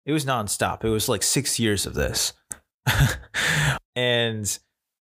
it 0.06 0.12
was 0.12 0.24
nonstop. 0.24 0.85
It 0.85 0.90
was 0.90 1.09
like 1.09 1.22
six 1.22 1.59
years 1.59 1.86
of 1.86 1.94
this. 1.94 2.32
and 3.97 4.59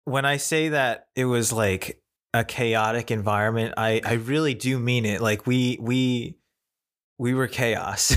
when 0.05 0.25
I 0.25 0.37
say 0.37 0.69
that 0.69 1.07
it 1.15 1.25
was 1.25 1.51
like 1.51 2.01
a 2.33 2.43
chaotic 2.43 3.11
environment, 3.11 3.73
I 3.77 4.01
I 4.05 4.13
really 4.13 4.53
do 4.53 4.79
mean 4.79 5.05
it. 5.05 5.21
Like 5.21 5.45
we 5.47 5.77
we 5.81 6.37
we 7.17 7.33
were 7.33 7.47
chaos. 7.47 8.15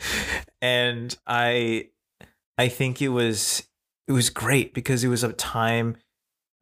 and 0.62 1.16
I 1.26 1.88
I 2.58 2.68
think 2.68 3.00
it 3.00 3.08
was 3.08 3.66
it 4.08 4.12
was 4.12 4.30
great 4.30 4.74
because 4.74 5.04
it 5.04 5.08
was 5.08 5.24
a 5.24 5.32
time 5.32 5.96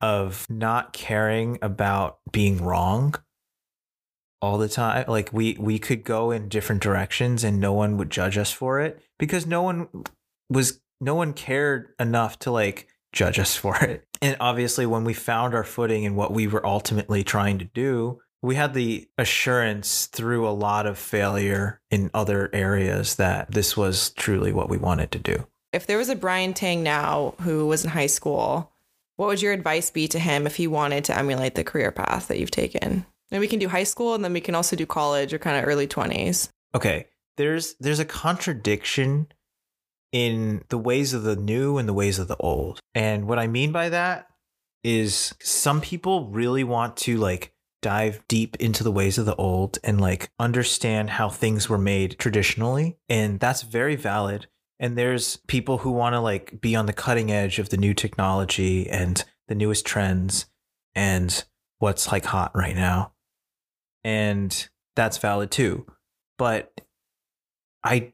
of 0.00 0.46
not 0.48 0.92
caring 0.92 1.58
about 1.62 2.18
being 2.30 2.62
wrong 2.62 3.14
all 4.40 4.58
the 4.58 4.68
time 4.68 5.04
like 5.08 5.32
we 5.32 5.56
we 5.58 5.78
could 5.78 6.04
go 6.04 6.30
in 6.30 6.48
different 6.48 6.82
directions 6.82 7.42
and 7.42 7.58
no 7.58 7.72
one 7.72 7.96
would 7.96 8.10
judge 8.10 8.38
us 8.38 8.52
for 8.52 8.80
it 8.80 9.00
because 9.18 9.46
no 9.46 9.62
one 9.62 9.88
was 10.48 10.80
no 11.00 11.14
one 11.14 11.32
cared 11.32 11.88
enough 11.98 12.38
to 12.40 12.50
like 12.50 12.88
judge 13.12 13.38
us 13.38 13.56
for 13.56 13.76
it. 13.76 14.04
And 14.20 14.36
obviously, 14.40 14.86
when 14.86 15.04
we 15.04 15.14
found 15.14 15.54
our 15.54 15.64
footing 15.64 16.04
and 16.04 16.16
what 16.16 16.32
we 16.32 16.46
were 16.46 16.64
ultimately 16.66 17.22
trying 17.22 17.58
to 17.58 17.64
do, 17.64 18.20
we 18.42 18.54
had 18.54 18.74
the 18.74 19.08
assurance 19.16 20.06
through 20.06 20.48
a 20.48 20.50
lot 20.50 20.86
of 20.86 20.98
failure 20.98 21.80
in 21.90 22.10
other 22.14 22.50
areas 22.52 23.16
that 23.16 23.50
this 23.50 23.76
was 23.76 24.10
truly 24.10 24.52
what 24.52 24.68
we 24.68 24.76
wanted 24.76 25.10
to 25.12 25.18
do. 25.18 25.46
If 25.72 25.86
there 25.86 25.98
was 25.98 26.08
a 26.08 26.16
Brian 26.16 26.54
Tang 26.54 26.82
now 26.82 27.34
who 27.42 27.66
was 27.66 27.84
in 27.84 27.90
high 27.90 28.06
school, 28.06 28.72
what 29.16 29.26
would 29.26 29.42
your 29.42 29.52
advice 29.52 29.90
be 29.90 30.08
to 30.08 30.18
him 30.18 30.46
if 30.46 30.56
he 30.56 30.66
wanted 30.66 31.04
to 31.04 31.16
emulate 31.16 31.56
the 31.56 31.64
career 31.64 31.90
path 31.90 32.28
that 32.28 32.38
you've 32.38 32.50
taken? 32.50 33.04
And 33.30 33.40
we 33.40 33.48
can 33.48 33.58
do 33.58 33.68
high 33.68 33.84
school 33.84 34.14
and 34.14 34.24
then 34.24 34.32
we 34.32 34.40
can 34.40 34.54
also 34.54 34.76
do 34.76 34.86
college 34.86 35.34
or 35.34 35.38
kind 35.38 35.58
of 35.58 35.68
early 35.68 35.86
20s. 35.86 36.48
Okay. 36.74 37.06
There's 37.36 37.74
there's 37.78 38.00
a 38.00 38.04
contradiction 38.04 39.28
in 40.12 40.64
the 40.68 40.78
ways 40.78 41.12
of 41.12 41.22
the 41.22 41.36
new 41.36 41.78
and 41.78 41.88
the 41.88 41.94
ways 41.94 42.18
of 42.18 42.28
the 42.28 42.36
old. 42.36 42.80
And 42.94 43.26
what 43.26 43.38
I 43.38 43.46
mean 43.46 43.72
by 43.72 43.90
that 43.90 44.26
is 44.82 45.34
some 45.40 45.80
people 45.80 46.28
really 46.28 46.64
want 46.64 46.96
to 46.98 47.18
like 47.18 47.52
dive 47.82 48.20
deep 48.26 48.56
into 48.56 48.82
the 48.82 48.90
ways 48.90 49.18
of 49.18 49.26
the 49.26 49.36
old 49.36 49.78
and 49.84 50.00
like 50.00 50.30
understand 50.38 51.10
how 51.10 51.28
things 51.28 51.68
were 51.68 51.78
made 51.78 52.18
traditionally. 52.18 52.98
And 53.08 53.38
that's 53.38 53.62
very 53.62 53.96
valid. 53.96 54.46
And 54.80 54.96
there's 54.96 55.36
people 55.48 55.78
who 55.78 55.90
want 55.90 56.14
to 56.14 56.20
like 56.20 56.60
be 56.60 56.74
on 56.74 56.86
the 56.86 56.92
cutting 56.92 57.30
edge 57.30 57.58
of 57.58 57.68
the 57.68 57.76
new 57.76 57.94
technology 57.94 58.88
and 58.88 59.24
the 59.48 59.54
newest 59.54 59.84
trends 59.84 60.46
and 60.94 61.44
what's 61.78 62.10
like 62.10 62.24
hot 62.24 62.52
right 62.54 62.76
now. 62.76 63.12
And 64.04 64.68
that's 64.96 65.18
valid 65.18 65.50
too. 65.50 65.86
But 66.38 66.80
I 67.84 68.12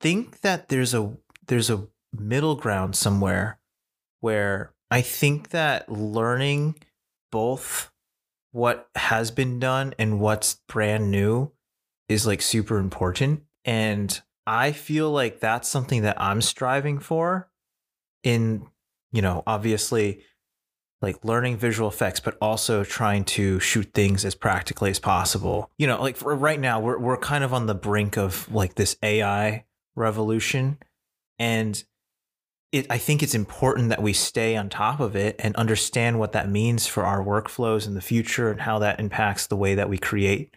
think 0.00 0.40
that 0.40 0.68
there's 0.68 0.94
a 0.94 1.16
there's 1.46 1.70
a 1.70 1.86
middle 2.12 2.56
ground 2.56 2.96
somewhere 2.96 3.58
where 4.20 4.72
I 4.90 5.00
think 5.02 5.50
that 5.50 5.90
learning 5.90 6.76
both 7.30 7.90
what 8.52 8.88
has 8.94 9.30
been 9.30 9.58
done 9.58 9.94
and 9.98 10.20
what's 10.20 10.60
brand 10.68 11.10
new 11.10 11.52
is 12.08 12.26
like 12.26 12.40
super 12.40 12.78
important 12.78 13.42
and 13.64 14.20
I 14.46 14.72
feel 14.72 15.10
like 15.10 15.40
that's 15.40 15.68
something 15.68 16.02
that 16.02 16.20
I'm 16.20 16.40
striving 16.40 16.98
for 16.98 17.50
in 18.22 18.66
you 19.12 19.22
know 19.22 19.42
obviously 19.46 20.22
like 21.02 21.24
learning 21.24 21.56
visual 21.56 21.88
effects 21.88 22.20
but 22.20 22.36
also 22.40 22.82
trying 22.82 23.24
to 23.24 23.60
shoot 23.60 23.92
things 23.92 24.24
as 24.24 24.34
practically 24.34 24.90
as 24.90 24.98
possible. 24.98 25.70
You 25.78 25.86
know, 25.86 26.00
like 26.00 26.16
right 26.22 26.60
now 26.60 26.80
we're 26.80 26.98
we're 26.98 27.18
kind 27.18 27.44
of 27.44 27.52
on 27.52 27.66
the 27.66 27.74
brink 27.74 28.16
of 28.16 28.50
like 28.52 28.74
this 28.74 28.96
AI 29.02 29.64
revolution 29.94 30.78
and 31.38 31.82
it, 32.72 32.86
I 32.90 32.98
think 32.98 33.22
it's 33.22 33.34
important 33.34 33.90
that 33.90 34.02
we 34.02 34.12
stay 34.12 34.56
on 34.56 34.68
top 34.68 35.00
of 35.00 35.14
it 35.14 35.36
and 35.38 35.54
understand 35.56 36.18
what 36.18 36.32
that 36.32 36.50
means 36.50 36.86
for 36.86 37.04
our 37.04 37.24
workflows 37.24 37.86
in 37.86 37.94
the 37.94 38.00
future 38.00 38.50
and 38.50 38.60
how 38.60 38.78
that 38.80 38.98
impacts 39.00 39.46
the 39.46 39.56
way 39.56 39.74
that 39.76 39.88
we 39.88 39.98
create 39.98 40.54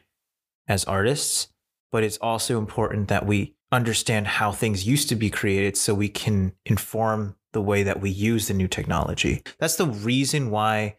as 0.68 0.86
artists. 0.86 1.48
But 1.92 2.04
it's 2.04 2.18
also 2.18 2.58
important 2.58 3.08
that 3.08 3.26
we 3.26 3.56
understand 3.72 4.28
how 4.28 4.52
things 4.52 4.88
used 4.88 5.10
to 5.10 5.16
be 5.16 5.30
created 5.30 5.78
so 5.78 5.94
we 5.94 6.10
can 6.10 6.54
inform 6.66 7.36
the 7.54 7.62
way 7.62 7.84
that 7.84 8.02
we 8.02 8.10
use 8.10 8.48
the 8.48 8.54
new 8.54 8.68
technology. 8.68 9.44
That's 9.60 9.76
the 9.76 9.88
reason 9.88 10.52
why 10.52 10.98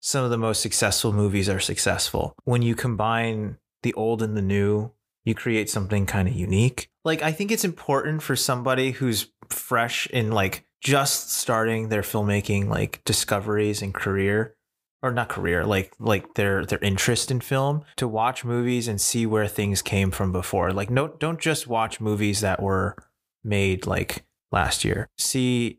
some 0.00 0.24
of 0.24 0.30
the 0.30 0.38
most 0.38 0.62
successful 0.62 1.12
movies 1.12 1.48
are 1.48 1.60
successful. 1.60 2.34
When 2.44 2.62
you 2.62 2.74
combine 2.74 3.58
the 3.82 3.94
old 3.94 4.22
and 4.22 4.36
the 4.36 4.42
new, 4.42 4.92
you 5.24 5.34
create 5.34 5.68
something 5.68 6.06
kind 6.06 6.28
of 6.28 6.34
unique 6.34 6.90
like 7.04 7.22
I 7.22 7.32
think 7.32 7.50
it's 7.50 7.64
important 7.64 8.22
for 8.22 8.36
somebody 8.36 8.92
who's 8.92 9.28
fresh 9.48 10.06
in 10.08 10.30
like 10.32 10.66
just 10.80 11.32
starting 11.32 11.88
their 11.88 12.02
filmmaking 12.02 12.68
like 12.68 13.02
discoveries 13.04 13.82
and 13.82 13.94
career 13.94 14.54
or 15.02 15.10
not 15.12 15.28
career 15.28 15.64
like 15.64 15.94
like 15.98 16.34
their 16.34 16.64
their 16.64 16.78
interest 16.80 17.30
in 17.30 17.40
film 17.40 17.82
to 17.96 18.06
watch 18.06 18.44
movies 18.44 18.88
and 18.88 19.00
see 19.00 19.26
where 19.26 19.46
things 19.46 19.82
came 19.82 20.10
from 20.10 20.32
before 20.32 20.72
like 20.72 20.90
no 20.90 21.08
don't 21.08 21.40
just 21.40 21.66
watch 21.66 22.00
movies 22.00 22.40
that 22.40 22.62
were 22.62 22.96
made 23.42 23.86
like 23.86 24.24
last 24.52 24.84
year 24.84 25.08
see 25.16 25.78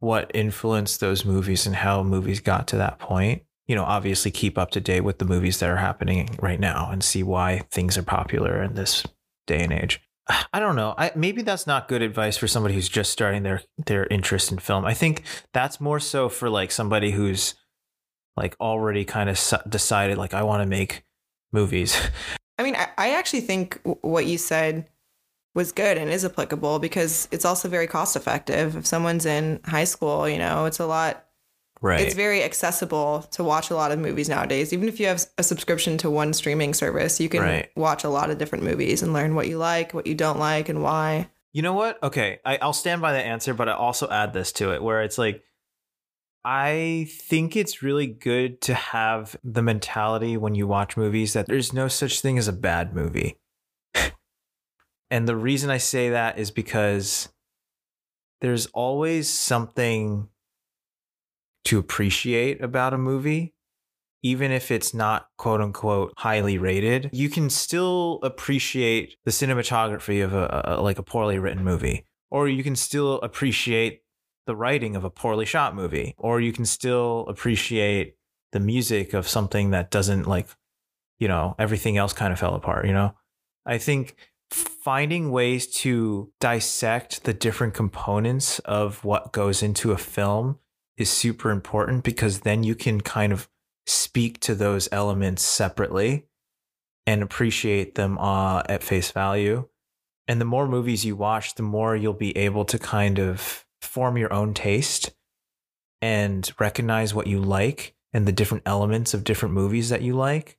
what 0.00 0.30
influenced 0.34 1.00
those 1.00 1.24
movies 1.24 1.66
and 1.66 1.76
how 1.76 2.02
movies 2.02 2.40
got 2.40 2.66
to 2.66 2.76
that 2.76 2.98
point 2.98 3.42
you 3.66 3.74
know 3.74 3.84
obviously 3.84 4.30
keep 4.30 4.58
up 4.58 4.70
to 4.70 4.80
date 4.80 5.02
with 5.02 5.18
the 5.18 5.24
movies 5.24 5.60
that 5.60 5.70
are 5.70 5.76
happening 5.76 6.36
right 6.40 6.60
now 6.60 6.90
and 6.90 7.04
see 7.04 7.22
why 7.22 7.62
things 7.70 7.96
are 7.96 8.02
popular 8.02 8.62
in 8.62 8.74
this 8.74 9.04
day 9.46 9.62
and 9.62 9.72
age 9.72 10.00
I 10.52 10.58
don't 10.58 10.74
know. 10.74 10.92
I, 10.98 11.12
maybe 11.14 11.42
that's 11.42 11.68
not 11.68 11.86
good 11.86 12.02
advice 12.02 12.36
for 12.36 12.48
somebody 12.48 12.74
who's 12.74 12.88
just 12.88 13.12
starting 13.12 13.44
their 13.44 13.62
their 13.86 14.08
interest 14.08 14.50
in 14.50 14.58
film. 14.58 14.84
I 14.84 14.92
think 14.92 15.22
that's 15.52 15.80
more 15.80 16.00
so 16.00 16.28
for 16.28 16.50
like 16.50 16.72
somebody 16.72 17.12
who's 17.12 17.54
like 18.36 18.56
already 18.60 19.04
kind 19.04 19.30
of 19.30 19.40
decided 19.68 20.18
like 20.18 20.34
I 20.34 20.42
want 20.42 20.62
to 20.62 20.66
make 20.66 21.04
movies. 21.52 21.98
I 22.58 22.62
mean, 22.62 22.76
I, 22.76 22.88
I 22.96 23.10
actually 23.10 23.42
think 23.42 23.80
what 24.00 24.26
you 24.26 24.38
said 24.38 24.88
was 25.54 25.72
good 25.72 25.98
and 25.98 26.10
is 26.10 26.24
applicable 26.24 26.78
because 26.78 27.28
it's 27.30 27.44
also 27.44 27.68
very 27.68 27.86
cost 27.86 28.16
effective. 28.16 28.76
If 28.76 28.86
someone's 28.86 29.26
in 29.26 29.60
high 29.64 29.84
school, 29.84 30.28
you 30.28 30.38
know, 30.38 30.64
it's 30.66 30.80
a 30.80 30.86
lot 30.86 31.26
Right. 31.82 32.00
It's 32.00 32.14
very 32.14 32.42
accessible 32.42 33.22
to 33.32 33.44
watch 33.44 33.70
a 33.70 33.74
lot 33.74 33.92
of 33.92 33.98
movies 33.98 34.28
nowadays. 34.28 34.72
Even 34.72 34.88
if 34.88 34.98
you 34.98 35.06
have 35.06 35.24
a 35.36 35.42
subscription 35.42 35.98
to 35.98 36.10
one 36.10 36.32
streaming 36.32 36.72
service, 36.72 37.20
you 37.20 37.28
can 37.28 37.42
right. 37.42 37.70
watch 37.76 38.02
a 38.02 38.08
lot 38.08 38.30
of 38.30 38.38
different 38.38 38.64
movies 38.64 39.02
and 39.02 39.12
learn 39.12 39.34
what 39.34 39.46
you 39.46 39.58
like, 39.58 39.92
what 39.92 40.06
you 40.06 40.14
don't 40.14 40.38
like, 40.38 40.68
and 40.68 40.82
why. 40.82 41.28
You 41.52 41.62
know 41.62 41.74
what? 41.74 42.02
Okay, 42.02 42.40
I, 42.44 42.58
I'll 42.58 42.72
stand 42.72 43.02
by 43.02 43.12
the 43.12 43.22
answer, 43.22 43.52
but 43.52 43.68
I 43.68 43.72
also 43.72 44.08
add 44.08 44.32
this 44.32 44.52
to 44.52 44.72
it 44.72 44.82
where 44.82 45.02
it's 45.02 45.18
like, 45.18 45.42
I 46.48 47.08
think 47.10 47.56
it's 47.56 47.82
really 47.82 48.06
good 48.06 48.60
to 48.62 48.74
have 48.74 49.36
the 49.42 49.62
mentality 49.62 50.36
when 50.36 50.54
you 50.54 50.68
watch 50.68 50.96
movies 50.96 51.32
that 51.32 51.46
there's 51.48 51.72
no 51.72 51.88
such 51.88 52.20
thing 52.20 52.38
as 52.38 52.46
a 52.46 52.52
bad 52.52 52.94
movie. 52.94 53.40
and 55.10 55.26
the 55.26 55.34
reason 55.34 55.70
I 55.70 55.78
say 55.78 56.10
that 56.10 56.38
is 56.38 56.52
because 56.52 57.30
there's 58.40 58.66
always 58.66 59.28
something 59.28 60.28
to 61.64 61.80
appreciate 61.80 62.62
about 62.62 62.94
a 62.94 62.98
movie, 62.98 63.52
even 64.22 64.52
if 64.52 64.70
it's 64.70 64.94
not 64.94 65.26
quote 65.38 65.60
unquote 65.60 66.12
highly 66.16 66.58
rated, 66.58 67.10
you 67.12 67.28
can 67.28 67.50
still 67.50 68.20
appreciate 68.22 69.16
the 69.24 69.32
cinematography 69.32 70.22
of 70.22 70.32
a, 70.32 70.62
a, 70.64 70.80
like 70.80 71.00
a 71.00 71.02
poorly 71.02 71.40
written 71.40 71.64
movie, 71.64 72.06
or 72.30 72.46
you 72.48 72.62
can 72.62 72.76
still 72.76 73.14
appreciate 73.22 74.02
the 74.46 74.56
writing 74.56 74.96
of 74.96 75.04
a 75.04 75.10
poorly 75.10 75.44
shot 75.44 75.74
movie, 75.74 76.14
or 76.16 76.40
you 76.40 76.52
can 76.52 76.64
still 76.64 77.26
appreciate 77.28 78.16
the 78.52 78.60
music 78.60 79.12
of 79.12 79.28
something 79.28 79.70
that 79.70 79.90
doesn't 79.90 80.26
like, 80.26 80.48
you 81.18 81.28
know, 81.28 81.54
everything 81.58 81.96
else 81.96 82.12
kind 82.12 82.32
of 82.32 82.38
fell 82.38 82.54
apart. 82.54 82.86
You 82.86 82.92
know, 82.92 83.14
I 83.66 83.78
think 83.78 84.16
finding 84.50 85.30
ways 85.30 85.66
to 85.66 86.32
dissect 86.40 87.24
the 87.24 87.34
different 87.34 87.74
components 87.74 88.60
of 88.60 89.04
what 89.04 89.32
goes 89.32 89.62
into 89.62 89.92
a 89.92 89.98
film 89.98 90.58
is 90.96 91.10
super 91.10 91.50
important 91.50 92.04
because 92.04 92.40
then 92.40 92.62
you 92.62 92.74
can 92.74 93.00
kind 93.00 93.32
of 93.32 93.48
speak 93.86 94.40
to 94.40 94.54
those 94.54 94.88
elements 94.92 95.42
separately 95.42 96.26
and 97.06 97.22
appreciate 97.22 97.94
them 97.94 98.16
uh, 98.18 98.62
at 98.68 98.82
face 98.82 99.10
value. 99.10 99.68
And 100.28 100.40
the 100.40 100.44
more 100.44 100.66
movies 100.66 101.04
you 101.04 101.14
watch, 101.14 101.54
the 101.54 101.62
more 101.62 101.94
you'll 101.94 102.12
be 102.12 102.36
able 102.36 102.64
to 102.66 102.78
kind 102.78 103.18
of 103.18 103.65
form 103.80 104.16
your 104.16 104.32
own 104.32 104.54
taste 104.54 105.12
and 106.02 106.52
recognize 106.58 107.14
what 107.14 107.26
you 107.26 107.40
like 107.40 107.94
and 108.12 108.26
the 108.26 108.32
different 108.32 108.62
elements 108.66 109.14
of 109.14 109.24
different 109.24 109.54
movies 109.54 109.88
that 109.88 110.02
you 110.02 110.14
like. 110.14 110.58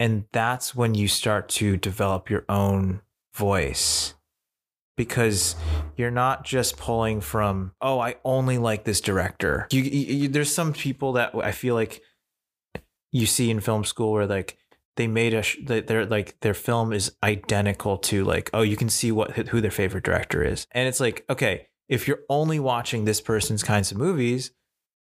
And 0.00 0.24
that's 0.32 0.74
when 0.74 0.94
you 0.94 1.08
start 1.08 1.48
to 1.50 1.76
develop 1.76 2.30
your 2.30 2.44
own 2.48 3.00
voice 3.34 4.14
because 4.96 5.56
you're 5.96 6.10
not 6.10 6.44
just 6.44 6.76
pulling 6.76 7.20
from, 7.20 7.72
oh, 7.80 8.00
I 8.00 8.16
only 8.24 8.58
like 8.58 8.84
this 8.84 9.00
director. 9.00 9.66
You, 9.70 9.82
you, 9.82 10.28
there's 10.28 10.52
some 10.52 10.72
people 10.72 11.12
that 11.14 11.34
I 11.34 11.52
feel 11.52 11.74
like 11.74 12.02
you 13.12 13.26
see 13.26 13.50
in 13.50 13.60
film 13.60 13.84
school 13.84 14.12
where 14.12 14.26
like 14.26 14.58
they 14.96 15.06
made 15.06 15.32
a 15.32 15.42
sh- 15.42 15.58
their 15.64 16.04
like 16.04 16.38
their 16.40 16.54
film 16.54 16.92
is 16.92 17.12
identical 17.22 17.96
to 17.96 18.24
like 18.24 18.50
oh 18.52 18.62
you 18.62 18.76
can 18.76 18.88
see 18.88 19.12
what 19.12 19.30
who 19.48 19.60
their 19.60 19.70
favorite 19.70 20.04
director 20.04 20.42
is 20.42 20.66
and 20.72 20.88
it's 20.88 21.00
like 21.00 21.24
okay 21.30 21.68
if 21.88 22.06
you're 22.06 22.20
only 22.28 22.60
watching 22.60 23.04
this 23.04 23.20
person's 23.20 23.62
kinds 23.62 23.90
of 23.90 23.98
movies 23.98 24.52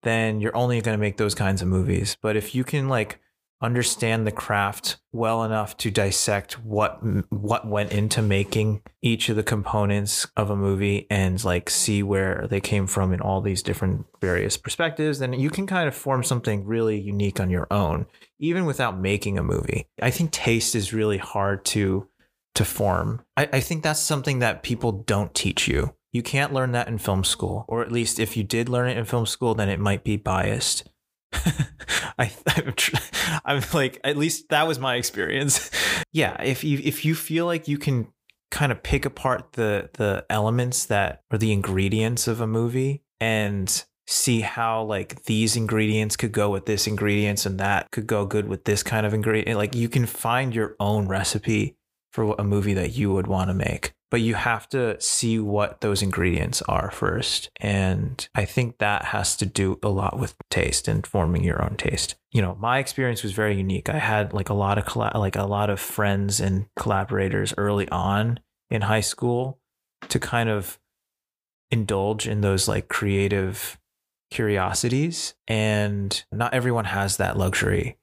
then 0.04 0.42
you're 0.42 0.56
only 0.56 0.82
going 0.82 0.98
to 0.98 1.02
make 1.02 1.18
those 1.18 1.36
kinds 1.36 1.62
of 1.62 1.68
movies. 1.68 2.18
But 2.22 2.36
if 2.36 2.54
you 2.56 2.64
can 2.64 2.88
like 2.88 3.20
understand 3.60 4.28
the 4.28 4.32
craft 4.32 4.98
well 5.12 5.44
enough 5.44 5.76
to 5.76 5.90
dissect 5.90 6.64
what 6.64 7.00
what 7.32 7.68
went 7.68 7.92
into 7.92 8.22
making 8.22 8.80
each 9.02 9.30
of 9.30 9.36
the 9.36 9.42
components 9.42 10.28
of 10.38 10.52
a 10.52 10.56
movie 10.56 11.08
and 11.10 11.44
like 11.44 11.68
see 11.68 12.04
where 12.04 12.46
they 12.52 12.62
came 12.62 12.86
from 12.86 13.12
in 13.12 13.20
all 13.20 13.42
these 13.42 13.64
different 13.64 14.06
various 14.22 14.58
perspectives 14.58 15.18
then 15.18 15.34
you 15.34 15.50
can 15.50 15.66
kind 15.66 15.88
of 15.88 15.96
form 15.96 16.24
something 16.24 16.66
really 16.66 17.00
unique 17.00 17.40
on 17.40 17.50
your 17.50 17.66
own 17.72 18.06
even 18.38 18.64
without 18.66 19.00
making 19.00 19.40
a 19.40 19.44
movie. 19.44 19.88
I 20.00 20.12
think 20.12 20.30
taste 20.30 20.76
is 20.76 20.94
really 20.94 21.18
hard 21.18 21.66
to 21.66 22.08
to 22.54 22.64
form. 22.64 23.24
I, 23.36 23.50
I 23.54 23.60
think 23.60 23.82
that's 23.82 24.00
something 24.00 24.38
that 24.40 24.62
people 24.62 24.92
don't 24.92 25.34
teach 25.34 25.68
you 25.68 25.96
you 26.14 26.24
can't 26.24 26.54
learn 26.54 26.72
that 26.72 26.88
in 26.88 26.98
film 26.98 27.24
school 27.24 27.66
or 27.68 27.82
at 27.82 27.92
least 27.92 28.20
if 28.20 28.36
you 28.38 28.44
did 28.44 28.70
learn 28.70 28.90
it 28.90 28.98
in 28.98 29.06
film 29.06 29.26
school 29.26 29.56
then 29.56 29.70
it 29.70 29.80
might 29.80 30.04
be 30.04 30.18
biased 30.18 30.90
I, 32.20 32.32
I'm, 32.48 32.74
I'm 33.46 33.64
like, 33.74 34.00
at 34.04 34.18
least 34.18 34.50
that 34.50 34.68
was 34.68 34.80
my 34.80 34.96
experience. 34.96 35.70
yeah, 36.14 36.42
if 36.42 36.64
you 36.64 36.80
if 36.84 37.06
you 37.06 37.16
feel 37.16 37.46
like 37.46 37.68
you 37.68 37.78
can 37.78 38.08
kind 38.50 38.72
of 38.72 38.82
pick 38.82 39.06
apart 39.06 39.54
the 39.54 39.90
the 39.94 40.26
elements 40.30 40.86
that 40.86 41.22
or 41.32 41.38
the 41.38 41.52
ingredients 41.52 42.28
of 42.28 42.42
a 42.42 42.48
movie 42.48 43.04
and 43.20 43.84
see 44.08 44.40
how 44.40 44.84
like 44.84 45.24
these 45.24 45.58
ingredients 45.58 46.16
could 46.16 46.32
go 46.32 46.50
with 46.50 46.66
this 46.66 46.88
ingredients 46.88 47.46
and 47.46 47.60
that 47.60 47.92
could 47.92 48.08
go 48.08 48.26
good 48.26 48.48
with 48.48 48.64
this 48.64 48.84
kind 48.84 49.06
of 49.06 49.14
ingredient 49.14 49.58
like 49.58 49.76
you 49.76 49.90
can 49.90 50.06
find 50.06 50.56
your 50.56 50.78
own 50.80 51.10
recipe 51.10 51.76
for 52.14 52.34
a 52.40 52.44
movie 52.44 52.74
that 52.74 52.94
you 52.94 53.12
would 53.12 53.28
want 53.28 53.50
to 53.50 53.54
make 53.54 53.94
but 54.10 54.22
you 54.22 54.36
have 54.36 54.70
to 54.70 55.00
see 55.02 55.38
what 55.40 55.82
those 55.82 56.02
ingredients 56.02 56.62
are 56.64 56.92
first. 56.92 57.50
And 57.58 58.28
I 58.34 58.46
think 58.46 58.78
that 58.78 59.06
has 59.06 59.36
to 59.38 59.46
do 59.46 59.80
a 59.84 59.90
lot 59.90 60.20
with 60.20 60.36
taste 60.50 60.88
and 60.88 61.06
forming 61.06 61.44
your 61.44 61.64
own 61.64 61.76
taste. 61.76 62.16
You 62.32 62.42
know, 62.42 62.56
my 62.60 62.80
experience 62.80 63.24
was 63.24 63.34
very 63.34 63.58
unique. 63.58 63.90
I 63.90 64.00
had 64.00 64.34
like 64.34 64.50
a 64.50 64.54
lot 64.54 64.78
of 64.78 64.86
colla- 64.86 65.12
like 65.16 65.36
a 65.36 65.46
lot 65.46 65.70
of 65.70 65.80
friends 65.80 66.40
and 66.40 66.68
collaborators 66.78 67.54
early 67.58 67.90
on 67.90 68.40
in 68.70 68.84
high 68.84 69.02
school 69.02 69.60
to 70.10 70.20
kind 70.20 70.50
of 70.50 70.80
indulge 71.72 72.28
in 72.28 72.42
those 72.42 72.68
like 72.68 72.88
creative 72.88 73.78
curiosities 74.30 75.36
and 75.48 76.26
not 76.32 76.54
everyone 76.54 76.86
has 76.86 77.18
that 77.18 77.38
luxury 77.38 77.98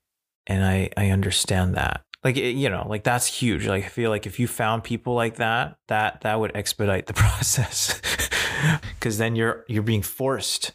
and 0.47 0.64
I 0.64 0.90
I 0.97 1.10
understand 1.10 1.74
that 1.74 2.03
like 2.24 2.36
you 2.36 2.70
know 2.70 2.86
like 2.88 3.05
that's 3.05 3.26
huge. 3.26 3.66
Like 3.66 3.84
i 3.84 3.88
feel 3.88 4.10
like 4.10 4.26
if 4.26 4.40
you 4.40 4.48
found 4.48 4.82
people 4.82 5.14
like 5.14 5.36
that 5.36 5.76
that 5.88 6.22
that 6.22 6.40
would 6.40 6.56
expedite 6.56 7.06
the 7.06 7.14
process. 7.14 8.01
Because 8.98 9.18
then 9.18 9.36
you're 9.36 9.64
you're 9.68 9.82
being 9.82 10.02
forced 10.02 10.72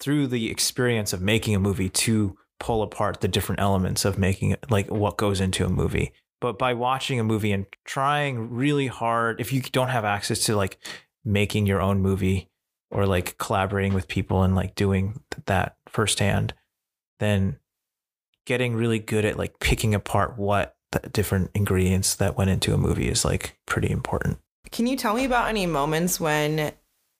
through 0.00 0.26
the 0.26 0.50
experience 0.50 1.12
of 1.12 1.22
making 1.22 1.54
a 1.54 1.60
movie 1.60 1.88
to 1.88 2.36
pull 2.60 2.82
apart 2.82 3.20
the 3.20 3.28
different 3.28 3.60
elements 3.60 4.04
of 4.04 4.18
making 4.18 4.50
it 4.50 4.70
like 4.70 4.90
what 4.90 5.16
goes 5.16 5.40
into 5.40 5.64
a 5.64 5.68
movie. 5.68 6.12
But 6.40 6.58
by 6.58 6.74
watching 6.74 7.18
a 7.18 7.24
movie 7.24 7.52
and 7.52 7.66
trying 7.84 8.50
really 8.50 8.88
hard 8.88 9.40
if 9.40 9.52
you 9.52 9.62
don't 9.62 9.88
have 9.88 10.04
access 10.04 10.40
to 10.46 10.56
like 10.56 10.78
making 11.24 11.66
your 11.66 11.80
own 11.80 12.00
movie 12.00 12.48
or 12.90 13.06
like 13.06 13.38
collaborating 13.38 13.92
with 13.94 14.08
people 14.08 14.42
and 14.42 14.56
like 14.56 14.74
doing 14.74 15.20
that 15.46 15.76
firsthand 15.88 16.54
then 17.20 17.58
getting 18.46 18.74
really 18.74 18.98
good 18.98 19.24
at 19.24 19.36
like 19.36 19.58
picking 19.58 19.94
apart 19.94 20.38
what 20.38 20.77
different 21.12 21.50
ingredients 21.54 22.14
that 22.16 22.36
went 22.36 22.50
into 22.50 22.74
a 22.74 22.78
movie 22.78 23.08
is 23.08 23.24
like 23.24 23.58
pretty 23.66 23.90
important. 23.90 24.38
Can 24.70 24.86
you 24.86 24.96
tell 24.96 25.14
me 25.14 25.24
about 25.24 25.48
any 25.48 25.66
moments 25.66 26.20
when 26.20 26.72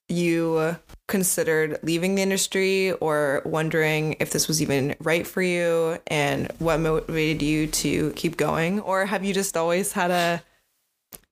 you 0.09 0.77
considered 1.07 1.79
leaving 1.83 2.15
the 2.15 2.23
industry 2.23 2.93
or 2.93 3.43
wondering 3.45 4.17
if 4.21 4.31
this 4.31 4.49
was 4.49 4.63
even 4.63 4.97
right 5.01 5.27
for 5.27 5.43
you 5.43 5.99
and 6.07 6.51
what 6.59 6.81
motivated 6.81 7.43
you 7.43 7.67
to 7.67 8.13
keep 8.13 8.37
going? 8.37 8.81
Or 8.81 9.07
have 9.07 9.25
you 9.25 9.35
just 9.35 9.57
always 9.57 9.93
had 9.93 10.11
a 10.11 10.43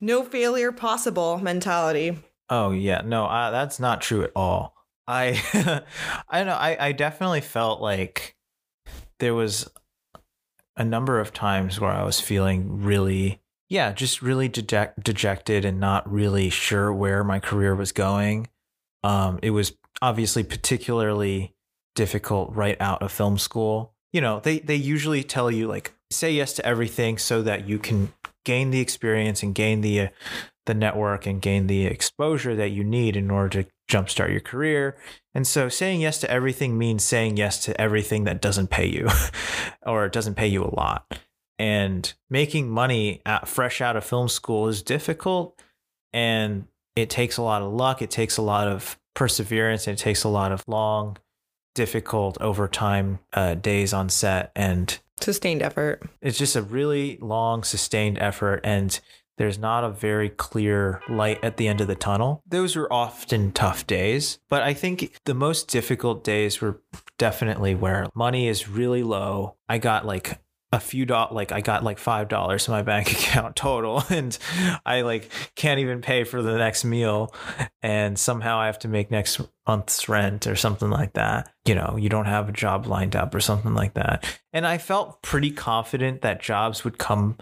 no 0.00 0.24
failure 0.24 0.72
possible 0.72 1.38
mentality? 1.38 2.18
Oh, 2.48 2.70
yeah. 2.70 3.02
No, 3.04 3.26
uh, 3.26 3.50
that's 3.50 3.80
not 3.80 4.00
true 4.00 4.22
at 4.22 4.32
all. 4.36 4.74
I, 5.08 5.40
I 6.28 6.44
know, 6.44 6.54
I, 6.54 6.88
I 6.88 6.92
definitely 6.92 7.40
felt 7.40 7.80
like 7.80 8.36
there 9.18 9.34
was 9.34 9.68
a 10.76 10.84
number 10.84 11.20
of 11.20 11.32
times 11.32 11.80
where 11.80 11.90
I 11.90 12.04
was 12.04 12.20
feeling 12.20 12.82
really, 12.82 13.40
yeah, 13.68 13.92
just 13.92 14.22
really 14.22 14.48
deject, 14.48 15.02
dejected 15.02 15.64
and 15.64 15.80
not 15.80 16.10
really 16.10 16.50
sure 16.50 16.92
where 16.92 17.24
my 17.24 17.40
career 17.40 17.74
was 17.74 17.92
going. 17.92 18.48
Um, 19.02 19.38
it 19.42 19.50
was 19.50 19.72
obviously 20.02 20.42
particularly 20.42 21.54
difficult 21.94 22.54
right 22.54 22.76
out 22.80 23.02
of 23.02 23.12
film 23.12 23.38
school. 23.38 23.94
You 24.12 24.20
know, 24.20 24.40
they 24.40 24.60
they 24.60 24.76
usually 24.76 25.22
tell 25.22 25.50
you 25.50 25.66
like 25.66 25.92
say 26.10 26.32
yes 26.32 26.52
to 26.54 26.66
everything 26.66 27.18
so 27.18 27.42
that 27.42 27.68
you 27.68 27.78
can 27.78 28.12
gain 28.44 28.70
the 28.70 28.80
experience 28.80 29.42
and 29.42 29.54
gain 29.54 29.80
the 29.80 30.00
uh, 30.00 30.08
the 30.66 30.74
network 30.74 31.26
and 31.26 31.40
gain 31.40 31.66
the 31.66 31.86
exposure 31.86 32.54
that 32.54 32.70
you 32.70 32.84
need 32.84 33.16
in 33.16 33.30
order 33.30 33.62
to 33.62 33.70
jumpstart 33.88 34.30
your 34.30 34.40
career. 34.40 34.96
And 35.34 35.46
so 35.46 35.68
saying 35.68 36.00
yes 36.00 36.18
to 36.20 36.30
everything 36.30 36.76
means 36.78 37.04
saying 37.04 37.36
yes 37.36 37.64
to 37.64 37.80
everything 37.80 38.24
that 38.24 38.40
doesn't 38.40 38.70
pay 38.70 38.86
you 38.86 39.08
or 39.86 40.08
doesn't 40.08 40.34
pay 40.34 40.48
you 40.48 40.64
a 40.64 40.74
lot. 40.74 41.18
And 41.58 42.12
making 42.28 42.68
money 42.68 43.22
at, 43.24 43.48
fresh 43.48 43.80
out 43.80 43.96
of 43.96 44.04
film 44.04 44.28
school 44.28 44.68
is 44.68 44.82
difficult 44.82 45.60
and 46.12 46.66
it 46.94 47.10
takes 47.10 47.36
a 47.36 47.42
lot 47.42 47.62
of 47.62 47.72
luck, 47.72 48.02
it 48.02 48.10
takes 48.10 48.36
a 48.36 48.42
lot 48.42 48.68
of 48.68 48.98
perseverance, 49.14 49.86
and 49.86 49.98
it 49.98 50.00
takes 50.00 50.24
a 50.24 50.28
lot 50.28 50.52
of 50.52 50.64
long, 50.66 51.18
difficult 51.74 52.40
overtime 52.40 53.18
uh, 53.34 53.54
days 53.54 53.92
on 53.92 54.08
set 54.08 54.50
and 54.56 54.98
sustained 55.20 55.62
effort. 55.62 56.02
It's 56.22 56.38
just 56.38 56.56
a 56.56 56.62
really 56.62 57.18
long, 57.20 57.64
sustained 57.64 58.18
effort. 58.18 58.60
And 58.64 58.98
there's 59.36 59.58
not 59.58 59.84
a 59.84 59.90
very 59.90 60.30
clear 60.30 61.00
light 61.08 61.42
at 61.42 61.56
the 61.56 61.68
end 61.68 61.80
of 61.80 61.88
the 61.88 61.94
tunnel. 61.94 62.42
Those 62.46 62.76
were 62.76 62.92
often 62.92 63.52
tough 63.52 63.86
days, 63.86 64.38
but 64.48 64.62
I 64.62 64.74
think 64.74 65.18
the 65.24 65.34
most 65.34 65.68
difficult 65.68 66.24
days 66.24 66.60
were 66.60 66.80
definitely 67.18 67.74
where 67.74 68.06
money 68.14 68.48
is 68.48 68.68
really 68.68 69.02
low. 69.02 69.56
I 69.68 69.78
got 69.78 70.06
like 70.06 70.40
a 70.72 70.80
few 70.80 71.06
dot 71.06 71.32
like 71.32 71.52
I 71.52 71.60
got 71.60 71.84
like 71.84 71.98
five 71.98 72.28
dollars 72.28 72.66
in 72.66 72.72
my 72.72 72.82
bank 72.82 73.12
account 73.12 73.54
total 73.54 74.02
and 74.10 74.36
I 74.84 75.02
like 75.02 75.30
can't 75.54 75.78
even 75.80 76.00
pay 76.00 76.24
for 76.24 76.42
the 76.42 76.58
next 76.58 76.84
meal 76.84 77.32
and 77.82 78.18
somehow 78.18 78.58
I 78.58 78.66
have 78.66 78.80
to 78.80 78.88
make 78.88 79.10
next 79.10 79.40
month's 79.66 80.08
rent 80.08 80.46
or 80.46 80.56
something 80.56 80.90
like 80.90 81.12
that. 81.14 81.52
You 81.64 81.76
know, 81.76 81.96
you 81.98 82.08
don't 82.08 82.26
have 82.26 82.48
a 82.48 82.52
job 82.52 82.86
lined 82.86 83.14
up 83.14 83.34
or 83.34 83.40
something 83.40 83.74
like 83.74 83.94
that. 83.94 84.24
And 84.52 84.66
I 84.66 84.78
felt 84.78 85.22
pretty 85.22 85.50
confident 85.50 86.22
that 86.22 86.42
jobs 86.42 86.84
would 86.84 86.98
come 86.98 87.38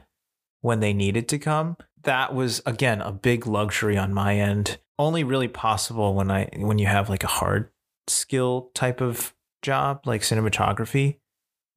when 0.65 0.81
they 0.81 0.95
needed 0.95 1.28
to 1.28 1.39
come. 1.39 1.77
That 2.05 2.35
was 2.35 2.62
again 2.65 3.03
a 3.03 3.12
big 3.12 3.47
luxury 3.47 3.99
on 3.99 4.15
my 4.15 4.39
end. 4.39 4.78
Only 4.99 5.23
really 5.23 5.47
possible 5.47 6.15
when 6.15 6.31
I 6.31 6.49
when 6.57 6.78
you 6.78 6.86
have 6.86 7.11
like 7.11 7.23
a 7.23 7.28
hard 7.28 7.69
skill 8.07 8.70
type 8.74 9.03
of 9.03 9.35
job 9.61 10.01
like 10.07 10.23
cinematography. 10.23 11.19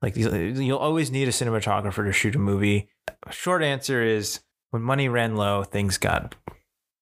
Like 0.01 0.15
you'll 0.15 0.77
always 0.77 1.11
need 1.11 1.27
a 1.27 1.31
cinematographer 1.31 2.05
to 2.05 2.13
shoot 2.13 2.35
a 2.35 2.39
movie. 2.39 2.87
Short 3.29 3.61
answer 3.61 4.01
is 4.01 4.39
when 4.71 4.83
money 4.83 5.09
ran 5.09 5.35
low, 5.35 5.63
things 5.63 5.97
got 5.97 6.35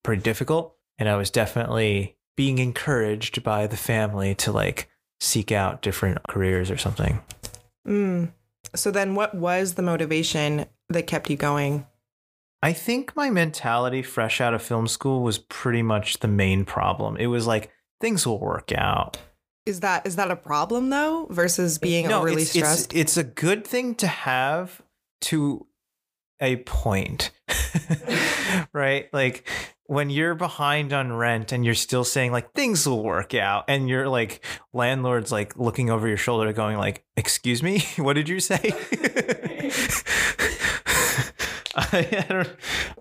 pretty 0.04 0.24
difficult, 0.24 0.76
and 0.98 1.08
I 1.08 1.18
was 1.18 1.30
definitely 1.30 2.18
being 2.36 2.58
encouraged 2.58 3.44
by 3.44 3.68
the 3.68 3.78
family 3.78 4.34
to 4.36 4.52
like 4.52 4.90
seek 5.20 5.52
out 5.52 5.84
different 5.84 6.28
careers 6.28 6.72
or 6.72 6.78
something. 6.78 7.22
Mm. 7.88 8.32
So 8.74 8.92
then, 8.92 9.16
what 9.16 9.36
was 9.36 9.74
the 9.74 9.82
motivation 9.82 10.66
that 10.90 11.08
kept 11.08 11.30
you 11.30 11.38
going? 11.38 11.86
I 12.62 12.74
think 12.74 13.16
my 13.16 13.30
mentality 13.30 14.02
fresh 14.02 14.42
out 14.42 14.54
of 14.54 14.62
film 14.62 14.88
school 14.88 15.22
was 15.22 15.38
pretty 15.38 15.84
much 15.84 16.20
the 16.20 16.28
main 16.28 16.66
problem. 16.66 17.16
It 17.18 17.28
was 17.28 17.46
like 17.46 17.72
things 18.02 18.26
will 18.26 18.40
work 18.40 18.72
out. 18.72 19.18
Is 19.66 19.82
that 19.82 20.06
is 20.06 20.16
that 20.16 20.32
a 20.32 20.36
problem 20.36 20.90
though 20.90 21.28
versus 21.30 21.78
being 21.78 22.08
no, 22.08 22.20
overly 22.20 22.42
it's, 22.44 22.52
stressed? 22.52 22.94
It's, 22.94 23.02
it's 23.02 23.18
a 23.18 23.24
good 23.24 23.66
thing 23.66 23.96
to 23.96 24.08
have 24.08 24.82
to 25.22 25.68
a 26.42 26.58
point. 26.58 27.32
right? 28.74 29.14
Like 29.14 29.48
when 29.88 30.10
you're 30.10 30.36
behind 30.36 30.94
on 30.94 31.14
rent 31.14 31.52
and 31.52 31.64
you're 31.64 31.76
still 31.76 32.04
saying 32.04 32.32
like 32.32 32.52
things 32.54 32.88
will 32.88 33.04
work 33.04 33.34
out 33.34 33.66
and 33.68 33.88
you're 33.88 34.10
like 34.10 34.44
landlord's 34.74 35.32
like 35.32 35.56
looking 35.58 35.90
over 35.90 36.08
your 36.08 36.18
shoulder 36.18 36.52
going 36.54 36.78
like 36.78 37.04
excuse 37.16 37.62
me? 37.62 37.84
What 37.98 38.14
did 38.14 38.30
you 38.30 38.40
say? 38.40 38.74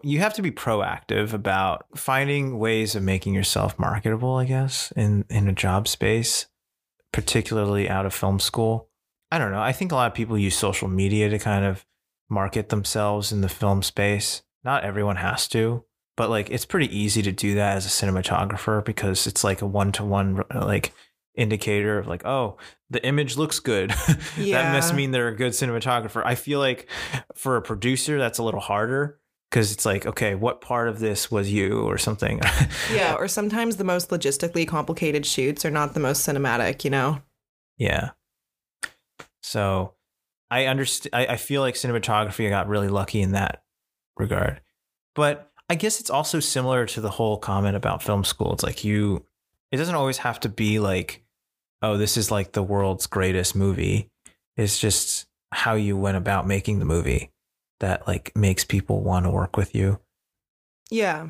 You 0.03 0.19
have 0.19 0.35
to 0.35 0.43
be 0.43 0.51
proactive 0.51 1.33
about 1.33 1.87
finding 1.97 2.59
ways 2.59 2.95
of 2.95 3.03
making 3.03 3.35
yourself 3.35 3.79
marketable 3.79 4.37
i 4.37 4.45
guess 4.45 4.93
in 4.97 5.25
in 5.31 5.49
a 5.49 5.53
job 5.53 5.89
space 5.89 6.47
particularly 7.13 7.89
out 7.89 8.05
of 8.05 8.13
film 8.13 8.39
school. 8.41 8.89
I 9.33 9.39
don't 9.39 9.53
know 9.53 9.63
i 9.63 9.73
think 9.73 9.91
a 9.91 9.95
lot 9.95 10.09
of 10.09 10.15
people 10.15 10.37
use 10.39 10.57
social 10.57 10.89
media 10.89 11.29
to 11.29 11.39
kind 11.39 11.65
of 11.65 11.85
market 12.29 12.69
themselves 12.69 13.33
in 13.33 13.41
the 13.41 13.49
film 13.49 13.83
space. 13.83 14.43
Not 14.65 14.85
everyone 14.85 15.17
has 15.17 15.49
to 15.49 15.85
but 16.17 16.31
like 16.31 16.51
it's 16.51 16.65
pretty 16.65 16.97
easy 16.97 17.23
to 17.23 17.33
do 17.33 17.55
that 17.55 17.77
as 17.77 17.87
a 17.87 17.89
cinematographer 17.89 18.85
because 18.85 19.27
it's 19.27 19.45
like 19.45 19.63
a 19.63 19.67
one-to-one 19.67 20.43
like 20.55 20.93
indicator 21.35 21.99
of 21.99 22.07
like 22.07 22.25
oh 22.25 22.57
the 22.91 23.05
image 23.05 23.37
looks 23.37 23.59
good. 23.59 23.93
Yeah. 24.37 24.63
that 24.63 24.73
must 24.73 24.95
mean 24.95 25.11
they're 25.11 25.29
a 25.29 25.37
good 25.37 25.53
cinematographer. 25.53 26.23
I 26.25 26.37
feel 26.37 26.61
like 26.61 26.89
for 27.35 27.57
a 27.57 27.63
producer 27.63 28.19
that's 28.19 28.39
a 28.39 28.43
little 28.43 28.61
harder 28.61 29.19
because 29.51 29.73
it's 29.73 29.85
like 29.85 30.07
okay 30.07 30.35
what 30.35 30.61
part 30.61 30.89
of 30.89 31.01
this 31.01 31.31
was 31.31 31.53
you 31.53 31.83
or 31.83 31.99
something? 31.99 32.41
Yeah, 32.93 33.15
or 33.15 33.27
sometimes 33.29 33.77
the 33.77 33.85
most 33.85 34.11
logistically 34.11 34.69
complicated 34.69 35.27
shoots 35.27 35.65
are 35.65 35.71
not 35.71 35.95
the 35.95 36.01
most 36.01 36.27
cinematic, 36.27 36.85
you 36.85 36.91
know? 36.91 37.21
yeah. 37.77 38.11
So 39.43 39.95
i 40.51 40.67
understand 40.67 41.15
I, 41.15 41.35
I 41.35 41.37
feel 41.37 41.63
like 41.63 41.75
cinematography 41.75 42.49
got 42.49 42.69
really 42.69 42.89
lucky 42.89 43.21
in 43.21 43.33
that 43.33 43.65
regard. 44.17 44.61
But 45.15 45.51
i 45.69 45.75
guess 45.75 46.01
it's 46.01 46.11
also 46.11 46.41
similar 46.41 46.87
to 46.87 47.01
the 47.01 47.11
whole 47.11 47.37
comment 47.37 47.77
about 47.77 48.03
film 48.03 48.25
school 48.25 48.53
it's 48.53 48.63
like 48.63 48.85
you 48.85 49.25
it 49.71 49.77
doesn't 49.77 49.95
always 49.95 50.19
have 50.19 50.41
to 50.41 50.49
be 50.49 50.79
like 50.79 51.23
oh 51.83 51.97
this 51.97 52.17
is 52.17 52.31
like 52.31 52.53
the 52.53 52.63
world's 52.63 53.07
greatest 53.07 53.55
movie 53.57 54.09
it's 54.57 54.79
just 54.79 55.27
how 55.53 55.75
you 55.75 55.97
went 55.97 56.17
about 56.17 56.47
making 56.47 56.79
the 56.79 56.85
movie 56.85 57.31
that 57.81 58.07
like 58.07 58.33
makes 58.37 58.65
people 58.65 59.03
want 59.03 59.25
to 59.25 59.31
work 59.31 59.57
with 59.57 59.75
you 59.75 59.99
Yeah. 60.91 61.29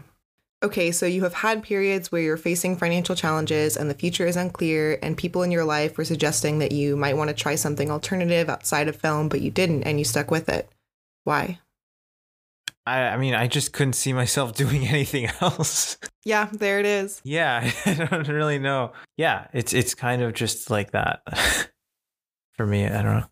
Okay, 0.63 0.93
so 0.93 1.05
you 1.05 1.23
have 1.25 1.35
had 1.35 1.63
periods 1.63 2.11
where 2.11 2.23
you're 2.23 2.39
facing 2.39 2.77
financial 2.77 3.15
challenges 3.15 3.77
and 3.77 3.91
the 3.91 3.95
future 3.95 4.27
is 4.27 4.37
unclear, 4.37 4.99
and 5.03 5.17
people 5.17 5.43
in 5.43 5.51
your 5.51 5.65
life 5.65 5.99
were 5.99 6.07
suggesting 6.07 6.59
that 6.59 6.73
you 6.73 6.97
might 6.97 7.17
want 7.17 7.29
to 7.29 7.35
try 7.35 7.55
something 7.55 7.91
alternative 7.91 8.49
outside 8.49 8.89
of 8.89 8.97
film, 8.97 9.29
but 9.29 9.43
you 9.43 9.51
didn't 9.51 9.83
and 9.85 9.99
you 9.99 10.05
stuck 10.05 10.31
with 10.31 10.49
it. 10.49 10.69
Why? 11.25 11.59
I, 12.87 13.01
I 13.01 13.17
mean 13.17 13.35
i 13.35 13.47
just 13.47 13.73
couldn't 13.73 13.95
see 13.95 14.13
myself 14.13 14.55
doing 14.63 14.87
anything 14.87 15.31
else 15.41 15.99
Yeah, 16.25 16.49
there 16.53 16.81
it 16.81 16.87
is. 16.87 17.21
Yeah, 17.25 17.71
I 17.87 17.95
don't 17.95 18.29
really 18.29 18.59
know. 18.59 18.93
Yeah, 19.17 19.47
it's 19.53 19.75
it's 19.75 19.95
kind 19.95 20.23
of 20.23 20.33
just 20.33 20.71
like 20.71 20.93
that 20.93 21.21
for 22.55 22.67
me. 22.67 22.87
I 22.87 23.03
don't 23.03 23.19
know. 23.19 23.27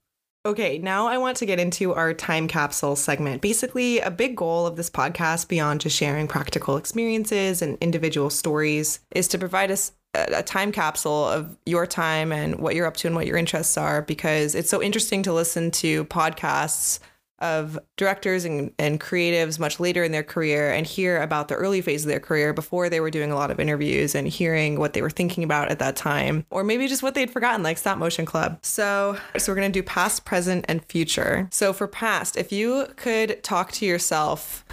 Okay, 0.44 0.76
now 0.78 1.06
I 1.06 1.18
want 1.18 1.36
to 1.38 1.46
get 1.46 1.60
into 1.60 1.94
our 1.94 2.12
time 2.12 2.48
capsule 2.48 2.96
segment. 2.96 3.40
Basically, 3.40 4.00
a 4.00 4.10
big 4.10 4.36
goal 4.36 4.66
of 4.66 4.76
this 4.76 4.90
podcast, 4.90 5.48
beyond 5.48 5.80
just 5.80 5.96
sharing 5.96 6.28
practical 6.28 6.76
experiences 6.76 7.62
and 7.62 7.78
individual 7.80 8.28
stories, 8.28 9.00
is 9.12 9.28
to 9.28 9.38
provide 9.38 9.70
us 9.70 9.92
a, 10.14 10.38
a 10.38 10.42
time 10.42 10.72
capsule 10.72 11.26
of 11.28 11.56
your 11.64 11.86
time 11.86 12.32
and 12.32 12.56
what 12.56 12.74
you're 12.74 12.86
up 12.86 12.96
to 12.98 13.06
and 13.06 13.16
what 13.16 13.26
your 13.26 13.36
interests 13.36 13.78
are, 13.78 14.02
because 14.02 14.54
it's 14.54 14.68
so 14.68 14.82
interesting 14.82 15.22
to 15.22 15.32
listen 15.32 15.70
to 15.70 16.04
podcasts 16.06 16.98
of 17.42 17.78
directors 17.96 18.44
and, 18.44 18.72
and 18.78 19.00
creatives 19.00 19.58
much 19.58 19.80
later 19.80 20.04
in 20.04 20.12
their 20.12 20.22
career 20.22 20.70
and 20.70 20.86
hear 20.86 21.20
about 21.20 21.48
the 21.48 21.54
early 21.54 21.80
phase 21.80 22.04
of 22.04 22.08
their 22.08 22.20
career 22.20 22.52
before 22.52 22.88
they 22.88 23.00
were 23.00 23.10
doing 23.10 23.32
a 23.32 23.34
lot 23.34 23.50
of 23.50 23.58
interviews 23.58 24.14
and 24.14 24.28
hearing 24.28 24.78
what 24.78 24.92
they 24.92 25.02
were 25.02 25.10
thinking 25.10 25.42
about 25.42 25.68
at 25.68 25.80
that 25.80 25.96
time 25.96 26.46
or 26.50 26.62
maybe 26.62 26.86
just 26.86 27.02
what 27.02 27.14
they'd 27.14 27.30
forgotten 27.30 27.62
like 27.62 27.76
stop 27.76 27.98
motion 27.98 28.24
club. 28.24 28.58
So 28.62 29.18
so 29.36 29.52
we're 29.52 29.56
going 29.56 29.72
to 29.72 29.78
do 29.78 29.82
past 29.82 30.24
present 30.24 30.64
and 30.68 30.84
future. 30.84 31.48
So 31.50 31.72
for 31.72 31.88
past 31.88 32.36
if 32.36 32.52
you 32.52 32.86
could 32.96 33.42
talk 33.42 33.72
to 33.72 33.84
yourself 33.84 34.64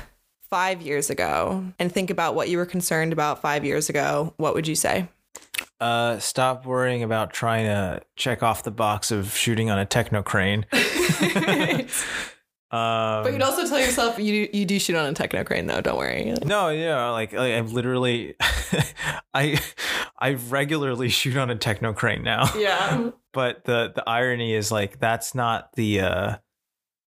five 0.50 0.82
years 0.82 1.10
ago 1.10 1.66
and 1.80 1.92
think 1.92 2.10
about 2.10 2.36
what 2.36 2.50
you 2.50 2.58
were 2.58 2.66
concerned 2.66 3.14
about 3.14 3.42
five 3.42 3.66
years 3.66 3.90
ago 3.90 4.34
what 4.38 4.54
would 4.54 4.68
you 4.68 4.76
say? 4.76 5.08
Uh, 5.82 6.20
stop 6.20 6.66
worrying 6.66 7.04
about 7.04 7.34
trying 7.34 7.66
to 7.66 8.02
check 8.16 8.44
off 8.44 8.64
the 8.64 8.72
box 8.72 9.12
of 9.12 9.36
shooting 9.36 9.70
on 9.72 9.80
a 9.80 9.86
techno 9.86 10.22
crane. 10.22 10.66
Um, 12.72 13.24
but 13.24 13.34
you'd 13.34 13.42
also 13.42 13.68
tell 13.68 13.80
yourself 13.80 14.20
you 14.20 14.48
you 14.54 14.64
do 14.64 14.78
shoot 14.78 14.96
on 14.96 15.08
a 15.08 15.14
techno 15.14 15.44
crane 15.44 15.66
though 15.66 15.82
don't 15.82 15.98
worry. 15.98 16.36
No, 16.46 16.70
yeah, 16.70 17.10
like, 17.10 17.34
like 17.34 17.54
I've 17.54 17.72
literally, 17.72 18.36
I, 19.34 19.60
I 20.20 20.34
regularly 20.34 21.10
shoot 21.10 21.36
on 21.36 21.50
a 21.50 21.56
techno 21.56 21.94
crane 21.94 22.24
now. 22.24 22.52
yeah. 22.58 23.10
But 23.34 23.66
the 23.66 23.92
the 23.96 24.08
irony 24.08 24.54
is 24.54 24.72
like 24.72 25.00
that's 25.00 25.34
not 25.34 25.74
the 25.74 26.02
uh 26.02 26.38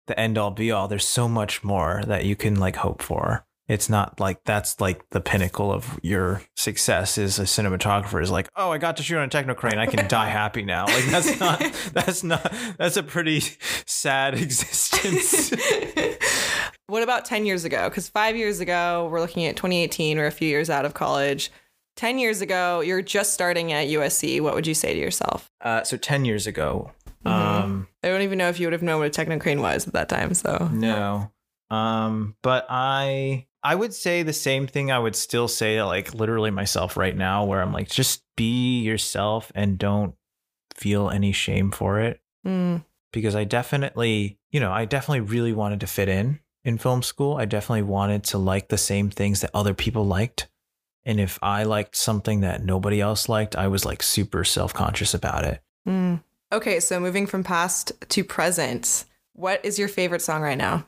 the 0.08 0.20
end 0.20 0.38
all 0.40 0.52
be 0.52 0.72
all. 0.72 0.88
There's 0.88 1.08
so 1.08 1.28
much 1.28 1.64
more 1.64 2.02
that 2.08 2.26
you 2.26 2.36
can 2.36 2.56
like 2.56 2.78
hope 2.78 3.02
for 3.04 3.46
it's 3.72 3.90
not 3.90 4.20
like 4.20 4.44
that's 4.44 4.82
like 4.82 5.02
the 5.12 5.22
pinnacle 5.22 5.72
of 5.72 5.98
your 6.04 6.42
success 6.58 7.18
as 7.18 7.40
a 7.40 7.44
cinematographer 7.44 8.22
is 8.22 8.30
like 8.30 8.50
oh 8.56 8.72
i 8.72 8.78
got 8.78 8.98
to 8.98 9.04
shoot 9.04 9.18
on 9.18 9.24
a 9.24 9.28
techno 9.30 9.54
crane 9.56 9.78
i 9.80 9.86
can 9.86 10.08
die 10.08 10.28
happy 10.30 10.64
now 10.64 10.86
like 10.86 11.06
that's 11.06 11.40
not 11.40 11.60
that's 11.94 12.24
not 12.24 12.54
that's 12.78 12.98
a 12.98 13.04
pretty 13.04 13.42
sad 13.86 14.34
existence 14.46 15.52
what 16.88 17.04
about 17.04 17.24
10 17.24 17.46
years 17.46 17.64
ago? 17.64 17.88
Because 17.88 18.10
five 18.10 18.36
years 18.36 18.60
ago, 18.60 19.08
we're 19.10 19.22
looking 19.22 19.46
at 19.46 19.56
2018, 19.56 20.18
we're 20.18 20.26
a 20.28 20.32
few 20.32 20.50
years 20.50 20.70
out 20.70 20.84
of 20.84 20.94
college. 20.94 21.50
10 21.96 22.20
years 22.20 22.42
ago, 22.42 22.82
you're 22.82 23.02
just 23.02 23.34
starting 23.34 23.72
at 23.72 23.88
USC. 23.88 24.42
What 24.42 24.56
would 24.56 24.68
you 24.68 24.74
say 24.74 24.94
to 24.94 25.00
yourself? 25.00 25.50
uh 25.62 25.84
so 25.84 25.96
10 25.96 26.26
years 26.26 26.48
ago 26.48 26.92
Mhm. 27.26 27.32
um 27.32 27.88
I 28.04 28.10
don't 28.10 28.24
even 28.24 28.38
know 28.38 28.50
if 28.50 28.60
you 28.60 28.66
would 28.68 28.74
have 28.74 28.82
known 28.82 29.00
what 29.00 29.08
a 29.08 29.26
technocrane 29.26 29.62
was 29.62 29.88
at 29.88 29.94
that 29.94 30.10
time. 30.10 30.34
So, 30.34 30.70
No. 30.74 31.32
Um, 31.70 32.36
but 32.42 32.66
I 32.70 33.46
I 33.64 33.76
would 33.76 33.94
say 33.94 34.24
the 34.24 34.34
same 34.34 34.68
thing 34.68 34.92
I 34.92 35.00
would 35.00 35.16
still 35.16 35.48
say 35.48 35.76
to 35.76 35.86
like 35.86 36.14
literally 36.14 36.52
myself 36.52 36.98
right 36.98 37.16
now 37.16 37.46
where 37.46 37.62
I'm 37.62 37.74
like 37.74 37.90
just 37.90 38.24
be 38.36 38.82
yourself 38.82 39.52
and 39.54 39.78
don't 39.78 40.16
feel 40.76 41.10
any 41.10 41.32
shame 41.32 41.72
for 41.72 42.00
it 42.00 42.22
Mm, 42.46 42.84
because 43.12 43.36
I 43.36 43.44
definitely, 43.44 44.40
you 44.52 44.60
know, 44.60 44.72
I 44.72 44.86
definitely 44.86 45.22
really 45.22 45.54
wanted 45.54 45.80
to 45.82 45.88
fit 45.88 46.10
in 46.10 46.40
in 46.64 46.78
film 46.78 47.04
school. 47.04 47.38
I 47.38 47.46
definitely 47.46 47.84
wanted 47.84 48.24
to 48.26 48.38
like 48.38 48.70
the 48.70 48.78
same 48.78 49.10
things 49.10 49.42
that 49.42 49.52
other 49.54 49.74
people 49.74 50.06
liked. 50.06 50.48
And 51.04 51.20
if 51.20 51.40
I 51.42 51.64
liked 51.64 51.96
something 51.96 52.42
that 52.42 52.64
nobody 52.64 53.02
else 53.02 53.28
liked, 53.28 53.56
I 53.56 53.68
was 53.68 53.86
like 53.86 54.04
super 54.04 54.44
self-conscious 54.44 55.14
about 55.14 55.46
it. 55.46 55.62
mm. 55.88 56.22
Okay, 56.54 56.82
so 56.82 57.00
moving 57.00 57.28
from 57.28 57.46
past 57.46 57.94
to 58.10 58.26
present, 58.26 59.06
what 59.32 59.64
is 59.64 59.80
your 59.80 59.88
favorite 59.88 60.22
song 60.22 60.42
right 60.42 60.58
now? 60.58 60.86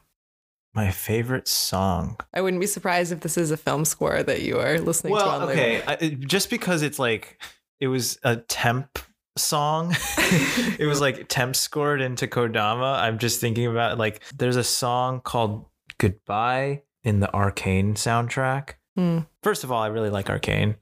My 0.76 0.90
favorite 0.90 1.48
song. 1.48 2.18
I 2.34 2.42
wouldn't 2.42 2.60
be 2.60 2.68
surprised 2.68 3.12
if 3.12 3.20
this 3.20 3.38
is 3.38 3.52
a 3.52 3.58
film 3.58 3.86
score 3.86 4.24
that 4.24 4.42
you 4.42 4.60
are 4.60 4.80
listening 4.80 5.14
to 5.14 5.24
well, 5.24 5.50
okay. 5.50 5.84
I, 5.86 5.96
just 6.10 6.50
because 6.50 6.82
it's 6.82 6.98
like 6.98 7.40
it 7.80 7.88
was 7.90 8.18
a 8.24 8.38
temp 8.38 8.98
song, 9.38 9.96
it 10.18 10.88
was 10.88 11.00
like 11.00 11.28
temp 11.28 11.56
scored 11.56 12.02
into 12.02 12.26
Kodama. 12.26 12.98
I'm 12.98 13.20
just 13.20 13.40
thinking 13.40 13.68
about 13.68 14.00
like 14.00 14.24
there's 14.36 14.56
a 14.56 14.64
song 14.64 15.22
called 15.22 15.66
"Goodbye" 16.00 16.82
in 17.04 17.20
the 17.20 17.32
Arcane 17.34 17.94
soundtrack. 17.94 18.72
Hmm. 18.96 19.20
First 19.44 19.64
of 19.64 19.72
all, 19.72 19.84
I 19.84 19.88
really 19.88 20.10
like 20.10 20.30
Arcane, 20.30 20.76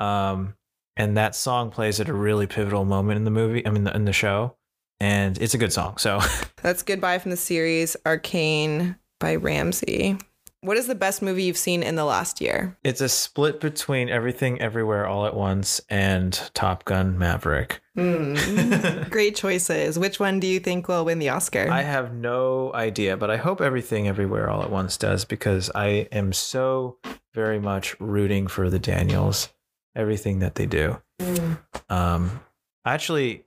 um, 0.00 0.54
and 0.96 1.18
that 1.18 1.34
song 1.34 1.70
plays 1.70 2.00
at 2.00 2.08
a 2.08 2.14
really 2.14 2.46
pivotal 2.46 2.86
moment 2.86 3.18
in 3.18 3.24
the 3.24 3.30
movie. 3.30 3.66
I 3.66 3.70
mean, 3.70 3.86
in 3.86 4.06
the 4.06 4.14
show, 4.14 4.56
and 4.98 5.36
it's 5.38 5.52
a 5.52 5.58
good 5.58 5.74
song. 5.74 5.98
So 5.98 6.20
That's 6.62 6.82
Goodbye 6.82 7.18
from 7.18 7.32
the 7.32 7.36
series 7.36 7.96
Arcane 8.06 8.96
by 9.18 9.36
Ramsey. 9.36 10.18
What 10.62 10.76
is 10.76 10.86
the 10.86 10.94
best 10.94 11.22
movie 11.22 11.44
you've 11.44 11.56
seen 11.56 11.82
in 11.82 11.94
the 11.94 12.04
last 12.04 12.40
year? 12.40 12.76
it's 12.82 13.00
a 13.00 13.08
split 13.08 13.60
between 13.60 14.08
Everything 14.08 14.60
Everywhere 14.60 15.06
All 15.06 15.26
at 15.26 15.36
Once 15.36 15.80
and 15.88 16.32
Top 16.54 16.84
Gun 16.84 17.18
Maverick. 17.18 17.80
Mm. 17.96 19.08
Great 19.10 19.36
choices. 19.36 19.98
Which 19.98 20.18
one 20.18 20.40
do 20.40 20.46
you 20.46 20.58
think 20.58 20.88
will 20.88 21.04
win 21.04 21.18
the 21.18 21.28
Oscar? 21.28 21.68
I 21.70 21.82
have 21.82 22.14
no 22.14 22.72
idea, 22.74 23.16
but 23.16 23.30
I 23.30 23.36
hope 23.36 23.60
everything 23.60 24.08
everywhere 24.08 24.50
all 24.50 24.62
at 24.62 24.70
once 24.70 24.96
does 24.96 25.24
because 25.24 25.70
I 25.74 26.08
am 26.10 26.32
so 26.32 26.98
very 27.32 27.60
much 27.60 27.94
rooting 28.00 28.46
for 28.46 28.68
the 28.68 28.78
Daniels, 28.78 29.50
everything 29.94 30.40
that 30.40 30.56
they 30.56 30.66
do. 30.66 31.00
Mm. 31.20 31.58
Um, 31.88 32.40
actually, 32.84 33.44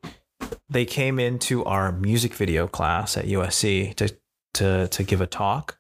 they 0.70 0.86
came 0.86 1.20
into 1.20 1.66
our 1.66 1.92
music 1.92 2.34
video 2.34 2.68
class 2.68 3.18
at 3.18 3.26
USC 3.26 3.96
to 3.96 4.16
to 4.56 4.88
to 4.90 5.04
give 5.04 5.22
a 5.22 5.28
talk 5.28 5.78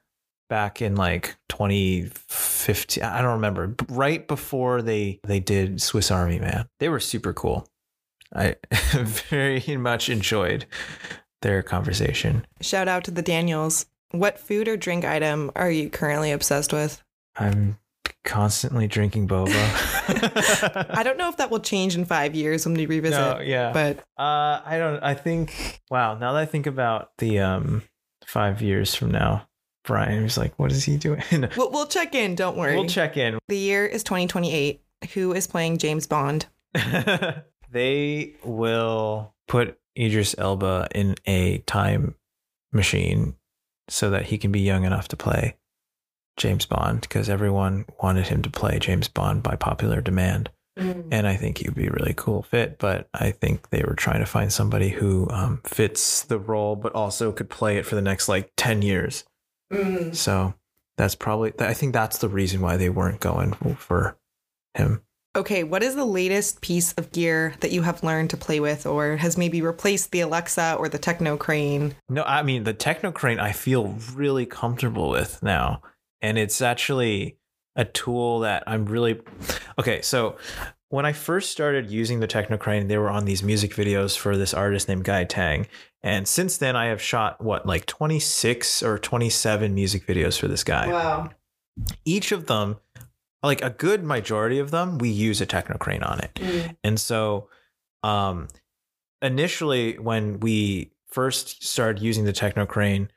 back 0.50 0.82
in 0.82 0.96
like 0.96 1.38
2015. 1.50 3.04
I 3.04 3.22
don't 3.22 3.34
remember. 3.34 3.76
Right 3.90 4.28
before 4.28 4.82
they 4.82 5.20
they 5.26 5.40
did 5.40 5.82
Swiss 5.82 6.12
Army 6.12 6.40
Man, 6.40 6.68
they 6.80 6.90
were 6.90 7.00
super 7.00 7.34
cool. 7.34 7.68
I 8.36 8.56
very 9.30 9.78
much 9.78 10.10
enjoyed 10.10 10.66
their 11.42 11.64
conversation. 11.64 12.46
Shout 12.62 12.88
out 12.88 13.04
to 13.06 13.12
the 13.12 13.22
Daniels. 13.22 13.86
What 14.12 14.40
food 14.40 14.68
or 14.68 14.78
drink 14.78 15.06
item 15.06 15.52
are 15.56 15.70
you 15.72 15.90
currently 15.90 16.32
obsessed 16.32 16.74
with? 16.74 17.02
I'm 17.38 17.78
constantly 18.26 18.88
drinking 18.88 19.28
boba. 19.28 19.54
I 20.98 21.04
don't 21.04 21.18
know 21.18 21.30
if 21.30 21.38
that 21.38 21.50
will 21.52 21.60
change 21.60 21.96
in 21.96 22.06
five 22.06 22.36
years 22.36 22.66
when 22.66 22.76
we 22.76 22.86
revisit. 22.86 23.20
no, 23.20 23.40
yeah. 23.40 23.72
But 23.72 24.00
Uh, 24.18 24.62
I 24.66 24.78
don't. 24.78 25.02
I 25.04 25.14
think. 25.14 25.82
Wow. 25.90 26.16
Now 26.18 26.34
that 26.34 26.40
I 26.40 26.46
think 26.46 26.68
about 26.68 27.12
the 27.20 27.40
um 27.40 27.84
five 28.30 28.62
years 28.62 28.94
from 28.94 29.12
now, 29.12 29.48
Brian 29.84 30.24
was 30.24 30.38
like, 30.38 30.58
"What 30.58 30.72
is 30.72 30.84
he 30.84 30.98
doing?" 30.98 31.24
we'll, 31.58 31.72
we'll 31.72 31.88
check 31.88 32.14
in. 32.16 32.36
Don't 32.36 32.56
worry. 32.56 32.76
we'll 32.76 32.88
check 32.88 33.18
in. 33.18 33.40
the 33.48 33.58
year 33.58 33.86
is 33.86 34.04
2028. 34.04 34.82
Who 35.14 35.34
is 35.34 35.48
playing 35.48 35.78
James 35.78 36.06
Bond? 36.08 36.46
they 37.72 38.36
will 38.44 39.34
put 39.48 39.80
Idris 39.98 40.36
Elba 40.38 40.88
in 40.94 41.16
a 41.26 41.60
time 41.60 42.16
machine 42.72 43.36
so 43.88 44.10
that 44.12 44.26
he 44.26 44.38
can 44.38 44.52
be 44.52 44.60
young 44.60 44.84
enough 44.84 45.08
to 45.08 45.18
play 45.18 45.58
James 46.38 46.66
Bond 46.66 47.02
because 47.02 47.30
everyone 47.30 47.86
wanted 48.02 48.28
him 48.28 48.42
to 48.44 48.50
play 48.50 48.78
James 48.78 49.08
Bond 49.08 49.42
by 49.42 49.56
popular 49.56 50.02
demand. 50.02 50.52
And 50.80 51.28
I 51.28 51.36
think 51.36 51.58
he'd 51.58 51.76
be 51.76 51.88
a 51.88 51.92
really 51.92 52.14
cool 52.16 52.44
fit, 52.44 52.78
but 52.80 53.10
I 53.14 53.32
think 53.32 53.70
they 53.70 53.84
were 53.84 53.96
trying 53.96 54.20
to 54.20 54.26
find 54.26 54.52
somebody 54.52 54.90
who 54.90 55.30
um, 55.30 55.62
fits 55.66 56.24
the 56.24 56.40
role, 56.40 56.76
but 56.76 56.94
also 56.94 57.32
could 57.32 57.50
play 57.50 57.78
it 57.78 57.86
for 57.86 57.96
the 57.96 58.02
next 58.02 58.30
like 58.30 58.52
10 58.58 58.82
years. 58.82 59.24
Mm. 59.72 60.16
So 60.16 60.54
that's 60.98 61.16
probably, 61.16 61.54
I 61.60 61.74
think 61.74 61.94
that's 61.94 62.20
the 62.20 62.30
reason 62.30 62.62
why 62.62 62.78
they 62.78 62.90
weren't 62.90 63.20
going 63.20 63.54
for 63.76 64.18
him. 64.74 65.02
Okay, 65.36 65.64
what 65.64 65.84
is 65.84 65.96
the 65.96 66.06
latest 66.06 66.62
piece 66.62 66.94
of 66.94 67.12
gear 67.12 67.54
that 67.60 67.72
you 67.72 67.84
have 67.84 68.04
learned 68.04 68.32
to 68.32 68.38
play 68.38 68.60
with 68.60 68.86
or 68.86 69.16
has 69.18 69.38
maybe 69.38 69.62
replaced 69.62 70.12
the 70.12 70.22
Alexa 70.22 70.76
or 70.80 70.90
the 70.90 70.98
Techno 70.98 71.38
Crane? 71.38 71.96
No, 72.10 72.24
I 72.24 72.42
mean 72.42 72.64
the 72.64 72.74
Techno 72.74 73.12
Crane 73.12 73.40
I 73.40 73.52
feel 73.52 73.96
really 74.14 74.46
comfortable 74.46 75.10
with 75.10 75.42
now. 75.44 75.82
And 76.22 76.38
it's 76.38 76.62
actually 76.62 77.38
a 77.76 77.86
tool 77.86 78.40
that 78.40 78.64
I'm 78.68 78.86
really 78.86 79.22
Okay, 79.78 80.02
so 80.02 80.38
when 80.90 81.06
I 81.06 81.14
first 81.14 81.52
started 81.52 81.92
using 81.92 82.20
the 82.20 82.28
Technocrane, 82.28 82.88
they 82.88 82.98
were 82.98 83.10
on 83.10 83.26
these 83.26 83.44
music 83.44 83.74
videos 83.74 84.18
for 84.18 84.36
this 84.36 84.54
artist 84.54 84.88
named 84.88 85.04
Guy 85.04 85.24
Tang. 85.24 85.68
And 86.02 86.28
since 86.28 86.58
then 86.58 86.76
I 86.76 86.88
have 86.88 87.02
shot 87.02 87.44
what 87.44 87.66
like 87.66 87.86
26 87.86 88.82
or 88.84 88.98
27 88.98 89.76
music 89.76 90.08
videos 90.08 90.40
for 90.40 90.48
this 90.48 90.64
guy. 90.64 90.88
Wow. 90.88 91.30
Each 92.06 92.32
of 92.32 92.48
them 92.48 92.78
like 93.44 93.62
a 93.62 93.70
good 93.70 94.04
majority 94.04 94.60
of 94.60 94.72
them 94.72 94.98
we 94.98 95.10
use 95.10 95.42
a 95.42 95.46
Technocrane 95.46 96.06
on 96.08 96.20
it. 96.20 96.76
And 96.84 97.00
so, 97.00 97.50
um, 98.04 98.48
initially, 99.22 99.98
when 99.98 100.40
we 100.40 100.92
first 101.08 101.64
started 101.64 102.02
using 102.02 102.26
the 102.26 102.34
Technocrane, 102.34 103.10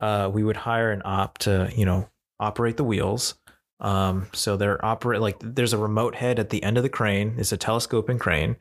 uh, 0.00 0.30
we 0.32 0.42
would 0.42 0.56
hire 0.56 0.90
an 0.90 1.02
op 1.04 1.38
to, 1.38 1.70
you 1.74 1.84
know, 1.84 2.08
operate 2.40 2.76
the 2.76 2.84
wheels. 2.84 3.34
Um, 3.80 4.28
so 4.32 4.56
they're 4.56 4.82
operate 4.84 5.20
like 5.20 5.36
there's 5.40 5.72
a 5.72 5.78
remote 5.78 6.14
head 6.14 6.38
at 6.38 6.50
the 6.50 6.62
end 6.62 6.76
of 6.76 6.82
the 6.82 6.88
crane. 6.88 7.34
It's 7.38 7.52
a 7.52 7.56
telescoping 7.56 8.18
crane, 8.18 8.56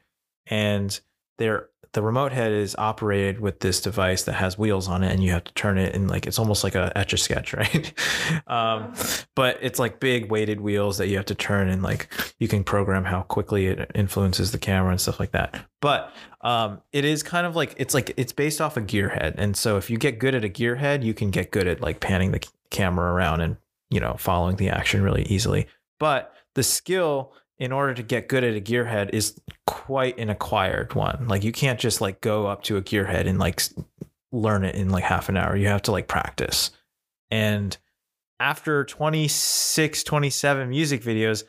and 0.48 1.00
they're 1.38 1.70
the 1.94 2.02
remote 2.02 2.32
head 2.32 2.52
is 2.52 2.76
operated 2.78 3.40
with 3.40 3.60
this 3.60 3.80
device 3.80 4.24
that 4.24 4.34
has 4.34 4.58
wheels 4.58 4.88
on 4.88 5.04
it, 5.04 5.12
and 5.12 5.24
you 5.24 5.32
have 5.32 5.44
to 5.44 5.54
turn 5.54 5.78
it 5.78 5.96
and 5.96 6.10
like 6.10 6.26
it's 6.26 6.40
almost 6.40 6.64
like 6.64 6.74
a 6.74 6.92
etch 6.98 7.14
a 7.14 7.18
sketch, 7.18 7.54
right? 7.54 7.94
um, 8.48 8.94
but 9.36 9.60
it's 9.62 9.80
like 9.80 10.00
big 10.00 10.32
weighted 10.32 10.60
wheels 10.60 10.98
that 10.98 11.08
you 11.08 11.18
have 11.18 11.26
to 11.28 11.36
turn, 11.36 11.70
and 11.70 11.84
like 11.84 12.10
you 12.40 12.48
can 12.48 12.64
program 12.64 13.06
how 13.06 13.22
quickly 13.22 13.68
it 13.68 13.92
influences 13.94 14.52
the 14.52 14.58
camera 14.58 14.90
and 14.90 15.00
stuff 15.00 15.20
like 15.20 15.32
that. 15.32 15.64
But 15.82 16.12
um, 16.42 16.82
it 16.92 17.06
is 17.06 17.22
kind 17.22 17.46
of 17.46 17.56
like 17.56 17.76
it's 17.78 17.94
like 17.94 18.12
it's 18.18 18.34
based 18.34 18.60
off 18.60 18.76
a 18.76 18.82
gearhead, 18.82 19.36
and 19.38 19.56
so 19.56 19.78
if 19.78 19.90
you 19.90 19.98
get 19.98 20.18
good 20.18 20.34
at 20.34 20.44
a 20.44 20.50
gearhead, 20.50 21.04
you 21.04 21.14
can 21.14 21.30
get 21.30 21.52
good 21.52 21.68
at 21.68 21.80
like 21.80 22.00
panning 22.00 22.32
the 22.32 22.46
camera 22.72 23.14
around 23.14 23.42
and 23.42 23.58
you 23.94 24.00
know 24.00 24.16
following 24.18 24.56
the 24.56 24.70
action 24.70 25.02
really 25.02 25.24
easily. 25.24 25.68
But 26.00 26.34
the 26.56 26.64
skill 26.64 27.34
in 27.58 27.72
order 27.72 27.94
to 27.94 28.04
get 28.04 28.28
good 28.28 28.44
at 28.44 28.56
a 28.56 28.62
gearhead 28.62 29.12
is 29.14 29.40
quite 29.68 30.18
an 30.18 30.30
acquired 30.30 30.94
one. 30.96 31.28
Like 31.28 31.44
you 31.44 31.52
can't 31.52 31.80
just 31.80 32.02
like 32.02 32.22
go 32.22 32.48
up 32.48 32.64
to 32.64 32.78
a 32.78 32.82
gearhead 32.82 33.28
and 33.28 33.40
like 33.40 33.62
learn 34.32 34.66
it 34.66 34.76
in 34.76 34.90
like 34.90 35.04
half 35.04 35.30
an 35.30 35.38
hour. 35.38 35.56
You 35.56 35.68
have 35.68 35.84
to 35.84 35.92
like 35.92 36.08
practice. 36.08 36.72
And 37.30 37.78
after 38.40 38.84
26, 38.84 40.04
27 40.04 40.70
music 40.70 41.04
videos, 41.04 41.44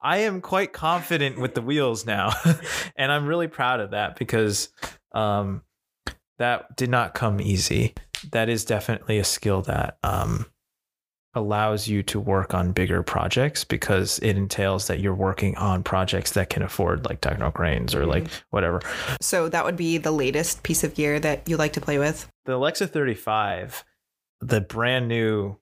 I 0.00 0.18
am 0.18 0.40
quite 0.40 0.72
confident 0.72 1.38
with 1.38 1.54
the 1.54 1.62
wheels 1.62 2.06
now. 2.06 2.32
and 2.96 3.12
I'm 3.12 3.26
really 3.26 3.48
proud 3.48 3.80
of 3.80 3.90
that 3.90 4.16
because 4.16 4.70
um, 5.12 5.62
that 6.38 6.76
did 6.76 6.88
not 6.88 7.14
come 7.14 7.40
easy. 7.40 7.94
That 8.30 8.48
is 8.48 8.64
definitely 8.64 9.18
a 9.18 9.24
skill 9.24 9.62
that 9.62 9.98
um, 10.02 10.46
allows 11.34 11.88
you 11.88 12.02
to 12.02 12.18
work 12.18 12.54
on 12.54 12.72
bigger 12.72 13.02
projects 13.02 13.64
because 13.64 14.18
it 14.20 14.36
entails 14.36 14.86
that 14.86 15.00
you're 15.00 15.14
working 15.14 15.56
on 15.56 15.82
projects 15.82 16.32
that 16.32 16.50
can 16.50 16.62
afford 16.62 17.04
like 17.04 17.20
techno 17.20 17.50
cranes 17.50 17.94
or 17.94 18.06
like 18.06 18.28
whatever. 18.50 18.80
So 19.20 19.48
that 19.48 19.64
would 19.64 19.76
be 19.76 19.98
the 19.98 20.10
latest 20.10 20.62
piece 20.62 20.84
of 20.84 20.94
gear 20.94 21.20
that 21.20 21.48
you 21.48 21.56
like 21.56 21.74
to 21.74 21.80
play 21.80 21.98
with. 21.98 22.28
The 22.46 22.54
Alexa 22.54 22.88
35, 22.88 23.84
the 24.40 24.60
brand 24.60 25.08
new 25.08 25.56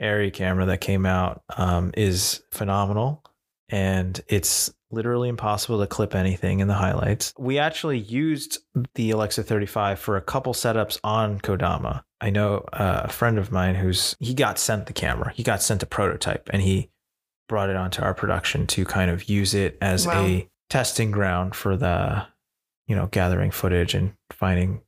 ARRI 0.00 0.32
camera 0.32 0.66
that 0.66 0.80
came 0.80 1.04
out, 1.04 1.42
um, 1.56 1.92
is 1.96 2.42
phenomenal. 2.50 3.22
And 3.68 4.20
it's 4.28 4.72
literally 4.90 5.28
impossible 5.28 5.78
to 5.80 5.86
clip 5.86 6.14
anything 6.14 6.60
in 6.60 6.68
the 6.68 6.74
highlights. 6.74 7.32
We 7.38 7.58
actually 7.58 7.98
used 7.98 8.58
the 8.94 9.10
Alexa 9.12 9.42
35 9.42 9.98
for 9.98 10.16
a 10.16 10.20
couple 10.20 10.52
setups 10.52 10.98
on 11.04 11.40
Kodama. 11.40 12.02
I 12.20 12.30
know 12.30 12.64
uh, 12.72 13.02
a 13.04 13.08
friend 13.08 13.38
of 13.38 13.50
mine 13.52 13.76
who's 13.76 14.16
he 14.20 14.34
got 14.34 14.58
sent 14.58 14.86
the 14.86 14.92
camera. 14.92 15.32
He 15.34 15.42
got 15.42 15.62
sent 15.62 15.82
a 15.82 15.86
prototype 15.86 16.50
and 16.52 16.60
he 16.62 16.90
brought 17.48 17.70
it 17.70 17.76
onto 17.76 18.02
our 18.02 18.14
production 18.14 18.66
to 18.68 18.84
kind 18.84 19.10
of 19.10 19.28
use 19.28 19.54
it 19.54 19.78
as 19.80 20.06
Wow. 20.06 20.24
a 20.24 20.48
testing 20.68 21.10
ground 21.10 21.54
for 21.54 21.76
the 21.76 22.26
you 22.86 22.94
know 22.96 23.06
gathering 23.06 23.50
footage 23.50 23.94
and 23.94 24.12
finding 24.30 24.82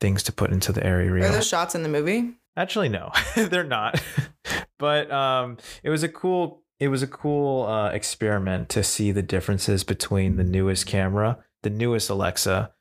things 0.00 0.22
to 0.24 0.32
put 0.32 0.50
into 0.50 0.72
the 0.72 0.80
ARRI 0.80 1.10
reel. 1.10 1.24
Are 1.26 1.32
those 1.32 1.46
shots 1.48 1.74
in 1.74 1.82
the 1.82 1.88
movie? 1.88 2.34
Actually, 2.56 2.88
no, 2.88 3.12
they're 3.36 3.62
not. 3.64 4.02
but 4.78 5.10
um, 5.12 5.58
it 5.82 5.90
was 5.90 6.02
a 6.02 6.08
cool. 6.08 6.59
It 6.80 6.88
was 6.88 7.02
a 7.02 7.06
cool 7.06 7.66
uh, 7.66 7.90
experiment 7.90 8.70
to 8.70 8.82
see 8.82 9.12
the 9.12 9.22
differences 9.22 9.84
between 9.84 10.36
the 10.36 10.44
newest 10.44 10.86
camera, 10.86 11.38
the 11.62 11.70
newest 11.70 12.08
Alexa, 12.08 12.72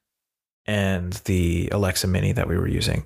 and 0.66 1.14
the 1.26 1.68
Alexa 1.72 2.08
Mini 2.08 2.32
that 2.32 2.48
we 2.48 2.58
were 2.58 2.68
using, 2.68 3.04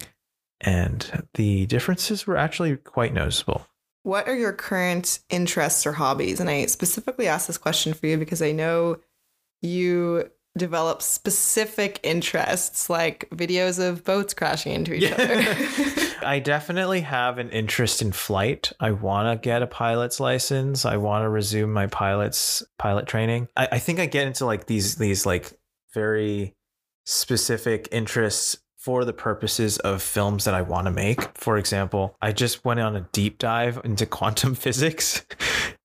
and 0.61 1.25
the 1.33 1.65
differences 1.65 2.27
were 2.27 2.37
actually 2.37 2.77
quite 2.77 3.13
noticeable. 3.13 3.65
What 4.03 4.27
are 4.27 4.35
your 4.35 4.53
current 4.53 5.19
interests 5.29 5.85
or 5.87 5.93
hobbies? 5.93 6.39
And 6.39 6.49
I 6.49 6.65
specifically 6.67 7.27
asked 7.27 7.47
this 7.47 7.57
question 7.57 7.93
for 7.93 8.05
you 8.05 8.17
because 8.17 8.41
I 8.41 8.51
know 8.51 8.97
you 9.61 10.29
develop 10.57 11.01
specific 11.01 11.99
interests 12.03 12.89
like 12.89 13.27
videos 13.31 13.83
of 13.83 14.03
boats 14.03 14.33
crashing 14.33 14.73
into 14.73 14.93
each 14.93 15.11
other. 15.11 15.43
I 16.25 16.39
definitely 16.39 17.01
have 17.01 17.39
an 17.39 17.49
interest 17.49 18.01
in 18.01 18.11
flight. 18.11 18.71
I 18.79 18.91
want 18.91 19.41
to 19.41 19.43
get 19.43 19.63
a 19.63 19.67
pilot's 19.67 20.19
license. 20.19 20.85
I 20.85 20.97
want 20.97 21.23
to 21.23 21.29
resume 21.29 21.73
my 21.73 21.87
pilot's 21.87 22.63
pilot 22.77 23.07
training. 23.07 23.47
I, 23.57 23.69
I 23.73 23.79
think 23.79 23.99
I 23.99 24.05
get 24.05 24.27
into 24.27 24.45
like 24.45 24.67
these 24.67 24.95
these 24.95 25.25
like 25.25 25.51
very 25.93 26.55
specific 27.05 27.87
interests 27.91 28.57
for 28.77 29.05
the 29.05 29.13
purposes 29.13 29.77
of 29.79 30.01
films 30.01 30.43
that 30.43 30.53
I 30.53 30.61
want 30.61 30.87
to 30.87 30.91
make. 30.91 31.37
For 31.37 31.57
example, 31.57 32.17
I 32.21 32.33
just 32.33 32.65
went 32.65 32.81
on 32.81 32.97
a 32.97 33.07
deep 33.13 33.37
dive 33.37 33.79
into 33.83 34.05
quantum 34.05 34.55
physics 34.55 35.25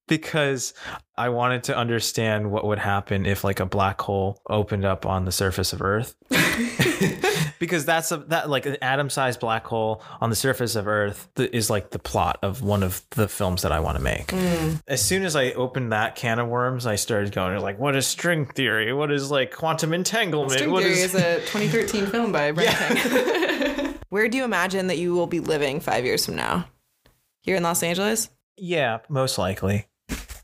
because 0.09 0.74
I 1.16 1.28
wanted 1.28 1.64
to 1.64 1.76
understand 1.76 2.51
what 2.51 2.64
would 2.66 2.78
happen 2.78 3.26
if 3.26 3.44
like 3.44 3.60
a 3.60 3.66
black 3.66 4.01
hole 4.01 4.40
opened 4.48 4.85
up 4.85 5.06
on 5.06 5.24
the 5.24 5.32
surface 5.32 5.72
of 5.72 5.82
Earth. 5.82 6.16
because 7.59 7.85
that's 7.85 8.12
a 8.12 8.18
that 8.28 8.48
like 8.48 8.66
an 8.66 8.76
atom-sized 8.82 9.40
black 9.40 9.66
hole 9.66 10.02
on 10.20 10.30
the 10.30 10.36
surface 10.36 10.76
of 10.76 10.86
Earth 10.86 11.28
th- 11.35 11.51
is 11.52 11.70
like 11.70 11.90
the 11.90 11.98
plot 11.98 12.39
of 12.43 12.62
one 12.62 12.82
of 12.82 13.02
the 13.10 13.28
films 13.28 13.62
that 13.62 13.72
I 13.72 13.80
want 13.80 13.97
to 13.97 14.02
make. 14.02 14.28
Mm. 14.28 14.80
As 14.86 15.05
soon 15.05 15.24
as 15.24 15.36
I 15.36 15.52
opened 15.52 15.93
that 15.93 16.16
can 16.16 16.39
of 16.39 16.48
worms, 16.48 16.86
I 16.86 16.97
started 16.97 17.32
going 17.32 17.59
like, 17.60 17.78
"What 17.78 17.97
is 17.97 18.06
string 18.06 18.47
theory? 18.47 18.93
What 18.93 19.10
is 19.10 19.30
like 19.30 19.55
quantum 19.55 19.93
entanglement? 19.93 20.52
String 20.52 20.70
what 20.70 20.82
Theory 20.82 20.98
is 20.98 21.14
is 21.14 21.22
a 21.22 21.40
2013 21.52 22.06
film 22.06 22.32
by 22.32 22.52
Brent 22.52 22.70
Yeah. 22.70 23.93
Where 24.09 24.28
do 24.28 24.39
you 24.39 24.44
imagine 24.44 24.86
that 24.86 24.98
you 24.98 25.14
will 25.14 25.26
be 25.26 25.40
living 25.40 25.80
five 25.80 26.05
years 26.05 26.24
from 26.24 26.36
now? 26.36 26.66
Here 27.43 27.56
in 27.56 27.62
Los 27.62 27.82
Angeles? 27.82 28.30
Yeah, 28.56 28.98
most 29.09 29.39
likely. 29.39 29.86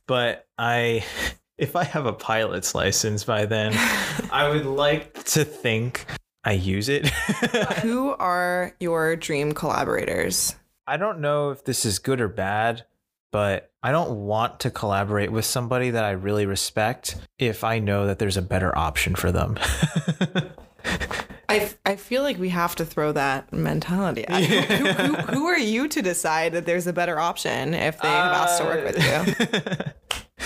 But 0.06 0.46
I 0.58 1.04
if 1.58 1.76
I 1.76 1.84
have 1.84 2.06
a 2.06 2.12
pilot's 2.12 2.74
license 2.74 3.24
by 3.24 3.46
then, 3.46 3.72
I 4.30 4.48
would 4.48 4.66
like 4.66 5.24
to 5.24 5.44
think 5.44 6.06
I 6.44 6.52
use 6.52 6.88
it. 6.88 7.06
Who 7.82 8.10
are 8.10 8.74
your 8.80 9.16
dream 9.16 9.52
collaborators? 9.52 10.56
I 10.86 10.96
don't 10.96 11.20
know 11.20 11.50
if 11.50 11.64
this 11.64 11.86
is 11.86 11.98
good 11.98 12.20
or 12.20 12.28
bad, 12.28 12.84
but 13.32 13.70
I 13.82 13.90
don't 13.90 14.26
want 14.26 14.60
to 14.60 14.70
collaborate 14.70 15.32
with 15.32 15.46
somebody 15.46 15.90
that 15.90 16.04
I 16.04 16.10
really 16.10 16.44
respect 16.44 17.16
if 17.38 17.64
I 17.64 17.78
know 17.78 18.06
that 18.06 18.18
there's 18.18 18.36
a 18.36 18.42
better 18.42 18.76
option 18.76 19.14
for 19.14 19.32
them. 19.32 19.58
I 21.48 21.70
I, 21.84 21.96
feel 21.96 22.22
like 22.22 22.38
we 22.38 22.50
have 22.50 22.74
to 22.76 22.84
throw 22.84 23.12
that 23.12 23.52
mentality. 23.52 24.26
out. 24.28 24.42
Who, 24.42 24.84
who, 24.86 25.14
who 25.14 25.46
are 25.46 25.58
you 25.58 25.88
to 25.88 26.02
decide 26.02 26.52
that 26.52 26.66
there's 26.66 26.86
a 26.86 26.92
better 26.92 27.18
option 27.18 27.74
if 27.74 28.00
they 28.00 28.08
have 28.08 28.32
asked 28.32 28.58
to 28.58 28.64
work 28.64 28.84
with 28.84 28.98
you? 28.98 29.92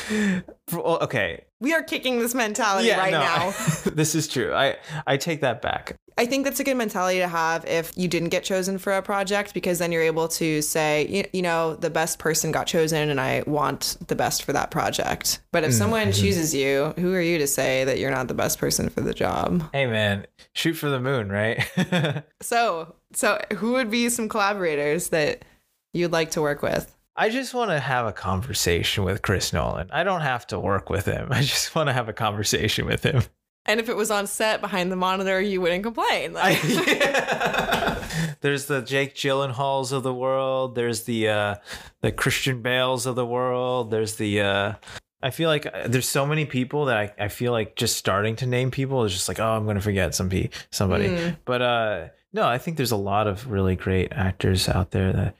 Well, 0.70 0.98
okay. 1.01 1.44
We 1.60 1.72
are 1.72 1.82
kicking 1.82 2.18
this 2.18 2.35
mentality 2.35 2.90
right 2.90 3.10
no, 3.10 3.20
now. 3.20 3.51
this 3.94 4.14
is 4.14 4.28
true. 4.28 4.52
I 4.52 4.76
I 5.06 5.16
take 5.16 5.40
that 5.40 5.62
back. 5.62 5.97
I 6.18 6.26
think 6.26 6.44
that's 6.44 6.59
a 6.59 6.64
good 6.64 6.76
mentality 6.76 7.20
to 7.20 7.28
have 7.28 7.64
if 7.64 7.97
you 7.97 8.09
didn't 8.09 8.30
get 8.30 8.43
chosen 8.43 8.76
for 8.76 8.93
a 8.93 9.01
project 9.01 9.55
because 9.55 9.78
then 9.78 9.93
you're 9.93 10.02
able 10.02 10.26
to 10.28 10.60
say, 10.62 11.06
you, 11.06 11.24
you 11.32 11.43
know, 11.43 11.76
the 11.76 11.90
best 11.90 12.18
person 12.18 12.51
got 12.51 12.66
chosen 12.66 13.09
and 13.09 13.20
I 13.20 13.44
want 13.47 13.97
the 14.09 14.16
best 14.16 14.43
for 14.43 14.52
that 14.52 14.72
project. 14.72 15.40
But 15.52 15.62
if 15.62 15.72
someone 15.72 16.09
mm-hmm. 16.09 16.20
chooses 16.20 16.52
you, 16.52 16.93
who 16.98 17.14
are 17.14 17.20
you 17.20 17.39
to 17.39 17.47
say 17.47 17.85
that 17.85 17.98
you're 17.98 18.10
not 18.10 18.26
the 18.26 18.35
best 18.35 18.59
person 18.59 18.89
for 18.89 19.01
the 19.01 19.14
job? 19.14 19.70
Hey 19.72 19.86
man, 19.86 20.26
shoot 20.55 20.74
for 20.74 20.90
the 20.90 21.01
moon, 21.01 21.30
right? 21.30 21.64
So, 22.40 22.94
so 23.12 23.40
who 23.55 23.72
would 23.72 23.90
be 23.90 24.09
some 24.09 24.28
collaborators 24.28 25.09
that 25.10 25.44
you'd 25.93 26.12
like 26.12 26.32
to 26.32 26.43
work 26.43 26.62
with? 26.62 26.94
I 27.19 27.31
just 27.31 27.53
want 27.53 27.73
to 27.73 27.81
have 27.81 28.07
a 28.07 28.12
conversation 28.12 29.03
with 29.03 29.23
Chris 29.23 29.53
Nolan. 29.53 29.90
I 29.90 30.05
don't 30.05 30.20
have 30.20 30.47
to 30.49 30.61
work 30.61 30.89
with 30.89 31.05
him. 31.05 31.28
I 31.32 31.43
just 31.43 31.74
want 31.74 31.89
to 31.89 31.93
have 31.93 32.09
a 32.09 32.12
conversation 32.12 32.86
with 32.86 33.03
him. 33.03 33.24
And 33.66 33.81
if 33.81 33.89
it 33.89 33.97
was 33.97 34.12
on 34.12 34.28
set 34.28 34.61
behind 34.61 34.93
the 34.93 34.97
monitor, 34.97 35.40
you 35.40 35.61
wouldn't 35.61 35.82
complain. 35.82 36.36
I, 36.36 36.53
Like, 36.53 37.99
There's 38.40 38.66
the 38.66 38.82
Jake 38.82 39.16
Gyllenhaals 39.16 39.90
of 39.90 40.05
the 40.05 40.15
world. 40.15 40.77
There's 40.77 41.03
the 41.03 41.28
uh, 41.28 41.55
the 42.03 42.12
Christian 42.12 42.62
Bales 42.62 43.05
of 43.05 43.16
the 43.16 43.27
world. 43.27 43.90
There's 43.90 44.15
the 44.15 44.40
uh, 44.40 44.73
I 45.20 45.31
feel 45.31 45.51
like 45.51 45.66
uh, 45.66 45.89
there's 45.89 46.09
so 46.09 46.24
many 46.24 46.47
people 46.47 46.85
that 46.85 46.97
I, 46.97 47.24
I 47.24 47.28
feel 47.28 47.51
like 47.51 47.74
just 47.74 47.97
starting 47.97 48.36
to 48.36 48.47
name 48.47 48.70
people 48.70 49.05
is 49.05 49.12
just 49.12 49.28
like 49.28 49.40
oh 49.40 49.57
I'm 49.57 49.66
gonna 49.66 49.81
forget 49.81 50.15
some 50.15 50.31
pe- 50.31 50.51
somebody. 50.70 51.09
Mm. 51.09 51.36
But 51.45 51.62
uh, 51.62 52.07
no, 52.32 52.47
I 52.47 52.59
think 52.59 52.77
there's 52.77 52.93
a 52.93 52.97
lot 52.97 53.27
of 53.27 53.51
really 53.51 53.74
great 53.74 54.12
actors 54.12 54.69
out 54.69 54.93
there 54.93 55.12
that 55.12 55.35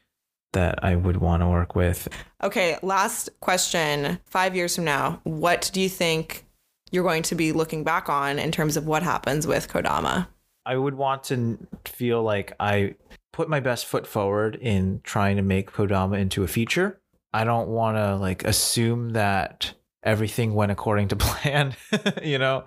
that 0.53 0.83
I 0.83 0.97
would 0.97 1.19
want 1.19 1.43
to 1.43 1.49
work 1.49 1.75
with. 1.75 2.09
okay, 2.43 2.79
last 2.83 3.31
question. 3.41 4.19
Five 4.27 4.57
years 4.57 4.75
from 4.75 4.85
now, 4.85 5.21
what 5.25 5.71
do 5.73 5.81
you 5.81 5.89
think 5.89 6.45
you're 6.91 7.05
going 7.05 7.23
to 7.25 7.35
be 7.35 7.53
looking 7.53 7.85
back 7.85 8.09
on 8.09 8.39
in 8.39 8.51
terms 8.51 8.77
of 8.77 8.87
what 8.87 9.03
happens 9.03 9.47
with 9.47 9.69
Kodama? 9.69 10.29
I 10.65 10.77
would 10.77 10.95
want 10.95 11.25
to 11.25 11.59
feel 11.85 12.23
like 12.23 12.53
I 12.61 12.95
put 13.33 13.49
my 13.49 13.61
best 13.61 13.87
foot 13.87 14.07
forward 14.07 14.57
in 14.57 15.01
trying 15.03 15.37
to 15.37 15.43
make 15.43 15.73
Kodama 15.73 16.19
into 16.19 16.43
a 16.43 16.49
feature. 16.49 17.01
I 17.33 17.45
don't 17.45 17.69
want 17.69 17.97
to 17.97 18.17
like 18.17 18.45
assume 18.45 19.11
that 19.11 19.75
everything 20.03 20.55
went 20.55 20.73
according 20.73 21.09
to 21.09 21.17
plan, 21.17 21.75
you 22.23 22.39
know? 22.39 22.65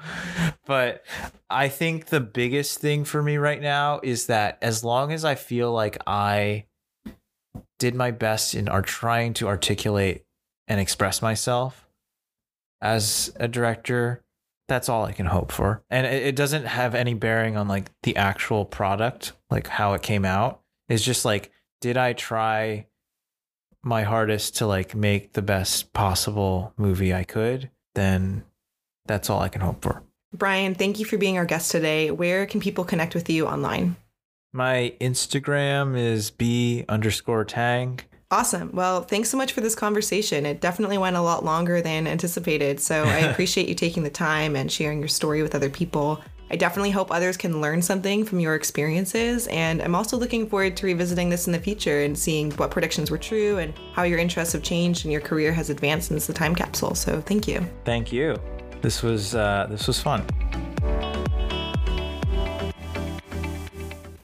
But 0.66 1.04
I 1.50 1.68
think 1.68 2.08
the 2.08 2.20
biggest 2.20 2.80
thing 2.80 3.04
for 3.04 3.22
me 3.22 3.38
right 3.38 3.62
now 3.62 4.00
is 4.04 4.28
that 4.28 4.58
as 4.62 4.84
long 4.84 5.12
as 5.12 5.26
I 5.26 5.36
feel 5.36 5.72
like 5.72 5.98
I 6.06 6.66
did 7.80 7.96
my 7.96 8.12
best 8.12 8.56
in 8.56 8.68
are 8.68 8.82
trying 8.82 9.34
to 9.36 9.48
articulate 9.48 10.26
and 10.68 10.80
express 10.80 11.22
myself 11.22 11.88
as 12.82 13.32
a 13.36 13.48
director, 13.48 14.24
that's 14.68 14.90
all 14.90 15.06
I 15.06 15.12
can 15.12 15.28
hope 15.28 15.52
for. 15.52 15.84
And 15.90 16.08
it, 16.08 16.28
it 16.28 16.36
doesn't 16.36 16.66
have 16.66 16.96
any 16.96 17.14
bearing 17.14 17.58
on 17.58 17.68
like 17.68 17.92
the 18.04 18.16
actual 18.16 18.66
product, 18.66 19.34
like 19.50 19.68
how 19.68 19.94
it 19.94 20.02
came 20.02 20.26
out. 20.26 20.62
It's 20.90 21.04
just 21.04 21.26
like, 21.26 21.52
did 21.80 21.98
I 21.98 22.14
try 22.14 22.88
my 23.84 24.04
hardest 24.04 24.58
to 24.58 24.68
like 24.68 24.96
make 24.96 25.34
the 25.34 25.42
best 25.42 25.94
possible 25.94 26.74
movie 26.78 27.14
I 27.14 27.24
could? 27.24 27.70
Then 27.96 28.44
that's 29.06 29.30
all 29.30 29.42
I 29.42 29.50
can 29.50 29.62
hope 29.62 29.84
for. 29.84 30.04
Brian, 30.34 30.76
thank 30.76 31.00
you 31.00 31.06
for 31.06 31.18
being 31.18 31.38
our 31.38 31.46
guest 31.46 31.72
today. 31.72 32.10
Where 32.10 32.46
can 32.46 32.62
people 32.62 32.86
connect 32.86 33.14
with 33.14 33.30
you 33.30 33.48
online? 33.48 33.98
My 34.54 34.94
Instagram 35.00 35.98
is 35.98 36.30
b 36.30 36.84
underscore 36.90 37.46
tang. 37.46 38.02
Awesome. 38.32 38.72
Well, 38.74 39.02
thanks 39.02 39.30
so 39.30 39.38
much 39.38 39.54
for 39.54 39.62
this 39.62 39.76
conversation. 39.76 40.46
It 40.46 40.60
definitely 40.60 40.98
went 40.98 41.16
a 41.16 41.22
lot 41.22 41.46
longer 41.46 41.82
than 41.82 42.06
anticipated. 42.06 42.80
So 42.80 43.04
I 43.04 43.18
appreciate 43.32 43.70
you 43.70 43.76
taking 43.76 44.04
the 44.04 44.10
time 44.10 44.56
and 44.58 44.72
sharing 44.72 45.00
your 45.00 45.08
story 45.08 45.42
with 45.42 45.56
other 45.56 45.70
people. 45.70 46.22
I 46.50 46.58
definitely 46.58 46.92
hope 46.92 47.12
others 47.12 47.38
can 47.38 47.62
learn 47.62 47.82
something 47.82 48.26
from 48.26 48.42
your 48.42 48.56
experiences. 48.56 49.48
And 49.48 49.82
I'm 49.82 49.96
also 49.96 50.18
looking 50.18 50.50
forward 50.50 50.76
to 50.78 50.86
revisiting 50.86 51.30
this 51.30 51.48
in 51.48 51.54
the 51.54 51.60
future 51.60 52.02
and 52.02 52.18
seeing 52.18 52.52
what 52.52 52.72
predictions 52.72 53.10
were 53.10 53.18
true 53.18 53.58
and 53.58 53.74
how 53.94 54.04
your 54.04 54.20
interests 54.20 54.52
have 54.52 54.64
changed 54.64 55.06
and 55.06 55.14
your 55.14 55.22
career 55.22 55.54
has 55.54 55.70
advanced 55.70 56.10
since 56.10 56.28
the 56.28 56.34
time 56.34 56.56
capsule. 56.56 56.94
So 56.94 57.22
thank 57.22 57.48
you. 57.48 57.66
Thank 57.86 58.12
you. 58.12 58.36
This 58.82 59.02
was 59.02 59.34
uh, 59.34 59.68
this 59.70 59.88
was 59.88 60.02
fun. 60.02 60.26